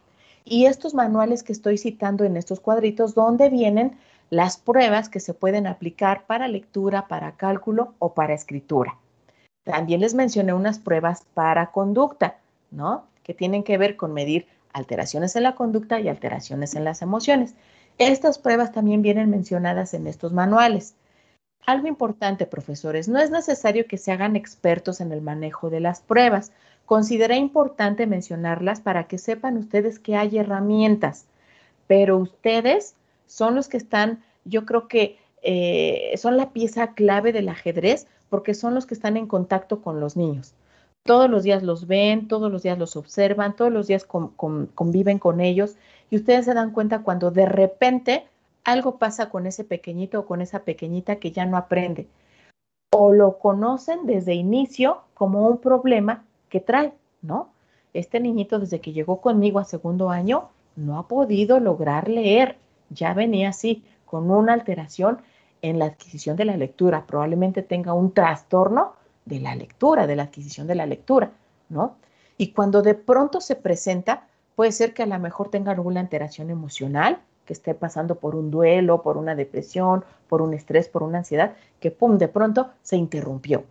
y 0.44 0.66
estos 0.66 0.92
manuales 0.92 1.42
que 1.42 1.54
estoy 1.54 1.78
citando 1.78 2.24
en 2.24 2.36
estos 2.36 2.60
cuadritos 2.60 3.14
donde 3.14 3.48
vienen 3.48 3.96
las 4.28 4.58
pruebas 4.58 5.08
que 5.08 5.20
se 5.20 5.32
pueden 5.32 5.66
aplicar 5.66 6.26
para 6.26 6.48
lectura, 6.48 7.08
para 7.08 7.32
cálculo 7.32 7.94
o 7.98 8.12
para 8.12 8.34
escritura. 8.34 8.98
También 9.66 10.00
les 10.00 10.14
mencioné 10.14 10.54
unas 10.54 10.78
pruebas 10.78 11.26
para 11.34 11.72
conducta, 11.72 12.38
¿no? 12.70 13.04
Que 13.24 13.34
tienen 13.34 13.64
que 13.64 13.78
ver 13.78 13.96
con 13.96 14.14
medir 14.14 14.46
alteraciones 14.72 15.34
en 15.34 15.42
la 15.42 15.56
conducta 15.56 15.98
y 15.98 16.08
alteraciones 16.08 16.76
en 16.76 16.84
las 16.84 17.02
emociones. 17.02 17.56
Estas 17.98 18.38
pruebas 18.38 18.70
también 18.70 19.02
vienen 19.02 19.28
mencionadas 19.28 19.92
en 19.92 20.06
estos 20.06 20.32
manuales. 20.32 20.94
Algo 21.66 21.88
importante, 21.88 22.46
profesores, 22.46 23.08
no 23.08 23.18
es 23.18 23.32
necesario 23.32 23.88
que 23.88 23.98
se 23.98 24.12
hagan 24.12 24.36
expertos 24.36 25.00
en 25.00 25.10
el 25.10 25.20
manejo 25.20 25.68
de 25.68 25.80
las 25.80 26.00
pruebas. 26.00 26.52
Considera 26.84 27.34
importante 27.34 28.06
mencionarlas 28.06 28.80
para 28.80 29.08
que 29.08 29.18
sepan 29.18 29.56
ustedes 29.56 29.98
que 29.98 30.14
hay 30.14 30.38
herramientas, 30.38 31.26
pero 31.88 32.18
ustedes 32.18 32.94
son 33.26 33.56
los 33.56 33.68
que 33.68 33.78
están, 33.78 34.22
yo 34.44 34.64
creo 34.64 34.86
que 34.86 35.18
eh, 35.42 36.14
son 36.18 36.36
la 36.36 36.50
pieza 36.50 36.94
clave 36.94 37.32
del 37.32 37.48
ajedrez 37.48 38.06
porque 38.28 38.54
son 38.54 38.74
los 38.74 38.86
que 38.86 38.94
están 38.94 39.16
en 39.16 39.26
contacto 39.26 39.82
con 39.82 40.00
los 40.00 40.16
niños. 40.16 40.54
Todos 41.04 41.30
los 41.30 41.44
días 41.44 41.62
los 41.62 41.86
ven, 41.86 42.26
todos 42.26 42.50
los 42.50 42.62
días 42.62 42.78
los 42.78 42.96
observan, 42.96 43.54
todos 43.54 43.72
los 43.72 43.86
días 43.86 44.04
conviven 44.04 45.18
con 45.18 45.40
ellos 45.40 45.76
y 46.10 46.16
ustedes 46.16 46.44
se 46.44 46.54
dan 46.54 46.72
cuenta 46.72 47.02
cuando 47.02 47.30
de 47.30 47.46
repente 47.46 48.26
algo 48.64 48.98
pasa 48.98 49.30
con 49.30 49.46
ese 49.46 49.62
pequeñito 49.62 50.20
o 50.20 50.26
con 50.26 50.42
esa 50.42 50.64
pequeñita 50.64 51.16
que 51.16 51.30
ya 51.30 51.46
no 51.46 51.56
aprende. 51.56 52.08
O 52.92 53.12
lo 53.12 53.38
conocen 53.38 54.06
desde 54.06 54.34
inicio 54.34 55.02
como 55.14 55.46
un 55.46 55.58
problema 55.58 56.24
que 56.48 56.60
trae, 56.60 56.92
¿no? 57.22 57.50
Este 57.94 58.18
niñito 58.18 58.58
desde 58.58 58.80
que 58.80 58.92
llegó 58.92 59.20
conmigo 59.20 59.60
a 59.60 59.64
segundo 59.64 60.10
año 60.10 60.48
no 60.74 60.98
ha 60.98 61.06
podido 61.06 61.60
lograr 61.60 62.08
leer, 62.08 62.58
ya 62.90 63.14
venía 63.14 63.50
así, 63.50 63.84
con 64.04 64.30
una 64.30 64.52
alteración 64.52 65.18
en 65.68 65.78
la 65.78 65.86
adquisición 65.86 66.36
de 66.36 66.44
la 66.44 66.56
lectura, 66.56 67.06
probablemente 67.06 67.62
tenga 67.62 67.92
un 67.92 68.12
trastorno 68.12 68.94
de 69.24 69.40
la 69.40 69.54
lectura, 69.54 70.06
de 70.06 70.16
la 70.16 70.24
adquisición 70.24 70.66
de 70.66 70.74
la 70.74 70.86
lectura, 70.86 71.32
¿no? 71.68 71.96
Y 72.38 72.52
cuando 72.52 72.82
de 72.82 72.94
pronto 72.94 73.40
se 73.40 73.56
presenta, 73.56 74.26
puede 74.54 74.72
ser 74.72 74.94
que 74.94 75.02
a 75.02 75.06
lo 75.06 75.18
mejor 75.18 75.50
tenga 75.50 75.72
alguna 75.72 76.00
alteración 76.00 76.50
emocional, 76.50 77.18
que 77.44 77.52
esté 77.52 77.74
pasando 77.74 78.16
por 78.16 78.34
un 78.34 78.50
duelo, 78.50 79.02
por 79.02 79.16
una 79.16 79.34
depresión, 79.34 80.04
por 80.28 80.42
un 80.42 80.52
estrés, 80.54 80.88
por 80.88 81.02
una 81.02 81.18
ansiedad, 81.18 81.54
que 81.80 81.90
pum, 81.90 82.18
de 82.18 82.28
pronto 82.28 82.70
se 82.82 82.96
interrumpió. 82.96 83.64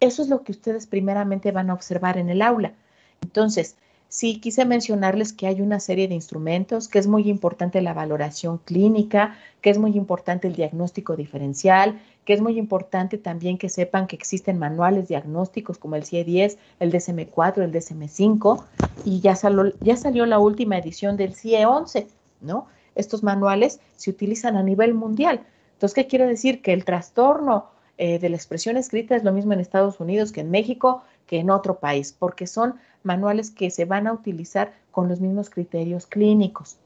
Eso 0.00 0.22
es 0.22 0.28
lo 0.28 0.42
que 0.42 0.52
ustedes 0.52 0.86
primeramente 0.86 1.52
van 1.52 1.70
a 1.70 1.74
observar 1.74 2.18
en 2.18 2.28
el 2.28 2.42
aula. 2.42 2.74
Entonces, 3.22 3.76
Sí, 4.10 4.40
quise 4.40 4.64
mencionarles 4.64 5.32
que 5.32 5.46
hay 5.46 5.60
una 5.60 5.78
serie 5.78 6.08
de 6.08 6.16
instrumentos, 6.16 6.88
que 6.88 6.98
es 6.98 7.06
muy 7.06 7.28
importante 7.30 7.80
la 7.80 7.94
valoración 7.94 8.58
clínica, 8.58 9.38
que 9.60 9.70
es 9.70 9.78
muy 9.78 9.96
importante 9.96 10.48
el 10.48 10.56
diagnóstico 10.56 11.14
diferencial, 11.14 12.00
que 12.24 12.32
es 12.32 12.40
muy 12.40 12.58
importante 12.58 13.18
también 13.18 13.56
que 13.56 13.68
sepan 13.68 14.08
que 14.08 14.16
existen 14.16 14.58
manuales 14.58 15.06
diagnósticos 15.06 15.78
como 15.78 15.94
el 15.94 16.02
CIE-10, 16.02 16.58
el 16.80 16.90
DSM-4, 16.92 17.62
el 17.62 17.72
DSM-5, 17.72 18.64
y 19.04 19.20
ya 19.20 19.36
salió, 19.36 19.72
ya 19.80 19.96
salió 19.96 20.26
la 20.26 20.40
última 20.40 20.76
edición 20.76 21.16
del 21.16 21.36
CIE-11, 21.36 22.08
¿no? 22.40 22.66
Estos 22.96 23.22
manuales 23.22 23.78
se 23.94 24.10
utilizan 24.10 24.56
a 24.56 24.64
nivel 24.64 24.92
mundial. 24.92 25.46
Entonces, 25.74 25.94
¿qué 25.94 26.08
quiere 26.08 26.26
decir? 26.26 26.62
Que 26.62 26.72
el 26.72 26.84
trastorno 26.84 27.66
eh, 27.96 28.18
de 28.18 28.28
la 28.28 28.36
expresión 28.36 28.76
escrita 28.76 29.14
es 29.14 29.22
lo 29.22 29.30
mismo 29.30 29.52
en 29.52 29.60
Estados 29.60 30.00
Unidos 30.00 30.32
que 30.32 30.40
en 30.40 30.50
México, 30.50 31.04
que 31.30 31.38
en 31.38 31.50
otro 31.50 31.78
país, 31.78 32.12
porque 32.12 32.48
son 32.48 32.74
manuales 33.04 33.52
que 33.52 33.70
se 33.70 33.84
van 33.84 34.08
a 34.08 34.12
utilizar 34.12 34.72
con 34.90 35.08
los 35.08 35.20
mismos 35.20 35.48
criterios 35.48 36.08
clínicos. 36.08 36.76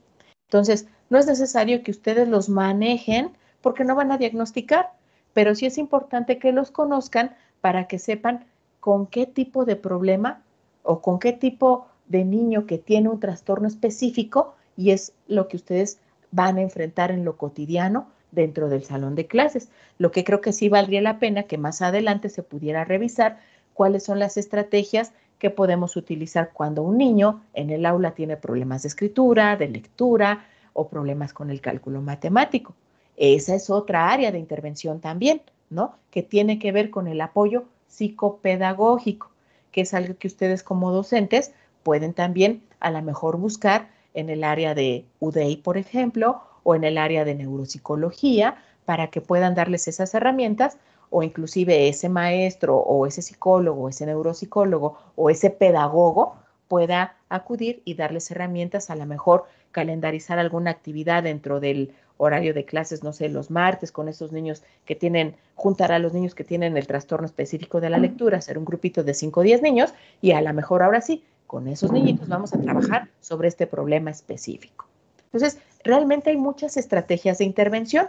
Entonces, 0.42 0.86
no 1.08 1.16
es 1.16 1.26
necesario 1.26 1.82
que 1.82 1.90
ustedes 1.90 2.28
los 2.28 2.50
manejen 2.50 3.32
porque 3.62 3.84
no 3.84 3.94
van 3.94 4.12
a 4.12 4.18
diagnosticar, 4.18 4.90
pero 5.32 5.54
sí 5.54 5.64
es 5.64 5.78
importante 5.78 6.38
que 6.38 6.52
los 6.52 6.70
conozcan 6.70 7.34
para 7.62 7.86
que 7.86 7.98
sepan 7.98 8.44
con 8.80 9.06
qué 9.06 9.24
tipo 9.24 9.64
de 9.64 9.76
problema 9.76 10.42
o 10.82 11.00
con 11.00 11.18
qué 11.18 11.32
tipo 11.32 11.86
de 12.06 12.26
niño 12.26 12.66
que 12.66 12.76
tiene 12.76 13.08
un 13.08 13.20
trastorno 13.20 13.66
específico 13.66 14.56
y 14.76 14.90
es 14.90 15.14
lo 15.26 15.48
que 15.48 15.56
ustedes 15.56 16.00
van 16.32 16.58
a 16.58 16.60
enfrentar 16.60 17.10
en 17.10 17.24
lo 17.24 17.38
cotidiano 17.38 18.08
dentro 18.30 18.68
del 18.68 18.84
salón 18.84 19.14
de 19.14 19.26
clases. 19.26 19.70
Lo 19.96 20.10
que 20.10 20.22
creo 20.22 20.42
que 20.42 20.52
sí 20.52 20.68
valdría 20.68 21.00
la 21.00 21.18
pena 21.18 21.44
que 21.44 21.56
más 21.56 21.80
adelante 21.80 22.28
se 22.28 22.42
pudiera 22.42 22.84
revisar 22.84 23.38
cuáles 23.74 24.04
son 24.04 24.18
las 24.18 24.36
estrategias 24.36 25.12
que 25.38 25.50
podemos 25.50 25.96
utilizar 25.96 26.52
cuando 26.52 26.82
un 26.82 26.96
niño 26.96 27.42
en 27.52 27.70
el 27.70 27.84
aula 27.84 28.12
tiene 28.12 28.36
problemas 28.36 28.82
de 28.82 28.88
escritura, 28.88 29.56
de 29.56 29.68
lectura 29.68 30.46
o 30.72 30.88
problemas 30.88 31.32
con 31.32 31.50
el 31.50 31.60
cálculo 31.60 32.00
matemático. 32.00 32.74
esa 33.16 33.54
es 33.54 33.70
otra 33.70 34.10
área 34.10 34.32
de 34.32 34.38
intervención 34.38 35.00
también, 35.00 35.42
¿no? 35.70 35.96
Que 36.10 36.22
tiene 36.22 36.58
que 36.58 36.72
ver 36.72 36.90
con 36.90 37.06
el 37.06 37.20
apoyo 37.20 37.64
psicopedagógico, 37.88 39.30
que 39.70 39.82
es 39.82 39.94
algo 39.94 40.16
que 40.18 40.28
ustedes 40.28 40.62
como 40.62 40.90
docentes 40.90 41.52
pueden 41.82 42.14
también 42.14 42.62
a 42.80 42.90
lo 42.90 43.02
mejor 43.02 43.36
buscar 43.36 43.88
en 44.14 44.30
el 44.30 44.42
área 44.44 44.74
de 44.74 45.04
UDEI, 45.20 45.56
por 45.58 45.76
ejemplo, 45.76 46.42
o 46.62 46.74
en 46.74 46.84
el 46.84 46.98
área 46.98 47.24
de 47.24 47.34
neuropsicología, 47.34 48.56
para 48.84 49.08
que 49.08 49.20
puedan 49.20 49.54
darles 49.54 49.88
esas 49.88 50.14
herramientas 50.14 50.78
o 51.16 51.22
inclusive 51.22 51.88
ese 51.88 52.08
maestro 52.08 52.76
o 52.76 53.06
ese 53.06 53.22
psicólogo, 53.22 53.84
o 53.84 53.88
ese 53.88 54.04
neuropsicólogo 54.04 54.98
o 55.14 55.30
ese 55.30 55.48
pedagogo 55.48 56.34
pueda 56.66 57.14
acudir 57.28 57.82
y 57.84 57.94
darles 57.94 58.32
herramientas, 58.32 58.90
a 58.90 58.96
lo 58.96 59.06
mejor 59.06 59.44
calendarizar 59.70 60.40
alguna 60.40 60.72
actividad 60.72 61.22
dentro 61.22 61.60
del 61.60 61.94
horario 62.16 62.52
de 62.52 62.64
clases, 62.64 63.04
no 63.04 63.12
sé, 63.12 63.28
los 63.28 63.48
martes 63.48 63.92
con 63.92 64.08
esos 64.08 64.32
niños 64.32 64.64
que 64.86 64.96
tienen, 64.96 65.36
juntar 65.54 65.92
a 65.92 66.00
los 66.00 66.12
niños 66.12 66.34
que 66.34 66.42
tienen 66.42 66.76
el 66.76 66.88
trastorno 66.88 67.26
específico 67.26 67.80
de 67.80 67.90
la 67.90 67.98
lectura, 67.98 68.38
hacer 68.38 68.58
un 68.58 68.64
grupito 68.64 69.04
de 69.04 69.14
5 69.14 69.38
o 69.38 69.42
10 69.44 69.62
niños 69.62 69.94
y 70.20 70.32
a 70.32 70.40
lo 70.40 70.52
mejor 70.52 70.82
ahora 70.82 71.00
sí, 71.00 71.22
con 71.46 71.68
esos 71.68 71.92
niñitos 71.92 72.26
vamos 72.26 72.52
a 72.54 72.60
trabajar 72.60 73.08
sobre 73.20 73.46
este 73.46 73.68
problema 73.68 74.10
específico. 74.10 74.86
Entonces, 75.26 75.60
realmente 75.84 76.30
hay 76.30 76.36
muchas 76.36 76.76
estrategias 76.76 77.38
de 77.38 77.44
intervención, 77.44 78.08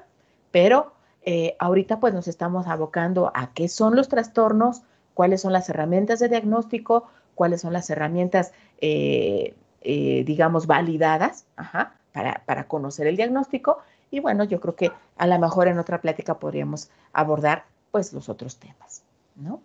pero 0.50 0.96
eh, 1.26 1.56
ahorita 1.58 2.00
pues 2.00 2.14
nos 2.14 2.28
estamos 2.28 2.68
abocando 2.68 3.32
a 3.34 3.52
qué 3.54 3.68
son 3.68 3.96
los 3.96 4.10
trastornos, 4.10 4.84
cuáles 5.16 5.42
son 5.42 5.54
las 5.54 5.68
herramientas 5.70 6.20
de 6.20 6.30
diagnóstico, 6.30 7.08
cuáles 7.34 7.62
son 7.62 7.74
las 7.74 7.90
herramientas, 7.90 8.54
eh, 8.80 9.56
eh, 9.82 10.24
digamos, 10.24 10.68
validadas 10.68 11.48
para, 12.14 12.44
para 12.46 12.68
conocer 12.68 13.08
el 13.08 13.18
diagnóstico. 13.18 13.80
Y 14.12 14.20
bueno, 14.20 14.44
yo 14.44 14.62
creo 14.62 14.76
que 14.76 14.92
a 15.18 15.26
lo 15.26 15.40
mejor 15.40 15.68
en 15.68 15.80
otra 15.80 16.00
plática 16.00 16.38
podríamos 16.38 16.92
abordar 17.12 17.66
pues 17.92 18.14
los 18.14 18.30
otros 18.30 18.58
temas, 18.58 19.04
¿no? 19.36 19.62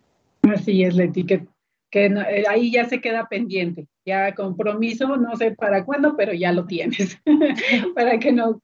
Así 0.51 0.83
es, 0.83 0.95
Leti, 0.95 1.27
que, 1.27 1.47
que 1.91 2.15
ahí 2.49 2.73
ya 2.73 2.87
se 2.87 3.03
queda 3.03 3.29
pendiente. 3.29 3.87
Ya 4.07 4.35
compromiso, 4.35 5.15
no 5.19 5.37
sé 5.37 5.51
para 5.53 5.85
cuándo, 5.85 6.17
pero 6.17 6.33
ya 6.33 6.53
lo 6.53 6.65
tienes, 6.65 7.19
para 7.95 8.19
que 8.19 8.33
nos 8.33 8.57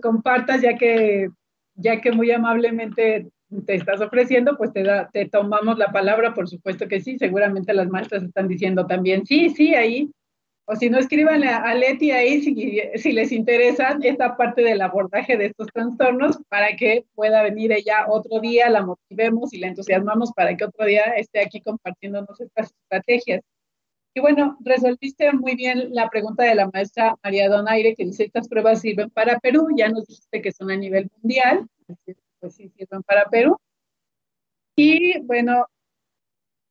compartas, 0.00 0.62
ya 0.62 0.76
que 0.76 1.30
ya 1.74 2.00
que 2.00 2.12
muy 2.12 2.30
amablemente 2.30 3.28
te 3.66 3.74
estás 3.74 4.00
ofreciendo, 4.00 4.56
pues 4.56 4.72
te, 4.72 4.82
da, 4.82 5.08
te 5.12 5.28
tomamos 5.28 5.78
la 5.78 5.92
palabra, 5.92 6.34
por 6.34 6.48
supuesto 6.48 6.88
que 6.88 7.00
sí, 7.00 7.18
seguramente 7.18 7.74
las 7.74 7.88
maestras 7.88 8.22
están 8.22 8.48
diciendo 8.48 8.86
también, 8.86 9.24
sí, 9.26 9.50
sí, 9.50 9.74
ahí, 9.74 10.10
o 10.66 10.76
si 10.76 10.88
no, 10.88 10.98
escriban 10.98 11.44
a, 11.44 11.74
Leti 11.74 12.10
ahí 12.10 12.40
si, 12.40 12.80
si, 12.96 13.12
les 13.12 13.32
interesa 13.32 13.98
esta 14.02 14.36
parte 14.36 14.62
del 14.62 14.80
abordaje 14.80 15.36
de 15.36 15.46
estos 15.46 15.66
trastornos 15.68 16.38
para 16.48 16.74
que 16.76 17.04
pueda 17.14 17.42
venir 17.42 17.70
ella 17.70 18.06
otro 18.08 18.40
día, 18.40 18.70
la 18.70 18.80
motivemos 18.80 19.52
y 19.52 19.58
la 19.58 19.68
entusiasmamos 19.68 20.32
para 20.32 20.56
que 20.56 20.64
otro 20.64 20.86
día 20.86 21.02
esté 21.16 21.40
aquí 21.40 21.60
compartiéndonos 21.60 22.40
estas 22.40 22.72
estrategias. 22.72 23.42
Y 24.16 24.20
bueno, 24.20 24.56
resolviste 24.60 25.32
muy 25.32 25.56
bien 25.56 25.92
la 25.92 26.08
pregunta 26.08 26.44
de 26.44 26.54
la 26.54 26.70
maestra 26.72 27.16
María 27.24 27.48
Donaire, 27.48 27.96
que 27.96 28.04
dice, 28.04 28.24
estas 28.24 28.48
pruebas 28.48 28.80
sirven 28.80 29.10
para 29.10 29.40
Perú, 29.40 29.66
ya 29.76 29.88
nos 29.88 30.06
dijiste 30.06 30.40
que 30.40 30.52
son 30.52 30.70
a 30.70 30.76
nivel 30.76 31.10
mundial, 31.20 31.68
pues 32.38 32.54
sí 32.54 32.68
sirven 32.68 33.02
para 33.02 33.24
Perú. 33.24 33.58
Y 34.76 35.18
bueno, 35.22 35.66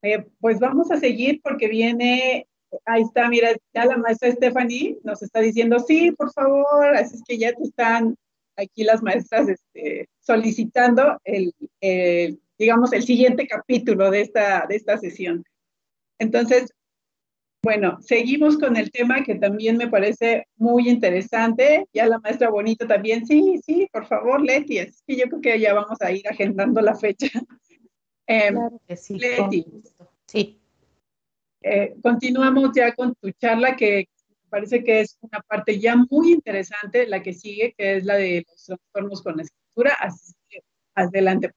eh, 0.03 0.25
pues 0.39 0.59
vamos 0.59 0.89
a 0.89 0.97
seguir 0.97 1.41
porque 1.43 1.67
viene, 1.67 2.47
ahí 2.85 3.01
está, 3.01 3.27
mira, 3.27 3.49
ya 3.73 3.85
la 3.85 3.97
maestra 3.97 4.31
Stephanie 4.31 4.99
nos 5.03 5.21
está 5.21 5.41
diciendo, 5.41 5.79
sí, 5.79 6.11
por 6.11 6.31
favor, 6.31 6.95
así 6.95 7.15
es 7.15 7.23
que 7.27 7.37
ya 7.37 7.51
te 7.51 7.63
están 7.63 8.15
aquí 8.55 8.85
las 8.85 9.03
maestras 9.03 9.49
este, 9.49 10.07
solicitando 10.21 11.19
el, 11.25 11.53
digamos, 12.57 12.93
el 12.93 13.03
siguiente 13.03 13.47
capítulo 13.47 14.11
de 14.11 14.21
esta, 14.21 14.65
de 14.65 14.77
esta 14.77 14.97
sesión. 14.97 15.43
Entonces, 16.19 16.73
bueno, 17.63 17.97
seguimos 18.01 18.57
con 18.57 18.75
el 18.75 18.91
tema 18.91 19.23
que 19.23 19.35
también 19.35 19.77
me 19.77 19.87
parece 19.87 20.47
muy 20.57 20.89
interesante. 20.89 21.87
Ya 21.93 22.05
la 22.07 22.19
maestra 22.19 22.49
Bonito 22.49 22.85
también, 22.85 23.25
sí, 23.25 23.61
sí, 23.65 23.87
por 23.89 24.05
favor, 24.05 24.41
Leti, 24.41 24.79
es 24.79 25.01
que 25.07 25.15
yo 25.15 25.29
creo 25.29 25.41
que 25.41 25.59
ya 25.59 25.73
vamos 25.73 25.99
a 26.01 26.11
ir 26.11 26.27
agendando 26.27 26.81
la 26.81 26.95
fecha. 26.95 27.27
Em, 28.25 28.53
claro 28.55 28.81
que 28.87 28.95
sí. 28.95 29.19
Leti, 29.19 29.65
sí. 30.27 30.61
Eh, 31.61 31.95
continuamos 32.01 32.71
ya 32.73 32.93
con 32.95 33.13
tu 33.15 33.31
charla 33.31 33.75
que 33.75 34.07
parece 34.49 34.83
que 34.83 35.01
es 35.01 35.17
una 35.21 35.41
parte 35.41 35.77
ya 35.79 35.95
muy 36.09 36.31
interesante, 36.31 37.07
la 37.07 37.21
que 37.21 37.33
sigue, 37.33 37.73
que 37.77 37.97
es 37.97 38.05
la 38.05 38.15
de 38.15 38.45
los 38.47 38.65
trastornos 38.65 39.21
con 39.21 39.37
la 39.37 39.43
escritura. 39.43 39.97
Así 39.99 40.33
que 40.47 40.63
adelante. 40.95 41.51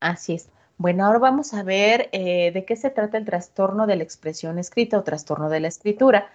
Así 0.00 0.34
es. 0.34 0.50
Bueno, 0.78 1.04
ahora 1.04 1.18
vamos 1.18 1.54
a 1.54 1.64
ver 1.64 2.08
eh, 2.12 2.52
de 2.52 2.64
qué 2.64 2.76
se 2.76 2.90
trata 2.90 3.18
el 3.18 3.24
trastorno 3.24 3.88
de 3.88 3.96
la 3.96 4.04
expresión 4.04 4.60
escrita 4.60 4.96
o 4.96 5.02
trastorno 5.02 5.48
de 5.48 5.58
la 5.58 5.66
escritura. 5.66 6.28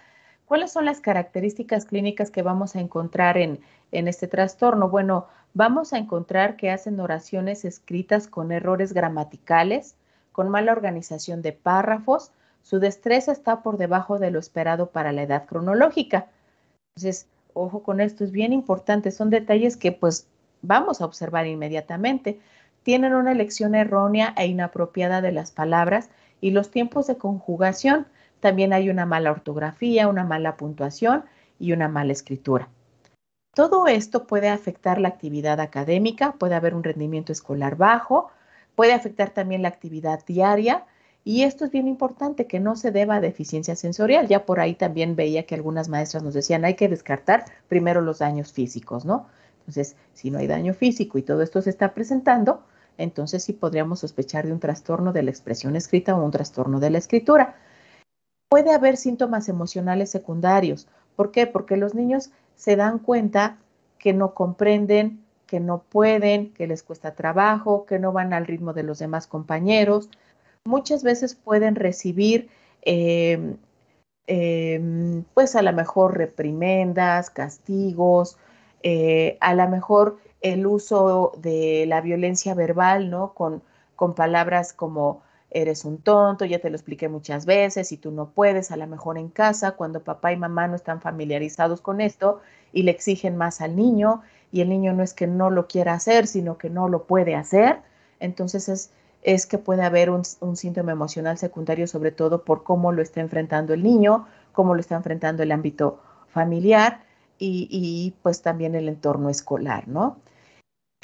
¿Cuáles 0.44 0.70
son 0.70 0.84
las 0.84 1.00
características 1.00 1.86
clínicas 1.86 2.30
que 2.30 2.42
vamos 2.42 2.76
a 2.76 2.80
encontrar 2.80 3.38
en, 3.38 3.60
en 3.90 4.06
este 4.06 4.28
trastorno? 4.28 4.90
Bueno, 4.90 5.28
vamos 5.54 5.94
a 5.94 5.98
encontrar 5.98 6.56
que 6.56 6.70
hacen 6.70 7.00
oraciones 7.00 7.64
escritas 7.64 8.28
con 8.28 8.52
errores 8.52 8.92
gramaticales, 8.92 9.96
con 10.30 10.50
mala 10.50 10.72
organización 10.72 11.40
de 11.40 11.52
párrafos, 11.52 12.30
su 12.62 12.80
destreza 12.80 13.32
está 13.32 13.62
por 13.62 13.78
debajo 13.78 14.18
de 14.18 14.30
lo 14.30 14.38
esperado 14.38 14.90
para 14.90 15.12
la 15.12 15.22
edad 15.22 15.46
cronológica. 15.46 16.28
Entonces, 16.96 17.28
ojo 17.54 17.82
con 17.82 18.00
esto, 18.00 18.24
es 18.24 18.30
bien 18.30 18.52
importante, 18.52 19.10
son 19.10 19.30
detalles 19.30 19.78
que 19.78 19.92
pues 19.92 20.26
vamos 20.60 21.00
a 21.00 21.04
observar 21.04 21.46
inmediatamente 21.46 22.40
tienen 22.84 23.14
una 23.14 23.32
elección 23.32 23.74
errónea 23.74 24.32
e 24.36 24.46
inapropiada 24.46 25.20
de 25.20 25.32
las 25.32 25.50
palabras 25.50 26.10
y 26.40 26.50
los 26.50 26.70
tiempos 26.70 27.08
de 27.08 27.16
conjugación. 27.16 28.06
También 28.40 28.72
hay 28.72 28.90
una 28.90 29.06
mala 29.06 29.32
ortografía, 29.32 30.06
una 30.06 30.24
mala 30.24 30.56
puntuación 30.56 31.24
y 31.58 31.72
una 31.72 31.88
mala 31.88 32.12
escritura. 32.12 32.68
Todo 33.54 33.86
esto 33.86 34.26
puede 34.26 34.48
afectar 34.48 35.00
la 35.00 35.08
actividad 35.08 35.60
académica, 35.60 36.32
puede 36.32 36.54
haber 36.54 36.74
un 36.74 36.84
rendimiento 36.84 37.32
escolar 37.32 37.76
bajo, 37.76 38.30
puede 38.74 38.92
afectar 38.92 39.30
también 39.30 39.62
la 39.62 39.68
actividad 39.68 40.24
diaria 40.26 40.84
y 41.24 41.44
esto 41.44 41.64
es 41.64 41.70
bien 41.70 41.88
importante, 41.88 42.46
que 42.46 42.60
no 42.60 42.76
se 42.76 42.90
deba 42.90 43.16
a 43.16 43.20
deficiencia 43.20 43.76
sensorial. 43.76 44.28
Ya 44.28 44.44
por 44.44 44.60
ahí 44.60 44.74
también 44.74 45.16
veía 45.16 45.46
que 45.46 45.54
algunas 45.54 45.88
maestras 45.88 46.22
nos 46.22 46.34
decían, 46.34 46.66
hay 46.66 46.74
que 46.74 46.88
descartar 46.88 47.46
primero 47.68 48.02
los 48.02 48.18
daños 48.18 48.52
físicos, 48.52 49.06
¿no? 49.06 49.26
Entonces, 49.60 49.96
si 50.12 50.30
no 50.30 50.38
hay 50.38 50.46
daño 50.46 50.74
físico 50.74 51.16
y 51.16 51.22
todo 51.22 51.40
esto 51.40 51.62
se 51.62 51.70
está 51.70 51.94
presentando, 51.94 52.62
entonces 52.98 53.44
sí 53.44 53.52
podríamos 53.52 54.00
sospechar 54.00 54.46
de 54.46 54.52
un 54.52 54.60
trastorno 54.60 55.12
de 55.12 55.22
la 55.22 55.30
expresión 55.30 55.76
escrita 55.76 56.14
o 56.14 56.24
un 56.24 56.30
trastorno 56.30 56.80
de 56.80 56.90
la 56.90 56.98
escritura. 56.98 57.56
Puede 58.48 58.72
haber 58.72 58.96
síntomas 58.96 59.48
emocionales 59.48 60.10
secundarios. 60.10 60.86
¿Por 61.16 61.30
qué? 61.30 61.46
Porque 61.46 61.76
los 61.76 61.94
niños 61.94 62.30
se 62.56 62.76
dan 62.76 62.98
cuenta 62.98 63.58
que 63.98 64.12
no 64.12 64.34
comprenden, 64.34 65.24
que 65.46 65.60
no 65.60 65.82
pueden, 65.82 66.52
que 66.52 66.66
les 66.66 66.82
cuesta 66.82 67.14
trabajo, 67.14 67.86
que 67.86 67.98
no 67.98 68.12
van 68.12 68.32
al 68.32 68.46
ritmo 68.46 68.72
de 68.72 68.82
los 68.82 68.98
demás 68.98 69.26
compañeros. 69.26 70.08
Muchas 70.64 71.02
veces 71.02 71.34
pueden 71.34 71.74
recibir, 71.74 72.48
em, 72.82 73.56
em, 74.26 75.24
pues 75.34 75.56
a 75.56 75.62
lo 75.62 75.72
mejor 75.72 76.16
reprimendas, 76.16 77.30
castigos, 77.30 78.38
eh, 78.82 79.36
a 79.40 79.54
lo 79.54 79.68
mejor 79.68 80.18
el 80.44 80.66
uso 80.66 81.32
de 81.38 81.86
la 81.88 82.02
violencia 82.02 82.54
verbal, 82.54 83.08
¿no? 83.08 83.32
Con, 83.32 83.62
con 83.96 84.14
palabras 84.14 84.74
como 84.74 85.22
eres 85.50 85.86
un 85.86 85.98
tonto, 85.98 86.44
ya 86.44 86.58
te 86.58 86.68
lo 86.68 86.76
expliqué 86.76 87.08
muchas 87.08 87.46
veces 87.46 87.92
y 87.92 87.96
tú 87.96 88.10
no 88.10 88.28
puedes, 88.28 88.70
a 88.70 88.76
lo 88.76 88.86
mejor 88.86 89.16
en 89.16 89.30
casa, 89.30 89.72
cuando 89.72 90.02
papá 90.02 90.32
y 90.32 90.36
mamá 90.36 90.68
no 90.68 90.76
están 90.76 91.00
familiarizados 91.00 91.80
con 91.80 92.02
esto 92.02 92.42
y 92.74 92.82
le 92.82 92.90
exigen 92.90 93.38
más 93.38 93.62
al 93.62 93.74
niño 93.74 94.20
y 94.52 94.60
el 94.60 94.68
niño 94.68 94.92
no 94.92 95.02
es 95.02 95.14
que 95.14 95.26
no 95.26 95.48
lo 95.48 95.66
quiera 95.66 95.94
hacer, 95.94 96.26
sino 96.26 96.58
que 96.58 96.68
no 96.68 96.88
lo 96.88 97.04
puede 97.04 97.34
hacer, 97.36 97.78
entonces 98.20 98.68
es, 98.68 98.90
es 99.22 99.46
que 99.46 99.56
puede 99.56 99.82
haber 99.82 100.10
un, 100.10 100.22
un 100.40 100.56
síntoma 100.56 100.92
emocional 100.92 101.38
secundario, 101.38 101.86
sobre 101.86 102.10
todo 102.10 102.44
por 102.44 102.64
cómo 102.64 102.92
lo 102.92 103.00
está 103.00 103.22
enfrentando 103.22 103.72
el 103.72 103.82
niño, 103.82 104.26
cómo 104.52 104.74
lo 104.74 104.80
está 104.80 104.96
enfrentando 104.96 105.42
el 105.42 105.52
ámbito 105.52 106.00
familiar 106.28 107.00
y, 107.38 107.66
y 107.70 108.14
pues 108.22 108.42
también 108.42 108.74
el 108.74 108.88
entorno 108.88 109.30
escolar, 109.30 109.88
¿no? 109.88 110.18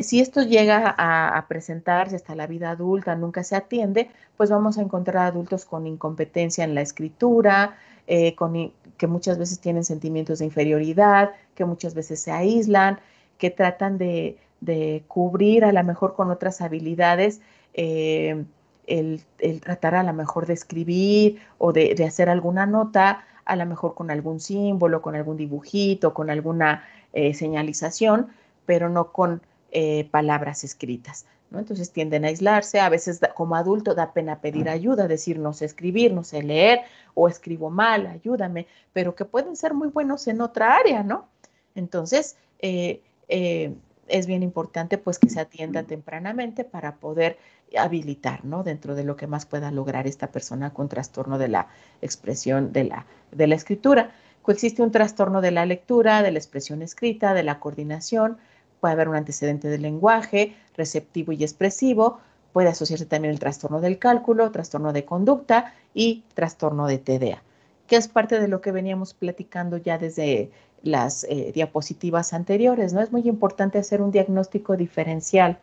Si 0.02 0.20
esto 0.20 0.42
llega 0.42 0.94
a, 0.96 1.46
presentarse 1.48 2.16
hasta 2.16 2.34
la 2.34 2.46
vida 2.46 2.70
adulta, 2.70 3.14
nunca 3.16 3.44
se 3.44 3.56
atiende, 3.56 4.10
pues 4.36 4.50
vamos 4.50 4.78
a 4.78 4.82
encontrar 4.82 5.26
adultos 5.26 5.64
con 5.64 5.86
incompetencia 5.86 6.64
en 6.64 6.74
la 6.74 6.80
escritura, 6.80 7.76
eh, 8.06 8.34
que 8.96 9.06
muchas 9.06 9.38
veces 9.38 9.60
tienen 9.60 9.84
sentimientos 9.84 10.40
de 10.40 10.46
inferioridad, 10.46 11.30
que 11.54 11.64
muchas 11.64 11.94
veces 11.94 12.20
se 12.20 12.32
aíslan, 12.32 12.98
que 13.38 13.50
tratan 13.50 13.98
de, 13.98 14.38
cubrir 15.08 15.64
a 15.64 15.72
lo 15.72 15.82
mejor 15.84 16.14
con 16.14 16.30
otras 16.30 16.60
habilidades 16.60 17.40
eh, 17.72 18.44
el, 18.86 19.22
tratar 19.60 19.94
a 19.94 20.02
lo 20.02 20.12
mejor 20.12 20.46
de 20.46 20.52
escribir 20.52 21.40
o 21.58 21.72
de, 21.72 21.96
hacer 22.06 22.28
alguna 22.28 22.66
nota, 22.66 23.24
a 23.44 23.56
lo 23.56 23.66
mejor 23.66 23.94
con 23.94 24.10
algún 24.10 24.40
símbolo, 24.40 25.00
con 25.02 25.16
algún 25.16 25.36
dibujito, 25.36 26.12
con 26.12 26.30
alguna 26.30 26.84
eh, 27.12 27.34
señalización, 27.34 28.28
pero 28.66 28.88
no 28.88 29.12
con 29.12 29.40
eh, 29.72 30.08
palabras 30.10 30.64
escritas. 30.64 31.26
¿no? 31.50 31.58
Entonces 31.58 31.92
tienden 31.92 32.24
a 32.24 32.28
aislarse, 32.28 32.80
a 32.80 32.88
veces 32.88 33.20
como 33.34 33.56
adulto 33.56 33.94
da 33.94 34.12
pena 34.12 34.40
pedir 34.40 34.68
ayuda, 34.68 35.08
decir 35.08 35.38
no 35.38 35.52
sé 35.52 35.64
escribir, 35.64 36.12
no 36.12 36.24
sé 36.24 36.42
leer 36.42 36.80
o 37.14 37.28
escribo 37.28 37.70
mal, 37.70 38.06
ayúdame, 38.06 38.66
pero 38.92 39.14
que 39.14 39.24
pueden 39.24 39.56
ser 39.56 39.74
muy 39.74 39.88
buenos 39.88 40.26
en 40.28 40.40
otra 40.40 40.76
área, 40.76 41.02
¿no? 41.02 41.28
Entonces, 41.74 42.36
eh, 42.60 43.02
eh, 43.28 43.74
es 44.08 44.26
bien 44.26 44.42
importante 44.42 44.98
pues 44.98 45.18
que 45.18 45.30
se 45.30 45.40
atienda 45.40 45.84
tempranamente 45.84 46.64
para 46.64 46.96
poder 46.96 47.38
habilitar, 47.78 48.44
¿no? 48.44 48.62
Dentro 48.64 48.94
de 48.94 49.04
lo 49.04 49.16
que 49.16 49.26
más 49.26 49.46
pueda 49.46 49.70
lograr 49.70 50.06
esta 50.06 50.32
persona 50.32 50.72
con 50.72 50.88
trastorno 50.88 51.38
de 51.38 51.48
la 51.48 51.68
expresión 52.02 52.72
de 52.72 52.84
la, 52.84 53.06
de 53.30 53.46
la 53.46 53.54
escritura. 53.54 54.12
Coexiste 54.42 54.82
un 54.82 54.90
trastorno 54.90 55.40
de 55.40 55.52
la 55.52 55.66
lectura, 55.66 56.22
de 56.22 56.32
la 56.32 56.38
expresión 56.38 56.82
escrita, 56.82 57.34
de 57.34 57.42
la 57.42 57.60
coordinación, 57.60 58.38
puede 58.80 58.92
haber 58.92 59.08
un 59.08 59.16
antecedente 59.16 59.68
del 59.68 59.82
lenguaje, 59.82 60.56
receptivo 60.76 61.32
y 61.32 61.42
expresivo, 61.42 62.18
puede 62.52 62.68
asociarse 62.68 63.06
también 63.06 63.32
el 63.32 63.40
trastorno 63.40 63.80
del 63.80 63.98
cálculo, 63.98 64.50
trastorno 64.50 64.92
de 64.92 65.04
conducta 65.04 65.74
y 65.94 66.24
trastorno 66.34 66.86
de 66.86 66.98
TDA, 66.98 67.42
que 67.86 67.96
es 67.96 68.08
parte 68.08 68.40
de 68.40 68.48
lo 68.48 68.60
que 68.60 68.72
veníamos 68.72 69.14
platicando 69.14 69.76
ya 69.76 69.98
desde 69.98 70.50
las 70.82 71.24
eh, 71.24 71.52
diapositivas 71.54 72.32
anteriores, 72.32 72.92
¿no? 72.92 73.00
Es 73.00 73.12
muy 73.12 73.28
importante 73.28 73.78
hacer 73.78 74.00
un 74.00 74.10
diagnóstico 74.10 74.76
diferencial. 74.76 75.58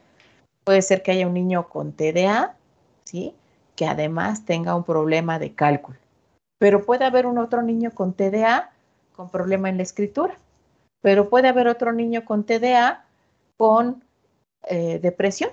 Puede 0.63 0.81
ser 0.81 1.01
que 1.01 1.11
haya 1.11 1.27
un 1.27 1.33
niño 1.33 1.69
con 1.69 1.93
TDA, 1.93 2.55
¿sí? 3.03 3.33
Que 3.75 3.87
además 3.87 4.45
tenga 4.45 4.75
un 4.75 4.83
problema 4.83 5.39
de 5.39 5.53
cálculo. 5.53 5.97
Pero 6.59 6.85
puede 6.85 7.05
haber 7.05 7.25
un 7.25 7.37
otro 7.37 7.61
niño 7.61 7.91
con 7.91 8.13
TDA 8.13 8.71
con 9.15 9.29
problema 9.29 9.69
en 9.69 9.77
la 9.77 9.83
escritura. 9.83 10.37
Pero 11.01 11.29
puede 11.29 11.47
haber 11.47 11.67
otro 11.67 11.91
niño 11.91 12.23
con 12.23 12.43
TDA 12.43 13.06
con 13.57 14.03
eh, 14.63 14.99
depresión, 14.99 15.51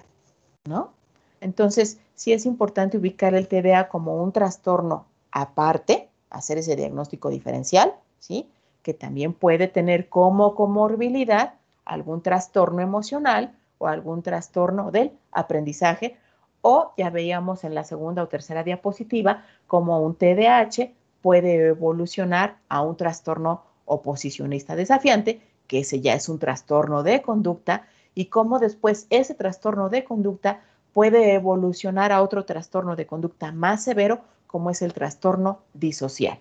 ¿no? 0.64 0.92
Entonces, 1.40 1.98
sí 2.14 2.32
es 2.32 2.46
importante 2.46 2.98
ubicar 2.98 3.34
el 3.34 3.48
TDA 3.48 3.88
como 3.88 4.22
un 4.22 4.32
trastorno 4.32 5.06
aparte, 5.30 6.08
hacer 6.30 6.58
ese 6.58 6.76
diagnóstico 6.76 7.28
diferencial, 7.28 7.94
¿sí? 8.18 8.48
Que 8.82 8.94
también 8.94 9.32
puede 9.32 9.68
tener 9.68 10.08
como 10.08 10.54
comorbilidad 10.54 11.54
algún 11.84 12.22
trastorno 12.22 12.80
emocional 12.80 13.56
o 13.78 13.88
algún 13.88 14.22
trastorno 14.22 14.90
del 14.90 15.12
aprendizaje, 15.32 16.16
o 16.62 16.92
ya 16.96 17.10
veíamos 17.10 17.64
en 17.64 17.74
la 17.74 17.84
segunda 17.84 18.22
o 18.22 18.28
tercera 18.28 18.62
diapositiva 18.62 19.44
como 19.66 20.00
un 20.00 20.14
TDAH 20.14 20.92
puede 21.20 21.68
evolucionar 21.68 22.58
a 22.68 22.80
un 22.82 22.96
trastorno 22.96 23.64
oposicionista 23.84 24.76
desafiante, 24.76 25.40
que 25.66 25.80
ese 25.80 26.00
ya 26.00 26.14
es 26.14 26.28
un 26.28 26.38
trastorno 26.38 27.02
de 27.02 27.22
conducta 27.22 27.86
y 28.14 28.26
cómo 28.26 28.58
después 28.58 29.06
ese 29.10 29.34
trastorno 29.34 29.88
de 29.88 30.04
conducta 30.04 30.60
puede 30.92 31.34
evolucionar 31.34 32.12
a 32.12 32.22
otro 32.22 32.44
trastorno 32.44 32.96
de 32.96 33.06
conducta 33.06 33.52
más 33.52 33.82
severo, 33.82 34.20
como 34.46 34.70
es 34.70 34.82
el 34.82 34.92
trastorno 34.92 35.60
disocial. 35.74 36.38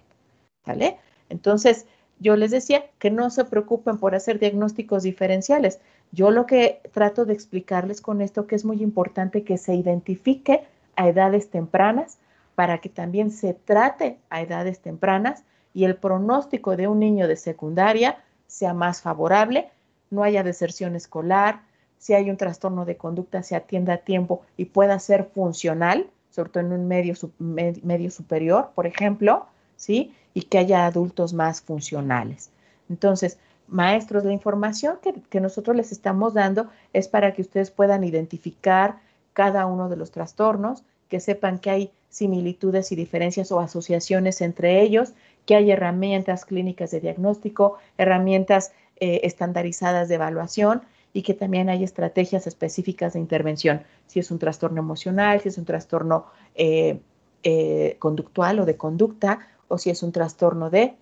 Entonces, 1.29 1.87
yo 2.19 2.35
les 2.35 2.51
decía 2.51 2.85
que 2.99 3.09
no 3.09 3.29
se 3.31 3.43
preocupen 3.43 3.97
por 3.97 4.13
hacer 4.15 4.39
diagnósticos 4.39 5.03
diferenciales. 5.03 5.79
Yo 6.11 6.29
lo 6.29 6.45
que 6.45 6.79
trato 6.93 7.25
de 7.25 7.33
explicarles 7.33 8.01
con 8.01 8.21
esto 8.21 8.45
que 8.45 8.55
es 8.55 8.63
muy 8.63 8.83
importante 8.83 9.43
que 9.43 9.57
se 9.57 9.73
identifique 9.73 10.63
a 10.95 11.09
edades 11.09 11.49
tempranas 11.49 12.19
para 12.55 12.77
que 12.77 12.89
también 12.89 13.31
se 13.31 13.55
trate 13.55 14.19
a 14.29 14.41
edades 14.41 14.79
tempranas 14.79 15.43
y 15.73 15.85
el 15.85 15.95
pronóstico 15.95 16.77
de 16.77 16.87
un 16.87 16.99
niño 16.99 17.27
de 17.27 17.35
secundaria 17.35 18.22
sea 18.47 18.73
más 18.73 19.01
favorable 19.01 19.71
no 20.13 20.23
haya 20.23 20.43
deserción 20.43 20.95
escolar, 20.95 21.63
si 21.97 22.13
hay 22.13 22.29
un 22.29 22.37
trastorno 22.37 22.85
de 22.85 22.97
conducta 22.97 23.43
se 23.43 23.55
atienda 23.55 23.93
a 23.93 23.97
tiempo 23.97 24.43
y 24.57 24.65
pueda 24.65 24.99
ser 24.99 25.25
funcional, 25.33 26.07
sobre 26.29 26.49
todo 26.49 26.63
en 26.63 26.71
un 26.71 26.87
medio, 26.87 27.15
medio 27.39 28.11
superior, 28.11 28.71
por 28.75 28.85
ejemplo, 28.85 29.47
¿sí? 29.75 30.13
Y 30.33 30.43
que 30.43 30.59
haya 30.59 30.85
adultos 30.85 31.33
más 31.33 31.61
funcionales. 31.61 32.49
Entonces, 32.89 33.37
maestros, 33.67 34.23
la 34.23 34.33
información 34.33 34.99
que, 35.01 35.13
que 35.13 35.39
nosotros 35.39 35.75
les 35.75 35.91
estamos 35.91 36.33
dando 36.33 36.67
es 36.91 37.07
para 37.07 37.33
que 37.33 37.41
ustedes 37.41 37.71
puedan 37.71 38.03
identificar 38.03 38.99
cada 39.33 39.65
uno 39.65 39.89
de 39.89 39.95
los 39.95 40.11
trastornos, 40.11 40.83
que 41.09 41.19
sepan 41.19 41.59
que 41.59 41.69
hay 41.69 41.91
similitudes 42.09 42.91
y 42.91 42.95
diferencias 42.95 43.51
o 43.51 43.59
asociaciones 43.59 44.41
entre 44.41 44.81
ellos, 44.81 45.13
que 45.45 45.55
hay 45.55 45.71
herramientas 45.71 46.45
clínicas 46.45 46.91
de 46.91 47.01
diagnóstico, 47.01 47.77
herramientas 47.97 48.71
eh, 48.97 49.21
estandarizadas 49.23 50.07
de 50.07 50.15
evaluación 50.15 50.83
y 51.13 51.23
que 51.23 51.33
también 51.33 51.69
hay 51.69 51.83
estrategias 51.83 52.47
específicas 52.47 53.13
de 53.13 53.19
intervención, 53.19 53.83
si 54.07 54.19
es 54.19 54.31
un 54.31 54.39
trastorno 54.39 54.79
emocional, 54.79 55.41
si 55.41 55.49
es 55.49 55.57
un 55.57 55.65
trastorno 55.65 56.25
eh, 56.55 56.99
eh, 57.43 57.97
conductual 57.99 58.59
o 58.59 58.65
de 58.65 58.77
conducta, 58.77 59.47
o 59.67 59.77
si 59.77 59.89
es 59.89 60.01
un 60.03 60.11
trastorno 60.11 60.69
de, 60.69 60.95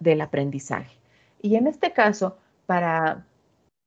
del 0.00 0.20
aprendizaje. 0.20 0.96
Y 1.42 1.56
en 1.56 1.66
este 1.66 1.92
caso, 1.92 2.38
para 2.66 3.26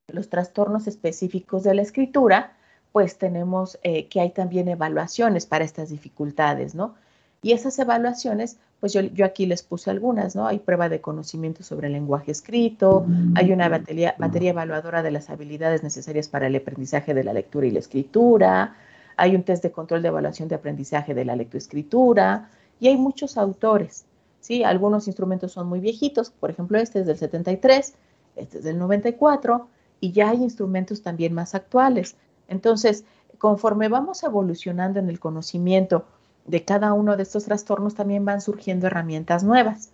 los 0.08 0.30
trastornos 0.30 0.88
específicos 0.88 1.64
de 1.64 1.74
la 1.74 1.82
escritura, 1.82 2.58
pues 2.92 3.18
tenemos 3.18 3.78
que 3.84 4.20
hay 4.20 4.32
también 4.32 4.68
evaluaciones 4.68 5.46
para 5.46 5.64
estas 5.64 5.90
dificultades, 5.90 6.74
¿no? 6.74 6.96
Y 7.42 7.54
esas 7.54 7.78
evaluaciones, 7.80 8.58
pues 8.80 8.94
yo, 8.94 9.26
aquí 9.26 9.46
les 9.46 9.62
puse 9.62 9.90
algunas, 9.90 10.36
¿no? 10.36 10.48
Hay 10.48 10.60
prueba 10.60 10.88
de 10.88 11.02
conocimiento 11.02 11.64
sobre 11.64 11.88
el 11.88 11.94
lenguaje 11.94 12.32
escrito, 12.32 13.06
hay 13.36 13.52
una 13.52 13.68
batería, 13.68 14.16
batería 14.18 14.52
evaluadora 14.52 15.04
de 15.04 15.12
las 15.12 15.30
habilidades 15.30 15.84
necesarias 15.84 16.30
para 16.30 16.48
el 16.48 16.56
aprendizaje 16.56 17.14
de 17.14 17.24
la 17.24 17.34
lectura 17.34 17.68
y 17.68 17.72
la 17.72 17.80
escritura, 17.80 18.76
hay 19.18 19.36
un 19.36 19.44
test 19.44 19.64
de 19.64 19.72
control 19.72 20.02
de 20.02 20.08
evaluación 20.08 20.48
de 20.48 20.56
aprendizaje 20.56 21.14
de 21.14 21.26
la 21.26 21.36
lectoescritura, 21.36 22.50
y 22.80 22.88
hay 22.88 22.96
muchos 22.96 23.38
autores, 23.38 24.06
¿sí? 24.40 24.64
Algunos 24.64 25.08
instrumentos 25.08 25.52
son 25.52 25.68
muy 25.68 25.82
viejitos, 25.82 26.30
por 26.32 26.50
ejemplo, 26.50 26.78
este 26.80 27.02
es 27.02 27.06
del 27.06 27.18
73, 27.18 27.94
este 28.38 28.58
es 28.60 28.64
del 28.64 28.80
94, 28.80 29.68
y 30.00 30.14
ya 30.14 30.30
hay 30.30 30.38
instrumentos 30.42 31.02
también 31.02 31.34
más 31.34 31.54
actuales. 31.56 32.16
Entonces, 32.48 33.04
conforme 33.38 33.90
vamos 33.90 34.24
evolucionando 34.24 35.00
en 35.00 35.10
el 35.10 35.20
conocimiento, 35.20 36.06
de 36.50 36.66
cada 36.66 36.94
uno 36.94 37.16
de 37.16 37.24
estos 37.24 37.46
trastornos 37.46 37.94
también 37.94 38.26
van 38.26 38.42
surgiendo 38.42 38.88
herramientas 38.88 39.44
nuevas. 39.44 39.92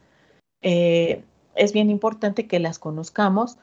Eh, 0.61 1.23
es 1.55 1.73
bien 1.73 1.89
importante 1.89 2.47
que 2.47 2.59
las 2.59 2.79
conozcamos. 2.79 3.57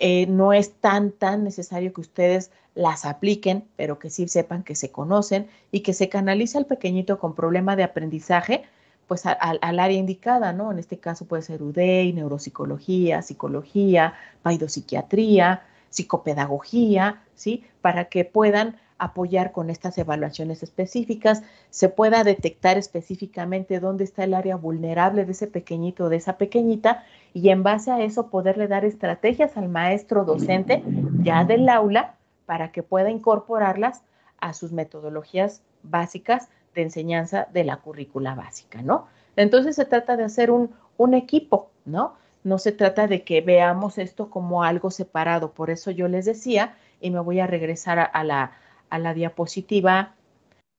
Eh, 0.00 0.26
no 0.26 0.52
es 0.52 0.72
tan, 0.74 1.12
tan 1.12 1.44
necesario 1.44 1.92
que 1.92 2.00
ustedes 2.00 2.50
las 2.74 3.04
apliquen, 3.04 3.64
pero 3.76 3.98
que 3.98 4.08
sí 4.08 4.28
sepan 4.28 4.62
que 4.62 4.76
se 4.76 4.90
conocen 4.90 5.48
y 5.72 5.80
que 5.80 5.92
se 5.92 6.08
canalice 6.08 6.56
al 6.56 6.66
pequeñito 6.66 7.18
con 7.18 7.34
problema 7.34 7.76
de 7.76 7.82
aprendizaje, 7.82 8.62
pues 9.08 9.24
al 9.26 9.80
área 9.80 9.98
indicada, 9.98 10.52
¿no? 10.52 10.70
En 10.70 10.78
este 10.78 10.98
caso 10.98 11.24
puede 11.24 11.42
ser 11.42 11.62
UDEI, 11.62 12.12
neuropsicología, 12.12 13.22
psicología, 13.22 14.14
paidopsiquiatría, 14.42 15.62
psicopedagogía, 15.90 17.22
¿sí? 17.34 17.64
Para 17.80 18.06
que 18.06 18.24
puedan 18.24 18.76
apoyar 18.98 19.52
con 19.52 19.70
estas 19.70 19.96
evaluaciones 19.98 20.62
específicas, 20.62 21.42
se 21.70 21.88
pueda 21.88 22.24
detectar 22.24 22.76
específicamente 22.76 23.80
dónde 23.80 24.04
está 24.04 24.24
el 24.24 24.34
área 24.34 24.56
vulnerable 24.56 25.24
de 25.24 25.32
ese 25.32 25.46
pequeñito 25.46 26.04
o 26.04 26.08
de 26.08 26.16
esa 26.16 26.36
pequeñita 26.36 27.04
y 27.32 27.48
en 27.50 27.62
base 27.62 27.90
a 27.90 28.00
eso 28.00 28.28
poderle 28.28 28.66
dar 28.66 28.84
estrategias 28.84 29.56
al 29.56 29.68
maestro 29.68 30.24
docente 30.24 30.82
ya 31.22 31.44
del 31.44 31.68
aula 31.68 32.16
para 32.46 32.72
que 32.72 32.82
pueda 32.82 33.10
incorporarlas 33.10 34.02
a 34.40 34.52
sus 34.52 34.72
metodologías 34.72 35.62
básicas 35.82 36.48
de 36.74 36.82
enseñanza 36.82 37.48
de 37.52 37.64
la 37.64 37.78
currícula 37.78 38.34
básica, 38.34 38.82
¿no? 38.82 39.06
Entonces 39.36 39.76
se 39.76 39.84
trata 39.84 40.16
de 40.16 40.24
hacer 40.24 40.50
un, 40.50 40.70
un 40.96 41.14
equipo, 41.14 41.70
¿no? 41.84 42.14
No 42.44 42.58
se 42.58 42.72
trata 42.72 43.06
de 43.06 43.22
que 43.22 43.40
veamos 43.40 43.98
esto 43.98 44.30
como 44.30 44.62
algo 44.62 44.90
separado. 44.90 45.52
Por 45.52 45.70
eso 45.70 45.90
yo 45.90 46.08
les 46.08 46.24
decía, 46.24 46.74
y 47.00 47.10
me 47.10 47.20
voy 47.20 47.40
a 47.40 47.46
regresar 47.46 48.10
a 48.12 48.24
la, 48.24 48.52
a 48.90 48.98
la 48.98 49.14
diapositiva 49.14 50.14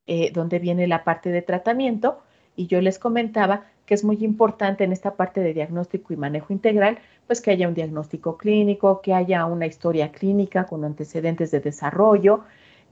eh, 0.06 0.30
donde 0.32 0.58
viene 0.58 0.86
la 0.86 1.04
parte 1.04 1.30
de 1.30 1.42
tratamiento 1.42 2.20
y 2.56 2.66
yo 2.66 2.80
les 2.80 2.98
comentaba 2.98 3.64
que 3.86 3.94
es 3.94 4.04
muy 4.04 4.18
importante 4.24 4.84
en 4.84 4.92
esta 4.92 5.16
parte 5.16 5.40
de 5.40 5.52
diagnóstico 5.52 6.12
y 6.12 6.16
manejo 6.16 6.52
integral, 6.52 6.98
pues 7.26 7.40
que 7.40 7.50
haya 7.50 7.66
un 7.66 7.74
diagnóstico 7.74 8.36
clínico, 8.36 9.00
que 9.00 9.14
haya 9.14 9.44
una 9.46 9.66
historia 9.66 10.12
clínica 10.12 10.66
con 10.66 10.84
antecedentes 10.84 11.50
de 11.50 11.60
desarrollo, 11.60 12.44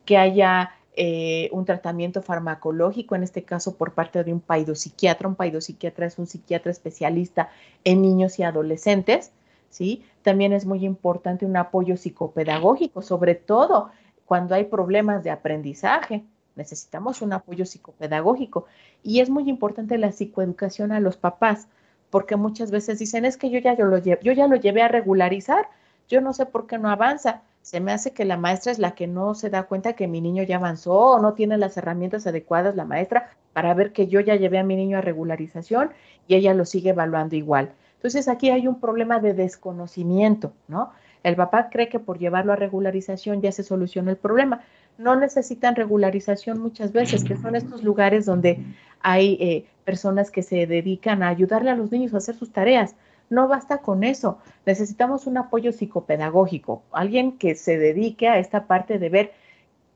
que 0.04 0.16
haya 0.16 0.72
eh, 0.96 1.48
un 1.52 1.64
tratamiento 1.64 2.22
farmacológico, 2.22 3.14
en 3.14 3.22
este 3.22 3.44
caso 3.44 3.76
por 3.76 3.92
parte 3.92 4.24
de 4.24 4.32
un 4.32 4.40
paidopsiquiatra. 4.40 5.28
Un 5.28 5.36
paidopsiquiatra 5.36 6.06
es 6.06 6.18
un 6.18 6.26
psiquiatra 6.26 6.72
especialista 6.72 7.50
en 7.84 8.02
niños 8.02 8.40
y 8.40 8.42
adolescentes, 8.42 9.30
¿sí? 9.70 10.02
También 10.22 10.52
es 10.52 10.66
muy 10.66 10.84
importante 10.84 11.46
un 11.46 11.56
apoyo 11.56 11.96
psicopedagógico, 11.96 13.02
sobre 13.02 13.36
todo 13.36 13.90
cuando 14.28 14.55
hay 14.55 14.64
problemas 14.64 15.24
de 15.24 15.30
aprendizaje. 15.30 16.22
Necesitamos 16.55 17.22
un 17.22 17.32
apoyo 17.32 17.64
psicopedagógico 17.64 18.66
y 19.02 19.20
es 19.20 19.30
muy 19.30 19.48
importante 19.48 19.96
la 19.96 20.12
psicoeducación 20.12 20.92
a 20.92 21.00
los 21.00 21.16
papás, 21.16 21.66
porque 22.10 22.36
muchas 22.36 22.70
veces 22.70 22.98
dicen, 22.98 23.24
es 23.24 23.38
que 23.38 23.48
yo 23.48 23.59
ya, 23.59 23.74
yo 23.74 23.86
lo, 23.86 23.96
yo 23.96 24.32
ya 24.32 24.46
lo 24.46 24.56
llevé 24.56 24.82
a 24.82 24.88
regularizar, 24.88 25.70
yo 26.09 26.20
no 26.20 26.34
sé 26.34 26.44
por 26.44 26.66
qué 26.66 26.76
no 26.76 26.90
avanza. 26.90 27.42
Se 27.62 27.80
me 27.80 27.90
hace 27.90 28.12
que 28.12 28.26
la 28.26 28.36
maestra 28.36 28.70
es 28.70 28.78
la 28.78 28.90
que 28.94 29.06
no 29.06 29.34
se 29.34 29.48
da 29.48 29.62
cuenta 29.62 29.94
que 29.94 30.09
mi 30.09 30.20
niño 30.20 30.42
ya 30.42 30.56
avanzó 30.56 30.92
o 30.92 31.20
no 31.20 31.32
tiene 31.32 31.56
las 31.56 31.76
herramientas 31.78 32.26
adecuadas 32.26 32.76
la 32.76 32.84
maestra 32.84 33.30
para 33.55 33.72
ver 33.72 33.92
que 33.92 34.09
yo 34.09 34.20
ya 34.20 34.36
llevé 34.36 34.59
a 34.59 34.64
mi 34.64 34.76
niño 34.76 34.98
a 34.98 35.00
regularización 35.00 35.90
y 36.26 36.34
ella 36.34 36.52
lo 36.52 36.66
sigue 36.66 36.90
evaluando 36.90 37.34
igual. 37.34 37.72
Entonces 37.94 38.28
aquí 38.28 38.50
hay 38.50 38.68
un 38.68 38.78
problema 38.78 39.20
de 39.20 39.32
desconocimiento, 39.32 40.52
¿no? 40.68 40.92
El 41.22 41.36
papá 41.36 41.68
cree 41.70 41.88
que 41.88 41.98
por 41.98 42.18
llevarlo 42.18 42.52
a 42.52 42.56
regularización 42.56 43.40
ya 43.40 43.52
se 43.52 43.62
soluciona 43.62 44.10
el 44.10 44.16
problema. 44.16 44.62
No 44.96 45.16
necesitan 45.16 45.76
regularización 45.76 46.60
muchas 46.60 46.92
veces, 46.92 47.24
que 47.24 47.36
son 47.36 47.54
estos 47.54 47.82
lugares 47.82 48.26
donde 48.26 48.58
hay 49.00 49.38
eh, 49.40 49.64
personas 49.84 50.30
que 50.30 50.42
se 50.42 50.66
dedican 50.66 51.22
a 51.22 51.28
ayudarle 51.28 51.70
a 51.70 51.76
los 51.76 51.90
niños 51.90 52.14
a 52.14 52.18
hacer 52.18 52.34
sus 52.34 52.52
tareas. 52.52 52.94
No 53.30 53.46
basta 53.46 53.78
con 53.78 54.04
eso. 54.04 54.38
Necesitamos 54.66 55.26
un 55.26 55.36
apoyo 55.36 55.72
psicopedagógico, 55.72 56.82
alguien 56.92 57.32
que 57.38 57.54
se 57.54 57.78
dedique 57.78 58.28
a 58.28 58.38
esta 58.38 58.66
parte 58.66 58.98
de 58.98 59.08
ver 59.08 59.32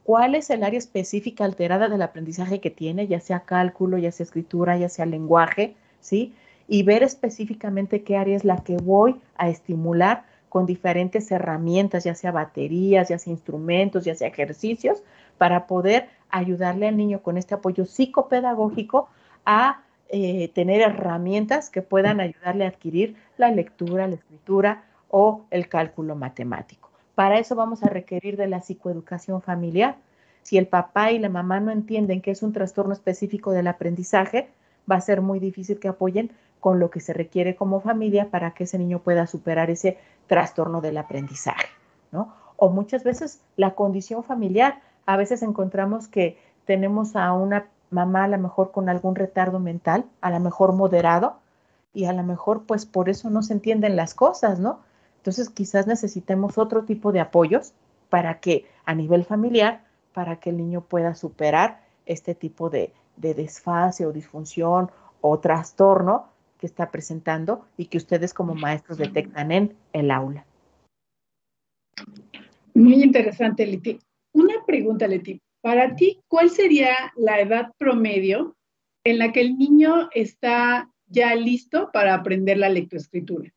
cuál 0.04 0.34
es 0.34 0.50
el 0.50 0.62
área 0.64 0.78
específica 0.78 1.44
alterada 1.44 1.88
del 1.88 2.02
aprendizaje 2.02 2.60
que 2.60 2.70
tiene, 2.70 3.06
ya 3.06 3.20
sea 3.20 3.40
cálculo, 3.40 3.98
ya 3.98 4.12
sea 4.12 4.24
escritura, 4.24 4.76
ya 4.76 4.88
sea 4.88 5.06
lenguaje, 5.06 5.74
¿sí? 6.00 6.34
Y 6.68 6.82
ver 6.82 7.02
específicamente 7.02 8.02
qué 8.02 8.16
área 8.16 8.36
es 8.36 8.44
la 8.44 8.58
que 8.58 8.76
voy 8.76 9.20
a 9.36 9.48
estimular 9.48 10.24
con 10.52 10.66
diferentes 10.66 11.32
herramientas, 11.32 12.04
ya 12.04 12.14
sea 12.14 12.30
baterías, 12.30 13.08
ya 13.08 13.18
sea 13.18 13.32
instrumentos, 13.32 14.04
ya 14.04 14.14
sea 14.14 14.28
ejercicios, 14.28 15.02
para 15.38 15.66
poder 15.66 16.10
ayudarle 16.28 16.88
al 16.88 16.98
niño 16.98 17.22
con 17.22 17.38
este 17.38 17.54
apoyo 17.54 17.86
psicopedagógico 17.86 19.08
a 19.46 19.80
eh, 20.10 20.48
tener 20.48 20.82
herramientas 20.82 21.70
que 21.70 21.80
puedan 21.80 22.20
ayudarle 22.20 22.66
a 22.66 22.68
adquirir 22.68 23.16
la 23.38 23.50
lectura, 23.50 24.06
la 24.06 24.16
escritura 24.16 24.84
o 25.08 25.46
el 25.50 25.70
cálculo 25.70 26.16
matemático. 26.16 26.90
Para 27.14 27.38
eso 27.38 27.56
vamos 27.56 27.82
a 27.82 27.88
requerir 27.88 28.36
de 28.36 28.46
la 28.46 28.60
psicoeducación 28.60 29.40
familiar. 29.40 29.96
Si 30.42 30.58
el 30.58 30.66
papá 30.66 31.12
y 31.12 31.18
la 31.18 31.30
mamá 31.30 31.60
no 31.60 31.70
entienden 31.70 32.20
que 32.20 32.30
es 32.30 32.42
un 32.42 32.52
trastorno 32.52 32.92
específico 32.92 33.52
del 33.52 33.68
aprendizaje, 33.68 34.50
va 34.90 34.96
a 34.96 35.00
ser 35.00 35.22
muy 35.22 35.38
difícil 35.38 35.80
que 35.80 35.88
apoyen 35.88 36.30
con 36.62 36.78
lo 36.78 36.90
que 36.90 37.00
se 37.00 37.12
requiere 37.12 37.56
como 37.56 37.80
familia 37.80 38.30
para 38.30 38.52
que 38.52 38.62
ese 38.62 38.78
niño 38.78 39.00
pueda 39.00 39.26
superar 39.26 39.68
ese 39.68 39.98
trastorno 40.28 40.80
del 40.80 40.96
aprendizaje, 40.96 41.66
¿no? 42.12 42.32
O 42.54 42.68
muchas 42.70 43.02
veces 43.02 43.40
la 43.56 43.74
condición 43.74 44.22
familiar, 44.22 44.80
a 45.04 45.16
veces 45.16 45.42
encontramos 45.42 46.06
que 46.06 46.38
tenemos 46.64 47.16
a 47.16 47.32
una 47.32 47.66
mamá 47.90 48.22
a 48.22 48.28
lo 48.28 48.38
mejor 48.38 48.70
con 48.70 48.88
algún 48.88 49.16
retardo 49.16 49.58
mental, 49.58 50.04
a 50.20 50.30
lo 50.30 50.38
mejor 50.38 50.72
moderado, 50.72 51.34
y 51.94 52.04
a 52.04 52.12
lo 52.12 52.22
mejor 52.22 52.62
pues 52.62 52.86
por 52.86 53.08
eso 53.08 53.28
no 53.28 53.42
se 53.42 53.54
entienden 53.54 53.96
las 53.96 54.14
cosas, 54.14 54.60
¿no? 54.60 54.82
Entonces 55.16 55.50
quizás 55.50 55.88
necesitemos 55.88 56.58
otro 56.58 56.84
tipo 56.84 57.10
de 57.10 57.18
apoyos 57.18 57.72
para 58.08 58.38
que 58.38 58.66
a 58.84 58.94
nivel 58.94 59.24
familiar, 59.24 59.82
para 60.14 60.36
que 60.36 60.50
el 60.50 60.58
niño 60.58 60.82
pueda 60.82 61.16
superar 61.16 61.80
este 62.06 62.36
tipo 62.36 62.70
de, 62.70 62.94
de 63.16 63.34
desfase 63.34 64.06
o 64.06 64.12
disfunción 64.12 64.92
o 65.20 65.40
trastorno 65.40 66.30
que 66.62 66.66
está 66.68 66.92
presentando 66.92 67.66
y 67.76 67.86
que 67.86 67.98
ustedes 67.98 68.32
como 68.32 68.54
maestros 68.54 68.96
detectan 68.96 69.50
en 69.50 69.74
el 69.92 70.12
aula. 70.12 70.46
Muy 72.72 73.02
interesante, 73.02 73.66
Leti. 73.66 73.98
Una 74.32 74.64
pregunta, 74.64 75.08
Leti. 75.08 75.42
Para 75.60 75.96
ti, 75.96 76.20
¿cuál 76.28 76.50
sería 76.50 76.94
la 77.16 77.40
edad 77.40 77.72
promedio 77.78 78.54
en 79.02 79.18
la 79.18 79.32
que 79.32 79.40
el 79.40 79.58
niño 79.58 80.08
está 80.14 80.88
ya 81.08 81.34
listo 81.34 81.90
para 81.92 82.14
aprender 82.14 82.58
la 82.58 82.68
lectoescritura? 82.68 83.52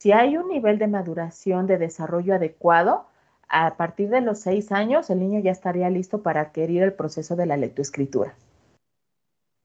Si 0.00 0.12
hay 0.12 0.38
un 0.38 0.48
nivel 0.48 0.78
de 0.78 0.86
maduración, 0.86 1.66
de 1.66 1.76
desarrollo 1.76 2.36
adecuado, 2.36 3.06
a 3.48 3.76
partir 3.76 4.08
de 4.08 4.22
los 4.22 4.38
seis 4.38 4.72
años 4.72 5.10
el 5.10 5.20
niño 5.20 5.40
ya 5.40 5.50
estaría 5.50 5.90
listo 5.90 6.22
para 6.22 6.40
adquirir 6.40 6.82
el 6.84 6.94
proceso 6.94 7.36
de 7.36 7.44
la 7.44 7.58
lectoescritura. 7.58 8.34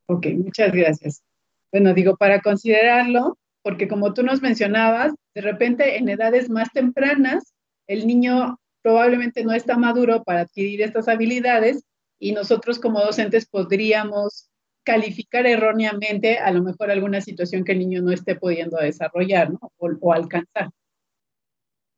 Ok, 0.07 0.27
muchas 0.35 0.73
gracias. 0.73 1.23
Bueno, 1.71 1.93
digo, 1.93 2.15
para 2.17 2.41
considerarlo, 2.41 3.37
porque 3.61 3.87
como 3.87 4.13
tú 4.13 4.23
nos 4.23 4.41
mencionabas, 4.41 5.13
de 5.35 5.41
repente 5.41 5.97
en 5.97 6.09
edades 6.09 6.49
más 6.49 6.71
tempranas, 6.71 7.53
el 7.87 8.07
niño 8.07 8.59
probablemente 8.81 9.43
no 9.43 9.51
está 9.51 9.77
maduro 9.77 10.23
para 10.23 10.41
adquirir 10.41 10.81
estas 10.81 11.07
habilidades 11.07 11.83
y 12.19 12.31
nosotros 12.31 12.79
como 12.79 13.01
docentes 13.01 13.45
podríamos 13.45 14.49
calificar 14.83 15.45
erróneamente 15.45 16.37
a 16.37 16.49
lo 16.51 16.63
mejor 16.63 16.89
alguna 16.89 17.19
situación 17.19 17.65
que 17.65 17.73
el 17.73 17.79
niño 17.79 18.01
no 18.01 18.11
esté 18.11 18.35
pudiendo 18.35 18.77
desarrollar 18.77 19.51
o, 19.77 20.13
alcanzar. 20.13 20.69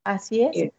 Así 0.04 0.42
es. 0.42 0.58
Eh, 0.58 0.72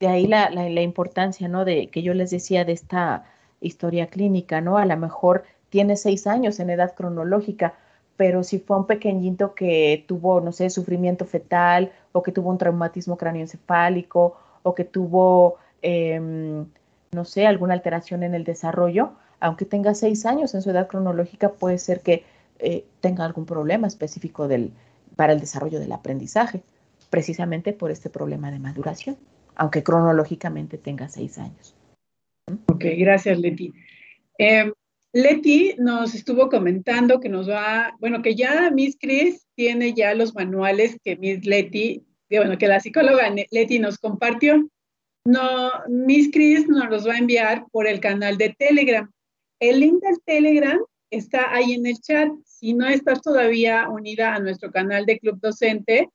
de 0.00 0.08
ahí 0.08 0.26
la, 0.26 0.50
la, 0.50 0.82
importancia, 0.82 1.46
¿no? 1.46 1.64
De 1.64 1.86
que 1.86 2.02
yo 2.02 2.14
les 2.14 2.30
decía 2.30 2.64
de 2.64 2.72
esta 2.72 3.24
historia 3.60 4.08
clínica, 4.08 4.60
¿no? 4.60 4.76
A 4.76 4.86
lo 4.86 4.96
mejor 4.96 5.44
tiene 5.70 5.96
seis 5.96 6.26
años 6.26 6.58
en 6.58 6.70
edad 6.70 6.96
cronológica, 6.96 7.78
pero 8.22 8.44
si 8.44 8.60
fue 8.60 8.76
un 8.76 8.86
pequeñito 8.86 9.52
que 9.52 10.04
tuvo, 10.06 10.40
no 10.40 10.52
sé, 10.52 10.70
sufrimiento 10.70 11.26
fetal 11.26 11.90
o 12.12 12.22
que 12.22 12.30
tuvo 12.30 12.50
un 12.50 12.56
traumatismo 12.56 13.16
cráneoencefálico 13.16 14.36
o 14.62 14.74
que 14.76 14.84
tuvo, 14.84 15.56
em, 15.82 16.64
no 17.10 17.24
sé, 17.24 17.48
alguna 17.48 17.74
alteración 17.74 18.22
en 18.22 18.36
el 18.36 18.44
desarrollo, 18.44 19.14
aunque 19.40 19.64
tenga 19.64 19.96
seis 19.96 20.24
años 20.24 20.54
en 20.54 20.62
su 20.62 20.70
edad 20.70 20.86
cronológica, 20.86 21.50
puede 21.50 21.78
ser 21.78 21.98
que 21.98 22.22
eh, 22.60 22.84
tenga 23.00 23.24
algún 23.24 23.44
problema 23.44 23.88
específico 23.88 24.46
del, 24.46 24.70
para 25.16 25.32
el 25.32 25.40
desarrollo 25.40 25.80
del 25.80 25.90
aprendizaje, 25.90 26.62
precisamente 27.10 27.72
por 27.72 27.90
este 27.90 28.08
problema 28.08 28.52
de 28.52 28.60
maduración, 28.60 29.16
aunque 29.56 29.82
cronológicamente 29.82 30.78
tenga 30.78 31.08
seis 31.08 31.38
años. 31.38 31.74
Ok, 32.68 32.84
gracias, 32.98 33.36
Leti. 33.36 33.74
Em, 34.38 34.72
Leti 35.12 35.74
nos 35.78 36.14
estuvo 36.14 36.48
comentando 36.48 37.20
que 37.20 37.28
nos 37.28 37.48
va, 37.48 37.94
bueno, 38.00 38.22
que 38.22 38.34
ya 38.34 38.70
Miss 38.70 38.96
Chris 38.98 39.46
tiene 39.54 39.92
ya 39.92 40.14
los 40.14 40.34
manuales 40.34 40.96
que 41.04 41.16
Miss 41.16 41.44
Leti 41.44 42.04
bueno, 42.38 42.58
que 42.58 42.68
la 42.68 42.80
psicóloga 42.80 43.32
Leti 43.50 43.78
nos 43.78 43.98
compartió. 43.98 44.68
No, 45.24 45.70
Miss 45.88 46.30
Chris 46.32 46.68
nos 46.68 46.88
los 46.90 47.06
va 47.06 47.14
a 47.14 47.18
enviar 47.18 47.66
por 47.70 47.86
el 47.86 48.00
canal 48.00 48.38
de 48.38 48.54
Telegram. 48.58 49.10
El 49.60 49.80
link 49.80 50.02
del 50.02 50.20
Telegram 50.24 50.80
está 51.10 51.54
ahí 51.54 51.74
en 51.74 51.86
el 51.86 52.00
chat. 52.00 52.30
Si 52.44 52.74
no 52.74 52.88
estás 52.88 53.22
todavía 53.22 53.88
unida 53.88 54.34
a 54.34 54.40
nuestro 54.40 54.70
canal 54.70 55.06
de 55.06 55.18
Club 55.18 55.38
Docente, 55.40 56.08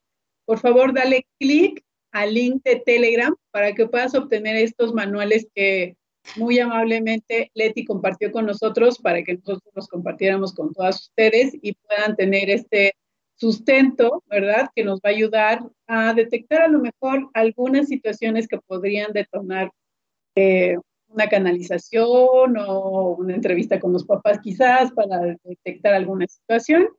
por 0.45 0.59
favor 0.59 0.93
dale 0.93 1.25
clic 1.39 1.81
al 2.11 2.33
link 2.33 2.63
de 2.63 2.81
Telegram 2.85 3.35
para 3.51 3.73
que 3.73 3.87
puedas 3.87 4.15
obtener 4.15 4.55
estos 4.57 4.93
manuales 4.93 5.47
que 5.53 5.95
muy 6.35 6.59
amablemente 6.59 7.51
Leti 7.53 7.85
compartió 7.85 8.31
con 8.31 8.45
nosotros 8.45 8.99
para 8.99 9.23
que 9.23 9.35
nosotros 9.35 9.73
los 9.73 9.87
compartiéramos 9.87 10.53
con 10.53 10.73
todas 10.73 11.07
ustedes 11.07 11.55
y 11.61 11.73
puedan 11.73 12.15
tener 12.15 12.49
este 12.49 12.93
sustento, 13.35 14.23
¿verdad? 14.27 14.69
Que 14.75 14.83
nos 14.83 14.99
va 14.99 15.09
a 15.09 15.13
ayudar 15.13 15.61
a 15.87 16.13
detectar 16.13 16.61
a 16.61 16.67
lo 16.67 16.79
mejor 16.79 17.29
algunas 17.33 17.87
situaciones 17.87 18.47
que 18.47 18.59
podrían 18.59 19.13
detonar 19.13 19.71
eh, 20.35 20.77
una 21.07 21.27
canalización 21.29 22.57
o 22.57 23.15
una 23.17 23.35
entrevista 23.35 23.79
con 23.79 23.93
los 23.93 24.05
papás 24.05 24.39
quizás 24.41 24.91
para 24.91 25.37
detectar 25.43 25.93
alguna 25.93 26.27
situación. 26.27 26.89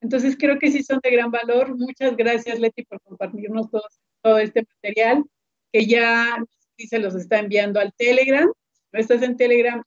Entonces 0.00 0.36
creo 0.38 0.58
que 0.58 0.70
sí 0.70 0.82
son 0.82 1.00
de 1.02 1.10
gran 1.10 1.30
valor. 1.30 1.76
Muchas 1.76 2.16
gracias 2.16 2.58
Leti 2.60 2.84
por 2.84 3.00
compartirnos 3.02 3.70
todo, 3.70 3.82
todo 4.22 4.38
este 4.38 4.62
material 4.62 5.24
que 5.72 5.86
ya 5.86 6.36
se 6.76 6.98
los 6.98 7.14
está 7.14 7.40
enviando 7.40 7.80
al 7.80 7.92
Telegram. 7.94 8.48
No 8.92 9.00
estás 9.00 9.22
en 9.22 9.36
Telegram, 9.36 9.82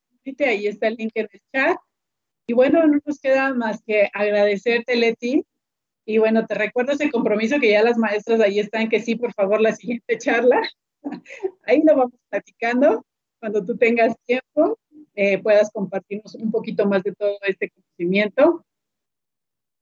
ahí 0.46 0.68
está 0.68 0.88
el 0.88 0.96
link 0.96 1.12
en 1.16 1.28
el 1.32 1.42
chat. 1.54 1.78
Y 2.48 2.54
bueno, 2.54 2.86
no 2.86 3.00
nos 3.06 3.20
queda 3.20 3.54
más 3.54 3.82
que 3.84 4.10
agradecerte 4.14 4.96
Leti 4.96 5.46
y 6.06 6.18
bueno, 6.18 6.46
te 6.46 6.56
recuerdo 6.56 6.94
ese 6.94 7.12
compromiso 7.12 7.60
que 7.60 7.72
ya 7.72 7.84
las 7.84 7.98
maestras 7.98 8.40
ahí 8.42 8.60
están, 8.60 8.90
que 8.90 9.00
sí, 9.00 9.16
por 9.16 9.34
favor, 9.34 9.62
la 9.62 9.74
siguiente 9.74 10.18
charla. 10.18 10.62
Ahí 11.64 11.82
lo 11.86 11.96
vamos 11.96 12.14
platicando. 12.30 13.06
Cuando 13.40 13.64
tú 13.64 13.78
tengas 13.78 14.16
tiempo, 14.26 14.78
eh, 15.16 15.42
puedas 15.42 15.72
compartirnos 15.72 16.36
un 16.36 16.52
poquito 16.52 16.86
más 16.86 17.04
de 17.04 17.14
todo 17.14 17.38
este 17.48 17.70
conocimiento. 17.70 18.66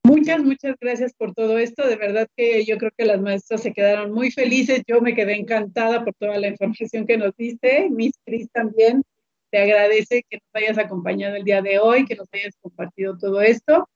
Muchas, 0.03 0.43
muchas 0.43 0.75
gracias 0.79 1.13
por 1.13 1.33
todo 1.33 1.57
esto. 1.57 1.87
De 1.87 1.95
verdad 1.95 2.27
que 2.35 2.65
yo 2.65 2.77
creo 2.77 2.91
que 2.97 3.05
las 3.05 3.21
maestras 3.21 3.61
se 3.61 3.73
quedaron 3.73 4.11
muy 4.11 4.31
felices. 4.31 4.83
Yo 4.87 5.01
me 5.01 5.13
quedé 5.13 5.35
encantada 5.35 6.03
por 6.03 6.13
toda 6.15 6.37
la 6.37 6.47
información 6.47 7.05
que 7.05 7.17
nos 7.17 7.35
diste. 7.35 7.89
Miss 7.89 8.13
Cris 8.25 8.49
también 8.51 9.03
te 9.51 9.59
agradece 9.59 10.23
que 10.29 10.37
nos 10.37 10.63
hayas 10.63 10.77
acompañado 10.77 11.35
el 11.35 11.43
día 11.43 11.61
de 11.61 11.79
hoy, 11.79 12.05
que 12.05 12.15
nos 12.15 12.27
hayas 12.31 12.55
compartido 12.61 13.17
todo 13.17 13.41
esto. 13.41 13.89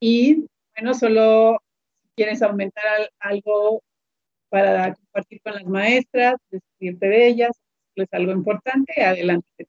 Y 0.00 0.46
bueno, 0.76 0.94
solo 0.94 1.60
quieres 2.14 2.42
aumentar 2.42 3.10
algo 3.18 3.82
para 4.48 4.94
compartir 4.94 5.40
con 5.42 5.54
las 5.54 5.64
maestras, 5.64 6.36
despedirte 6.50 7.08
de 7.08 7.26
ellas, 7.26 7.52
es 7.94 8.08
algo 8.12 8.32
importante, 8.32 9.02
adelante. 9.02 9.66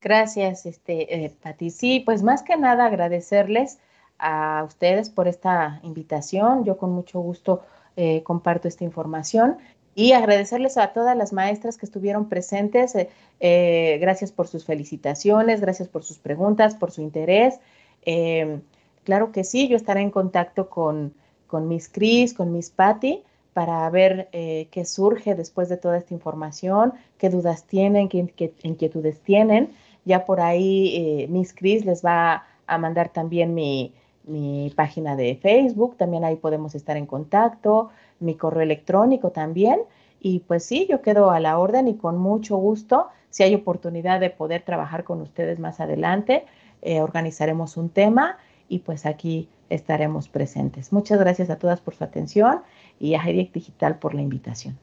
Gracias, 0.00 0.66
este, 0.66 1.24
eh, 1.24 1.30
Pati. 1.42 1.70
Sí, 1.70 2.02
pues 2.04 2.22
más 2.22 2.42
que 2.42 2.56
nada 2.56 2.86
agradecerles 2.86 3.78
a 4.24 4.64
ustedes 4.64 5.10
por 5.10 5.28
esta 5.28 5.80
invitación. 5.82 6.64
Yo 6.64 6.78
con 6.78 6.90
mucho 6.90 7.20
gusto 7.20 7.62
eh, 7.96 8.22
comparto 8.22 8.66
esta 8.66 8.82
información 8.82 9.58
y 9.94 10.12
agradecerles 10.12 10.78
a 10.78 10.94
todas 10.94 11.14
las 11.14 11.34
maestras 11.34 11.76
que 11.76 11.84
estuvieron 11.84 12.30
presentes. 12.30 12.94
Eh, 12.94 13.10
eh, 13.40 13.98
gracias 14.00 14.32
por 14.32 14.48
sus 14.48 14.64
felicitaciones, 14.64 15.60
gracias 15.60 15.88
por 15.88 16.04
sus 16.04 16.18
preguntas, 16.18 16.74
por 16.74 16.90
su 16.90 17.02
interés. 17.02 17.60
Em, 18.02 18.62
claro 19.04 19.30
que 19.30 19.44
sí, 19.44 19.68
yo 19.68 19.76
estaré 19.76 20.00
en 20.00 20.10
contacto 20.10 20.70
con, 20.70 21.12
con 21.46 21.68
Miss 21.68 21.90
Cris, 21.90 22.32
con 22.32 22.50
Miss 22.50 22.70
Patty, 22.70 23.22
para 23.52 23.88
ver 23.90 24.30
eh, 24.32 24.68
qué 24.70 24.86
surge 24.86 25.34
después 25.34 25.68
de 25.68 25.76
toda 25.76 25.98
esta 25.98 26.14
información, 26.14 26.94
qué 27.18 27.28
dudas 27.28 27.64
tienen, 27.64 28.08
qué, 28.08 28.54
inquietudes 28.62 29.20
tienen. 29.20 29.74
Ya 30.06 30.24
por 30.24 30.40
ahí 30.40 31.26
Miss 31.30 31.54
Cris 31.54 31.84
les 31.84 32.04
va 32.04 32.44
a 32.66 32.78
mandar 32.78 33.10
también 33.10 33.54
mi, 33.54 33.94
mi 34.26 34.72
página 34.74 35.16
de 35.16 35.36
Facebook, 35.36 35.96
también 35.96 36.24
ahí 36.24 36.36
podemos 36.36 36.74
estar 36.74 36.96
en 36.96 37.06
contacto 37.06 37.90
mi 38.20 38.34
correo 38.36 38.62
electrónico 38.62 39.30
también. 39.30 39.80
Y 40.20 40.40
pues 40.40 40.64
sí, 40.64 40.86
yo 40.88 41.02
quedo 41.02 41.30
a 41.30 41.40
la 41.40 41.58
orden 41.58 41.86
y 41.88 41.96
con 41.96 42.16
mucho 42.16 42.56
gusto, 42.56 43.08
si 43.30 43.42
hay 43.42 43.54
oportunidad 43.54 44.20
de 44.20 44.30
poder 44.30 44.62
trabajar 44.62 45.04
con 45.04 45.20
ustedes 45.20 45.58
más 45.58 45.80
adelante, 45.80 46.46
eh, 46.82 47.00
organizaremos 47.00 47.76
un 47.76 47.90
tema 47.90 48.38
y 48.68 48.78
pues 48.78 49.06
aquí 49.06 49.48
estaremos 49.68 50.28
presentes. 50.28 50.92
Muchas 50.92 51.18
gracias 51.18 51.50
a 51.50 51.58
todas 51.58 51.80
por 51.80 51.94
su 51.94 52.04
atención 52.04 52.62
y 52.98 53.14
a 53.14 53.22
Heidi 53.22 53.50
Digital 53.52 53.98
por 53.98 54.14
la 54.14 54.22
invitación. 54.22 54.78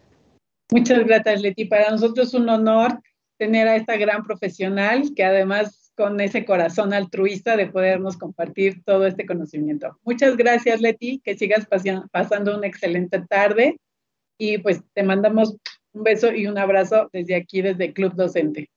Muchas 0.72 1.06
gracias, 1.06 1.42
Leti. 1.42 1.66
Para 1.66 1.90
nosotros 1.90 2.30
es 2.30 2.34
un 2.34 2.48
honor 2.50 3.02
tener 3.38 3.68
a 3.68 3.76
esta 3.76 3.98
gran 3.98 4.24
profesional 4.24 5.14
que 5.16 5.24
además 5.24 5.81
con 6.02 6.20
ese 6.20 6.46
corazón 6.46 6.96
altruista 6.96 7.56
de 7.56 7.68
podernos 7.68 8.18
compartir 8.18 8.84
todo 8.84 9.06
este 9.06 9.28
conocimiento. 9.28 10.00
Muchas 10.02 10.36
gracias, 10.36 10.82
Leti, 10.82 11.20
que 11.20 11.38
sigas 11.38 11.68
pasando 12.12 12.58
una 12.58 12.66
excelente 12.66 13.22
tarde 13.30 13.78
y 14.36 14.58
pues 14.58 14.82
te 14.96 15.04
mandamos 15.04 15.58
un 15.94 16.04
beso 16.04 16.34
y 16.34 16.48
un 16.48 16.58
abrazo 16.58 17.08
desde 17.14 17.36
aquí, 17.36 17.62
desde 17.62 17.94
Club 17.94 18.16
Docente. 18.16 18.72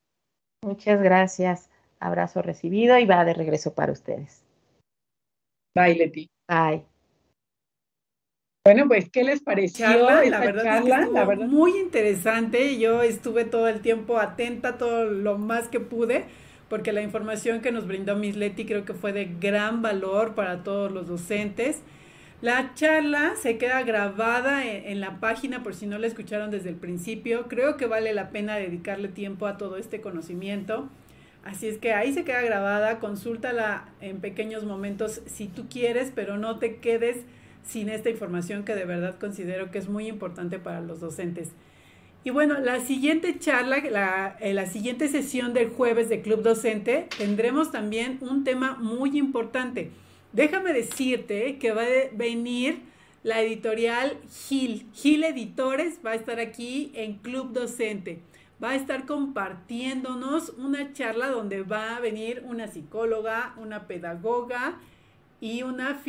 Muchas 0.63 1.03
gracias. 1.03 1.71
Abrazo 1.99 2.43
recibido 2.43 2.99
y 2.99 3.07
va 3.07 3.25
de 3.25 3.33
regreso 3.33 3.73
para 3.73 3.93
ustedes. 3.93 4.45
Bye, 5.75 5.95
Leti. 5.95 6.29
Bye. 6.47 6.85
Bueno, 8.67 8.87
pues, 8.87 9.09
¿qué 9.09 9.25
les 9.25 9.43
pareció 9.43 9.87
charla, 9.87 10.23
la 10.27 10.41
verdad 10.41 10.83
la 11.11 11.25
verdad. 11.25 11.47
muy 11.47 11.79
interesante. 11.79 12.79
Yo 12.79 13.01
estuve 13.01 13.47
todo 13.47 13.69
el 13.69 13.81
tiempo 13.81 14.19
atenta, 14.19 14.77
todo 14.77 15.07
lo 15.07 15.39
más 15.39 15.69
que 15.69 15.81
pude 15.81 16.27
porque 16.69 16.93
la 16.93 17.03
información 17.03 17.61
que 17.61 17.73
nos 17.73 17.87
brindó 17.87 18.17
Miss 18.17 18.37
Leti 18.37 18.65
creo 18.65 18.85
que 18.85 18.95
fue 18.95 19.13
de 19.13 19.27
gran 19.41 19.83
valor 19.83 20.35
para 20.35 20.63
todos 20.63 20.91
los 20.91 21.07
docentes. 21.07 21.83
La 22.41 22.75
charla 22.75 23.35
se 23.37 23.57
queda 23.59 23.83
grabada 23.83 24.67
en, 24.67 25.01
la 25.01 25.19
página 25.21 25.63
por 25.63 25.75
si 25.75 25.87
no 25.87 25.99
la 25.99 26.07
escucharon 26.07 26.51
desde 26.51 26.69
el 26.69 26.77
principio. 26.77 27.49
Creo 27.49 27.77
que 27.77 27.87
vale 27.87 28.13
la 28.13 28.31
pena 28.31 28.57
dedicarle 28.57 29.09
tiempo 29.09 29.47
a 29.47 29.57
todo 29.57 29.77
este 29.77 30.01
conocimiento. 30.01 30.89
Así 31.45 31.69
es 31.69 31.79
que 31.79 31.93
ahí 31.93 32.13
se 32.13 32.25
queda 32.25 32.43
grabada, 32.43 32.99
consúltala 32.99 33.87
en 34.01 34.21
pequeños 34.21 34.65
momentos 34.65 35.23
si 35.27 35.47
tú 35.47 35.69
quieres, 35.71 36.13
pero 36.15 36.37
no 36.37 36.59
te 36.59 36.77
quedes 36.77 37.25
sin 37.63 37.89
esta 37.89 38.11
información 38.11 38.65
que 38.65 38.75
de 38.75 38.85
verdad 38.85 39.19
considero 39.19 39.71
que 39.71 39.79
es 39.79 39.89
muy 39.89 40.07
importante 40.07 40.59
para 40.59 40.81
los 40.81 41.01
docentes. 41.01 41.53
Y 42.27 42.31
bueno, 42.31 42.59
la 42.59 42.81
siguiente 42.81 43.39
charla, 43.39 43.81
la, 43.91 44.39
eh, 44.41 44.55
la 44.55 44.65
siguiente 44.65 45.09
sesión 45.09 45.53
del 45.53 45.69
jueves 45.69 46.09
de 46.09 46.23
Club 46.23 46.43
Docente, 46.43 47.07
tendremos 47.19 47.71
también 47.71 48.17
un 48.23 48.45
tema 48.45 48.79
muy 48.81 49.19
importante. 49.19 49.91
Déjame 50.33 50.73
decirte 50.73 51.59
que 51.59 51.73
va 51.73 51.83
a 51.83 52.09
venir 52.13 52.81
la 53.23 53.43
editorial 53.43 54.17
Gil. 54.49 54.87
Gil 54.95 55.23
Editores 55.23 56.01
va 56.05 56.13
a 56.13 56.15
estar 56.15 56.41
aquí 56.41 56.93
en 56.95 57.19
Club 57.19 57.53
Docente. 57.53 58.21
Va 58.63 58.71
a 58.71 58.77
estar 58.77 59.05
compartiéndonos 59.05 60.55
una 60.57 60.95
charla 60.95 61.29
donde 61.29 61.63
va 61.63 61.97
a 61.97 62.01
venir 62.01 62.43
una 62.47 62.69
psicóloga, 62.69 63.55
una 63.59 63.87
pedagoga 63.87 64.79
y 65.43 65.63
una 65.63 66.01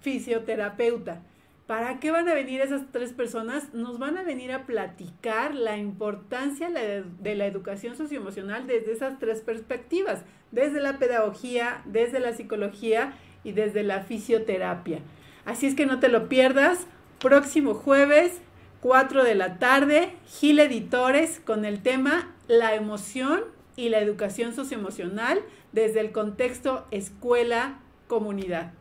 fisioterapeuta. 0.00 1.20
¿Para 1.68 2.00
qué 2.00 2.10
van 2.10 2.26
a 2.30 2.32
venir 2.32 2.62
esas 2.62 2.80
tres 2.92 3.12
personas? 3.12 3.74
Nos 3.74 3.98
van 3.98 4.16
a 4.16 4.22
venir 4.22 4.52
a 4.52 4.64
platicar 4.64 5.54
la 5.54 5.76
importancia 5.76 6.70
de 6.70 7.34
la 7.34 7.44
educación 7.44 7.94
socioemocional 7.94 8.66
desde 8.66 8.92
esas 8.92 9.18
tres 9.18 9.42
perspectivas, 9.42 10.22
desde 10.50 10.80
la 10.80 10.98
pedagogía, 10.98 11.82
desde 11.84 12.20
la 12.20 12.32
psicología 12.32 13.12
y 13.44 13.52
desde 13.52 13.82
la 13.82 14.00
fisioterapia. 14.00 15.00
Así 15.44 15.66
es 15.66 15.74
que 15.74 15.84
no 15.84 16.00
te 16.00 16.08
lo 16.08 16.30
pierdas. 16.30 16.86
Próximo 17.20 17.74
jueves, 17.74 18.40
4 18.80 19.22
de 19.22 19.34
la 19.34 19.58
tarde, 19.58 20.14
Gil 20.26 20.60
Editores 20.60 21.38
con 21.38 21.66
el 21.66 21.82
tema 21.82 22.34
La 22.46 22.76
emoción 22.76 23.42
y 23.76 23.90
la 23.90 23.98
educación 23.98 24.54
socioemocional 24.54 25.42
desde 25.72 26.00
el 26.00 26.12
contexto 26.12 26.86
escuela-comunidad. 26.92 28.72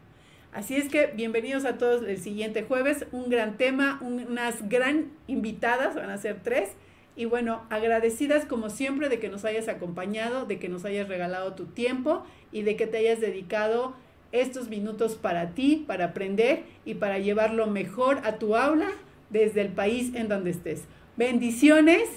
Así 0.57 0.75
es 0.75 0.89
que 0.89 1.05
bienvenidos 1.15 1.65
a 1.65 1.77
todos 1.77 2.01
el 2.01 2.17
siguiente 2.17 2.63
jueves, 2.63 3.05
un 3.11 3.29
gran 3.29 3.57
tema, 3.57 3.99
unas 4.01 4.67
gran 4.67 5.11
invitadas, 5.27 5.93
van 5.93 6.09
a 6.09 6.17
ser 6.17 6.39
tres. 6.41 6.71
Y 7.15 7.25
bueno, 7.25 7.61
agradecidas 7.69 8.43
como 8.43 8.71
siempre 8.71 9.07
de 9.07 9.19
que 9.19 9.29
nos 9.29 9.45
hayas 9.45 9.67
acompañado, 9.67 10.47
de 10.47 10.57
que 10.57 10.67
nos 10.67 10.83
hayas 10.83 11.09
regalado 11.09 11.53
tu 11.53 11.67
tiempo 11.67 12.25
y 12.51 12.63
de 12.63 12.75
que 12.75 12.87
te 12.87 12.97
hayas 12.97 13.19
dedicado 13.19 13.93
estos 14.31 14.67
minutos 14.67 15.13
para 15.13 15.51
ti, 15.51 15.83
para 15.85 16.05
aprender 16.05 16.63
y 16.85 16.95
para 16.95 17.19
llevarlo 17.19 17.67
mejor 17.67 18.21
a 18.23 18.39
tu 18.39 18.55
aula 18.55 18.89
desde 19.29 19.61
el 19.61 19.69
país 19.69 20.15
en 20.15 20.27
donde 20.27 20.49
estés. 20.49 20.85
Bendiciones 21.17 22.09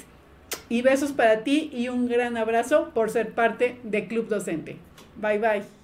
y 0.71 0.81
besos 0.81 1.13
para 1.13 1.45
ti 1.45 1.71
y 1.75 1.91
un 1.91 2.09
gran 2.09 2.39
abrazo 2.39 2.91
por 2.95 3.11
ser 3.11 3.35
parte 3.35 3.77
de 3.83 4.09
Club 4.09 4.29
Docente. 4.29 4.79
Bye 5.21 5.39
bye. 5.39 5.80